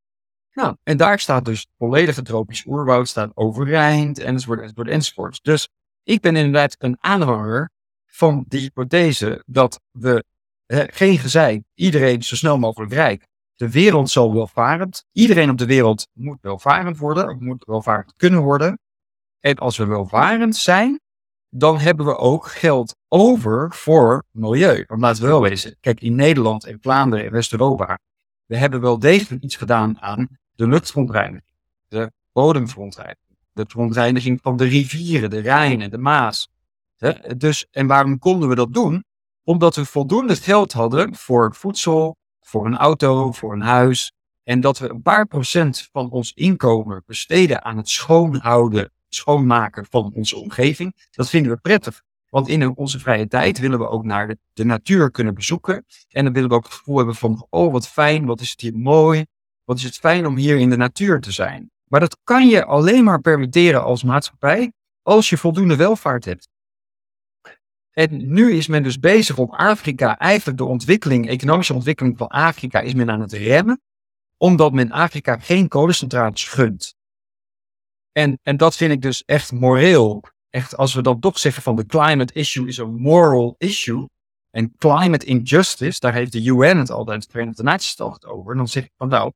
Nou, 0.53 0.77
en 0.83 0.97
daar 0.97 1.19
staat 1.19 1.45
dus 1.45 1.67
volledige 1.79 2.23
tropisch 2.23 2.65
oerwoud 2.67 3.09
staat 3.09 3.31
overeind 3.35 4.19
enzovoort, 4.19 4.61
enzovoort, 4.61 4.89
enzovoort. 4.89 5.39
Dus 5.43 5.69
ik 6.03 6.21
ben 6.21 6.37
inderdaad 6.37 6.77
een 6.79 6.97
aanhanger 7.01 7.71
van 8.07 8.45
die 8.49 8.61
hypothese 8.61 9.43
dat 9.47 9.81
we 9.91 10.25
geen 10.67 11.19
gezeik, 11.19 11.63
iedereen 11.75 12.23
zo 12.23 12.37
snel 12.37 12.59
mogelijk 12.59 12.93
rijk. 12.93 13.27
De 13.55 13.71
wereld 13.71 14.11
zal 14.11 14.35
welvarend, 14.35 15.05
iedereen 15.13 15.51
op 15.51 15.59
de 15.59 15.67
wereld 15.67 16.09
moet 16.13 16.39
welvarend 16.41 16.99
worden, 16.99 17.29
of 17.29 17.39
moet 17.39 17.65
welvarend 17.65 18.13
kunnen 18.17 18.41
worden. 18.41 18.79
En 19.41 19.57
als 19.57 19.77
we 19.77 19.87
welvarend 19.87 20.57
zijn, 20.57 21.01
dan 21.59 21.79
hebben 21.79 22.07
we 22.07 22.17
ook 22.17 22.47
geld 22.47 22.97
over 23.09 23.73
voor 23.75 24.25
milieu. 24.31 24.85
Want 24.87 25.01
laten 25.01 25.23
we 25.23 25.29
wel 25.29 25.43
wezen, 25.43 25.77
kijk, 25.81 26.01
in 26.01 26.15
Nederland 26.15 26.65
en 26.65 26.79
Vlaanderen 26.81 27.25
en 27.25 27.33
West-Europa, 27.33 27.99
we 28.47 28.57
hebben 28.57 28.81
wel 28.81 28.99
degelijk 28.99 29.43
iets 29.43 29.57
gedaan 29.57 30.01
aan 30.01 30.29
de 30.55 30.69
luchtverontreiniging, 30.69 31.57
de 31.89 32.13
bodemverontreiniging, 32.33 33.39
de 33.53 33.65
verontreiniging 33.69 34.39
van 34.43 34.57
de 34.57 34.65
rivieren, 34.65 35.31
de 35.31 35.39
Rijn 35.39 35.81
en 35.81 35.91
de 35.91 35.99
Maas. 35.99 36.49
Dus, 37.37 37.67
en 37.71 37.87
waarom 37.87 38.19
konden 38.19 38.49
we 38.49 38.55
dat 38.55 38.73
doen? 38.73 39.05
Omdat 39.45 39.77
we 39.77 39.85
voldoende 39.85 40.37
geld 40.37 40.73
hadden 40.73 41.15
voor 41.15 41.55
voedsel, 41.55 42.17
voor 42.41 42.67
een 42.67 42.77
auto, 42.77 43.33
voor 43.33 43.53
een 43.53 43.61
huis. 43.61 44.13
En 44.43 44.61
dat 44.61 44.79
we 44.79 44.91
een 44.91 45.03
paar 45.03 45.27
procent 45.27 45.89
van 45.93 46.11
ons 46.11 46.33
inkomen 46.33 47.03
besteden 47.07 47.65
aan 47.65 47.77
het 47.77 47.89
schoonhouden 47.89 48.91
schoonmaken 49.09 49.87
van 49.91 50.13
onze 50.15 50.37
omgeving. 50.37 51.09
Dat 51.11 51.29
vinden 51.29 51.53
we 51.53 51.59
prettig. 51.59 52.03
Want 52.29 52.49
in 52.49 52.77
onze 52.77 52.99
vrije 52.99 53.29
tijd 53.29 53.59
willen 53.59 53.79
we 53.79 53.89
ook 53.89 54.05
naar 54.05 54.29
de, 54.29 54.39
de, 54.53 54.65
natuur 54.65 55.11
kunnen 55.11 55.35
bezoeken. 55.35 55.85
En 56.09 56.25
dan 56.25 56.33
willen 56.33 56.49
we 56.49 56.55
ook 56.55 56.65
het 56.65 56.75
gevoel 56.75 56.97
hebben 56.97 57.15
van, 57.15 57.47
oh 57.51 57.73
wat 57.73 57.89
fijn, 57.89 58.25
wat 58.25 58.41
is 58.41 58.51
het 58.51 58.61
hier 58.61 58.77
mooi. 58.77 59.27
Wat 59.65 59.77
is 59.77 59.83
het 59.83 59.97
fijn 59.97 60.27
om 60.27 60.37
hier 60.37 60.57
in 60.57 60.71
de 60.71 60.77
natuur 60.77 61.21
te 61.21 61.33
zijn. 61.33 61.71
Maar 61.85 62.01
dat 62.01 62.19
kan 62.25 62.49
je 62.49 62.65
alleen 62.65 63.05
maar 63.05 63.21
permitteren 63.21 63.83
als 63.83 64.03
maatschappij 64.03 64.73
als 65.03 65.29
je 65.29 65.37
voldoende 65.37 65.77
welvaart 65.77 66.25
hebt. 66.25 66.49
En 67.91 68.33
nu 68.33 68.53
is 68.53 68.67
men 68.67 68.83
dus 68.83 68.99
bezig 68.99 69.39
om 69.39 69.51
Afrika, 69.51 70.19
eigenlijk 70.19 70.59
de 70.59 70.65
ontwikkeling, 70.65 71.29
economische 71.29 71.75
ontwikkeling 71.75 72.19
van 72.19 72.29
Afrika, 72.29 72.81
is 72.81 72.95
men 72.95 73.11
aan 73.11 73.21
het 73.21 73.33
remmen. 73.33 73.81
Omdat 74.37 74.73
men 74.73 74.91
Afrika 74.91 75.39
geen 75.39 75.69
kolencentrales 75.69 76.49
gunt. 76.49 76.96
En, 78.17 78.39
en 78.43 78.57
dat 78.57 78.77
vind 78.77 78.93
ik 78.93 79.03
dus 79.03 79.25
echt 79.25 79.53
moreel. 79.53 80.23
Echt, 80.51 80.77
als 80.77 80.95
we 80.95 81.03
dan 81.03 81.21
toch 81.21 81.39
zeggen 81.39 81.63
van 81.63 81.77
de 81.77 81.87
climate 81.87 82.33
issue 82.33 82.69
is 82.69 82.77
een 82.77 82.95
moral 82.95 83.55
issue. 83.59 84.09
En 84.51 84.75
climate 84.79 85.27
injustice, 85.27 86.01
daar 86.01 86.13
heeft 86.13 86.33
de 86.33 86.45
UN 86.45 86.79
het 86.79 86.91
altijd, 86.91 87.23
de 87.23 87.31
Verenigde 87.31 87.63
Naties 87.63 87.97
het 87.97 88.25
over. 88.25 88.57
dan 88.57 88.69
zeg 88.69 88.85
ik 88.85 88.93
van 88.97 89.09
nou, 89.09 89.33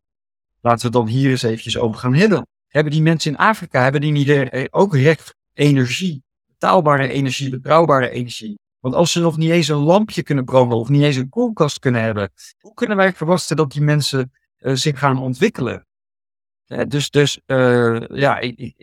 laten 0.60 0.86
we 0.86 0.92
dan 0.92 1.06
hier 1.06 1.30
eens 1.30 1.42
eventjes 1.42 1.78
over 1.78 2.00
gaan 2.00 2.14
hebben. 2.14 2.46
Hebben 2.68 2.92
die 2.92 3.02
mensen 3.02 3.30
in 3.30 3.36
Afrika, 3.36 3.82
hebben 3.82 4.00
die 4.00 4.12
niet 4.12 4.68
ook 4.70 4.94
recht 4.94 5.34
energie? 5.52 6.22
Betaalbare 6.46 7.08
energie, 7.08 7.50
betrouwbare 7.50 8.10
energie. 8.10 8.58
Want 8.78 8.94
als 8.94 9.12
ze 9.12 9.20
nog 9.20 9.36
niet 9.36 9.50
eens 9.50 9.68
een 9.68 9.76
lampje 9.76 10.22
kunnen 10.22 10.44
branden 10.44 10.78
of 10.78 10.88
niet 10.88 11.02
eens 11.02 11.16
een 11.16 11.28
koelkast 11.28 11.78
kunnen 11.78 12.02
hebben, 12.02 12.30
hoe 12.60 12.74
kunnen 12.74 12.96
wij 12.96 13.12
verwachten 13.12 13.56
dat 13.56 13.72
die 13.72 13.82
mensen 13.82 14.32
uh, 14.58 14.74
zich 14.74 14.98
gaan 14.98 15.18
ontwikkelen? 15.18 15.86
Eh, 16.70 16.80
dus 16.88 17.10
dus 17.10 17.40
uh, 17.46 18.00
ja, 18.08 18.38
ik, 18.38 18.74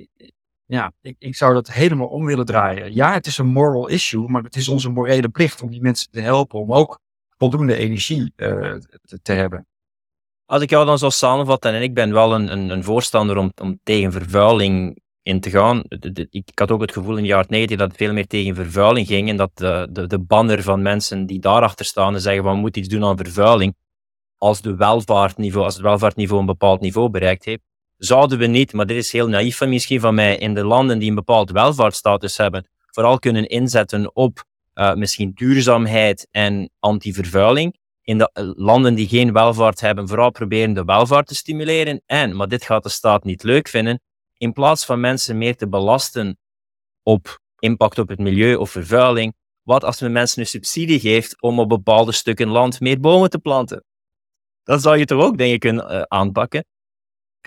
ja 0.66 0.92
ik, 1.02 1.36
zou 1.36 1.54
dat 1.54 1.72
helemaal 1.72 2.08
om 2.08 2.26
willen 2.26 2.46
draaien. 2.46 2.94
Ja, 2.94 3.14
het 3.14 3.26
is 3.26 3.38
een 3.38 3.48
moral 3.48 3.88
issue, 3.88 4.28
maar 4.28 4.44
het 4.44 4.56
is 4.56 4.68
onze 4.68 4.90
morele 4.90 5.30
plicht 5.30 5.62
om 5.62 5.70
die 5.70 5.82
mensen 5.82 6.12
te 6.12 6.20
helpen 6.20 6.60
om 6.60 6.74
ook 6.74 7.00
voldoende 7.38 7.76
energie 7.76 8.34
uh, 8.36 8.76
te, 9.06 9.22
te, 9.22 9.34
hebben. 9.34 9.68
Als 10.46 10.62
ik 10.62 10.70
jou 10.70 10.86
dan 10.86 10.98
zou 10.98 11.12
samenvatten, 11.12 11.74
en 11.74 11.82
ik 11.82 11.94
ben 11.94 12.14
wel 12.14 12.34
een, 12.34 12.52
een, 12.52 12.70
een 12.70 12.84
voorstander 12.84 13.38
om, 13.38 13.52
om 13.62 13.80
tegen 13.84 14.12
vervuiling 14.12 15.02
in 15.22 15.40
te 15.40 15.50
gaan. 15.50 15.84
Ik 16.30 16.52
had 16.54 16.72
ook 16.72 16.82
het 16.82 16.94
gevoel 16.94 17.16
in 17.16 17.22
de 17.22 17.28
jaren 17.28 17.46
90 17.50 17.78
dat 17.78 17.88
het 17.88 17.98
veel 17.98 18.14
meer 18.14 18.28
tegen 18.28 18.56
vervuiling 18.56 19.08
ging 19.08 19.30
en 19.30 19.38
dat 19.38 19.52
de, 19.54 19.88
de, 19.92 20.08
de 20.08 20.20
banner 20.20 20.64
van 20.64 20.82
mensen 20.82 21.26
die 21.26 21.40
daarachter 21.40 21.86
staan 21.86 22.14
en 22.14 22.22
zeggen 22.22 22.44
we 22.44 22.54
moeten 22.54 22.82
iets 22.82 22.90
doen 22.90 23.04
aan 23.04 23.18
vervuiling, 23.18 23.76
als, 24.38 24.62
de 24.62 24.76
welvaartniveau, 24.76 25.66
als 25.66 25.74
het 25.74 25.84
welvaartniveau 25.84 26.40
een 26.40 26.48
bepaald 26.48 26.82
niveau 26.82 27.10
bereikt 27.10 27.46
heeft, 27.46 27.62
zouden 27.98 28.38
we 28.38 28.46
niet, 28.46 28.74
maar 28.74 28.86
dit 28.86 28.98
is 28.98 29.12
heel 29.12 29.28
naïef 29.28 29.62
misschien 29.62 30.00
van 30.00 30.16
mij, 30.16 30.38
in 30.38 30.54
de 30.54 30.64
landen 30.64 31.00
die 31.00 31.10
een 31.10 31.16
bepaald 31.16 31.52
welvaartsstatus 31.52 32.38
hebben, 32.38 32.68
vooral 32.86 33.20
kunnen 33.20 33.48
inzetten 33.48 34.16
op 34.16 34.44
uh, 34.74 34.94
misschien 34.94 35.32
duurzaamheid 35.34 36.28
en 36.32 36.70
anti-vervuiling. 36.80 37.80
In 38.02 38.18
de 38.18 38.32
uh, 38.34 38.52
landen 38.56 38.96
die 38.96 39.08
geen 39.08 39.34
welvaart 39.34 39.80
hebben, 39.80 40.08
vooral 40.08 40.32
proberen 40.32 40.74
de 40.74 40.84
welvaart 40.84 41.28
te 41.28 41.36
stimuleren. 41.36 42.02
En, 42.06 42.36
maar 42.36 42.48
dit 42.48 42.64
gaat 42.64 42.84
de 42.84 42.90
staat 42.90 43.24
niet 43.24 43.44
leuk 43.44 43.68
vinden, 43.68 44.02
in 44.38 44.54
plaats 44.54 44.86
van 44.86 45.00
mensen 45.00 45.38
meer 45.38 45.56
te 45.56 45.70
belasten 45.70 46.38
op 47.04 47.40
impact 47.60 48.00
op 48.00 48.08
het 48.08 48.20
milieu 48.20 48.56
of 48.56 48.70
vervuiling, 48.70 49.36
wat 49.62 49.84
als 49.84 50.02
men 50.02 50.12
mensen 50.12 50.42
een 50.42 50.48
subsidie 50.48 51.00
geeft 51.00 51.42
om 51.42 51.60
op 51.60 51.70
bepaalde 51.70 52.12
stukken 52.12 52.48
land 52.48 52.80
meer 52.80 53.00
bomen 53.00 53.30
te 53.30 53.40
planten? 53.40 53.84
Dat 54.64 54.82
zou 54.82 54.98
je 54.98 55.06
toch 55.06 55.24
ook, 55.24 55.38
denk 55.38 55.54
ik, 55.54 55.60
kunnen 55.60 55.92
uh, 55.92 56.02
aanpakken. 56.02 56.66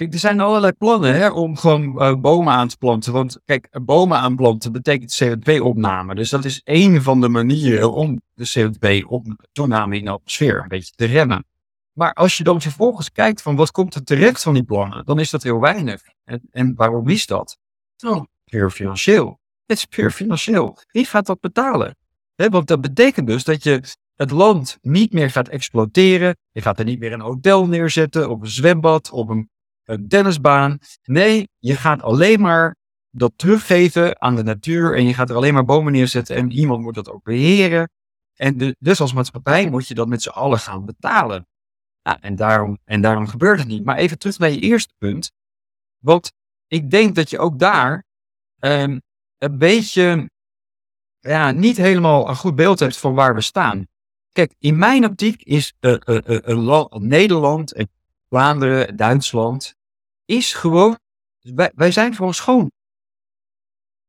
Kijk, 0.00 0.12
er 0.12 0.18
zijn 0.18 0.40
allerlei 0.40 0.72
plannen 0.72 1.14
hè, 1.14 1.28
om 1.28 1.56
gewoon 1.56 1.82
uh, 1.82 2.14
bomen 2.14 2.52
aan 2.52 2.68
te 2.68 2.76
planten. 2.76 3.12
Want 3.12 3.40
kijk, 3.44 3.68
bomen 3.82 4.18
aanplanten 4.18 4.72
betekent 4.72 5.22
CO2-opname. 5.24 6.14
Dus 6.14 6.30
dat 6.30 6.44
is 6.44 6.60
één 6.64 7.02
van 7.02 7.20
de 7.20 7.28
manieren 7.28 7.92
om 7.92 8.20
de 8.34 8.50
CO2-toename 8.58 9.96
in 9.96 10.04
de 10.04 10.10
atmosfeer 10.10 10.60
een 10.62 10.68
beetje 10.68 10.92
te 10.94 11.04
remmen. 11.04 11.44
Maar 11.92 12.12
als 12.12 12.36
je 12.36 12.44
dan 12.44 12.60
vervolgens 12.60 13.12
kijkt 13.12 13.42
van 13.42 13.56
wat 13.56 13.70
komt 13.70 13.94
er 13.94 14.04
terecht 14.04 14.42
van 14.42 14.54
die 14.54 14.62
plannen, 14.62 15.04
dan 15.04 15.18
is 15.18 15.30
dat 15.30 15.42
heel 15.42 15.60
weinig. 15.60 16.02
En, 16.24 16.40
en 16.50 16.74
waarom 16.74 17.08
is 17.08 17.26
dat? 17.26 17.58
Nou, 17.98 18.26
puur 18.44 18.70
financieel. 18.70 19.40
Het 19.66 19.76
is 19.76 19.84
puur 19.84 20.10
financieel. 20.10 20.76
Wie 20.90 21.04
gaat 21.04 21.26
dat 21.26 21.40
betalen? 21.40 21.96
Want 22.34 22.66
dat 22.66 22.80
betekent 22.80 23.26
dus 23.26 23.44
dat 23.44 23.62
je 23.62 23.82
het 24.14 24.30
land 24.30 24.78
niet 24.80 25.12
meer 25.12 25.30
gaat 25.30 25.48
exploiteren. 25.48 26.36
Je 26.52 26.62
gaat 26.62 26.78
er 26.78 26.84
niet 26.84 26.98
meer 26.98 27.12
een 27.12 27.20
hotel 27.20 27.66
neerzetten, 27.66 28.30
of 28.30 28.40
een 28.40 28.50
zwembad, 28.50 29.10
of 29.10 29.28
een, 29.28 29.50
een 29.90 30.08
tennisbaan. 30.08 30.78
Nee, 31.02 31.48
je 31.58 31.76
gaat 31.76 32.02
alleen 32.02 32.40
maar 32.40 32.76
dat 33.10 33.32
teruggeven 33.36 34.20
aan 34.20 34.36
de 34.36 34.42
natuur 34.42 34.96
en 34.96 35.06
je 35.06 35.14
gaat 35.14 35.30
er 35.30 35.36
alleen 35.36 35.54
maar 35.54 35.64
bomen 35.64 35.92
neerzetten 35.92 36.36
en 36.36 36.50
iemand 36.50 36.82
moet 36.82 36.94
dat 36.94 37.10
ook 37.10 37.22
beheren. 37.22 37.90
En 38.34 38.56
de, 38.56 38.76
dus 38.78 39.00
als 39.00 39.12
maatschappij 39.12 39.70
moet 39.70 39.88
je 39.88 39.94
dat 39.94 40.08
met 40.08 40.22
z'n 40.22 40.28
allen 40.28 40.58
gaan 40.58 40.84
betalen. 40.84 41.46
Nou, 42.02 42.18
en, 42.20 42.36
daarom, 42.36 42.78
en 42.84 43.00
daarom 43.00 43.26
gebeurt 43.26 43.58
het 43.58 43.68
niet. 43.68 43.84
Maar 43.84 43.96
even 43.96 44.18
terug 44.18 44.38
naar 44.38 44.50
je 44.50 44.60
eerste 44.60 44.94
punt. 44.98 45.32
Want 45.98 46.32
ik 46.66 46.90
denk 46.90 47.14
dat 47.14 47.30
je 47.30 47.38
ook 47.38 47.58
daar 47.58 48.04
um, 48.58 49.00
een 49.38 49.58
beetje 49.58 50.30
ja, 51.20 51.50
niet 51.50 51.76
helemaal 51.76 52.28
een 52.28 52.36
goed 52.36 52.54
beeld 52.54 52.78
hebt 52.78 52.96
van 52.96 53.14
waar 53.14 53.34
we 53.34 53.40
staan. 53.40 53.86
Kijk, 54.32 54.54
in 54.58 54.78
mijn 54.78 55.04
optiek 55.04 55.42
is 55.42 55.72
uh, 55.80 55.96
uh, 56.04 56.38
uh, 56.46 56.84
Nederland, 56.90 57.72
en 57.72 57.90
Vlaanderen, 58.28 58.96
Duitsland, 58.96 59.74
is 60.30 60.54
gewoon, 60.54 60.98
wij, 61.40 61.72
wij 61.74 61.90
zijn 61.90 62.14
gewoon 62.14 62.34
schoon. 62.34 62.70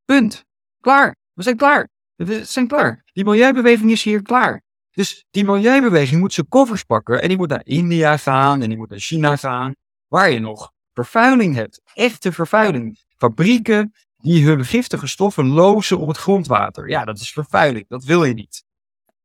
Punt. 0.06 0.46
Klaar. 0.80 1.16
We 1.34 1.44
zijn 1.44 1.58
klaar. 1.58 1.90
We 2.16 2.46
zijn 2.46 2.68
klaar. 2.68 3.04
Die 3.14 3.24
milieubeweging 3.24 3.92
is 3.92 4.04
hier 4.04 4.22
klaar. 4.22 4.62
Dus 4.92 5.26
die 5.32 5.44
milieubeweging 5.44 6.22
moet 6.22 6.34
zijn 6.34 6.48
koffers 6.48 6.84
pakken 6.84 7.22
en 7.22 7.28
die 7.28 7.38
moet 7.38 7.50
naar 7.50 7.66
India 7.66 8.18
gaan 8.18 8.62
en 8.62 8.70
die 8.70 8.78
moet 8.78 8.90
naar 8.90 9.00
China 9.00 9.36
gaan, 9.36 9.76
waar 10.08 10.32
je 10.32 10.40
nog 10.40 10.72
vervuiling 10.94 11.56
hebt. 11.56 11.82
Echte 11.94 12.32
vervuiling. 12.32 13.00
Fabrieken 13.18 13.94
die 14.18 14.46
hun 14.46 14.66
giftige 14.66 15.08
stoffen 15.08 15.48
lozen 15.48 16.00
op 16.00 16.08
het 16.08 16.18
grondwater. 16.18 16.90
Ja, 16.90 17.06
dat 17.06 17.20
is 17.20 17.32
vervuiling. 17.32 17.88
Dat 17.88 18.04
wil 18.04 18.24
je 18.24 18.34
niet. 18.34 18.64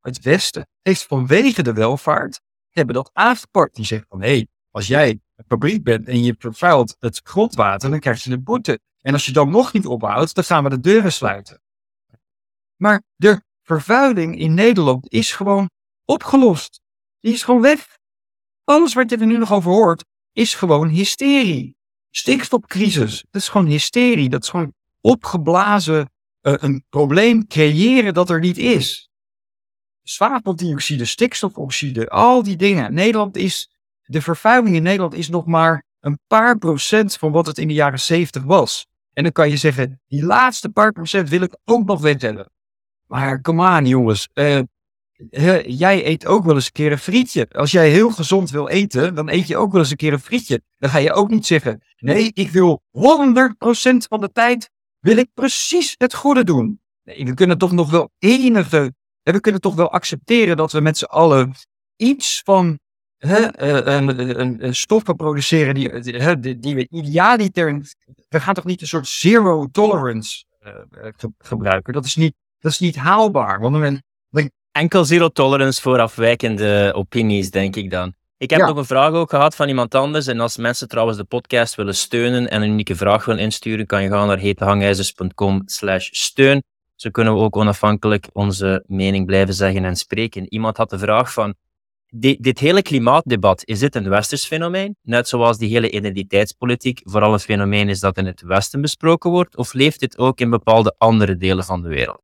Het 0.00 0.22
Westen 0.22 0.68
heeft 0.82 1.06
vanwege 1.06 1.62
de 1.62 1.72
welvaart 1.72 2.40
hebben 2.70 2.94
dat 2.94 3.10
aangepakt. 3.12 3.74
Die 3.74 3.84
zeggen 3.84 4.08
van, 4.08 4.22
hé, 4.22 4.28
hey, 4.28 4.48
als 4.70 4.86
jij 4.86 5.20
fabriek 5.48 5.84
bent 5.84 6.08
en 6.08 6.22
je 6.22 6.34
vervuilt 6.38 6.96
het 6.98 7.20
grondwater, 7.24 7.90
dan 7.90 8.00
krijg 8.00 8.24
je 8.24 8.32
een 8.32 8.42
boete. 8.42 8.80
En 9.00 9.12
als 9.12 9.26
je 9.26 9.32
dan 9.32 9.50
nog 9.50 9.72
niet 9.72 9.86
ophoudt, 9.86 10.34
dan 10.34 10.44
gaan 10.44 10.64
we 10.64 10.70
de 10.70 10.80
deuren 10.80 11.12
sluiten. 11.12 11.62
Maar 12.76 13.02
de 13.16 13.42
vervuiling 13.62 14.38
in 14.38 14.54
Nederland 14.54 15.12
is 15.12 15.32
gewoon 15.32 15.70
opgelost. 16.04 16.80
Die 17.20 17.32
is 17.32 17.42
gewoon 17.42 17.60
weg. 17.60 17.98
Alles 18.64 18.94
wat 18.94 19.10
je 19.10 19.16
er 19.16 19.26
nu 19.26 19.36
nog 19.38 19.52
over 19.52 19.70
hoort, 19.70 20.04
is 20.32 20.54
gewoon 20.54 20.88
hysterie. 20.88 21.76
Stikstofcrisis, 22.10 23.24
dat 23.30 23.42
is 23.42 23.48
gewoon 23.48 23.66
hysterie. 23.66 24.28
Dat 24.28 24.42
is 24.42 24.48
gewoon 24.48 24.74
opgeblazen 25.00 26.10
uh, 26.42 26.54
een 26.56 26.84
probleem 26.88 27.46
creëren 27.46 28.14
dat 28.14 28.30
er 28.30 28.40
niet 28.40 28.58
is. 28.58 29.10
Zwaveldioxide, 30.02 31.04
stikstofoxide, 31.04 32.08
al 32.08 32.42
die 32.42 32.56
dingen. 32.56 32.94
Nederland 32.94 33.36
is, 33.36 33.70
de 34.06 34.22
vervuiling 34.22 34.76
in 34.76 34.82
Nederland 34.82 35.14
is 35.14 35.28
nog 35.28 35.46
maar 35.46 35.84
een 36.00 36.18
paar 36.26 36.58
procent 36.58 37.16
van 37.16 37.32
wat 37.32 37.46
het 37.46 37.58
in 37.58 37.68
de 37.68 37.74
jaren 37.74 38.00
zeventig 38.00 38.42
was. 38.42 38.86
En 39.12 39.22
dan 39.22 39.32
kan 39.32 39.50
je 39.50 39.56
zeggen, 39.56 40.00
die 40.06 40.24
laatste 40.24 40.68
paar 40.68 40.92
procent 40.92 41.28
wil 41.28 41.40
ik 41.40 41.56
ook 41.64 41.86
nog 41.86 42.00
wegtellen. 42.00 42.50
Maar 43.06 43.40
kom 43.40 43.60
aan 43.60 43.86
jongens, 43.86 44.28
uh, 44.34 44.60
jij 45.66 46.06
eet 46.06 46.26
ook 46.26 46.44
wel 46.44 46.54
eens 46.54 46.66
een 46.66 46.72
keer 46.72 46.92
een 46.92 46.98
frietje. 46.98 47.48
Als 47.50 47.70
jij 47.70 47.90
heel 47.90 48.10
gezond 48.10 48.50
wil 48.50 48.68
eten, 48.68 49.14
dan 49.14 49.30
eet 49.30 49.46
je 49.46 49.56
ook 49.56 49.72
wel 49.72 49.80
eens 49.80 49.90
een 49.90 49.96
keer 49.96 50.12
een 50.12 50.20
frietje. 50.20 50.62
Dan 50.78 50.90
ga 50.90 50.98
je 50.98 51.12
ook 51.12 51.30
niet 51.30 51.46
zeggen, 51.46 51.82
nee, 51.96 52.30
ik 52.34 52.50
wil 52.50 52.82
100% 52.90 52.98
van 54.08 54.20
de 54.20 54.32
tijd, 54.32 54.70
wil 55.00 55.16
ik 55.16 55.28
precies 55.34 55.94
het 55.98 56.14
goede 56.14 56.44
doen. 56.44 56.80
Nee, 57.02 57.24
we 57.24 57.34
kunnen 57.34 57.58
toch 57.58 57.72
nog 57.72 57.90
wel 57.90 58.10
enige, 58.18 58.94
we 59.22 59.40
kunnen 59.40 59.60
toch 59.60 59.74
wel 59.74 59.90
accepteren 59.90 60.56
dat 60.56 60.72
we 60.72 60.80
met 60.80 60.98
z'n 60.98 61.04
allen 61.04 61.54
iets 61.96 62.40
van 62.44 62.78
hè, 63.18 63.60
een, 63.60 64.64
een, 64.64 64.74
stoffen 64.74 65.16
produceren 65.16 65.74
die, 65.74 66.00
die, 66.40 66.58
die 66.58 66.74
we 66.74 66.86
idealiter, 66.90 67.80
we 68.28 68.40
gaan 68.40 68.54
toch 68.54 68.64
niet 68.64 68.80
een 68.80 68.86
soort 68.86 69.08
zero 69.08 69.66
tolerance 69.72 70.44
uh, 70.62 71.10
gebruiken. 71.38 71.92
Dat 71.92 72.04
is 72.04 72.16
niet 72.16 72.34
dat 72.60 72.72
is 72.72 72.78
niet 72.78 72.96
haalbaar. 72.96 73.60
Want 73.60 73.74
dan... 73.80 74.02
Enkel 74.72 75.04
zero 75.04 75.28
tolerance 75.28 75.82
voor 75.82 76.00
afwijkende 76.00 76.92
opinies, 76.94 77.50
denk 77.50 77.76
ik 77.76 77.90
dan. 77.90 78.14
Ik 78.38 78.50
heb 78.50 78.60
nog 78.60 78.76
een 78.76 78.84
vraag 78.84 79.12
ook 79.12 79.30
gehad 79.30 79.54
van 79.56 79.68
iemand 79.68 79.94
anders. 79.94 80.26
En 80.26 80.40
als 80.40 80.56
mensen 80.56 80.88
trouwens 80.88 81.18
de 81.18 81.24
podcast 81.24 81.74
willen 81.74 81.94
steunen 81.94 82.50
en 82.50 82.62
een 82.62 82.70
unieke 82.70 82.96
vraag 82.96 83.24
willen 83.24 83.40
insturen, 83.40 83.86
kan 83.86 84.02
je 84.02 84.08
gaan 84.08 84.26
naar 84.26 84.38
hetehangijzers.com 84.38 85.62
slash 85.64 86.08
steun. 86.10 86.62
Zo 86.94 87.10
kunnen 87.10 87.34
we 87.34 87.40
ook 87.40 87.56
onafhankelijk 87.56 88.28
onze 88.32 88.84
mening 88.86 89.26
blijven 89.26 89.54
zeggen 89.54 89.84
en 89.84 89.96
spreken. 89.96 90.52
Iemand 90.52 90.76
had 90.76 90.90
de 90.90 90.98
vraag 90.98 91.32
van, 91.32 91.54
dit 92.38 92.58
hele 92.58 92.82
klimaatdebat, 92.82 93.64
is 93.64 93.78
dit 93.78 93.94
een 93.94 94.08
westers 94.08 94.46
fenomeen? 94.46 94.96
Net 95.02 95.28
zoals 95.28 95.58
die 95.58 95.68
hele 95.68 95.90
identiteitspolitiek 95.90 97.00
vooral 97.04 97.32
een 97.32 97.38
fenomeen 97.38 97.88
is 97.88 98.00
dat 98.00 98.16
in 98.16 98.26
het 98.26 98.40
Westen 98.40 98.80
besproken 98.80 99.30
wordt? 99.30 99.56
Of 99.56 99.72
leeft 99.72 100.00
dit 100.00 100.18
ook 100.18 100.40
in 100.40 100.50
bepaalde 100.50 100.94
andere 100.98 101.36
delen 101.36 101.64
van 101.64 101.82
de 101.82 101.88
wereld? 101.88 102.22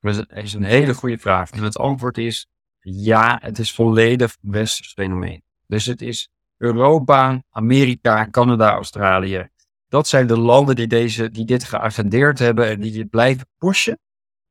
Dat 0.00 0.26
is 0.28 0.52
een 0.52 0.64
hele 0.64 0.94
goede 0.94 1.18
vraag. 1.18 1.50
En 1.50 1.62
het 1.62 1.78
antwoord 1.78 2.18
is 2.18 2.46
ja, 2.80 3.38
het 3.42 3.58
is 3.58 3.72
volledig 3.72 4.36
westers 4.40 4.92
fenomeen. 4.92 5.42
Dus 5.66 5.86
het 5.86 6.02
is 6.02 6.28
Europa, 6.56 7.42
Amerika, 7.50 8.28
Canada, 8.30 8.72
Australië. 8.72 9.48
Dat 9.88 10.08
zijn 10.08 10.26
de 10.26 10.38
landen 10.38 10.76
die, 10.76 10.86
deze, 10.86 11.30
die 11.30 11.44
dit 11.44 11.64
geagendeerd 11.64 12.38
hebben 12.38 12.68
en 12.68 12.80
die 12.80 12.92
dit 12.92 13.10
blijven 13.10 13.46
pushen. 13.58 13.98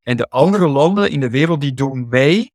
En 0.02 0.18
de 0.18 0.30
andere 0.30 0.68
landen 0.68 1.12
in 1.12 1.20
de 1.20 1.30
wereld 1.30 1.62
die 1.62 1.74
doen 1.74 2.08
mee, 2.10 2.52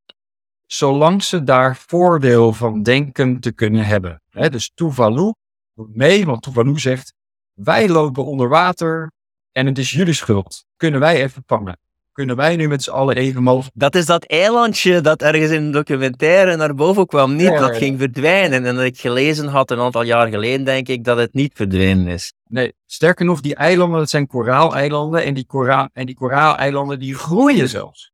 zolang 0.66 1.22
ze 1.22 1.42
daar 1.42 1.76
voordeel 1.76 2.52
van 2.52 2.82
denken 2.82 3.40
te 3.40 3.52
kunnen 3.52 3.84
hebben. 3.84 4.22
He, 4.30 4.50
dus 4.50 4.70
Tuvalu 4.74 5.32
doet 5.74 5.96
mee, 5.96 6.26
want 6.26 6.42
Tuvalu 6.42 6.78
zegt, 6.78 7.14
wij 7.52 7.88
lopen 7.88 8.24
onder 8.24 8.48
water 8.48 9.12
en 9.52 9.66
het 9.66 9.78
is 9.78 9.90
jullie 9.90 10.14
schuld. 10.14 10.64
Kunnen 10.76 11.00
wij 11.00 11.22
even 11.22 11.42
vangen 11.46 11.78
kunnen 12.14 12.36
wij 12.36 12.56
nu 12.56 12.68
met 12.68 12.82
z'n 12.82 12.90
allen 12.90 13.16
even 13.16 13.42
mogelijk... 13.42 13.78
Dat 13.78 13.94
is 13.94 14.06
dat 14.06 14.24
eilandje 14.24 15.00
dat 15.00 15.22
ergens 15.22 15.50
in 15.50 15.62
een 15.62 15.70
documentaire 15.70 16.56
naar 16.56 16.74
boven 16.74 17.06
kwam. 17.06 17.36
Niet, 17.36 17.58
dat 17.58 17.76
ging 17.76 17.98
verdwijnen. 17.98 18.64
En 18.64 18.74
dat 18.74 18.84
ik 18.84 18.98
gelezen 18.98 19.48
had 19.48 19.70
een 19.70 19.78
aantal 19.78 20.02
jaar 20.02 20.28
geleden, 20.28 20.64
denk 20.64 20.88
ik, 20.88 21.04
dat 21.04 21.18
het 21.18 21.34
niet 21.34 21.52
verdwenen 21.54 22.06
is. 22.06 22.32
Nee, 22.46 22.72
sterker 22.86 23.24
nog, 23.24 23.40
die 23.40 23.54
eilanden, 23.54 23.98
dat 23.98 24.10
zijn 24.10 24.26
koraaleilanden. 24.26 25.24
En 25.24 25.34
die, 25.34 25.46
kora 25.46 25.90
en 25.92 26.06
die 26.06 26.14
koraaleilanden, 26.14 26.98
die 26.98 27.14
groeien 27.14 27.68
zelfs. 27.68 28.12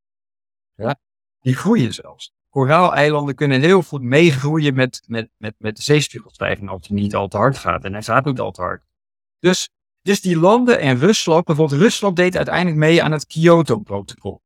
Ja, 0.74 0.98
die 1.40 1.54
groeien 1.54 1.94
zelfs. 1.94 2.32
Koraaleilanden 2.50 3.34
kunnen 3.34 3.60
heel 3.60 3.82
goed 3.82 4.02
meegroeien 4.02 4.74
met, 4.74 5.02
met, 5.06 5.28
met, 5.36 5.54
met 5.58 5.76
de 5.76 5.82
zeespiegelstijging 5.82 6.68
als 6.68 6.82
het 6.82 6.90
niet 6.90 7.14
al 7.14 7.28
te 7.28 7.36
hard 7.36 7.58
gaat. 7.58 7.84
En 7.84 7.92
hij 7.92 8.02
gaat 8.02 8.24
niet 8.24 8.40
al 8.40 8.50
te 8.50 8.60
hard. 8.60 8.82
Dus 9.38 9.68
dus 10.02 10.20
die 10.20 10.38
landen 10.38 10.80
en 10.80 10.98
Rusland, 10.98 11.44
bijvoorbeeld 11.44 11.80
Rusland 11.80 12.16
deed 12.16 12.36
uiteindelijk 12.36 12.76
mee 12.76 13.02
aan 13.02 13.12
het 13.12 13.26
Kyoto-protocol. 13.26 14.40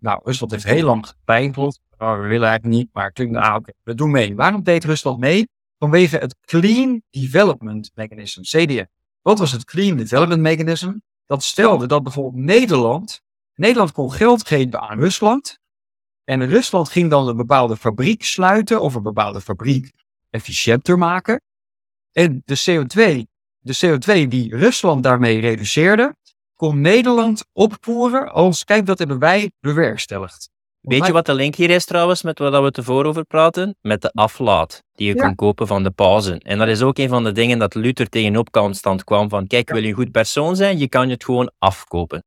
Nou, 0.00 0.20
Rusland 0.24 0.52
heeft 0.52 0.64
heel 0.64 0.84
lang 0.84 1.06
gepijneld. 1.06 1.80
Oh, 1.98 2.20
we 2.20 2.26
willen 2.26 2.48
eigenlijk 2.48 2.78
niet, 2.78 2.88
maar 2.92 3.12
klinkt 3.12 3.32
nou, 3.32 3.58
oké, 3.58 3.72
we 3.82 3.94
doen 3.94 4.10
mee. 4.10 4.34
Waarom 4.34 4.62
deed 4.62 4.84
Rusland 4.84 5.18
mee? 5.18 5.48
Vanwege 5.78 6.16
het 6.16 6.36
Clean 6.40 7.02
Development 7.10 7.90
Mechanism, 7.94 8.40
CDM. 8.40 8.84
Wat 9.22 9.38
was 9.38 9.52
het 9.52 9.64
Clean 9.64 9.96
Development 9.96 10.40
Mechanism? 10.40 10.92
dat 11.26 11.42
stelde 11.42 11.86
dat 11.86 12.02
bijvoorbeeld 12.02 12.44
Nederland, 12.44 13.22
Nederland 13.54 13.92
kon 13.92 14.12
geld 14.12 14.46
geven 14.46 14.80
aan 14.80 14.98
Rusland. 14.98 15.58
En 16.26 16.48
Rusland 16.48 16.88
ging 16.88 17.10
dan 17.10 17.28
een 17.28 17.36
bepaalde 17.36 17.76
fabriek 17.76 18.24
sluiten 18.24 18.80
of 18.80 18.94
een 18.94 19.02
bepaalde 19.02 19.40
fabriek 19.40 19.92
efficiënter 20.30 20.98
maken. 20.98 21.40
En 22.12 22.42
de 22.44 22.58
CO2, 22.58 23.22
de 23.58 23.76
CO2 23.76 24.28
die 24.28 24.56
Rusland 24.56 25.02
daarmee 25.02 25.40
reduceerde, 25.40 26.14
kon 26.54 26.80
Nederland 26.80 27.44
opvoeren 27.52 28.32
als, 28.32 28.64
kijk, 28.64 28.86
dat 28.86 28.98
hebben 28.98 29.18
wij 29.18 29.50
bewerkstelligd. 29.60 30.50
Weet 30.80 31.06
je 31.06 31.12
wat 31.12 31.26
de 31.26 31.34
link 31.34 31.54
hier 31.54 31.70
is 31.70 31.84
trouwens 31.84 32.22
met 32.22 32.38
wat 32.38 32.62
we 32.62 32.70
tevoren 32.70 33.08
over 33.08 33.24
praten? 33.24 33.76
Met 33.80 34.02
de 34.02 34.10
aflaat 34.12 34.82
die 34.92 35.06
je 35.06 35.14
Ja. 35.14 35.22
kon 35.24 35.34
kopen 35.34 35.66
van 35.66 35.82
de 35.82 35.90
pauzen. 35.90 36.38
En 36.38 36.58
dat 36.58 36.68
is 36.68 36.82
ook 36.82 36.98
een 36.98 37.08
van 37.08 37.24
de 37.24 37.32
dingen 37.32 37.58
dat 37.58 37.74
Luther 37.74 38.08
tegenop 38.08 38.50
constant 38.50 39.04
kwam 39.04 39.28
van 39.28 39.46
kijk, 39.46 39.70
wil 39.70 39.82
je 39.82 39.88
een 39.88 39.94
goed 39.94 40.10
persoon 40.10 40.56
zijn, 40.56 40.78
je 40.78 40.88
kan 40.88 41.06
je 41.06 41.12
het 41.12 41.24
gewoon 41.24 41.50
afkopen. 41.58 42.24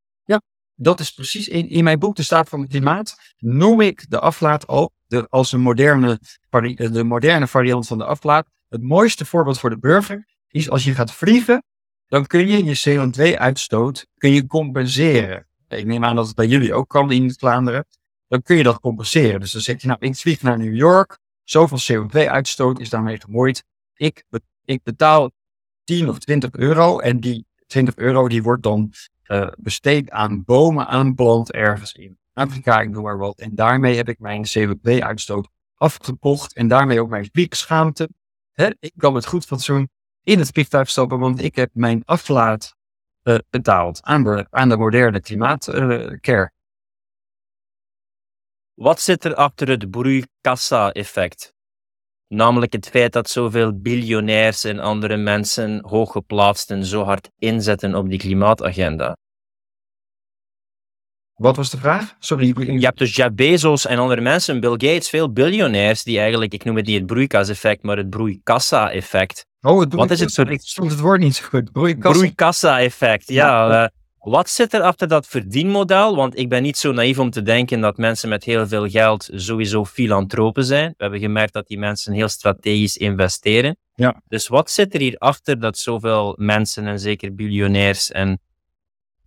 Dat 0.82 1.00
is 1.00 1.12
precies 1.12 1.48
in, 1.48 1.70
in 1.70 1.84
mijn 1.84 2.00
boek 2.00 2.16
De 2.16 2.24
Staat 2.24 2.50
van 2.50 2.62
het 2.62 2.70
Klimaat. 2.70 3.18
Noem 3.38 3.82
ik 3.82 4.10
de 4.10 4.20
aflaat 4.20 4.68
al 4.68 4.92
de, 5.08 5.28
als 5.30 5.52
een 5.52 5.60
moderne, 5.60 6.20
eh, 6.50 6.92
de 6.92 7.04
moderne 7.04 7.48
variant 7.48 7.88
van 7.88 7.98
de 7.98 8.06
aflaat. 8.06 8.48
Het 8.70 8.82
mooiste 8.82 9.26
voorbeeld 9.26 9.60
voor 9.60 9.70
de 9.70 9.80
burger 9.80 10.28
is 10.48 10.70
als 10.70 10.84
je 10.84 10.94
gaat 10.94 11.12
vliegen, 11.12 11.64
dan 12.08 12.26
kun 12.26 12.48
je 12.48 12.64
je 12.64 12.82
CO2-uitstoot 12.86 14.06
kun 14.18 14.32
je 14.32 14.48
compenseren. 14.48 15.48
Ik 15.68 15.86
neem 15.86 16.04
aan 16.04 16.16
dat 16.16 16.28
het 16.28 16.36
bij 16.36 16.48
jullie 16.48 16.74
ook 16.74 16.90
kan 16.90 17.12
in 17.12 17.34
Vlaanderen. 17.34 17.86
Dan 18.28 18.42
kun 18.42 18.58
je 18.58 18.64
dat 18.64 18.80
compenseren. 18.80 19.40
Dus 19.40 19.52
dan 19.52 19.62
zeg 19.62 19.82
je, 19.82 19.88
nou, 19.88 20.00
ik 20.00 20.16
vlieg 20.16 20.42
naar 20.42 20.58
New 20.58 20.76
York. 20.76 21.20
Zoveel 21.44 22.08
CO2-uitstoot 22.08 22.80
is 22.80 22.90
daarmee 22.90 23.20
gemoeid. 23.20 23.64
Ik, 23.96 24.24
ik 24.66 24.84
betaal 24.84 25.32
10 25.84 26.10
of 26.10 26.20
20 26.20 26.52
euro. 26.52 27.00
En 27.00 27.20
die 27.20 27.46
20 27.68 27.96
euro 27.96 28.28
die 28.28 28.44
wordt 28.44 28.64
dan 28.64 28.94
eh, 29.30 29.48
besteed 29.58 30.10
aan 30.10 30.44
bomen 30.44 30.88
aanplant 30.88 31.52
ergens 31.52 31.94
in 31.94 32.20
Afrika, 32.34 32.82
ik 32.82 32.90
noem 32.90 33.04
maar 33.04 33.18
wat. 33.18 33.40
En 33.40 33.56
daarmee 33.56 33.96
heb 33.96 34.10
ik 34.10 34.20
mijn 34.20 34.46
CO2-uitstoot 34.58 35.50
afgekocht 35.76 36.54
en 36.54 36.68
daarmee 36.68 37.02
ook 37.02 37.10
mijn 37.10 37.30
vliegschaamte. 37.32 38.10
Hè, 38.52 38.70
ik 38.80 38.94
kan 38.98 39.14
met 39.14 39.26
goed 39.26 39.46
fatsoen 39.46 39.90
in 40.24 40.40
het 40.40 40.50
vliegtuig 40.50 40.90
stappen, 40.90 41.20
want 41.20 41.42
ik 41.42 41.56
heb 41.56 41.70
mijn 41.74 42.02
aflaat 42.06 42.76
eh, 43.22 43.38
betaald 43.50 44.04
aan 44.04 44.24
de, 44.24 44.48
aan 44.50 44.70
de 44.70 44.78
moderne 44.78 45.22
klimaatcare. 45.22 46.52
Wat 48.74 49.02
zit 49.02 49.26
er 49.26 49.36
achter 49.36 49.68
het 49.68 49.90
broeikassa-effect? 49.90 51.54
Namelijk 52.34 52.74
het 52.74 52.90
feit 52.90 53.14
dat 53.14 53.30
zoveel 53.30 53.80
biljonairs 53.80 54.64
en 54.64 54.80
andere 54.80 55.18
mensen, 55.18 55.80
hooggeplaatsten, 55.86 56.86
zo 56.86 57.04
hard 57.04 57.30
inzetten 57.40 57.96
op 57.96 58.10
die 58.10 58.20
klimaatagenda. 58.20 59.18
Wat 61.34 61.56
was 61.56 61.70
de 61.70 61.78
vraag? 61.78 62.16
Sorry, 62.20 62.54
Je 62.58 62.86
hebt 62.86 62.98
dus 62.98 63.16
Jeff 63.16 63.34
Bezos 63.34 63.86
en 63.86 63.98
andere 63.98 64.22
mensen, 64.22 64.60
Bill 64.60 64.72
Gates, 64.72 65.10
veel 65.10 65.32
biljonairs 65.32 66.04
die 66.04 66.20
eigenlijk, 66.20 66.54
ik 66.54 66.64
noem 66.64 66.76
het 66.76 66.86
niet 66.86 66.98
het 66.98 67.06
broeikaseffect, 67.06 67.84
maar 67.84 67.98
het 67.98 68.10
broeikassa-effect. 68.10 69.46
Oh, 69.62 69.80
het 69.80 69.94
Wat 69.94 70.12
is 70.12 70.20
het? 70.20 70.32
Sorry, 70.32 70.54
ik 70.54 70.62
stond 70.62 70.92
het 70.92 71.00
woord 71.00 71.20
niet 71.20 71.36
zo 71.36 71.46
goed. 71.48 71.72
Broeikassa. 71.72 72.18
Broeikassa-effect, 72.20 73.28
ja. 73.28 73.84
eh, 73.84 73.90
wat 74.30 74.50
zit 74.50 74.74
er 74.74 74.82
achter 74.82 75.08
dat 75.08 75.28
verdienmodel? 75.28 76.16
Want 76.16 76.38
ik 76.38 76.50
ben 76.50 76.62
niet 76.62 76.78
zo 76.78 76.92
naïef 76.92 77.20
om 77.20 77.30
te 77.30 77.42
denken 77.42 77.82
dat 77.82 77.98
mensen 77.98 78.30
met 78.30 78.44
heel 78.44 78.68
veel 78.68 78.90
geld 78.90 79.30
sowieso 79.34 79.86
filantropen 79.86 80.66
zijn. 80.66 80.88
We 80.88 81.04
hebben 81.04 81.20
gemerkt 81.20 81.54
dat 81.54 81.68
die 81.68 81.80
mensen 81.80 82.14
heel 82.14 82.28
strategisch 82.28 82.98
investeren. 82.98 83.78
Ja. 83.96 84.22
Dus 84.28 84.48
wat 84.48 84.72
zit 84.72 84.94
er 84.94 85.00
hier 85.00 85.18
achter 85.18 85.60
dat 85.60 85.78
zoveel 85.78 86.36
mensen, 86.38 86.88
en 86.88 87.00
zeker 87.00 87.36
biljonairs 87.36 88.12
en 88.12 88.40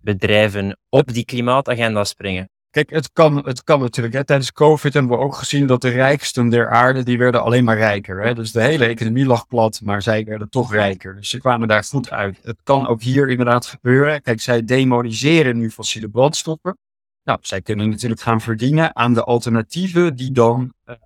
bedrijven, 0.00 0.78
op 0.88 1.12
die 1.12 1.24
klimaatagenda 1.24 2.04
springen? 2.04 2.50
Kijk, 2.72 2.90
het 2.90 3.12
kan, 3.12 3.36
het 3.44 3.64
kan 3.64 3.80
natuurlijk. 3.80 4.14
Hè. 4.14 4.24
Tijdens 4.24 4.52
COVID 4.52 4.92
hebben 4.92 5.12
we 5.12 5.24
ook 5.24 5.34
gezien 5.34 5.66
dat 5.66 5.80
de 5.80 5.88
rijksten 5.88 6.48
der 6.48 6.70
aarde, 6.70 7.02
die 7.02 7.18
werden 7.18 7.42
alleen 7.42 7.64
maar 7.64 7.76
rijker. 7.76 8.22
Hè. 8.22 8.34
Dus 8.34 8.52
de 8.52 8.62
hele 8.62 8.86
economie 8.86 9.26
lag 9.26 9.46
plat, 9.46 9.80
maar 9.84 10.02
zij 10.02 10.24
werden 10.24 10.48
toch 10.48 10.72
rijker. 10.72 11.14
Dus 11.14 11.30
ze 11.30 11.38
kwamen 11.38 11.68
daar 11.68 11.84
goed 11.84 12.10
uit. 12.10 12.38
Het 12.42 12.56
kan 12.62 12.86
ook 12.86 13.02
hier 13.02 13.28
inderdaad 13.28 13.66
gebeuren. 13.66 14.22
Kijk, 14.22 14.40
zij 14.40 14.64
demoniseren 14.64 15.56
nu 15.56 15.70
fossiele 15.70 16.08
brandstoffen. 16.08 16.78
Nou, 17.24 17.38
zij 17.42 17.62
kunnen 17.62 17.88
natuurlijk 17.88 18.20
gaan 18.20 18.40
verdienen 18.40 18.96
aan 18.96 19.14
de 19.14 19.24
alternatieven 19.24 20.16
die 20.16 20.32
dan 20.32 20.74
eh, 20.84 20.96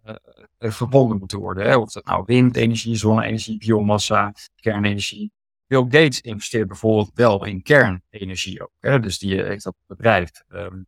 eh, 0.59 0.71
verbonden 0.71 1.19
moeten 1.19 1.39
worden. 1.39 1.65
Hè. 1.67 1.77
Of 1.77 1.93
dat 1.93 2.05
nou 2.05 2.23
windenergie, 2.27 2.97
zonne-energie, 2.97 3.59
biomassa, 3.59 4.33
kernenergie. 4.61 5.33
Bill 5.67 5.83
Gates 5.83 6.21
investeert 6.21 6.69
bijvoorbeeld 6.69 7.11
wel 7.15 7.45
in 7.45 7.63
kernenergie 7.63 8.63
ook. 8.63 8.73
Hè. 8.81 9.01
Dus 9.01 9.19
die 9.19 9.43
eh, 9.43 9.49
heeft 9.49 9.65
dat 9.65 9.75
bedrijf. 9.87 10.31
ehm, 10.49 10.83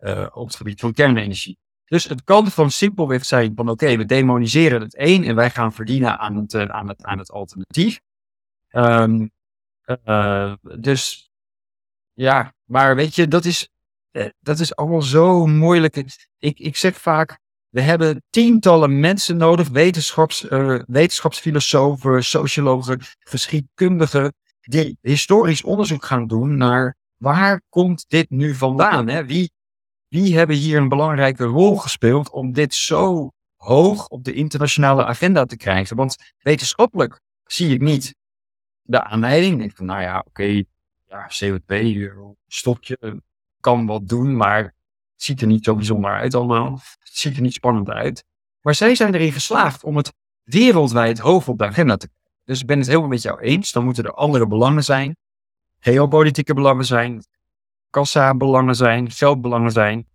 eh, 0.00 0.26
op 0.32 0.46
het 0.46 0.56
gebied 0.56 0.80
van 0.80 0.92
kernenergie. 0.92 1.58
Dus 1.84 2.04
het 2.04 2.24
kan 2.24 2.50
van 2.50 2.70
simpelweg 2.70 3.24
zijn 3.24 3.52
van 3.54 3.68
oké, 3.68 3.96
we 3.96 4.04
demoniseren 4.04 4.80
het 4.80 4.98
een 4.98 5.24
en 5.24 5.34
wij 5.34 5.50
gaan 5.50 5.72
verdienen 5.72 6.18
aan 6.18 6.36
het, 6.36 6.54
eh, 6.54 6.64
aan 6.64 6.88
het, 6.88 7.04
aan 7.04 7.18
het 7.18 7.30
alternatief. 7.30 8.00
Ehm, 8.68 9.26
eh, 10.04 10.52
dus 10.78 11.30
ja, 12.12 12.54
maar 12.64 12.96
weet 12.96 13.14
je, 13.14 13.28
dat 13.28 13.44
is, 13.44 13.68
dat 14.40 14.58
is 14.58 14.76
allemaal 14.76 15.02
zo 15.02 15.46
moeilijk. 15.46 16.04
Ik, 16.38 16.58
ik 16.58 16.76
zeg 16.76 16.96
vaak, 16.96 17.38
we 17.68 17.80
hebben 17.80 18.22
tientallen 18.30 19.00
mensen 19.00 19.36
nodig, 19.36 19.68
wetenschaps, 19.68 20.46
wetenschapsfilosofen, 20.86 22.24
sociologen, 22.24 23.00
geschiedkundigen, 23.18 24.34
die 24.60 24.98
historisch 25.00 25.62
onderzoek 25.62 26.04
gaan 26.04 26.26
doen 26.26 26.56
naar 26.56 26.96
waar 27.16 27.62
komt 27.68 28.04
dit 28.08 28.30
nu 28.30 28.54
vandaan? 28.54 29.08
Hè? 29.08 29.24
Wie, 29.24 29.52
wie 30.10 30.36
hebben 30.36 30.56
hier 30.56 30.76
een 30.76 30.88
belangrijke 30.88 31.44
rol 31.44 31.76
gespeeld 31.76 32.30
om 32.30 32.52
dit 32.52 32.74
zo 32.74 33.30
hoog 33.56 34.08
op 34.08 34.24
de 34.24 34.32
internationale 34.32 35.04
agenda 35.04 35.44
te 35.44 35.56
krijgen? 35.56 35.96
Want 35.96 36.16
wetenschappelijk 36.38 37.20
zie 37.44 37.74
ik 37.74 37.80
niet 37.80 38.14
de 38.82 39.04
aanleiding. 39.04 39.58
Denk 39.58 39.76
van, 39.76 39.86
nou 39.86 40.00
ja, 40.00 40.24
oké, 40.26 40.62
ja, 41.06 41.30
CO2, 41.44 42.08
stokje, 42.46 42.96
eh, 43.00 43.12
kan 43.60 43.86
wat 43.86 44.08
doen, 44.08 44.36
maar 44.36 44.62
het 44.62 45.22
ziet 45.22 45.40
er 45.40 45.46
niet 45.46 45.64
zo 45.64 45.74
bijzonder 45.74 46.10
uit 46.10 46.34
allemaal. 46.34 46.72
Het 46.98 47.16
ziet 47.18 47.36
er 47.36 47.42
niet 47.42 47.54
spannend 47.54 47.88
uit. 47.88 48.24
Maar 48.60 48.74
zij 48.74 48.94
zijn 48.94 49.14
erin 49.14 49.32
geslaagd 49.32 49.84
om 49.84 49.96
het 49.96 50.12
wereldwijd 50.42 51.18
hoog 51.18 51.48
op 51.48 51.58
de 51.58 51.66
agenda 51.66 51.96
te 51.96 52.08
krijgen. 52.08 52.20
Dus 52.44 52.60
ik 52.60 52.66
ben 52.66 52.78
het 52.78 52.86
helemaal 52.86 53.08
met 53.08 53.22
jou 53.22 53.40
eens. 53.40 53.72
Dan 53.72 53.84
moeten 53.84 54.04
er 54.04 54.14
andere 54.14 54.46
belangen 54.46 54.84
zijn. 54.84 55.16
Geopolitieke 55.78 56.54
belangen 56.54 56.84
zijn. 56.84 57.24
Kassa-belangen 57.90 58.74
zijn. 58.74 59.10
Geldbelangen 59.10 59.70
zijn. 59.70 60.08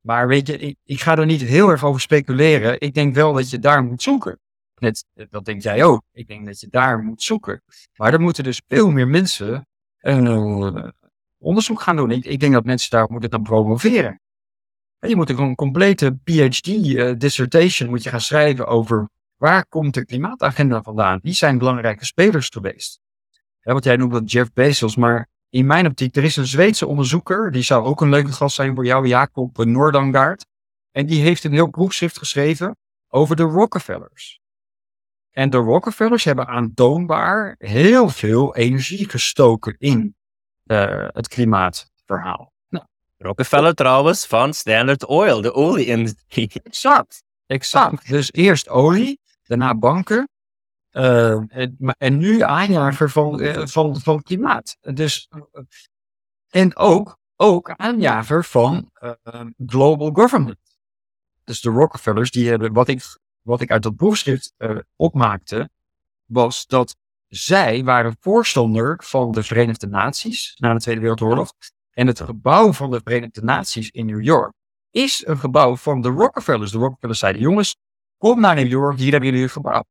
Maar 0.00 0.28
weet 0.28 0.46
je, 0.46 0.76
ik, 0.84 1.00
ga 1.00 1.16
er 1.16 1.26
niet 1.26 1.40
heel 1.40 1.68
erg 1.68 1.84
over 1.84 2.00
speculeren. 2.00 2.80
Ik 2.80 2.94
denk 2.94 3.14
wel 3.14 3.32
dat 3.32 3.50
je 3.50 3.58
daar 3.58 3.84
moet 3.84 4.02
zoeken. 4.02 4.38
Net, 4.76 5.04
dat 5.30 5.44
denk 5.44 5.62
jij 5.62 5.84
ook. 5.84 6.02
Ik 6.12 6.28
denk 6.28 6.46
dat 6.46 6.60
je 6.60 6.68
daar 6.70 6.98
moet 6.98 7.22
zoeken. 7.22 7.62
Maar 7.96 8.12
er 8.12 8.20
moeten 8.20 8.44
dus 8.44 8.62
veel 8.68 8.90
meer 8.90 9.08
mensen 9.08 9.66
eh, 9.96 10.88
onderzoek 11.38 11.80
gaan 11.80 11.96
doen. 11.96 12.10
Ik, 12.10 12.40
denk 12.40 12.52
dat 12.52 12.64
mensen 12.64 12.90
daar 12.90 13.10
moeten 13.10 13.30
gaan 13.30 13.42
promoveren. 13.42 14.20
En 14.98 15.08
je 15.08 15.16
moet 15.16 15.30
een 15.30 15.54
complete 15.54 16.18
PhD-dissertation 16.24 17.88
moet 17.88 18.02
je 18.02 18.10
gaan 18.10 18.20
schrijven 18.20 18.66
over 18.66 19.08
waar 19.36 19.66
komt 19.66 19.94
de 19.94 20.04
klimaatagenda 20.04 20.82
vandaan? 20.82 21.18
Wie 21.22 21.32
zijn 21.32 21.58
belangrijke 21.58 22.04
spelers 22.04 22.48
geweest? 22.48 23.00
Ja, 23.60 23.78
jij 23.78 23.96
noemt 23.96 24.12
dat 24.12 24.30
Jeff 24.30 24.52
Bezos, 24.52 24.96
maar 24.96 25.28
in 25.56 25.66
mijn 25.66 25.86
optiek, 25.86 26.16
er 26.16 26.24
is 26.24 26.36
een 26.36 26.46
Zweedse 26.46 26.86
onderzoeker, 26.86 27.52
die 27.52 27.62
zou 27.62 27.84
ook 27.84 28.00
een 28.00 28.08
leuke 28.08 28.32
gast 28.32 28.54
zijn 28.54 28.74
voor 28.74 28.84
jou, 28.84 29.06
Jacob 29.06 29.64
Noordangaard. 29.64 30.46
En 30.92 31.06
die 31.06 31.22
heeft 31.22 31.44
een 31.44 31.52
heel 31.52 31.70
proefschrift 31.70 32.18
geschreven 32.18 32.76
over 33.08 33.36
de 33.36 33.42
Rockefellers. 33.42 34.40
En 35.30 35.50
de 35.50 35.56
Rockefellers 35.56 36.24
hebben 36.24 36.46
aantoonbaar 36.46 37.54
heel 37.58 38.08
veel 38.08 38.56
energie 38.56 39.08
gestoken 39.08 39.74
in 39.78 40.14
uh, 40.64 41.08
het 41.08 41.28
klimaatverhaal. 41.28 42.52
Nou, 42.68 42.84
Rockefeller 43.16 43.74
trouwens 43.74 44.26
van 44.26 44.54
Standard 44.54 45.06
Oil, 45.06 45.40
de 45.40 45.52
olieindustrie. 45.52 46.50
Exact, 46.62 47.22
exact. 47.46 48.08
Dus 48.08 48.32
eerst 48.32 48.68
olie, 48.68 49.20
daarna 49.42 49.74
banken. 49.74 50.28
Uh, 50.96 51.42
en, 51.48 51.76
en, 51.98 52.18
nu 52.18 52.42
aanjager 52.42 53.10
van, 53.10 53.40
uh, 53.40 53.66
van, 53.66 54.00
van 54.00 54.22
klimaat. 54.22 54.76
Dus, 54.80 55.28
en 56.48 56.76
ook, 56.76 57.18
ook 57.36 57.70
aanjager 57.70 58.44
van 58.44 58.90
global 59.66 60.10
government. 60.12 60.58
Dus 61.44 61.60
de 61.60 61.70
Rockefellers, 61.70 62.30
die 62.30 62.48
hebben, 62.48 62.72
wat 62.72 62.88
ik, 62.88 63.18
wat 63.42 63.60
ik 63.60 63.70
uit 63.70 63.82
dat 63.82 63.96
proefschrift 63.96 64.54
opmaakte, 64.96 65.70
was 66.24 66.66
dat 66.66 66.96
zij 67.28 67.84
waren 67.84 68.16
voorstander 68.20 69.00
van 69.04 69.32
de 69.32 69.42
Verenigde 69.42 69.86
Naties 69.86 70.54
na 70.56 70.72
de 70.72 70.80
Tweede 70.80 71.00
Wereldoorlog. 71.00 71.52
En 71.90 72.06
het 72.06 72.20
gebouw 72.20 72.72
van 72.72 72.90
de 72.90 73.00
Verenigde 73.04 73.42
Naties 73.42 73.90
in 73.90 74.06
New 74.06 74.22
York 74.22 74.52
is 74.90 75.26
een 75.26 75.38
gebouw 75.38 75.76
van 75.76 76.00
de 76.00 76.08
Rockefellers. 76.08 76.70
De 76.70 76.78
Rockefellers 76.78 77.18
zeiden, 77.18 77.42
jongens, 77.42 77.76
kom 78.18 78.40
naar 78.40 78.54
New 78.54 78.68
York, 78.68 78.98
hier 78.98 79.10
hebben 79.10 79.28
jullie 79.28 79.44
een 79.44 79.50
gebouw. 79.50 79.84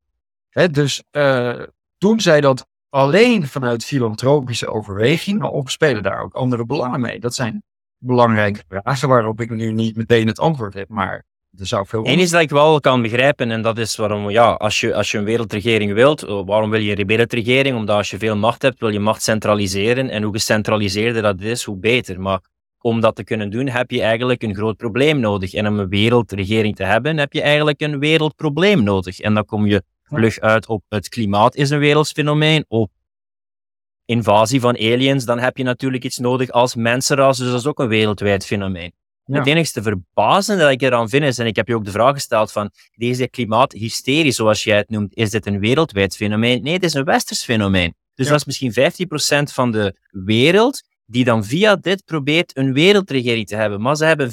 Dus 0.72 1.03
uh, 1.11 1.61
toen 1.98 2.19
zij 2.19 2.41
dat 2.41 2.68
alleen 2.90 3.48
vanuit 3.48 3.86
filantropische 3.86 4.68
overwegingen 4.68 5.52
of 5.52 5.72
spelen 5.72 6.03
daar 6.03 6.22
ook 6.22 6.34
andere 6.34 6.65
belangen 6.65 7.02
mee? 7.02 7.19
Dat 7.19 7.36
zijn 7.36 7.64
belangrijke 7.98 8.64
vragen 8.68 9.10
waarop 9.10 9.41
ik 9.41 9.49
nu 9.49 9.72
niet 9.72 9.95
meteen 9.95 10.27
het 10.27 10.40
antwoord 10.40 10.73
heb, 10.73 10.90
maar 10.90 11.23
er 11.57 11.68
zou 11.68 11.86
veel... 11.88 12.07
Eén 12.07 12.19
is 12.19 12.30
dat 12.30 12.41
ik 12.41 12.49
wel 12.49 12.80
kan 12.80 13.02
begrijpen 13.02 13.52
en 13.52 13.61
dat 13.61 13.77
is 13.77 13.95
waarom, 13.95 14.30
ja, 14.30 14.52
als 14.52 14.80
je, 14.80 14.95
als 14.95 15.11
je 15.11 15.18
een 15.18 15.23
wereldregering 15.23 15.94
wilt, 15.94 16.23
eh, 16.23 16.41
waarom 16.45 16.69
wil 16.69 16.80
je 16.80 16.99
een 16.99 17.07
wereldregering? 17.07 17.76
Omdat 17.76 17.95
als 17.98 18.10
je 18.10 18.18
veel 18.18 18.36
macht 18.36 18.61
hebt, 18.61 18.80
wil 18.80 18.90
je 18.90 18.99
macht 18.99 19.22
centraliseren 19.22 20.10
en 20.10 20.23
hoe 20.23 20.34
gecentraliseerder 20.34 21.22
dat 21.22 21.41
is, 21.41 21.64
hoe 21.64 21.77
beter. 21.77 22.22
Maar 22.22 22.40
om 22.80 23.02
dat 23.02 23.15
te 23.15 23.23
kunnen 23.23 23.49
doen, 23.49 23.68
heb 23.68 23.91
je 23.91 24.02
eigenlijk 24.02 24.44
een 24.44 24.56
groot 24.56 24.77
probleem 24.77 25.19
nodig. 25.19 25.53
En 25.53 25.68
om 25.68 25.80
een 25.80 25.90
wereldregering 25.90 26.76
te 26.76 26.84
hebben, 26.84 27.18
heb 27.18 27.34
je 27.34 27.41
eigenlijk 27.41 27.82
een 27.82 27.99
wereldprobleem 27.99 28.84
nodig. 28.84 29.19
En 29.19 29.34
dan 29.34 29.45
kom 29.45 29.65
je 29.65 29.84
vlug 30.10 30.40
uit 30.40 30.68
op 30.68 30.84
het 30.90 31.10
klimaat 31.10 31.56
is 31.56 31.69
een 31.69 31.80
wereldsfenomeen, 31.80 32.65
op 32.68 32.91
invasie 34.06 34.60
van 34.60 34.76
aliens, 34.76 35.26
dan 35.26 35.40
heb 35.40 35.57
je 35.57 35.64
natuurlijk 35.64 36.03
iets 36.03 36.18
nodig 36.18 36.49
als 36.49 36.76
mensenras, 36.76 37.38
dus 37.38 37.49
dat 37.49 37.60
is 37.60 37.65
ook 37.65 37.80
een 37.80 37.88
wereldwijd 37.88 38.45
fenomeen. 38.45 38.94
Het 39.26 39.48
enigste 39.48 39.82
verbazende 39.82 40.61
dat 40.61 40.72
ik 40.72 40.82
eraan 40.82 41.10
vind 41.10 41.23
is, 41.23 41.38
en 41.38 41.45
ik 41.45 41.56
heb 41.56 41.68
je 41.68 41.76
ook 41.76 41.86
de 41.86 41.91
vraag 41.91 42.14
gesteld 42.14 42.52
van 42.52 42.72
deze 42.95 43.27
klimaathysterie, 43.27 44.32
zoals 44.32 44.64
jij 44.64 44.77
het 44.77 44.90
noemt, 44.90 45.15
is 45.15 45.30
dit 45.30 45.45
een 45.45 45.60
wereldwijd 45.60 46.15
fenomeen? 46.15 46.64
Nee, 46.64 46.73
het 46.73 46.84
is 46.84 46.94
een 46.94 47.03
westers 47.03 47.44
fenomeen. 47.44 47.95
Dus 48.15 48.27
dat 48.27 48.38
is 48.38 48.45
misschien 48.45 48.73
15% 49.49 49.53
van 49.53 49.72
de 49.72 49.95
wereld 50.11 50.82
die 51.06 51.23
dan 51.23 51.44
via 51.44 51.76
dit 51.76 52.06
probeert 52.06 52.57
een 52.57 52.73
wereldregering 52.73 53.48
te 53.48 53.56
hebben. 53.56 53.82
Maar 53.82 53.95
ze 53.95 54.06
hebben 54.06 54.30
85% 54.30 54.32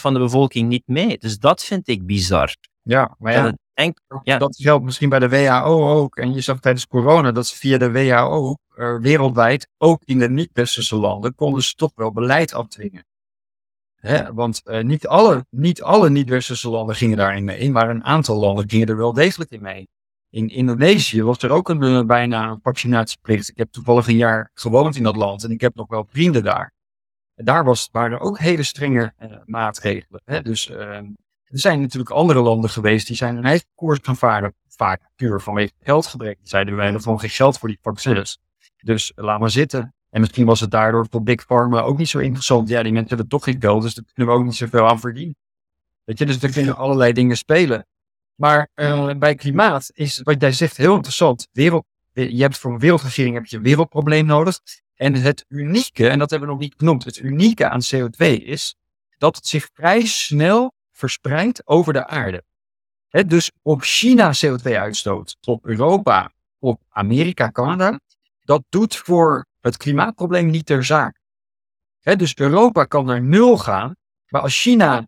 van 0.00 0.12
de 0.14 0.18
bevolking 0.18 0.68
niet 0.68 0.86
mee. 0.86 1.18
Dus 1.18 1.38
dat 1.38 1.64
vind 1.64 1.88
ik 1.88 2.06
bizar. 2.06 2.56
Ja, 2.82 3.14
maar 3.18 3.32
ja, 3.32 3.56
ja. 4.22 4.38
dat 4.38 4.56
geldt 4.56 4.84
misschien 4.84 5.08
bij 5.08 5.18
de 5.18 5.28
WHO 5.28 5.88
ook. 5.88 6.16
En 6.16 6.34
je 6.34 6.40
zag 6.40 6.60
tijdens 6.60 6.86
corona 6.86 7.32
dat 7.32 7.46
ze 7.46 7.56
via 7.56 7.78
de 7.78 7.90
WHO 7.92 8.56
uh, 8.76 8.98
wereldwijd, 8.98 9.68
ook 9.78 10.02
in 10.04 10.18
de 10.18 10.30
niet-westerse 10.30 10.96
landen, 10.96 11.34
konden 11.34 11.62
ze 11.62 11.74
toch 11.74 11.92
wel 11.94 12.12
beleid 12.12 12.52
afdwingen. 12.52 13.04
Hè? 13.94 14.32
Want 14.32 14.62
uh, 14.64 14.82
niet 14.82 15.06
alle, 15.06 15.46
niet 15.50 15.82
alle 15.82 16.10
niet-westerse 16.10 16.68
landen 16.68 16.96
gingen 16.96 17.16
daarin 17.16 17.44
mee, 17.44 17.70
maar 17.70 17.90
een 17.90 18.04
aantal 18.04 18.36
landen 18.36 18.70
gingen 18.70 18.88
er 18.88 18.96
wel 18.96 19.12
degelijk 19.12 19.50
in 19.50 19.62
mee. 19.62 19.88
In 20.30 20.48
Indonesië 20.48 21.22
was 21.22 21.42
er 21.42 21.50
ook 21.50 21.68
een, 21.68 21.82
uh, 21.82 22.02
bijna 22.02 22.48
een 22.48 22.60
vaccinatieplicht. 22.62 23.48
Ik 23.48 23.56
heb 23.58 23.70
toevallig 23.70 24.06
een 24.08 24.16
jaar 24.16 24.50
gewoond 24.54 24.96
in 24.96 25.02
dat 25.02 25.16
land 25.16 25.44
en 25.44 25.50
ik 25.50 25.60
heb 25.60 25.74
nog 25.74 25.88
wel 25.88 26.06
vrienden 26.08 26.42
daar. 26.42 26.72
En 27.34 27.44
daar 27.44 27.64
was, 27.64 27.88
waren 27.92 28.18
er 28.18 28.24
ook 28.24 28.38
hele 28.38 28.62
strenge 28.62 29.12
maatregelen. 29.44 30.20
Hè? 30.24 30.42
Dus 30.42 30.70
ehm, 30.70 31.06
er 31.54 31.60
zijn 31.60 31.80
natuurlijk 31.80 32.10
andere 32.10 32.40
landen 32.40 32.70
geweest 32.70 33.06
die 33.06 33.16
zijn 33.16 33.34
hun 33.34 33.44
eigen 33.44 33.66
koers 33.74 33.98
gaan 34.02 34.16
varen. 34.16 34.54
Vaak 34.68 35.00
puur 35.16 35.40
vanwege 35.40 35.72
geldgebrek. 35.80 36.36
Die 36.38 36.48
zeiden 36.48 36.74
wij 36.74 36.84
hebben 36.84 37.02
gewoon 37.02 37.20
geen 37.20 37.30
geld 37.30 37.58
voor 37.58 37.68
die 37.68 37.78
vaccins. 37.82 38.38
Dus 38.76 39.12
laat 39.14 39.40
maar 39.40 39.50
zitten. 39.50 39.94
En 40.10 40.20
misschien 40.20 40.46
was 40.46 40.60
het 40.60 40.70
daardoor 40.70 41.06
voor 41.10 41.22
Big 41.22 41.46
Pharma 41.46 41.80
ook 41.80 41.98
niet 41.98 42.08
zo 42.08 42.18
interessant. 42.18 42.68
Ja, 42.68 42.82
die 42.82 42.92
mensen 42.92 43.08
hebben 43.08 43.28
toch 43.28 43.44
geen 43.44 43.60
geld, 43.60 43.82
dus 43.82 43.94
daar 43.94 44.04
kunnen 44.12 44.34
we 44.34 44.40
ook 44.40 44.46
niet 44.46 44.54
zoveel 44.54 44.88
aan 44.88 45.00
verdienen. 45.00 45.36
Weet 46.04 46.18
je, 46.18 46.26
dus 46.26 46.42
er 46.42 46.52
kunnen 46.52 46.76
allerlei 46.76 47.12
dingen 47.12 47.36
spelen. 47.36 47.86
Maar 48.34 48.68
uh, 48.74 49.10
bij 49.18 49.34
klimaat 49.34 49.90
is 49.92 50.20
wat 50.22 50.40
jij 50.40 50.52
zegt 50.52 50.76
heel 50.76 50.94
interessant. 50.94 51.48
Wereld, 51.52 51.84
je 52.12 52.42
hebt 52.42 52.58
voor 52.58 52.72
een 52.72 52.78
wereldregering 52.78 53.34
heb 53.34 53.46
je 53.46 53.56
een 53.56 53.62
wereldprobleem 53.62 54.26
nodig. 54.26 54.60
En 54.94 55.14
het 55.14 55.44
unieke, 55.48 56.08
en 56.08 56.18
dat 56.18 56.30
hebben 56.30 56.48
we 56.48 56.54
nog 56.54 56.62
niet 56.62 56.74
genoemd, 56.76 57.04
het 57.04 57.18
unieke 57.18 57.68
aan 57.68 57.80
CO2 57.94 58.26
is 58.42 58.76
dat 59.18 59.36
het 59.36 59.46
zich 59.46 59.68
vrij 59.72 60.06
snel 60.06 60.73
verspreidt 60.94 61.66
over 61.66 61.92
de 61.92 62.06
aarde. 62.06 62.44
dus 63.26 63.50
op 63.62 63.82
China 63.82 64.32
CO2 64.46 64.72
uitstoot, 64.72 65.36
op 65.40 65.66
Europa, 65.66 66.32
op 66.58 66.80
Amerika, 66.88 67.50
Canada, 67.50 68.00
dat 68.40 68.62
doet 68.68 68.96
voor 68.96 69.46
het 69.60 69.76
klimaatprobleem 69.76 70.50
niet 70.50 70.66
ter 70.66 70.84
zake. 70.84 71.18
dus 72.00 72.34
Europa 72.34 72.84
kan 72.84 73.04
naar 73.04 73.22
nul 73.22 73.58
gaan, 73.58 73.96
maar 74.28 74.42
als 74.42 74.60
China 74.60 75.06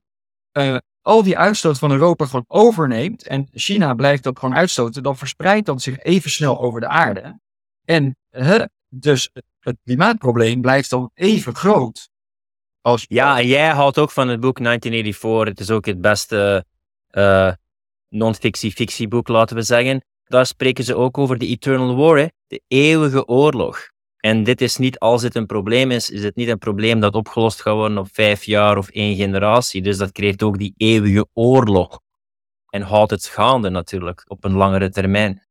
uh, 0.53 0.77
al 1.01 1.23
die 1.23 1.39
uitstoot 1.39 1.79
van 1.79 1.91
Europa 1.91 2.27
gewoon 2.27 2.45
overneemt 2.49 3.27
en 3.27 3.49
China 3.53 3.95
blijft 3.95 4.23
dat 4.23 4.39
gewoon 4.39 4.55
uitstoten, 4.55 5.03
dan 5.03 5.17
verspreidt 5.17 5.67
dat 5.67 5.83
zich 5.83 5.99
even 5.99 6.31
snel 6.31 6.61
over 6.61 6.81
de 6.81 6.89
aarde. 6.89 7.41
En 7.85 8.17
dus 8.89 9.31
het 9.59 9.77
klimaatprobleem 9.85 10.61
blijft 10.61 10.91
dan 10.91 11.11
even 11.15 11.55
groot. 11.55 12.09
Ja, 12.95 13.39
en 13.39 13.47
jij 13.47 13.69
houdt 13.69 13.99
ook 13.99 14.11
van 14.11 14.29
het 14.29 14.41
boek 14.41 14.59
1984. 14.63 15.49
Het 15.49 15.61
is 15.61 15.71
ook 15.71 15.87
het 15.87 16.01
beste 16.01 16.65
uh, 17.11 17.53
non-fictie-fictieboek, 18.09 19.29
laten 19.29 19.57
we 19.57 19.63
zeggen. 19.63 20.05
Daar 20.25 20.47
spreken 20.47 20.85
ze 20.85 20.95
ook 20.95 21.19
over 21.19 21.39
de 21.39 21.47
Eternal 21.47 21.97
War, 21.97 22.19
hè? 22.19 22.27
de 22.47 22.63
eeuwige 22.69 23.27
oorlog. 23.27 23.91
En 24.17 24.45
dit 24.45 24.61
is 24.61 24.77
niet, 24.77 24.99
als 24.99 25.23
het 25.23 25.35
een 25.35 25.47
probleem 25.47 25.91
is, 25.91 26.11
is 26.11 26.23
het 26.23 26.37
niet 26.37 26.49
een 26.49 26.59
probleem 26.59 27.01
dat 27.01 27.15
opgelost 27.15 27.63
gaat 27.63 27.75
worden 27.75 27.99
op 27.99 28.09
vijf 28.13 28.45
jaar 28.45 28.79
of 28.79 28.89
één 28.89 29.17
generatie. 29.17 29.83
Dus 29.83 29.97
dat 29.97 30.13
creëert 30.13 30.43
ook 30.43 30.59
die 30.59 30.75
eeuwige 30.77 31.27
oorlog. 31.33 32.01
En 32.69 32.83
houdt 32.83 33.11
het 33.11 33.27
gaande 33.27 33.69
natuurlijk, 33.69 34.25
op 34.27 34.45
een 34.45 34.55
langere 34.55 34.91
termijn. 34.91 35.47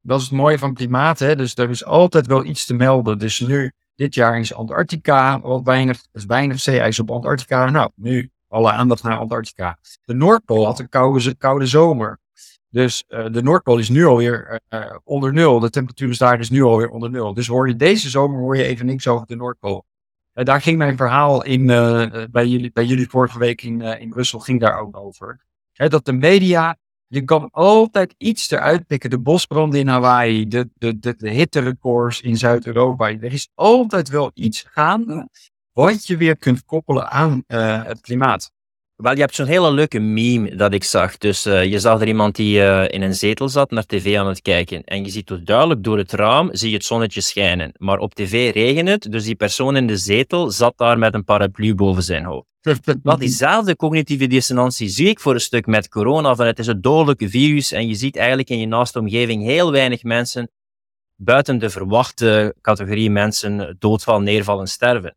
Dat 0.00 0.18
is 0.20 0.24
het 0.24 0.34
mooie 0.34 0.58
van 0.58 0.74
klimaat, 0.74 1.18
hè? 1.18 1.36
dus 1.36 1.56
er 1.56 1.70
is 1.70 1.84
altijd 1.84 2.26
wel 2.26 2.44
iets 2.44 2.64
te 2.64 2.74
melden. 2.74 3.18
Dus 3.18 3.40
nu 3.40 3.72
dit 3.94 4.14
jaar 4.14 4.38
is 4.38 4.54
Antarctica, 4.54 5.40
wat 5.40 5.62
weinig, 5.62 6.00
is 6.12 6.24
weinig 6.24 6.60
zeeijs 6.60 6.98
op 6.98 7.10
Antarctica. 7.10 7.70
Nou, 7.70 7.90
nu 7.94 8.30
alle 8.48 8.72
aandacht 8.72 9.02
naar 9.02 9.18
Antarctica. 9.18 9.78
De 10.04 10.14
Noordpool 10.14 10.64
had 10.64 10.78
een 10.78 10.88
koude, 10.88 11.34
koude 11.36 11.66
zomer. 11.66 12.20
Dus 12.68 13.04
uh, 13.08 13.26
de 13.30 13.42
Noordpool 13.42 13.78
is 13.78 13.88
nu 13.88 14.04
alweer 14.04 14.60
uh, 14.68 14.96
onder 15.04 15.32
nul. 15.32 15.60
De 15.60 15.70
temperatuur 15.70 16.08
is 16.08 16.18
daar 16.18 16.38
dus 16.38 16.50
nu 16.50 16.62
alweer 16.62 16.88
onder 16.88 17.10
nul. 17.10 17.34
Dus 17.34 17.46
hoor 17.46 17.68
je 17.68 17.76
deze 17.76 18.10
zomer 18.10 18.40
hoor 18.40 18.56
je 18.56 18.64
even 18.64 18.86
niks 18.86 19.08
over 19.08 19.26
de 19.26 19.36
Noordpool. 19.36 19.84
Daar 20.32 20.60
ging 20.60 20.78
mijn 20.78 20.96
verhaal 20.96 21.44
in, 21.44 21.66
bij, 21.66 22.46
jullie, 22.46 22.72
bij 22.72 22.84
jullie 22.84 23.08
vorige 23.08 23.38
week 23.38 23.62
in, 23.62 23.80
in 23.80 24.08
Brussel 24.08 24.38
ging 24.38 24.60
daar 24.60 24.78
ook 24.78 24.96
over. 24.96 25.44
dat 25.72 26.04
de 26.04 26.12
media 26.12 26.76
je 27.12 27.24
kan 27.24 27.48
altijd 27.50 28.14
iets 28.18 28.50
eruit 28.50 28.86
pikken. 28.86 29.10
De 29.10 29.18
bosbranden 29.18 29.80
in 29.80 29.88
Hawaii, 29.88 30.48
de, 30.48 30.70
de, 30.74 30.98
de, 30.98 31.14
de 31.16 31.30
hitterecords 31.30 32.20
in 32.20 32.36
Zuid-Europa. 32.36 33.08
Er 33.08 33.32
is 33.32 33.48
altijd 33.54 34.08
wel 34.08 34.30
iets 34.34 34.64
gaande 34.68 35.28
wat 35.72 36.06
je 36.06 36.16
weer 36.16 36.36
kunt 36.36 36.64
koppelen 36.64 37.10
aan 37.10 37.44
uh, 37.48 37.84
het 37.84 38.00
klimaat. 38.00 38.50
Wel, 39.02 39.14
je 39.14 39.20
hebt 39.20 39.34
zo'n 39.34 39.46
hele 39.46 39.72
leuke 39.72 39.98
meme 39.98 40.56
dat 40.56 40.72
ik 40.72 40.84
zag. 40.84 41.18
Dus 41.18 41.46
uh, 41.46 41.64
je 41.64 41.78
zag 41.78 42.00
er 42.00 42.06
iemand 42.06 42.36
die 42.36 42.58
uh, 42.58 42.84
in 42.88 43.02
een 43.02 43.14
zetel 43.14 43.48
zat 43.48 43.70
naar 43.70 43.86
tv 43.86 44.18
aan 44.18 44.26
het 44.26 44.42
kijken. 44.42 44.84
En 44.84 45.04
je 45.04 45.10
ziet 45.10 45.26
dus 45.26 45.40
duidelijk 45.44 45.84
door 45.84 45.98
het 45.98 46.12
raam 46.12 46.48
zie 46.52 46.70
je 46.70 46.76
het 46.76 46.84
zonnetje 46.84 47.20
schijnen. 47.20 47.72
Maar 47.76 47.98
op 47.98 48.14
tv 48.14 48.54
regent 48.54 48.88
het, 48.88 49.12
dus 49.12 49.24
die 49.24 49.34
persoon 49.34 49.76
in 49.76 49.86
de 49.86 49.96
zetel 49.96 50.50
zat 50.50 50.72
daar 50.76 50.98
met 50.98 51.14
een 51.14 51.24
paraplu 51.24 51.74
boven 51.74 52.02
zijn 52.02 52.24
hoofd. 52.24 52.46
Wel, 53.02 53.18
diezelfde 53.18 53.76
cognitieve 53.76 54.26
dissonantie 54.26 54.88
zie 54.88 55.08
ik 55.08 55.20
voor 55.20 55.34
een 55.34 55.40
stuk 55.40 55.66
met 55.66 55.88
corona. 55.88 56.34
Van 56.34 56.46
het 56.46 56.58
is 56.58 56.66
een 56.66 56.80
dodelijke 56.80 57.28
virus 57.28 57.72
en 57.72 57.88
je 57.88 57.94
ziet 57.94 58.16
eigenlijk 58.16 58.48
in 58.48 58.58
je 58.58 58.66
naaste 58.66 58.98
omgeving 58.98 59.42
heel 59.42 59.72
weinig 59.72 60.02
mensen 60.02 60.50
buiten 61.16 61.58
de 61.58 61.70
verwachte 61.70 62.54
categorie 62.60 63.10
mensen 63.10 63.76
doodvallen, 63.78 64.22
neervallen, 64.22 64.66
sterven. 64.66 65.16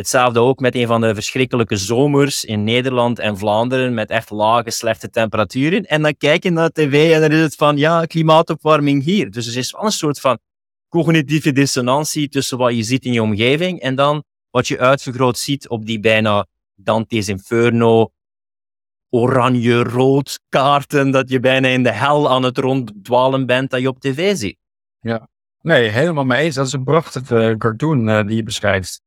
Hetzelfde 0.00 0.40
ook 0.40 0.60
met 0.60 0.74
een 0.74 0.86
van 0.86 1.00
de 1.00 1.14
verschrikkelijke 1.14 1.76
zomers 1.76 2.44
in 2.44 2.64
Nederland 2.64 3.18
en 3.18 3.38
Vlaanderen 3.38 3.94
met 3.94 4.10
echt 4.10 4.30
lage, 4.30 4.70
slechte 4.70 5.10
temperaturen. 5.10 5.84
En 5.84 6.02
dan 6.02 6.16
kijk 6.16 6.42
je 6.42 6.50
naar 6.50 6.70
tv 6.70 7.12
en 7.12 7.20
dan 7.20 7.30
is 7.30 7.40
het 7.40 7.54
van, 7.54 7.76
ja, 7.76 8.04
klimaatopwarming 8.04 9.04
hier. 9.04 9.30
Dus 9.30 9.46
er 9.46 9.56
is 9.56 9.72
wel 9.72 9.84
een 9.84 9.90
soort 9.90 10.20
van 10.20 10.38
cognitieve 10.88 11.52
dissonantie 11.52 12.28
tussen 12.28 12.58
wat 12.58 12.76
je 12.76 12.82
ziet 12.82 13.04
in 13.04 13.12
je 13.12 13.22
omgeving 13.22 13.80
en 13.80 13.94
dan 13.94 14.24
wat 14.50 14.68
je 14.68 14.78
uitvergroot 14.78 15.38
ziet 15.38 15.68
op 15.68 15.86
die 15.86 16.00
bijna 16.00 16.46
Dante's 16.74 17.28
Inferno, 17.28 18.10
oranje-rood 19.10 20.40
kaarten, 20.48 21.10
dat 21.10 21.28
je 21.28 21.40
bijna 21.40 21.68
in 21.68 21.82
de 21.82 21.92
hel 21.92 22.30
aan 22.30 22.42
het 22.42 22.58
ronddwalen 22.58 23.46
bent 23.46 23.70
dat 23.70 23.80
je 23.80 23.88
op 23.88 24.00
tv 24.00 24.36
ziet. 24.36 24.56
Ja, 25.00 25.28
nee, 25.60 25.88
helemaal 25.88 26.24
mee 26.24 26.44
eens. 26.44 26.54
Dat 26.54 26.66
is 26.66 26.72
een 26.72 26.84
prachtige 26.84 27.54
cartoon 27.58 28.08
uh, 28.08 28.26
die 28.26 28.36
je 28.36 28.42
beschrijft. 28.42 29.00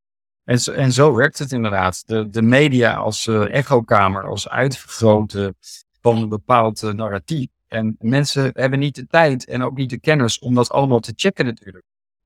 En, 0.44 0.60
en 0.76 0.92
zo 0.92 1.16
werkt 1.16 1.40
het 1.40 1.52
inderdaad. 1.52 2.04
De, 2.06 2.30
de 2.30 2.42
media 2.42 2.94
als 2.94 3.28
uh, 3.28 3.54
echokamer, 3.54 4.24
als 4.24 4.50
uitvergroten 4.50 5.56
van 6.02 6.18
een 6.18 6.30
bepaald 6.30 6.84
uh, 6.84 6.92
narratief. 6.92 7.48
En 7.68 7.96
mensen 8.00 8.50
hebben 8.54 8.80
niet 8.80 8.96
de 8.96 9.08
tijd 9.08 9.46
en 9.46 9.64
ook 9.64 9.78
niet 9.78 9.90
de 9.90 10.00
kennis 10.00 10.40
om 10.40 10.56
dat 10.56 10.72
allemaal 10.72 11.00
te 11.00 11.14
checken 11.16 11.46
natuurlijk. 11.46 11.86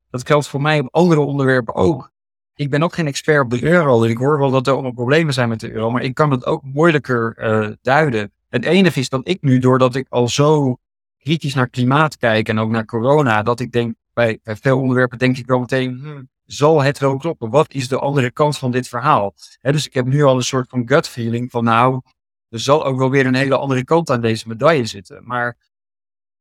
Dat 0.10 0.28
geldt 0.28 0.48
voor 0.48 0.62
mij 0.62 0.80
op 0.80 0.88
andere 0.92 1.22
onderwerpen 1.22 1.76
ook 1.76 2.12
ik 2.58 2.70
ben 2.70 2.84
ook 2.84 2.94
geen 2.94 3.08
expert 3.08 3.44
op 3.44 3.50
de 3.50 3.64
euro. 3.64 4.04
En 4.04 4.10
ik 4.10 4.18
hoor 4.18 4.40
wel 4.40 4.52
dat 4.52 4.68
er 4.68 4.74
allemaal 4.74 4.92
problemen 4.92 5.34
zijn 5.34 5.50
met 5.50 5.60
de 5.60 5.72
euro. 5.72 5.92
Maar 5.92 6.04
ik 6.04 6.14
kan 6.14 6.32
het 6.32 6.46
ook 6.46 6.64
moeilijker 6.64 7.38
uh, 7.40 7.74
duiden. 7.82 8.32
Het 8.50 8.66
enige 8.66 9.00
is 9.00 9.10
dat 9.10 9.28
ik 9.28 9.42
nu, 9.42 9.60
doordat 9.60 9.96
ik 9.96 10.06
al 10.10 10.28
zo 10.28 10.78
kritisch 11.20 11.54
naar 11.54 11.70
klimaat 11.70 12.18
kijk 12.18 12.50
en 12.50 12.60
ook 12.60 12.70
naar 12.70 12.86
corona, 12.86 13.44
dat 13.44 13.60
ik 13.60 13.72
denk, 13.72 13.96
bij, 14.14 14.40
bij 14.44 14.56
veel 14.56 14.80
onderwerpen 14.80 15.18
denk 15.18 15.38
ik 15.38 15.46
wel 15.46 15.60
meteen, 15.60 16.00
hmm, 16.02 16.30
zal 16.48 16.82
het 16.82 17.00
wel 17.00 17.18
kloppen? 17.18 17.50
Wat 17.50 17.74
is 17.74 17.88
de 17.88 18.00
andere 18.00 18.32
kant 18.32 18.58
van 18.58 18.72
dit 18.72 18.88
verhaal? 18.88 19.34
dus 19.62 19.86
ik 19.86 19.94
heb 19.94 20.06
nu 20.06 20.24
al 20.24 20.36
een 20.36 20.44
soort 20.44 20.70
van 20.70 20.88
gut 20.88 21.08
feeling 21.08 21.52
van 21.52 21.64
nou, 21.64 22.02
er 22.50 22.60
zal 22.60 22.86
ook 22.86 22.98
wel 22.98 23.10
weer 23.10 23.26
een 23.26 23.36
hele 23.36 23.58
andere 23.58 23.84
kant 23.84 24.10
aan 24.10 24.22
deze 24.22 24.48
medaille 24.48 24.86
zitten. 24.86 25.24
Maar 25.26 25.58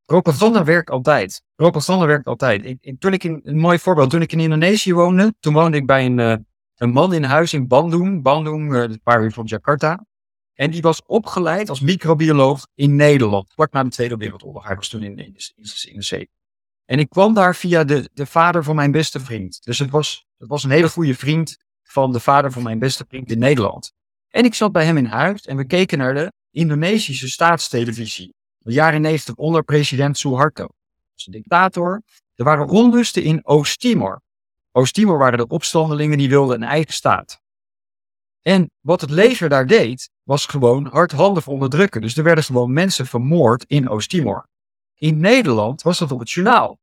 Propaganda 0.04 0.64
werkt 0.64 0.90
altijd. 0.90 1.42
Propaganda 1.54 2.06
werkt 2.06 2.26
altijd. 2.26 2.64
Ik, 2.64 3.00
toen 3.00 3.12
ik 3.12 3.24
in, 3.24 3.40
een 3.44 3.58
mooi 3.58 3.78
voorbeeld, 3.78 4.10
toen 4.10 4.22
ik 4.22 4.32
in 4.32 4.40
Indonesië 4.40 4.94
woonde, 4.94 5.34
toen 5.40 5.54
woonde 5.54 5.76
ik 5.76 5.86
bij 5.86 6.04
een, 6.04 6.18
uh, 6.18 6.34
een 6.76 6.90
man 6.90 7.12
in 7.12 7.24
huis 7.24 7.52
in 7.52 7.66
Bandung, 7.66 8.22
Bandung, 8.22 8.74
een 8.74 9.00
paar 9.02 9.22
uur 9.22 9.32
van 9.32 9.44
Jakarta. 9.44 10.06
En 10.54 10.70
die 10.70 10.82
was 10.82 11.02
opgeleid 11.06 11.68
als 11.68 11.80
microbioloog 11.80 12.66
in 12.74 12.96
Nederland, 12.96 13.52
vlak 13.52 13.72
na 13.72 13.82
de 13.82 13.88
Tweede 13.88 14.16
Wereldoorlog. 14.16 14.66
Hij 14.66 14.76
was 14.76 14.88
toen 14.88 15.02
in, 15.02 15.16
in 15.16 15.32
de 15.32 16.02
zee. 16.02 16.30
En 16.86 16.98
ik 16.98 17.08
kwam 17.08 17.34
daar 17.34 17.56
via 17.56 17.84
de, 17.84 18.10
de 18.12 18.26
vader 18.26 18.64
van 18.64 18.74
mijn 18.74 18.90
beste 18.90 19.20
vriend. 19.20 19.64
Dus 19.64 19.78
het 19.78 19.90
was, 19.90 20.26
het 20.38 20.48
was 20.48 20.64
een 20.64 20.70
hele 20.70 20.88
goede 20.88 21.14
vriend 21.14 21.56
van 21.82 22.12
de 22.12 22.20
vader 22.20 22.52
van 22.52 22.62
mijn 22.62 22.78
beste 22.78 23.04
vriend 23.08 23.30
in 23.30 23.38
Nederland. 23.38 23.92
En 24.28 24.44
ik 24.44 24.54
zat 24.54 24.72
bij 24.72 24.84
hem 24.84 24.96
in 24.96 25.04
huis 25.04 25.46
en 25.46 25.56
we 25.56 25.66
keken 25.66 25.98
naar 25.98 26.14
de 26.14 26.32
Indonesische 26.50 27.28
staatstelevisie. 27.28 28.34
De 28.58 28.72
jaren 28.72 29.00
90 29.00 29.34
onder 29.34 29.62
president 29.62 30.18
Suharto. 30.18 30.62
Dat 30.62 30.72
is 31.16 31.26
een 31.26 31.32
dictator. 31.32 32.02
Er 32.34 32.44
waren 32.44 32.68
onlusten 32.68 33.22
in 33.22 33.46
Oost-Timor. 33.46 34.22
Oost-Timor 34.72 35.18
waren 35.18 35.38
de 35.38 35.46
opstandelingen 35.46 36.18
die 36.18 36.28
wilden 36.28 36.62
een 36.62 36.68
eigen 36.68 36.92
staat. 36.92 37.40
En 38.42 38.70
wat 38.80 39.00
het 39.00 39.10
leger 39.10 39.48
daar 39.48 39.66
deed, 39.66 40.10
was 40.22 40.46
gewoon 40.46 40.86
hardhandig 40.86 41.46
onderdrukken. 41.46 42.00
Dus 42.00 42.16
er 42.16 42.24
werden 42.24 42.44
gewoon 42.44 42.72
mensen 42.72 43.06
vermoord 43.06 43.64
in 43.66 43.88
Oost-Timor. 43.88 44.48
In 44.98 45.20
Nederland 45.20 45.82
was 45.82 45.98
dat 45.98 46.12
op 46.12 46.18
het 46.18 46.30
journaal. 46.30 46.78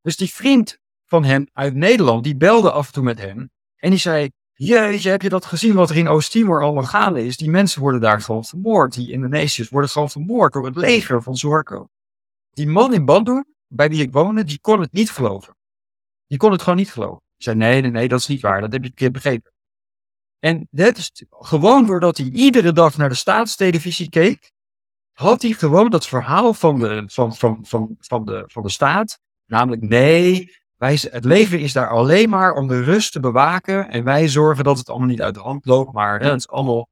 Dus 0.00 0.16
die 0.16 0.32
vriend 0.32 0.78
van 1.06 1.24
hem 1.24 1.48
uit 1.52 1.74
Nederland, 1.74 2.24
die 2.24 2.36
belde 2.36 2.70
af 2.70 2.86
en 2.86 2.92
toe 2.92 3.02
met 3.02 3.18
hem. 3.18 3.50
En 3.76 3.90
die 3.90 3.98
zei, 3.98 4.30
jeetje, 4.52 5.10
heb 5.10 5.22
je 5.22 5.28
dat 5.28 5.44
gezien 5.44 5.74
wat 5.74 5.90
er 5.90 5.96
in 5.96 6.08
Oost-Timor 6.08 6.62
allemaal 6.62 6.84
gaande 6.84 7.24
is? 7.24 7.36
Die 7.36 7.50
mensen 7.50 7.80
worden 7.80 8.00
daar 8.00 8.20
gewoon 8.20 8.44
vermoord. 8.44 8.94
Die 8.94 9.12
Indonesiërs 9.12 9.68
worden 9.68 9.90
gewoon 9.90 10.10
vermoord 10.10 10.52
door 10.52 10.66
het 10.66 10.76
leger 10.76 11.22
van 11.22 11.36
Zorko. 11.36 11.88
Die 12.50 12.66
man 12.66 12.94
in 12.94 13.04
Bandung, 13.04 13.46
bij 13.66 13.88
wie 13.88 14.02
ik 14.02 14.12
woonde, 14.12 14.44
die 14.44 14.60
kon 14.60 14.80
het 14.80 14.92
niet 14.92 15.10
geloven. 15.10 15.56
Die 16.26 16.38
kon 16.38 16.52
het 16.52 16.62
gewoon 16.62 16.78
niet 16.78 16.92
geloven. 16.92 17.22
Die 17.36 17.44
zei, 17.44 17.56
nee, 17.56 17.80
nee, 17.80 17.90
nee, 17.90 18.08
dat 18.08 18.20
is 18.20 18.26
niet 18.26 18.40
waar. 18.40 18.60
Dat 18.60 18.72
heb 18.72 18.84
je 18.84 18.92
keer 18.92 19.10
begrepen. 19.10 19.52
En 20.38 20.68
dat 20.70 20.96
is 20.96 21.24
gewoon 21.30 21.86
doordat 21.86 22.16
hij 22.16 22.26
iedere 22.26 22.72
dag 22.72 22.96
naar 22.96 23.08
de 23.08 23.14
staatstelevisie 23.14 24.08
keek, 24.08 24.52
had 25.12 25.42
hij 25.42 25.52
gewoon 25.52 25.90
dat 25.90 26.06
verhaal 26.06 26.54
van 26.54 26.78
de, 26.78 27.02
van, 27.06 27.34
van, 27.34 27.58
van, 27.62 27.96
van 27.98 28.24
de, 28.24 28.44
van 28.46 28.62
de 28.62 28.68
staat. 28.68 29.18
Namelijk, 29.46 29.82
nee, 29.82 30.52
wij, 30.76 30.98
het 31.10 31.24
leven 31.24 31.60
is 31.60 31.72
daar 31.72 31.88
alleen 31.88 32.28
maar 32.28 32.52
om 32.52 32.68
de 32.68 32.82
rust 32.82 33.12
te 33.12 33.20
bewaken. 33.20 33.90
En 33.90 34.04
wij 34.04 34.28
zorgen 34.28 34.64
dat 34.64 34.78
het 34.78 34.88
allemaal 34.88 35.08
niet 35.08 35.22
uit 35.22 35.34
de 35.34 35.40
hand 35.40 35.66
loopt. 35.66 35.92
Maar 35.92 36.22
ja, 36.22 36.30
het 36.30 36.38
is 36.38 36.48
allemaal. 36.48 36.88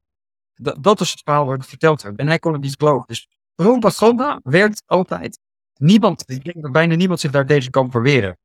Dat, 0.55 0.83
dat 0.83 1.01
is 1.01 1.11
het 1.11 1.21
verhaal 1.23 1.45
wat 1.45 1.55
ik 1.55 1.63
verteld 1.63 2.01
heb. 2.01 2.17
En 2.17 2.27
hij 2.27 2.39
kon 2.39 2.53
het 2.53 2.61
niet 2.61 2.75
geloven. 2.77 3.07
Dus 3.07 3.27
propaganda 3.55 4.39
werkt 4.43 4.83
altijd. 4.85 5.39
Niemand, 5.75 6.23
ik 6.25 6.43
denk 6.43 6.61
dat 6.61 6.71
bijna 6.71 6.95
niemand 6.95 7.19
zich 7.19 7.31
daar 7.31 7.45
deze 7.45 7.69
kan 7.69 7.91
verweren. 7.91 8.37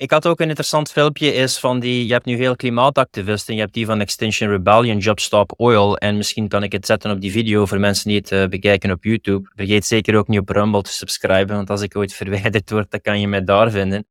Ik 0.00 0.10
had 0.10 0.26
ook 0.26 0.40
een 0.40 0.48
interessant 0.48 0.90
filmpje 0.90 1.32
is 1.32 1.58
van 1.58 1.80
die, 1.80 2.06
je 2.06 2.12
hebt 2.12 2.24
nu 2.24 2.36
heel 2.36 2.56
klimaatactivisten, 2.56 3.54
je 3.54 3.60
hebt 3.60 3.72
die 3.72 3.86
van 3.86 4.00
Extinction 4.00 4.50
Rebellion, 4.50 4.98
Job 4.98 5.20
Stop 5.20 5.52
Oil, 5.56 5.96
en 5.96 6.16
misschien 6.16 6.48
kan 6.48 6.62
ik 6.62 6.72
het 6.72 6.86
zetten 6.86 7.10
op 7.10 7.20
die 7.20 7.30
video 7.30 7.66
voor 7.66 7.80
mensen 7.80 8.08
die 8.08 8.18
het 8.18 8.30
uh, 8.30 8.46
bekijken 8.46 8.90
op 8.90 9.04
YouTube. 9.04 9.50
Vergeet 9.54 9.86
zeker 9.86 10.16
ook 10.16 10.28
niet 10.28 10.38
op 10.40 10.48
Rumble 10.48 10.82
te 10.82 10.92
subscriben, 10.92 11.56
want 11.56 11.70
als 11.70 11.82
ik 11.82 11.96
ooit 11.96 12.14
verwijderd 12.22 12.70
word, 12.70 12.90
dan 12.90 13.00
kan 13.00 13.20
je 13.20 13.28
mij 13.28 13.44
daar 13.44 13.70
vinden. 13.70 14.06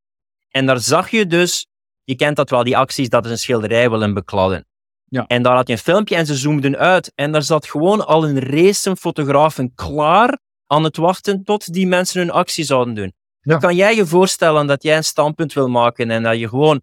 En 0.48 0.66
daar 0.66 0.80
zag 0.80 1.10
je 1.10 1.26
dus, 1.26 1.66
je 2.04 2.16
kent 2.16 2.36
dat 2.36 2.50
wel, 2.50 2.64
die 2.64 2.76
acties 2.76 3.08
dat 3.08 3.24
ze 3.24 3.30
een 3.30 3.38
schilderij 3.38 3.90
willen 3.90 4.14
bekladden. 4.14 4.66
Ja. 5.04 5.26
En 5.26 5.42
daar 5.42 5.54
had 5.54 5.66
je 5.66 5.72
een 5.72 5.78
filmpje 5.78 6.16
en 6.16 6.26
ze 6.26 6.34
zoomden 6.34 6.76
uit 6.76 7.12
en 7.14 7.32
daar 7.32 7.42
zat 7.42 7.66
gewoon 7.66 8.06
al 8.06 8.24
een 8.24 8.40
race 8.40 8.96
fotografen 8.96 9.74
klaar 9.74 10.38
aan 10.66 10.84
het 10.84 10.96
wachten 10.96 11.44
tot 11.44 11.72
die 11.72 11.86
mensen 11.86 12.20
hun 12.20 12.30
actie 12.30 12.64
zouden 12.64 12.94
doen. 12.94 13.12
Kan 13.56 13.76
jij 13.76 13.96
je 13.96 14.06
voorstellen 14.06 14.66
dat 14.66 14.82
jij 14.82 14.96
een 14.96 15.04
standpunt 15.04 15.52
wil 15.52 15.68
maken 15.68 16.10
en 16.10 16.22
dat 16.22 16.38
je 16.38 16.48
gewoon 16.48 16.80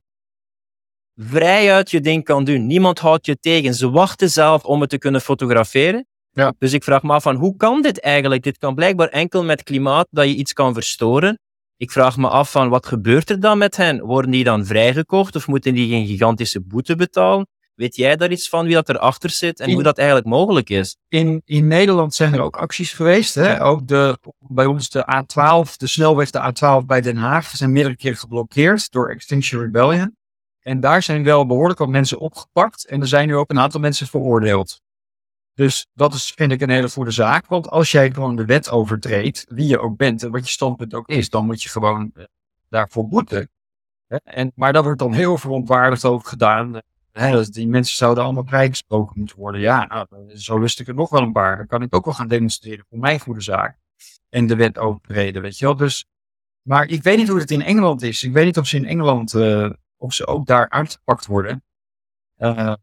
vrijuit 1.16 1.92
je 1.92 2.02
ding 2.02 2.24
kan 2.24 2.44
doen? 2.44 2.68
Niemand 2.68 3.00
houdt 3.00 3.26
je 3.26 3.40
tegen. 3.40 3.74
Ze 3.74 3.90
wachten 3.90 4.30
zelf 4.30 4.64
om 4.64 4.82
het 4.82 4.90
te 4.90 4.98
kunnen 4.98 5.22
fotograferen. 5.22 6.08
Ja. 6.32 6.54
Dus 6.58 6.74
ik 6.74 6.84
vraag 6.84 7.04
me 7.04 7.14
af 7.14 7.24
van 7.24 7.36
hoe 7.36 7.56
kan 7.56 7.82
dit 7.82 8.00
eigenlijk? 8.00 8.44
Dit 8.44 8.58
kan 8.58 8.76
blijkbaar 8.76 9.08
enkel 9.08 9.44
met 9.44 9.64
klimaat 9.64 10.08
dat 10.10 10.26
je 10.26 10.36
iets 10.36 10.54
kan 10.54 10.74
verstoren. 10.74 11.40
Ik 11.78 11.92
vraag 11.92 12.18
me 12.18 12.30
af 12.30 12.52
van 12.52 12.70
wat 12.70 12.86
gebeurt 12.86 13.30
er 13.30 13.40
dan 13.40 13.58
met 13.58 13.76
hen? 13.76 14.06
Worden 14.06 14.32
die 14.32 14.44
dan 14.44 14.66
vrijgekocht 14.66 15.36
of 15.36 15.48
moeten 15.48 15.74
die 15.74 15.90
geen 15.90 16.08
gigantische 16.08 16.62
boete 16.62 16.96
betalen? 16.96 17.48
Weet 17.76 17.95
jij 17.95 18.15
daar 18.15 18.31
iets 18.31 18.49
van 18.49 18.65
wie 18.65 18.73
dat 18.73 18.89
erachter 18.89 19.30
zit 19.30 19.60
en 19.60 19.72
hoe 19.72 19.84
dat 19.84 19.97
eigenlijk 19.97 20.27
mogelijk 20.27 20.69
is? 20.69 20.97
In, 21.07 21.41
in 21.45 21.68
Nederland 21.68 22.14
zijn 22.14 22.34
er 22.34 22.41
ook 22.41 22.57
acties 22.57 22.93
geweest. 22.93 23.35
Hè? 23.35 23.64
Ook 23.64 23.88
de, 23.88 24.18
bij 24.39 24.65
ons 24.65 24.89
de 24.89 25.23
A12, 25.23 25.72
de 25.77 25.88
snelweg 25.88 26.30
de 26.30 26.53
A12 26.53 26.85
bij 26.85 27.02
Den 27.02 27.18
Haag, 27.18 27.47
zijn 27.47 27.72
meerdere 27.72 27.95
keren 27.95 28.18
geblokkeerd 28.18 28.91
door 28.91 29.10
Extinction 29.10 29.61
Rebellion. 29.61 30.15
En 30.60 30.80
daar 30.80 31.03
zijn 31.03 31.23
wel 31.23 31.45
behoorlijk 31.45 31.80
wat 31.80 31.89
mensen 31.89 32.19
opgepakt 32.19 32.85
en 32.88 33.02
er 33.02 33.07
zijn 33.07 33.27
nu 33.27 33.35
ook 33.35 33.49
een 33.49 33.60
aantal 33.60 33.80
mensen 33.80 34.07
veroordeeld. 34.07 34.81
Dus 35.53 35.88
dat 35.93 36.14
is, 36.14 36.31
vind 36.35 36.52
ik, 36.52 36.61
een 36.61 36.69
hele 36.69 36.89
goede 36.89 37.11
zaak. 37.11 37.47
Want 37.47 37.69
als 37.69 37.91
jij 37.91 38.11
gewoon 38.11 38.35
de 38.35 38.45
wet 38.45 38.69
overtreedt, 38.69 39.45
wie 39.49 39.68
je 39.68 39.80
ook 39.80 39.97
bent 39.97 40.23
en 40.23 40.31
wat 40.31 40.45
je 40.45 40.52
standpunt 40.52 40.93
ook 40.93 41.07
is, 41.07 41.30
dan 41.30 41.45
moet 41.45 41.64
je 41.64 41.69
gewoon 41.69 42.11
eh, 42.14 42.23
daarvoor 42.69 43.07
boeten. 43.07 43.49
En, 44.23 44.52
maar 44.56 44.73
dat 44.73 44.84
wordt 44.84 44.99
dan 44.99 45.14
heel 45.14 45.38
verontwaardigd 45.38 46.06
over 46.06 46.27
gedaan. 46.27 46.81
Hè, 47.18 47.50
die 47.50 47.68
mensen 47.68 47.96
zouden 47.96 48.24
allemaal 48.24 48.46
vrijgesproken 48.46 49.20
moeten 49.20 49.38
worden. 49.38 49.62
Ja, 49.62 49.86
nou, 49.86 50.38
zo 50.38 50.60
wist 50.60 50.80
ik 50.80 50.88
er 50.88 50.94
nog 50.94 51.10
wel 51.10 51.22
een 51.22 51.32
paar. 51.32 51.58
Dan 51.58 51.68
kan 51.68 51.82
ik 51.82 51.96
ook 51.96 52.06
wel 52.06 52.14
gaan 52.14 52.28
demonstreren 52.28 52.86
voor 52.90 53.00
mijn 53.00 53.20
goede 53.20 53.42
zaak. 53.42 53.78
En 54.30 54.48
de 54.48 54.56
wet 54.56 54.78
overtreden, 54.78 55.42
weet 55.42 55.58
je 55.58 55.66
wel. 55.66 55.76
Dus, 55.76 56.06
maar 56.62 56.88
ik 56.88 57.04
weet 57.04 57.18
niet 57.18 57.28
hoe 57.28 57.40
het 57.40 57.52
in 57.52 57.62
Engeland 57.62 58.02
is. 58.02 58.24
Ik 58.24 58.34
weet 58.34 58.46
niet 58.46 58.58
of 58.58 58.68
ze 58.68 58.78
in 58.78 58.86
Engeland, 58.86 59.34
uh, 59.34 59.70
of 59.98 60.14
ze 60.14 60.28
ook 60.28 60.46
daar 60.46 60.70
uitgepakt 60.70 61.26
worden. 61.26 61.64
Uh, 62.38 62.74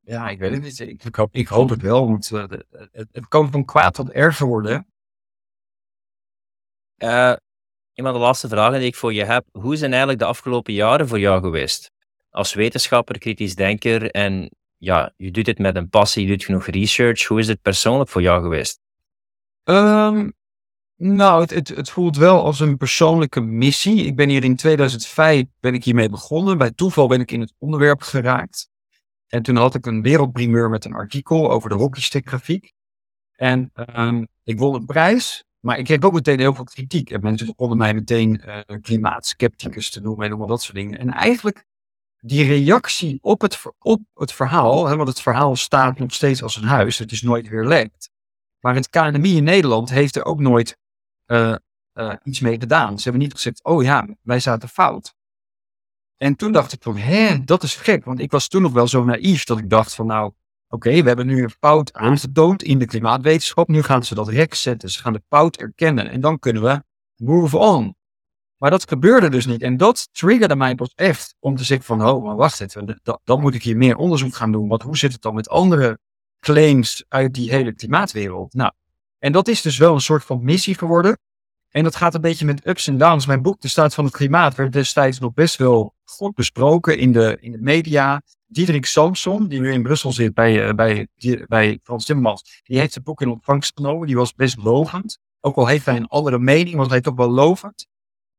ja, 0.00 0.28
ik 0.28 0.38
weet 0.38 0.52
het 0.52 0.62
niet. 0.62 1.04
Ik, 1.04 1.14
hoop, 1.14 1.34
ik 1.34 1.48
hoop 1.48 1.68
het 1.68 1.82
wel. 1.82 2.18
Uh, 2.32 2.44
het, 2.48 3.08
het 3.12 3.28
kan 3.28 3.50
van 3.50 3.64
kwaad 3.64 3.94
tot 3.94 4.10
erger 4.10 4.46
worden. 4.46 4.86
Een 6.98 8.04
van 8.04 8.12
de 8.12 8.18
laatste 8.18 8.48
vragen 8.48 8.78
die 8.78 8.88
ik 8.88 8.96
voor 8.96 9.12
je 9.12 9.24
heb. 9.24 9.46
Hoe 9.52 9.76
zijn 9.76 9.90
eigenlijk 9.90 10.20
de 10.20 10.26
afgelopen 10.26 10.72
jaren 10.72 11.08
voor 11.08 11.18
jou 11.18 11.40
geweest? 11.40 11.96
Als 12.38 12.54
wetenschapper, 12.54 13.18
kritisch 13.18 13.54
denker 13.54 14.10
en 14.10 14.50
ja, 14.76 15.12
je 15.16 15.30
doet 15.30 15.46
het 15.46 15.58
met 15.58 15.76
een 15.76 15.88
passie, 15.88 16.22
je 16.22 16.28
doet 16.28 16.44
genoeg 16.44 16.66
research. 16.66 17.24
Hoe 17.24 17.38
is 17.38 17.48
het 17.48 17.62
persoonlijk 17.62 18.10
voor 18.10 18.22
jou 18.22 18.42
geweest? 18.42 18.80
Um, 19.64 20.32
nou, 20.96 21.40
het, 21.40 21.50
het, 21.50 21.68
het, 21.68 21.90
voelt 21.90 22.16
wel 22.16 22.44
als 22.44 22.60
een 22.60 22.76
persoonlijke 22.76 23.40
missie. 23.40 24.04
Ik 24.04 24.16
ben 24.16 24.28
hier 24.28 24.44
in 24.44 24.56
2005 24.56 25.44
ben 25.60 25.74
ik 25.74 25.84
hiermee 25.84 26.08
begonnen. 26.08 26.58
Bij 26.58 26.70
toeval 26.70 27.08
ben 27.08 27.20
ik 27.20 27.30
in 27.30 27.40
het 27.40 27.54
onderwerp 27.58 28.02
geraakt. 28.02 28.68
En 29.26 29.42
toen 29.42 29.56
had 29.56 29.74
ik 29.74 29.86
een 29.86 30.02
wereldprimeur 30.02 30.70
met 30.70 30.84
een 30.84 30.94
artikel 30.94 31.50
over 31.50 31.68
de 31.68 31.76
hockeystick 31.76 32.28
grafiek. 32.28 32.72
En 33.32 33.72
um, 33.96 34.26
ik 34.44 34.58
won 34.58 34.74
een 34.74 34.86
prijs, 34.86 35.44
maar 35.60 35.78
ik 35.78 35.84
kreeg 35.84 36.02
ook 36.02 36.12
meteen 36.12 36.38
heel 36.38 36.54
veel 36.54 36.64
kritiek. 36.64 37.10
En 37.10 37.20
mensen 37.22 37.46
begonnen 37.46 37.78
mij 37.78 37.94
meteen 37.94 38.42
uh, 38.46 38.78
klimaatskepticus 38.80 39.90
te 39.90 40.00
noemen 40.00 40.24
en 40.24 40.30
allemaal 40.30 40.48
dat 40.48 40.62
soort 40.62 40.76
dingen. 40.76 40.98
En 40.98 41.12
eigenlijk 41.12 41.66
die 42.20 42.46
reactie 42.46 43.18
op 43.20 43.40
het, 43.40 43.62
op 43.78 44.00
het 44.14 44.32
verhaal, 44.32 44.86
hè, 44.86 44.96
want 44.96 45.08
het 45.08 45.20
verhaal 45.20 45.56
staat 45.56 45.98
nog 45.98 46.12
steeds 46.12 46.42
als 46.42 46.56
een 46.56 46.64
huis, 46.64 46.98
het 46.98 47.12
is 47.12 47.22
nooit 47.22 47.48
weer 47.48 47.64
lekt. 47.64 48.10
Maar 48.60 48.74
het 48.74 48.90
KNMI 48.90 49.36
in 49.36 49.44
Nederland 49.44 49.90
heeft 49.90 50.16
er 50.16 50.24
ook 50.24 50.40
nooit 50.40 50.76
uh, 51.26 51.54
uh, 51.94 52.14
iets 52.22 52.40
mee 52.40 52.58
gedaan. 52.60 52.96
Ze 52.96 53.02
hebben 53.02 53.22
niet 53.22 53.32
gezegd, 53.34 53.64
oh 53.64 53.82
ja, 53.82 54.08
wij 54.22 54.40
zaten 54.40 54.68
fout. 54.68 55.14
En 56.16 56.36
toen 56.36 56.52
dacht 56.52 56.72
ik 56.72 56.82
van, 56.82 56.96
hé, 56.96 57.44
dat 57.44 57.62
is 57.62 57.74
gek. 57.74 58.04
Want 58.04 58.20
ik 58.20 58.30
was 58.30 58.48
toen 58.48 58.62
nog 58.62 58.72
wel 58.72 58.88
zo 58.88 59.04
naïef 59.04 59.44
dat 59.44 59.58
ik 59.58 59.70
dacht 59.70 59.94
van, 59.94 60.06
nou, 60.06 60.32
oké, 60.68 61.02
we 61.02 61.08
hebben 61.08 61.26
nu 61.26 61.42
een 61.42 61.54
fout 61.60 61.92
aangetoond 61.92 62.62
in 62.62 62.78
de 62.78 62.86
klimaatwetenschap. 62.86 63.68
Nu 63.68 63.82
gaan 63.82 64.04
ze 64.04 64.14
dat 64.14 64.28
rek 64.28 64.54
zetten. 64.54 64.90
Ze 64.90 65.00
gaan 65.00 65.12
de 65.12 65.22
fout 65.28 65.56
erkennen. 65.56 66.10
En 66.10 66.20
dan 66.20 66.38
kunnen 66.38 66.62
we 66.62 66.82
move 67.16 67.56
on. 67.56 67.96
Maar 68.58 68.70
dat 68.70 68.88
gebeurde 68.88 69.30
dus 69.30 69.46
niet. 69.46 69.62
En 69.62 69.76
dat 69.76 70.08
triggerde 70.12 70.56
mij 70.56 70.74
pas 70.74 70.92
echt 70.94 71.34
om 71.38 71.56
te 71.56 71.64
zeggen 71.64 71.86
van, 71.86 72.08
oh, 72.08 72.24
maar 72.24 72.36
wacht 72.36 72.60
even, 72.60 73.00
dan 73.24 73.40
moet 73.40 73.54
ik 73.54 73.62
hier 73.62 73.76
meer 73.76 73.96
onderzoek 73.96 74.34
gaan 74.34 74.52
doen. 74.52 74.68
Want 74.68 74.82
hoe 74.82 74.96
zit 74.96 75.12
het 75.12 75.22
dan 75.22 75.34
met 75.34 75.48
andere 75.48 75.98
claims 76.40 77.04
uit 77.08 77.34
die 77.34 77.50
hele 77.50 77.74
klimaatwereld? 77.74 78.54
Nou, 78.54 78.72
en 79.18 79.32
dat 79.32 79.48
is 79.48 79.62
dus 79.62 79.78
wel 79.78 79.94
een 79.94 80.00
soort 80.00 80.24
van 80.24 80.44
missie 80.44 80.74
geworden. 80.74 81.18
En 81.68 81.84
dat 81.84 81.96
gaat 81.96 82.14
een 82.14 82.20
beetje 82.20 82.46
met 82.46 82.66
ups 82.66 82.86
en 82.86 82.98
downs. 82.98 83.26
Mijn 83.26 83.42
boek, 83.42 83.60
De 83.60 83.68
Staat 83.68 83.94
van 83.94 84.04
het 84.04 84.14
Klimaat, 84.14 84.54
werd 84.54 84.72
destijds 84.72 85.18
nog 85.18 85.34
best 85.34 85.56
wel 85.56 85.94
goed 86.04 86.34
besproken 86.34 86.98
in 86.98 87.12
de, 87.12 87.36
in 87.40 87.52
de 87.52 87.60
media. 87.60 88.22
Diederik 88.46 88.86
Samson, 88.86 89.48
die 89.48 89.60
nu 89.60 89.72
in 89.72 89.82
Brussel 89.82 90.12
zit 90.12 90.34
bij, 90.34 90.68
uh, 90.68 90.74
bij, 90.74 91.08
bij 91.46 91.78
Frans 91.82 92.04
Timmermans, 92.04 92.60
die 92.62 92.78
heeft 92.78 92.92
zijn 92.92 93.04
boek 93.04 93.20
in 93.20 93.28
ontvangst 93.28 93.72
genomen. 93.74 94.06
Die 94.06 94.16
was 94.16 94.34
best 94.34 94.56
lovend. 94.56 95.18
Ook 95.40 95.56
al 95.56 95.66
heeft 95.66 95.86
hij 95.86 95.96
een 95.96 96.06
andere 96.06 96.38
mening, 96.38 96.76
was 96.76 96.88
hij 96.88 97.00
toch 97.00 97.14
wel 97.14 97.30
lovend. 97.30 97.86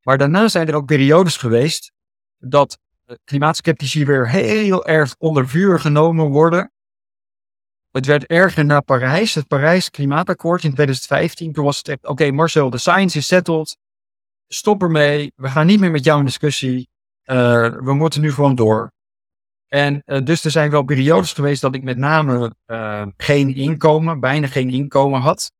Maar 0.03 0.17
daarna 0.17 0.47
zijn 0.47 0.67
er 0.67 0.75
ook 0.75 0.85
periodes 0.85 1.37
geweest 1.37 1.91
dat 2.37 2.79
klimaatskeptici 3.23 4.05
weer 4.05 4.29
heel 4.29 4.85
erg 4.85 5.15
onder 5.17 5.47
vuur 5.47 5.79
genomen 5.79 6.25
worden. 6.25 6.71
Het 7.91 8.05
werd 8.05 8.25
erger 8.25 8.65
na 8.65 8.81
Parijs, 8.81 9.35
het 9.35 9.47
Parijs 9.47 9.89
Klimaatakkoord 9.89 10.63
in 10.63 10.73
2015. 10.73 11.53
Toen 11.53 11.65
was 11.65 11.77
het 11.77 11.87
echt, 11.87 12.07
oké 12.07 12.31
Marcel, 12.31 12.69
de 12.69 12.77
science 12.77 13.17
is 13.17 13.27
settled. 13.27 13.77
Stop 14.47 14.81
ermee. 14.81 15.31
We 15.35 15.49
gaan 15.49 15.65
niet 15.65 15.79
meer 15.79 15.91
met 15.91 16.03
jou 16.03 16.19
in 16.19 16.25
discussie. 16.25 16.89
Uh, 17.25 17.35
we 17.79 17.93
moeten 17.93 18.21
nu 18.21 18.31
gewoon 18.31 18.55
door. 18.55 18.91
En 19.67 20.01
uh, 20.05 20.25
dus 20.25 20.45
er 20.45 20.51
zijn 20.51 20.71
wel 20.71 20.83
periodes 20.83 21.33
geweest 21.33 21.61
dat 21.61 21.75
ik 21.75 21.83
met 21.83 21.97
name 21.97 22.55
geen 23.17 23.55
inkomen, 23.55 24.19
bijna 24.19 24.47
geen 24.47 24.69
inkomen 24.69 25.19
had. 25.19 25.51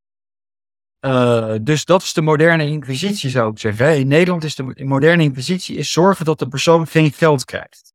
Dus 1.61 1.85
dat 1.85 2.01
is 2.01 2.13
de 2.13 2.21
moderne 2.21 2.65
inquisitie, 2.65 3.30
zou 3.30 3.51
ik 3.51 3.59
zeggen. 3.59 3.97
In 3.97 4.07
Nederland 4.07 4.43
is 4.43 4.55
de 4.55 4.85
moderne 4.85 5.23
inquisitie 5.23 5.77
is 5.77 5.91
zorgen 5.91 6.26
dat 6.26 6.39
de 6.39 6.47
persoon 6.47 6.88
geen 6.88 7.11
geld 7.11 7.45
krijgt. 7.45 7.93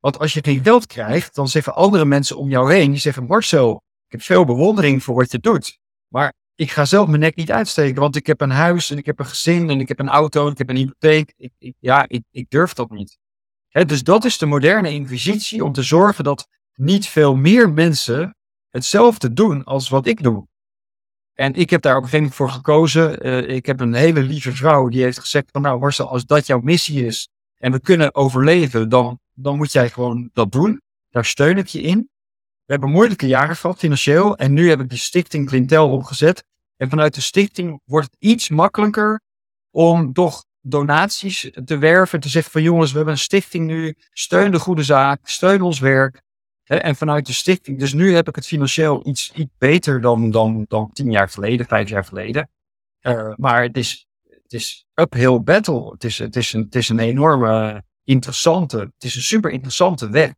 Want 0.00 0.18
als 0.18 0.32
je 0.32 0.40
geen 0.42 0.62
geld 0.62 0.86
krijgt, 0.86 1.34
dan 1.34 1.48
zeggen 1.48 1.74
andere 1.74 2.04
mensen 2.04 2.36
om 2.36 2.48
jou 2.48 2.72
heen, 2.72 2.90
die 2.90 3.00
zeggen, 3.00 3.26
Marcel, 3.26 3.82
ik 4.06 4.12
heb 4.12 4.22
veel 4.22 4.44
bewondering 4.44 5.02
voor 5.02 5.14
wat 5.14 5.32
je 5.32 5.38
doet. 5.38 5.78
Maar 6.08 6.32
ik 6.54 6.70
ga 6.70 6.84
zelf 6.84 7.06
mijn 7.08 7.20
nek 7.20 7.36
niet 7.36 7.50
uitsteken, 7.50 8.00
want 8.00 8.16
ik 8.16 8.26
heb 8.26 8.40
een 8.40 8.50
huis 8.50 8.90
en 8.90 8.98
ik 8.98 9.06
heb 9.06 9.18
een 9.18 9.26
gezin 9.26 9.70
en 9.70 9.80
ik 9.80 9.88
heb 9.88 9.98
een 9.98 10.08
auto 10.08 10.46
en 10.46 10.52
ik 10.52 10.58
heb 10.58 10.68
een 10.68 10.76
hypotheek. 10.76 11.32
Ik, 11.36 11.52
ik, 11.58 11.74
ja, 11.78 12.04
ik, 12.08 12.22
ik 12.30 12.50
durf 12.50 12.72
dat 12.72 12.90
niet. 12.90 13.18
dus 13.86 14.02
dat 14.02 14.24
is 14.24 14.38
de 14.38 14.46
moderne 14.46 14.90
inquisitie 14.90 15.64
om 15.64 15.72
te 15.72 15.82
zorgen 15.82 16.24
dat 16.24 16.48
niet 16.74 17.06
veel 17.06 17.36
meer 17.36 17.70
mensen 17.70 18.36
hetzelfde 18.70 19.32
doen 19.32 19.64
als 19.64 19.88
wat 19.88 20.06
ik 20.06 20.22
doe. 20.22 20.46
En 21.36 21.54
ik 21.54 21.70
heb 21.70 21.82
daar 21.82 21.94
gegeven 21.94 22.18
moment 22.18 22.34
voor 22.34 22.50
gekozen. 22.50 23.26
Uh, 23.26 23.48
ik 23.48 23.66
heb 23.66 23.80
een 23.80 23.94
hele 23.94 24.20
lieve 24.20 24.52
vrouw 24.52 24.88
die 24.88 25.02
heeft 25.02 25.18
gezegd 25.18 25.48
van 25.50 25.62
nou 25.62 25.78
Marcel, 25.78 26.08
als 26.08 26.26
dat 26.26 26.46
jouw 26.46 26.60
missie 26.60 27.06
is 27.06 27.28
en 27.56 27.72
we 27.72 27.80
kunnen 27.80 28.14
overleven, 28.14 28.88
dan 28.88 29.18
dan 29.36 29.56
moet 29.56 29.72
jij 29.72 29.90
gewoon 29.90 30.30
dat 30.32 30.52
doen. 30.52 30.82
Daar 31.10 31.24
steun 31.24 31.58
ik 31.58 31.66
je 31.66 31.80
in. 31.80 31.98
We 32.64 32.72
hebben 32.72 32.90
moeilijke 32.90 33.26
jaren 33.26 33.56
gehad 33.56 33.78
financieel 33.78 34.36
en 34.36 34.52
nu 34.52 34.68
heb 34.68 34.80
ik 34.80 34.90
de 34.90 34.96
stichting 34.96 35.48
Clintel 35.48 35.90
opgezet. 35.90 36.44
En 36.76 36.88
vanuit 36.88 37.14
de 37.14 37.20
stichting 37.20 37.80
wordt 37.84 38.06
het 38.10 38.16
iets 38.18 38.48
makkelijker 38.48 39.20
om 39.70 40.12
toch 40.12 40.44
donaties 40.60 41.50
te 41.64 41.78
werven. 41.78 42.20
Te 42.20 42.28
zeggen 42.28 42.52
van 42.52 42.62
jongens, 42.62 42.90
we 42.90 42.96
hebben 42.96 43.14
een 43.14 43.20
stichting 43.20 43.66
nu. 43.66 43.94
Steun 44.10 44.50
de 44.50 44.58
goede 44.58 44.82
zaak. 44.82 45.28
Steun 45.28 45.62
ons 45.62 45.78
werk. 45.78 46.22
En 46.66 46.96
vanuit 46.96 47.26
de 47.26 47.32
stichting. 47.32 47.78
Dus 47.78 47.92
nu 47.92 48.14
heb 48.14 48.28
ik 48.28 48.34
het 48.34 48.46
financieel 48.46 49.06
iets, 49.06 49.32
iets 49.34 49.52
beter 49.58 50.00
dan, 50.00 50.30
dan, 50.30 50.64
dan 50.68 50.92
tien 50.92 51.10
jaar 51.10 51.28
geleden, 51.28 51.66
vijf 51.66 51.88
jaar 51.88 52.04
geleden. 52.04 52.50
Uh, 53.02 53.34
maar 53.36 53.62
het 53.62 53.76
is, 53.76 54.06
het 54.28 54.52
is 54.52 54.86
uphill 54.94 55.40
battle. 55.40 55.90
Het 55.90 56.04
is, 56.04 56.18
het 56.18 56.36
is, 56.36 56.52
een, 56.52 56.62
het 56.62 56.74
is 56.74 56.88
een 56.88 56.98
enorme 56.98 57.82
interessante, 58.04 58.78
het 58.78 59.04
is 59.04 59.14
een 59.14 59.22
super 59.22 59.50
interessante 59.50 60.10
weg. 60.10 60.32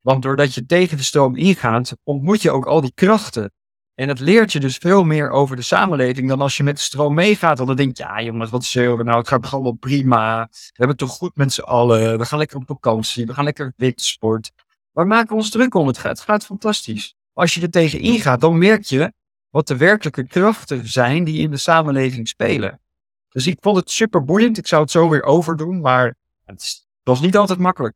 Want 0.00 0.22
doordat 0.22 0.54
je 0.54 0.66
tegen 0.66 0.96
de 0.96 1.02
stroom 1.02 1.36
ingaat, 1.36 1.96
ontmoet 2.02 2.42
je 2.42 2.50
ook 2.50 2.66
al 2.66 2.80
die 2.80 2.92
krachten. 2.94 3.52
En 3.94 4.08
het 4.08 4.20
leert 4.20 4.52
je 4.52 4.60
dus 4.60 4.76
veel 4.76 5.04
meer 5.04 5.30
over 5.30 5.56
de 5.56 5.62
samenleving 5.62 6.28
dan 6.28 6.40
als 6.40 6.56
je 6.56 6.62
met 6.62 6.76
de 6.76 6.82
stroom 6.82 7.14
meegaat. 7.14 7.56
Dan 7.56 7.76
denk 7.76 7.96
je, 7.96 8.02
ja 8.02 8.22
jongens, 8.22 8.50
wat 8.50 8.64
zeuren 8.64 9.04
nou, 9.04 9.18
het 9.18 9.28
gaat 9.28 9.52
allemaal 9.52 9.72
prima. 9.72 10.48
We 10.50 10.58
hebben 10.66 10.88
het 10.88 10.98
toch 10.98 11.16
goed 11.16 11.36
met 11.36 11.52
z'n 11.52 11.60
allen. 11.60 12.18
We 12.18 12.24
gaan 12.24 12.38
lekker 12.38 12.56
op 12.56 12.66
vakantie, 12.66 13.26
we 13.26 13.34
gaan 13.34 13.44
lekker 13.44 13.72
wintersport. 13.76 14.52
Waar 14.92 15.06
maken 15.06 15.28
we 15.28 15.34
ons 15.34 15.50
druk 15.50 15.74
om? 15.74 15.86
Het 15.86 15.98
gaat, 15.98 16.18
het 16.18 16.20
gaat 16.20 16.44
fantastisch. 16.44 17.14
Als 17.32 17.54
je 17.54 17.60
er 17.60 17.70
tegen 17.70 18.00
ingaat, 18.00 18.40
dan 18.40 18.58
merk 18.58 18.82
je 18.82 19.12
wat 19.50 19.66
de 19.66 19.76
werkelijke 19.76 20.26
krachten 20.26 20.88
zijn 20.88 21.24
die 21.24 21.40
in 21.40 21.50
de 21.50 21.56
samenleving 21.56 22.28
spelen. 22.28 22.80
Dus 23.28 23.46
ik 23.46 23.56
vond 23.60 23.76
het 23.76 23.90
super 23.90 24.24
boeiend. 24.24 24.58
Ik 24.58 24.66
zou 24.66 24.82
het 24.82 24.90
zo 24.90 25.08
weer 25.08 25.22
overdoen, 25.22 25.80
maar 25.80 26.14
het 26.44 26.86
was 27.02 27.20
niet 27.20 27.36
altijd 27.36 27.58
makkelijk. 27.58 27.94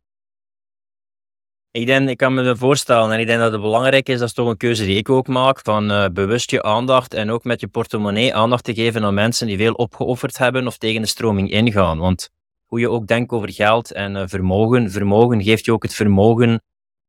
Ik 1.70 1.86
denk, 1.86 2.09
ik 2.09 2.16
kan 2.16 2.35
me 2.35 2.56
voorstellen 2.56 3.12
en 3.12 3.20
ik 3.20 3.27
denk 3.27 3.39
dat 3.39 3.52
het 3.52 3.60
belangrijk 3.60 4.09
is, 4.09 4.18
dat 4.18 4.28
is 4.28 4.35
toch 4.35 4.48
een 4.48 4.56
keuze 4.56 4.85
die 4.85 4.97
ik 4.97 5.09
ook 5.09 5.27
maak, 5.27 5.60
van 5.62 5.90
uh, 5.90 6.06
bewust 6.09 6.51
je 6.51 6.62
aandacht 6.62 7.14
en 7.14 7.31
ook 7.31 7.44
met 7.44 7.60
je 7.60 7.68
portemonnee 7.68 8.35
aandacht 8.35 8.64
te 8.64 8.74
geven 8.74 9.05
aan 9.05 9.14
mensen 9.14 9.47
die 9.47 9.56
veel 9.56 9.73
opgeofferd 9.73 10.39
hebben 10.39 10.66
of 10.66 10.78
tegen 10.78 11.01
de 11.01 11.09
stroming 11.09 11.51
ingaan. 11.51 11.98
Want 11.98 12.31
hoe 12.64 12.81
je 12.81 12.90
ook 12.90 13.06
denkt 13.06 13.32
over 13.32 13.52
geld 13.52 13.93
en 13.93 14.16
uh, 14.16 14.23
vermogen, 14.27 14.90
vermogen 14.90 15.43
geeft 15.43 15.64
je 15.64 15.73
ook 15.73 15.82
het 15.82 15.94
vermogen 15.94 16.60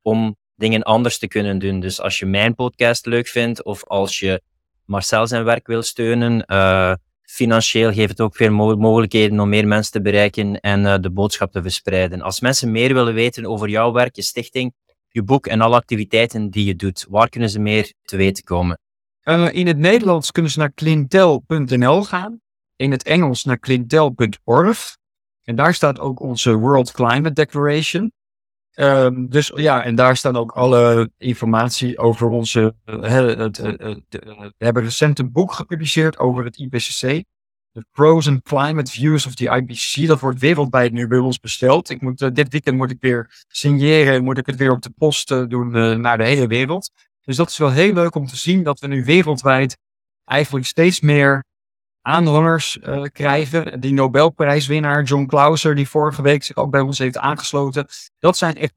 om 0.07 0.35
dingen 0.55 0.83
anders 0.83 1.17
te 1.17 1.27
kunnen 1.27 1.59
doen. 1.59 1.79
Dus 1.79 2.01
als 2.01 2.19
je 2.19 2.25
mijn 2.25 2.55
podcast 2.55 3.05
leuk 3.05 3.27
vindt 3.27 3.63
of 3.63 3.83
als 3.83 4.19
je 4.19 4.41
Marcel 4.85 5.27
zijn 5.27 5.43
werk 5.43 5.67
wil 5.67 5.81
steunen, 5.81 6.43
uh, 6.47 6.93
financieel 7.21 7.93
geeft 7.93 8.09
het 8.09 8.21
ook 8.21 8.35
veel 8.35 8.51
mogelijkheden 8.75 9.39
om 9.39 9.49
meer 9.49 9.67
mensen 9.67 9.91
te 9.91 10.01
bereiken 10.01 10.59
en 10.59 10.83
uh, 10.83 10.95
de 10.99 11.11
boodschap 11.11 11.51
te 11.51 11.61
verspreiden. 11.61 12.21
Als 12.21 12.39
mensen 12.39 12.71
meer 12.71 12.93
willen 12.93 13.13
weten 13.13 13.45
over 13.45 13.69
jouw 13.69 13.91
werk, 13.91 14.15
je 14.15 14.21
stichting, 14.21 14.73
je 15.09 15.23
boek 15.23 15.47
en 15.47 15.61
alle 15.61 15.75
activiteiten 15.75 16.49
die 16.49 16.65
je 16.65 16.75
doet, 16.75 17.05
waar 17.09 17.29
kunnen 17.29 17.49
ze 17.49 17.59
meer 17.59 17.93
te 18.03 18.17
weten 18.17 18.43
komen? 18.43 18.79
Uh, 19.23 19.53
in 19.53 19.67
het 19.67 19.77
Nederlands 19.77 20.31
kunnen 20.31 20.51
ze 20.51 20.59
naar 20.59 20.73
clintel.nl 20.73 22.03
gaan. 22.03 22.41
In 22.75 22.91
het 22.91 23.03
Engels 23.03 23.43
naar 23.43 23.59
clintel.org. 23.59 24.97
En 25.43 25.55
daar 25.55 25.73
staat 25.73 25.99
ook 25.99 26.19
onze 26.19 26.55
World 26.55 26.91
Climate 26.91 27.33
Declaration. 27.33 28.11
Um, 28.79 29.29
dus 29.29 29.51
ja, 29.55 29.83
en 29.83 29.95
daar 29.95 30.17
staan 30.17 30.35
ook 30.35 30.51
alle 30.51 31.11
informatie 31.17 31.97
over 31.97 32.27
onze. 32.27 32.75
Uh, 32.85 33.01
het, 33.37 33.59
uh, 33.59 33.65
we 34.09 34.51
hebben 34.57 34.83
recent 34.83 35.19
een 35.19 35.31
boek 35.31 35.51
gepubliceerd 35.51 36.17
over 36.17 36.43
het 36.43 36.57
IPCC. 36.57 37.23
The 37.71 37.85
Pros 37.91 38.27
and 38.27 38.41
Climate 38.41 38.91
Views 38.91 39.25
of 39.25 39.35
the 39.35 39.49
IPCC. 39.49 40.07
Dat 40.07 40.19
wordt 40.19 40.39
wereldwijd 40.39 40.91
nu 40.91 41.07
bij 41.07 41.17
ons 41.17 41.39
besteld. 41.39 41.89
Ik 41.89 42.01
moet, 42.01 42.35
dit 42.35 42.49
weekend 42.49 42.77
moet 42.77 42.91
ik 42.91 42.97
weer 42.99 43.43
signeren 43.47 44.13
en 44.13 44.23
moet 44.23 44.37
ik 44.37 44.45
het 44.45 44.55
weer 44.55 44.71
op 44.71 44.81
de 44.81 44.93
post 44.97 45.27
doen 45.27 45.71
naar 46.01 46.17
de 46.17 46.25
hele 46.25 46.47
wereld. 46.47 46.91
Dus 47.21 47.35
dat 47.35 47.49
is 47.49 47.57
wel 47.57 47.71
heel 47.71 47.93
leuk 47.93 48.15
om 48.15 48.25
te 48.25 48.37
zien 48.37 48.63
dat 48.63 48.79
we 48.79 48.87
nu 48.87 49.03
wereldwijd 49.03 49.77
eigenlijk 50.25 50.65
steeds 50.65 50.99
meer 50.99 51.43
aanhangers 52.07 52.77
uh, 52.83 53.03
krijgen. 53.03 53.79
Die 53.79 53.93
Nobelprijswinnaar 53.93 55.03
John 55.03 55.25
Clauser, 55.25 55.75
die 55.75 55.89
vorige 55.89 56.21
week 56.21 56.43
zich 56.43 56.55
ook 56.55 56.71
bij 56.71 56.81
ons 56.81 56.97
heeft 56.97 57.17
aangesloten. 57.17 57.87
Dat 58.19 58.37
zijn 58.37 58.55
echt 58.55 58.73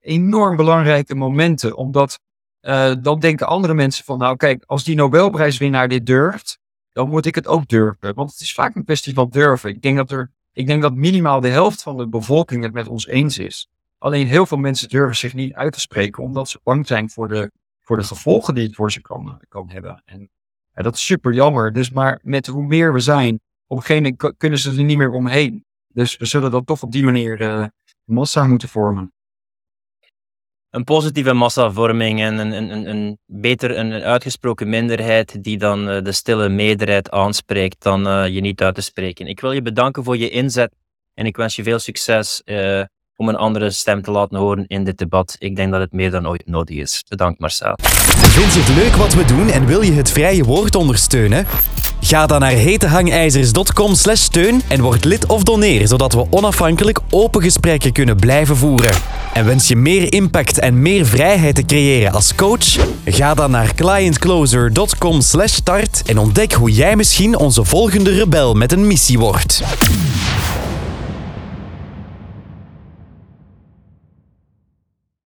enorm 0.00 0.56
belangrijke 0.56 1.14
momenten. 1.14 1.76
Omdat 1.76 2.18
uh, 2.62 2.92
dan 3.02 3.18
denken 3.18 3.46
andere 3.46 3.74
mensen 3.74 4.04
van, 4.04 4.18
nou 4.18 4.36
kijk, 4.36 4.64
als 4.66 4.84
die 4.84 4.96
Nobelprijswinnaar 4.96 5.88
dit 5.88 6.06
durft, 6.06 6.58
dan 6.92 7.08
moet 7.08 7.26
ik 7.26 7.34
het 7.34 7.46
ook 7.46 7.68
durven. 7.68 8.14
Want 8.14 8.30
het 8.30 8.40
is 8.40 8.54
vaak 8.54 8.74
een 8.74 8.84
kwestie 8.84 9.14
van 9.14 9.28
durven. 9.30 9.70
Ik 9.70 9.82
denk 9.82 9.96
dat 9.96 10.10
er, 10.10 10.30
ik 10.52 10.66
denk 10.66 10.82
dat 10.82 10.94
minimaal 10.94 11.40
de 11.40 11.48
helft 11.48 11.82
van 11.82 11.96
de 11.96 12.08
bevolking 12.08 12.62
het 12.62 12.72
met 12.72 12.88
ons 12.88 13.06
eens 13.06 13.38
is. 13.38 13.68
Alleen 13.98 14.26
heel 14.26 14.46
veel 14.46 14.58
mensen 14.58 14.88
durven 14.88 15.16
zich 15.16 15.34
niet 15.34 15.54
uit 15.54 15.72
te 15.72 15.80
spreken, 15.80 16.22
omdat 16.22 16.48
ze 16.48 16.60
bang 16.62 16.86
zijn 16.86 17.10
voor 17.10 17.28
de, 17.28 17.50
voor 17.80 17.96
de 17.96 18.04
gevolgen 18.04 18.54
die 18.54 18.66
het 18.66 18.74
voor 18.74 18.92
ze 18.92 19.00
kan, 19.00 19.40
kan 19.48 19.70
hebben. 19.70 20.02
En 20.04 20.30
ja, 20.78 20.84
dat 20.84 20.94
is 20.94 21.06
super 21.06 21.32
jammer. 21.32 21.72
Dus 21.72 21.90
maar 21.90 22.18
met 22.22 22.46
hoe 22.46 22.66
meer 22.66 22.92
we 22.92 23.00
zijn, 23.00 23.40
op 23.66 23.76
een 23.76 23.82
gegeven 23.82 24.02
moment 24.02 24.36
kunnen 24.36 24.58
ze 24.58 24.70
er 24.70 24.84
niet 24.84 24.96
meer 24.96 25.10
omheen. 25.10 25.64
Dus 25.88 26.16
we 26.16 26.24
zullen 26.24 26.50
dat 26.50 26.66
toch 26.66 26.82
op 26.82 26.92
die 26.92 27.04
manier 27.04 27.40
uh, 27.40 27.66
massa 28.04 28.46
moeten 28.46 28.68
vormen. 28.68 29.12
Een 30.70 30.84
positieve 30.84 31.32
massavorming 31.32 32.20
en 32.20 32.38
een, 32.38 32.52
een, 32.52 32.88
een, 32.88 33.18
beter 33.26 33.76
een 33.78 33.92
uitgesproken 33.92 34.68
minderheid 34.68 35.44
die 35.44 35.58
dan 35.58 35.88
uh, 35.88 36.02
de 36.02 36.12
stille 36.12 36.48
meerderheid 36.48 37.10
aanspreekt 37.10 37.82
dan 37.82 38.06
uh, 38.06 38.28
je 38.28 38.40
niet 38.40 38.62
uit 38.62 38.74
te 38.74 38.80
spreken. 38.80 39.26
Ik 39.26 39.40
wil 39.40 39.52
je 39.52 39.62
bedanken 39.62 40.04
voor 40.04 40.16
je 40.16 40.30
inzet 40.30 40.74
en 41.14 41.26
ik 41.26 41.36
wens 41.36 41.56
je 41.56 41.62
veel 41.62 41.78
succes 41.78 42.42
om 43.18 43.28
een 43.28 43.36
andere 43.36 43.70
stem 43.70 44.02
te 44.02 44.10
laten 44.10 44.38
horen 44.38 44.64
in 44.66 44.84
dit 44.84 44.98
debat. 44.98 45.36
Ik 45.38 45.56
denk 45.56 45.72
dat 45.72 45.80
het 45.80 45.92
meer 45.92 46.10
dan 46.10 46.28
ooit 46.28 46.42
nodig 46.46 46.76
is. 46.76 47.04
Bedankt 47.08 47.40
Marcel. 47.40 47.78
Vind 47.82 48.52
je 48.52 48.60
het 48.60 48.74
leuk 48.76 48.96
wat 48.96 49.14
we 49.14 49.24
doen 49.24 49.50
en 49.50 49.66
wil 49.66 49.82
je 49.82 49.92
het 49.92 50.10
vrije 50.10 50.44
woord 50.44 50.74
ondersteunen? 50.74 51.46
Ga 52.00 52.26
dan 52.26 52.40
naar 52.40 52.50
hetehangijzers.com 52.50 53.94
slash 53.94 54.20
steun 54.20 54.62
en 54.68 54.80
word 54.80 55.04
lid 55.04 55.26
of 55.26 55.42
doneer, 55.42 55.88
zodat 55.88 56.12
we 56.12 56.26
onafhankelijk 56.30 57.00
open 57.10 57.42
gesprekken 57.42 57.92
kunnen 57.92 58.16
blijven 58.16 58.56
voeren. 58.56 58.90
En 59.32 59.44
wens 59.44 59.68
je 59.68 59.76
meer 59.76 60.12
impact 60.12 60.58
en 60.58 60.82
meer 60.82 61.06
vrijheid 61.06 61.54
te 61.54 61.64
creëren 61.64 62.12
als 62.12 62.34
coach? 62.34 62.76
Ga 63.04 63.34
dan 63.34 63.50
naar 63.50 63.74
clientcloser.com 63.74 65.20
slash 65.20 65.52
start 65.52 66.02
en 66.06 66.18
ontdek 66.18 66.52
hoe 66.52 66.70
jij 66.70 66.96
misschien 66.96 67.38
onze 67.38 67.64
volgende 67.64 68.10
rebel 68.10 68.54
met 68.54 68.72
een 68.72 68.86
missie 68.86 69.18
wordt. 69.18 69.62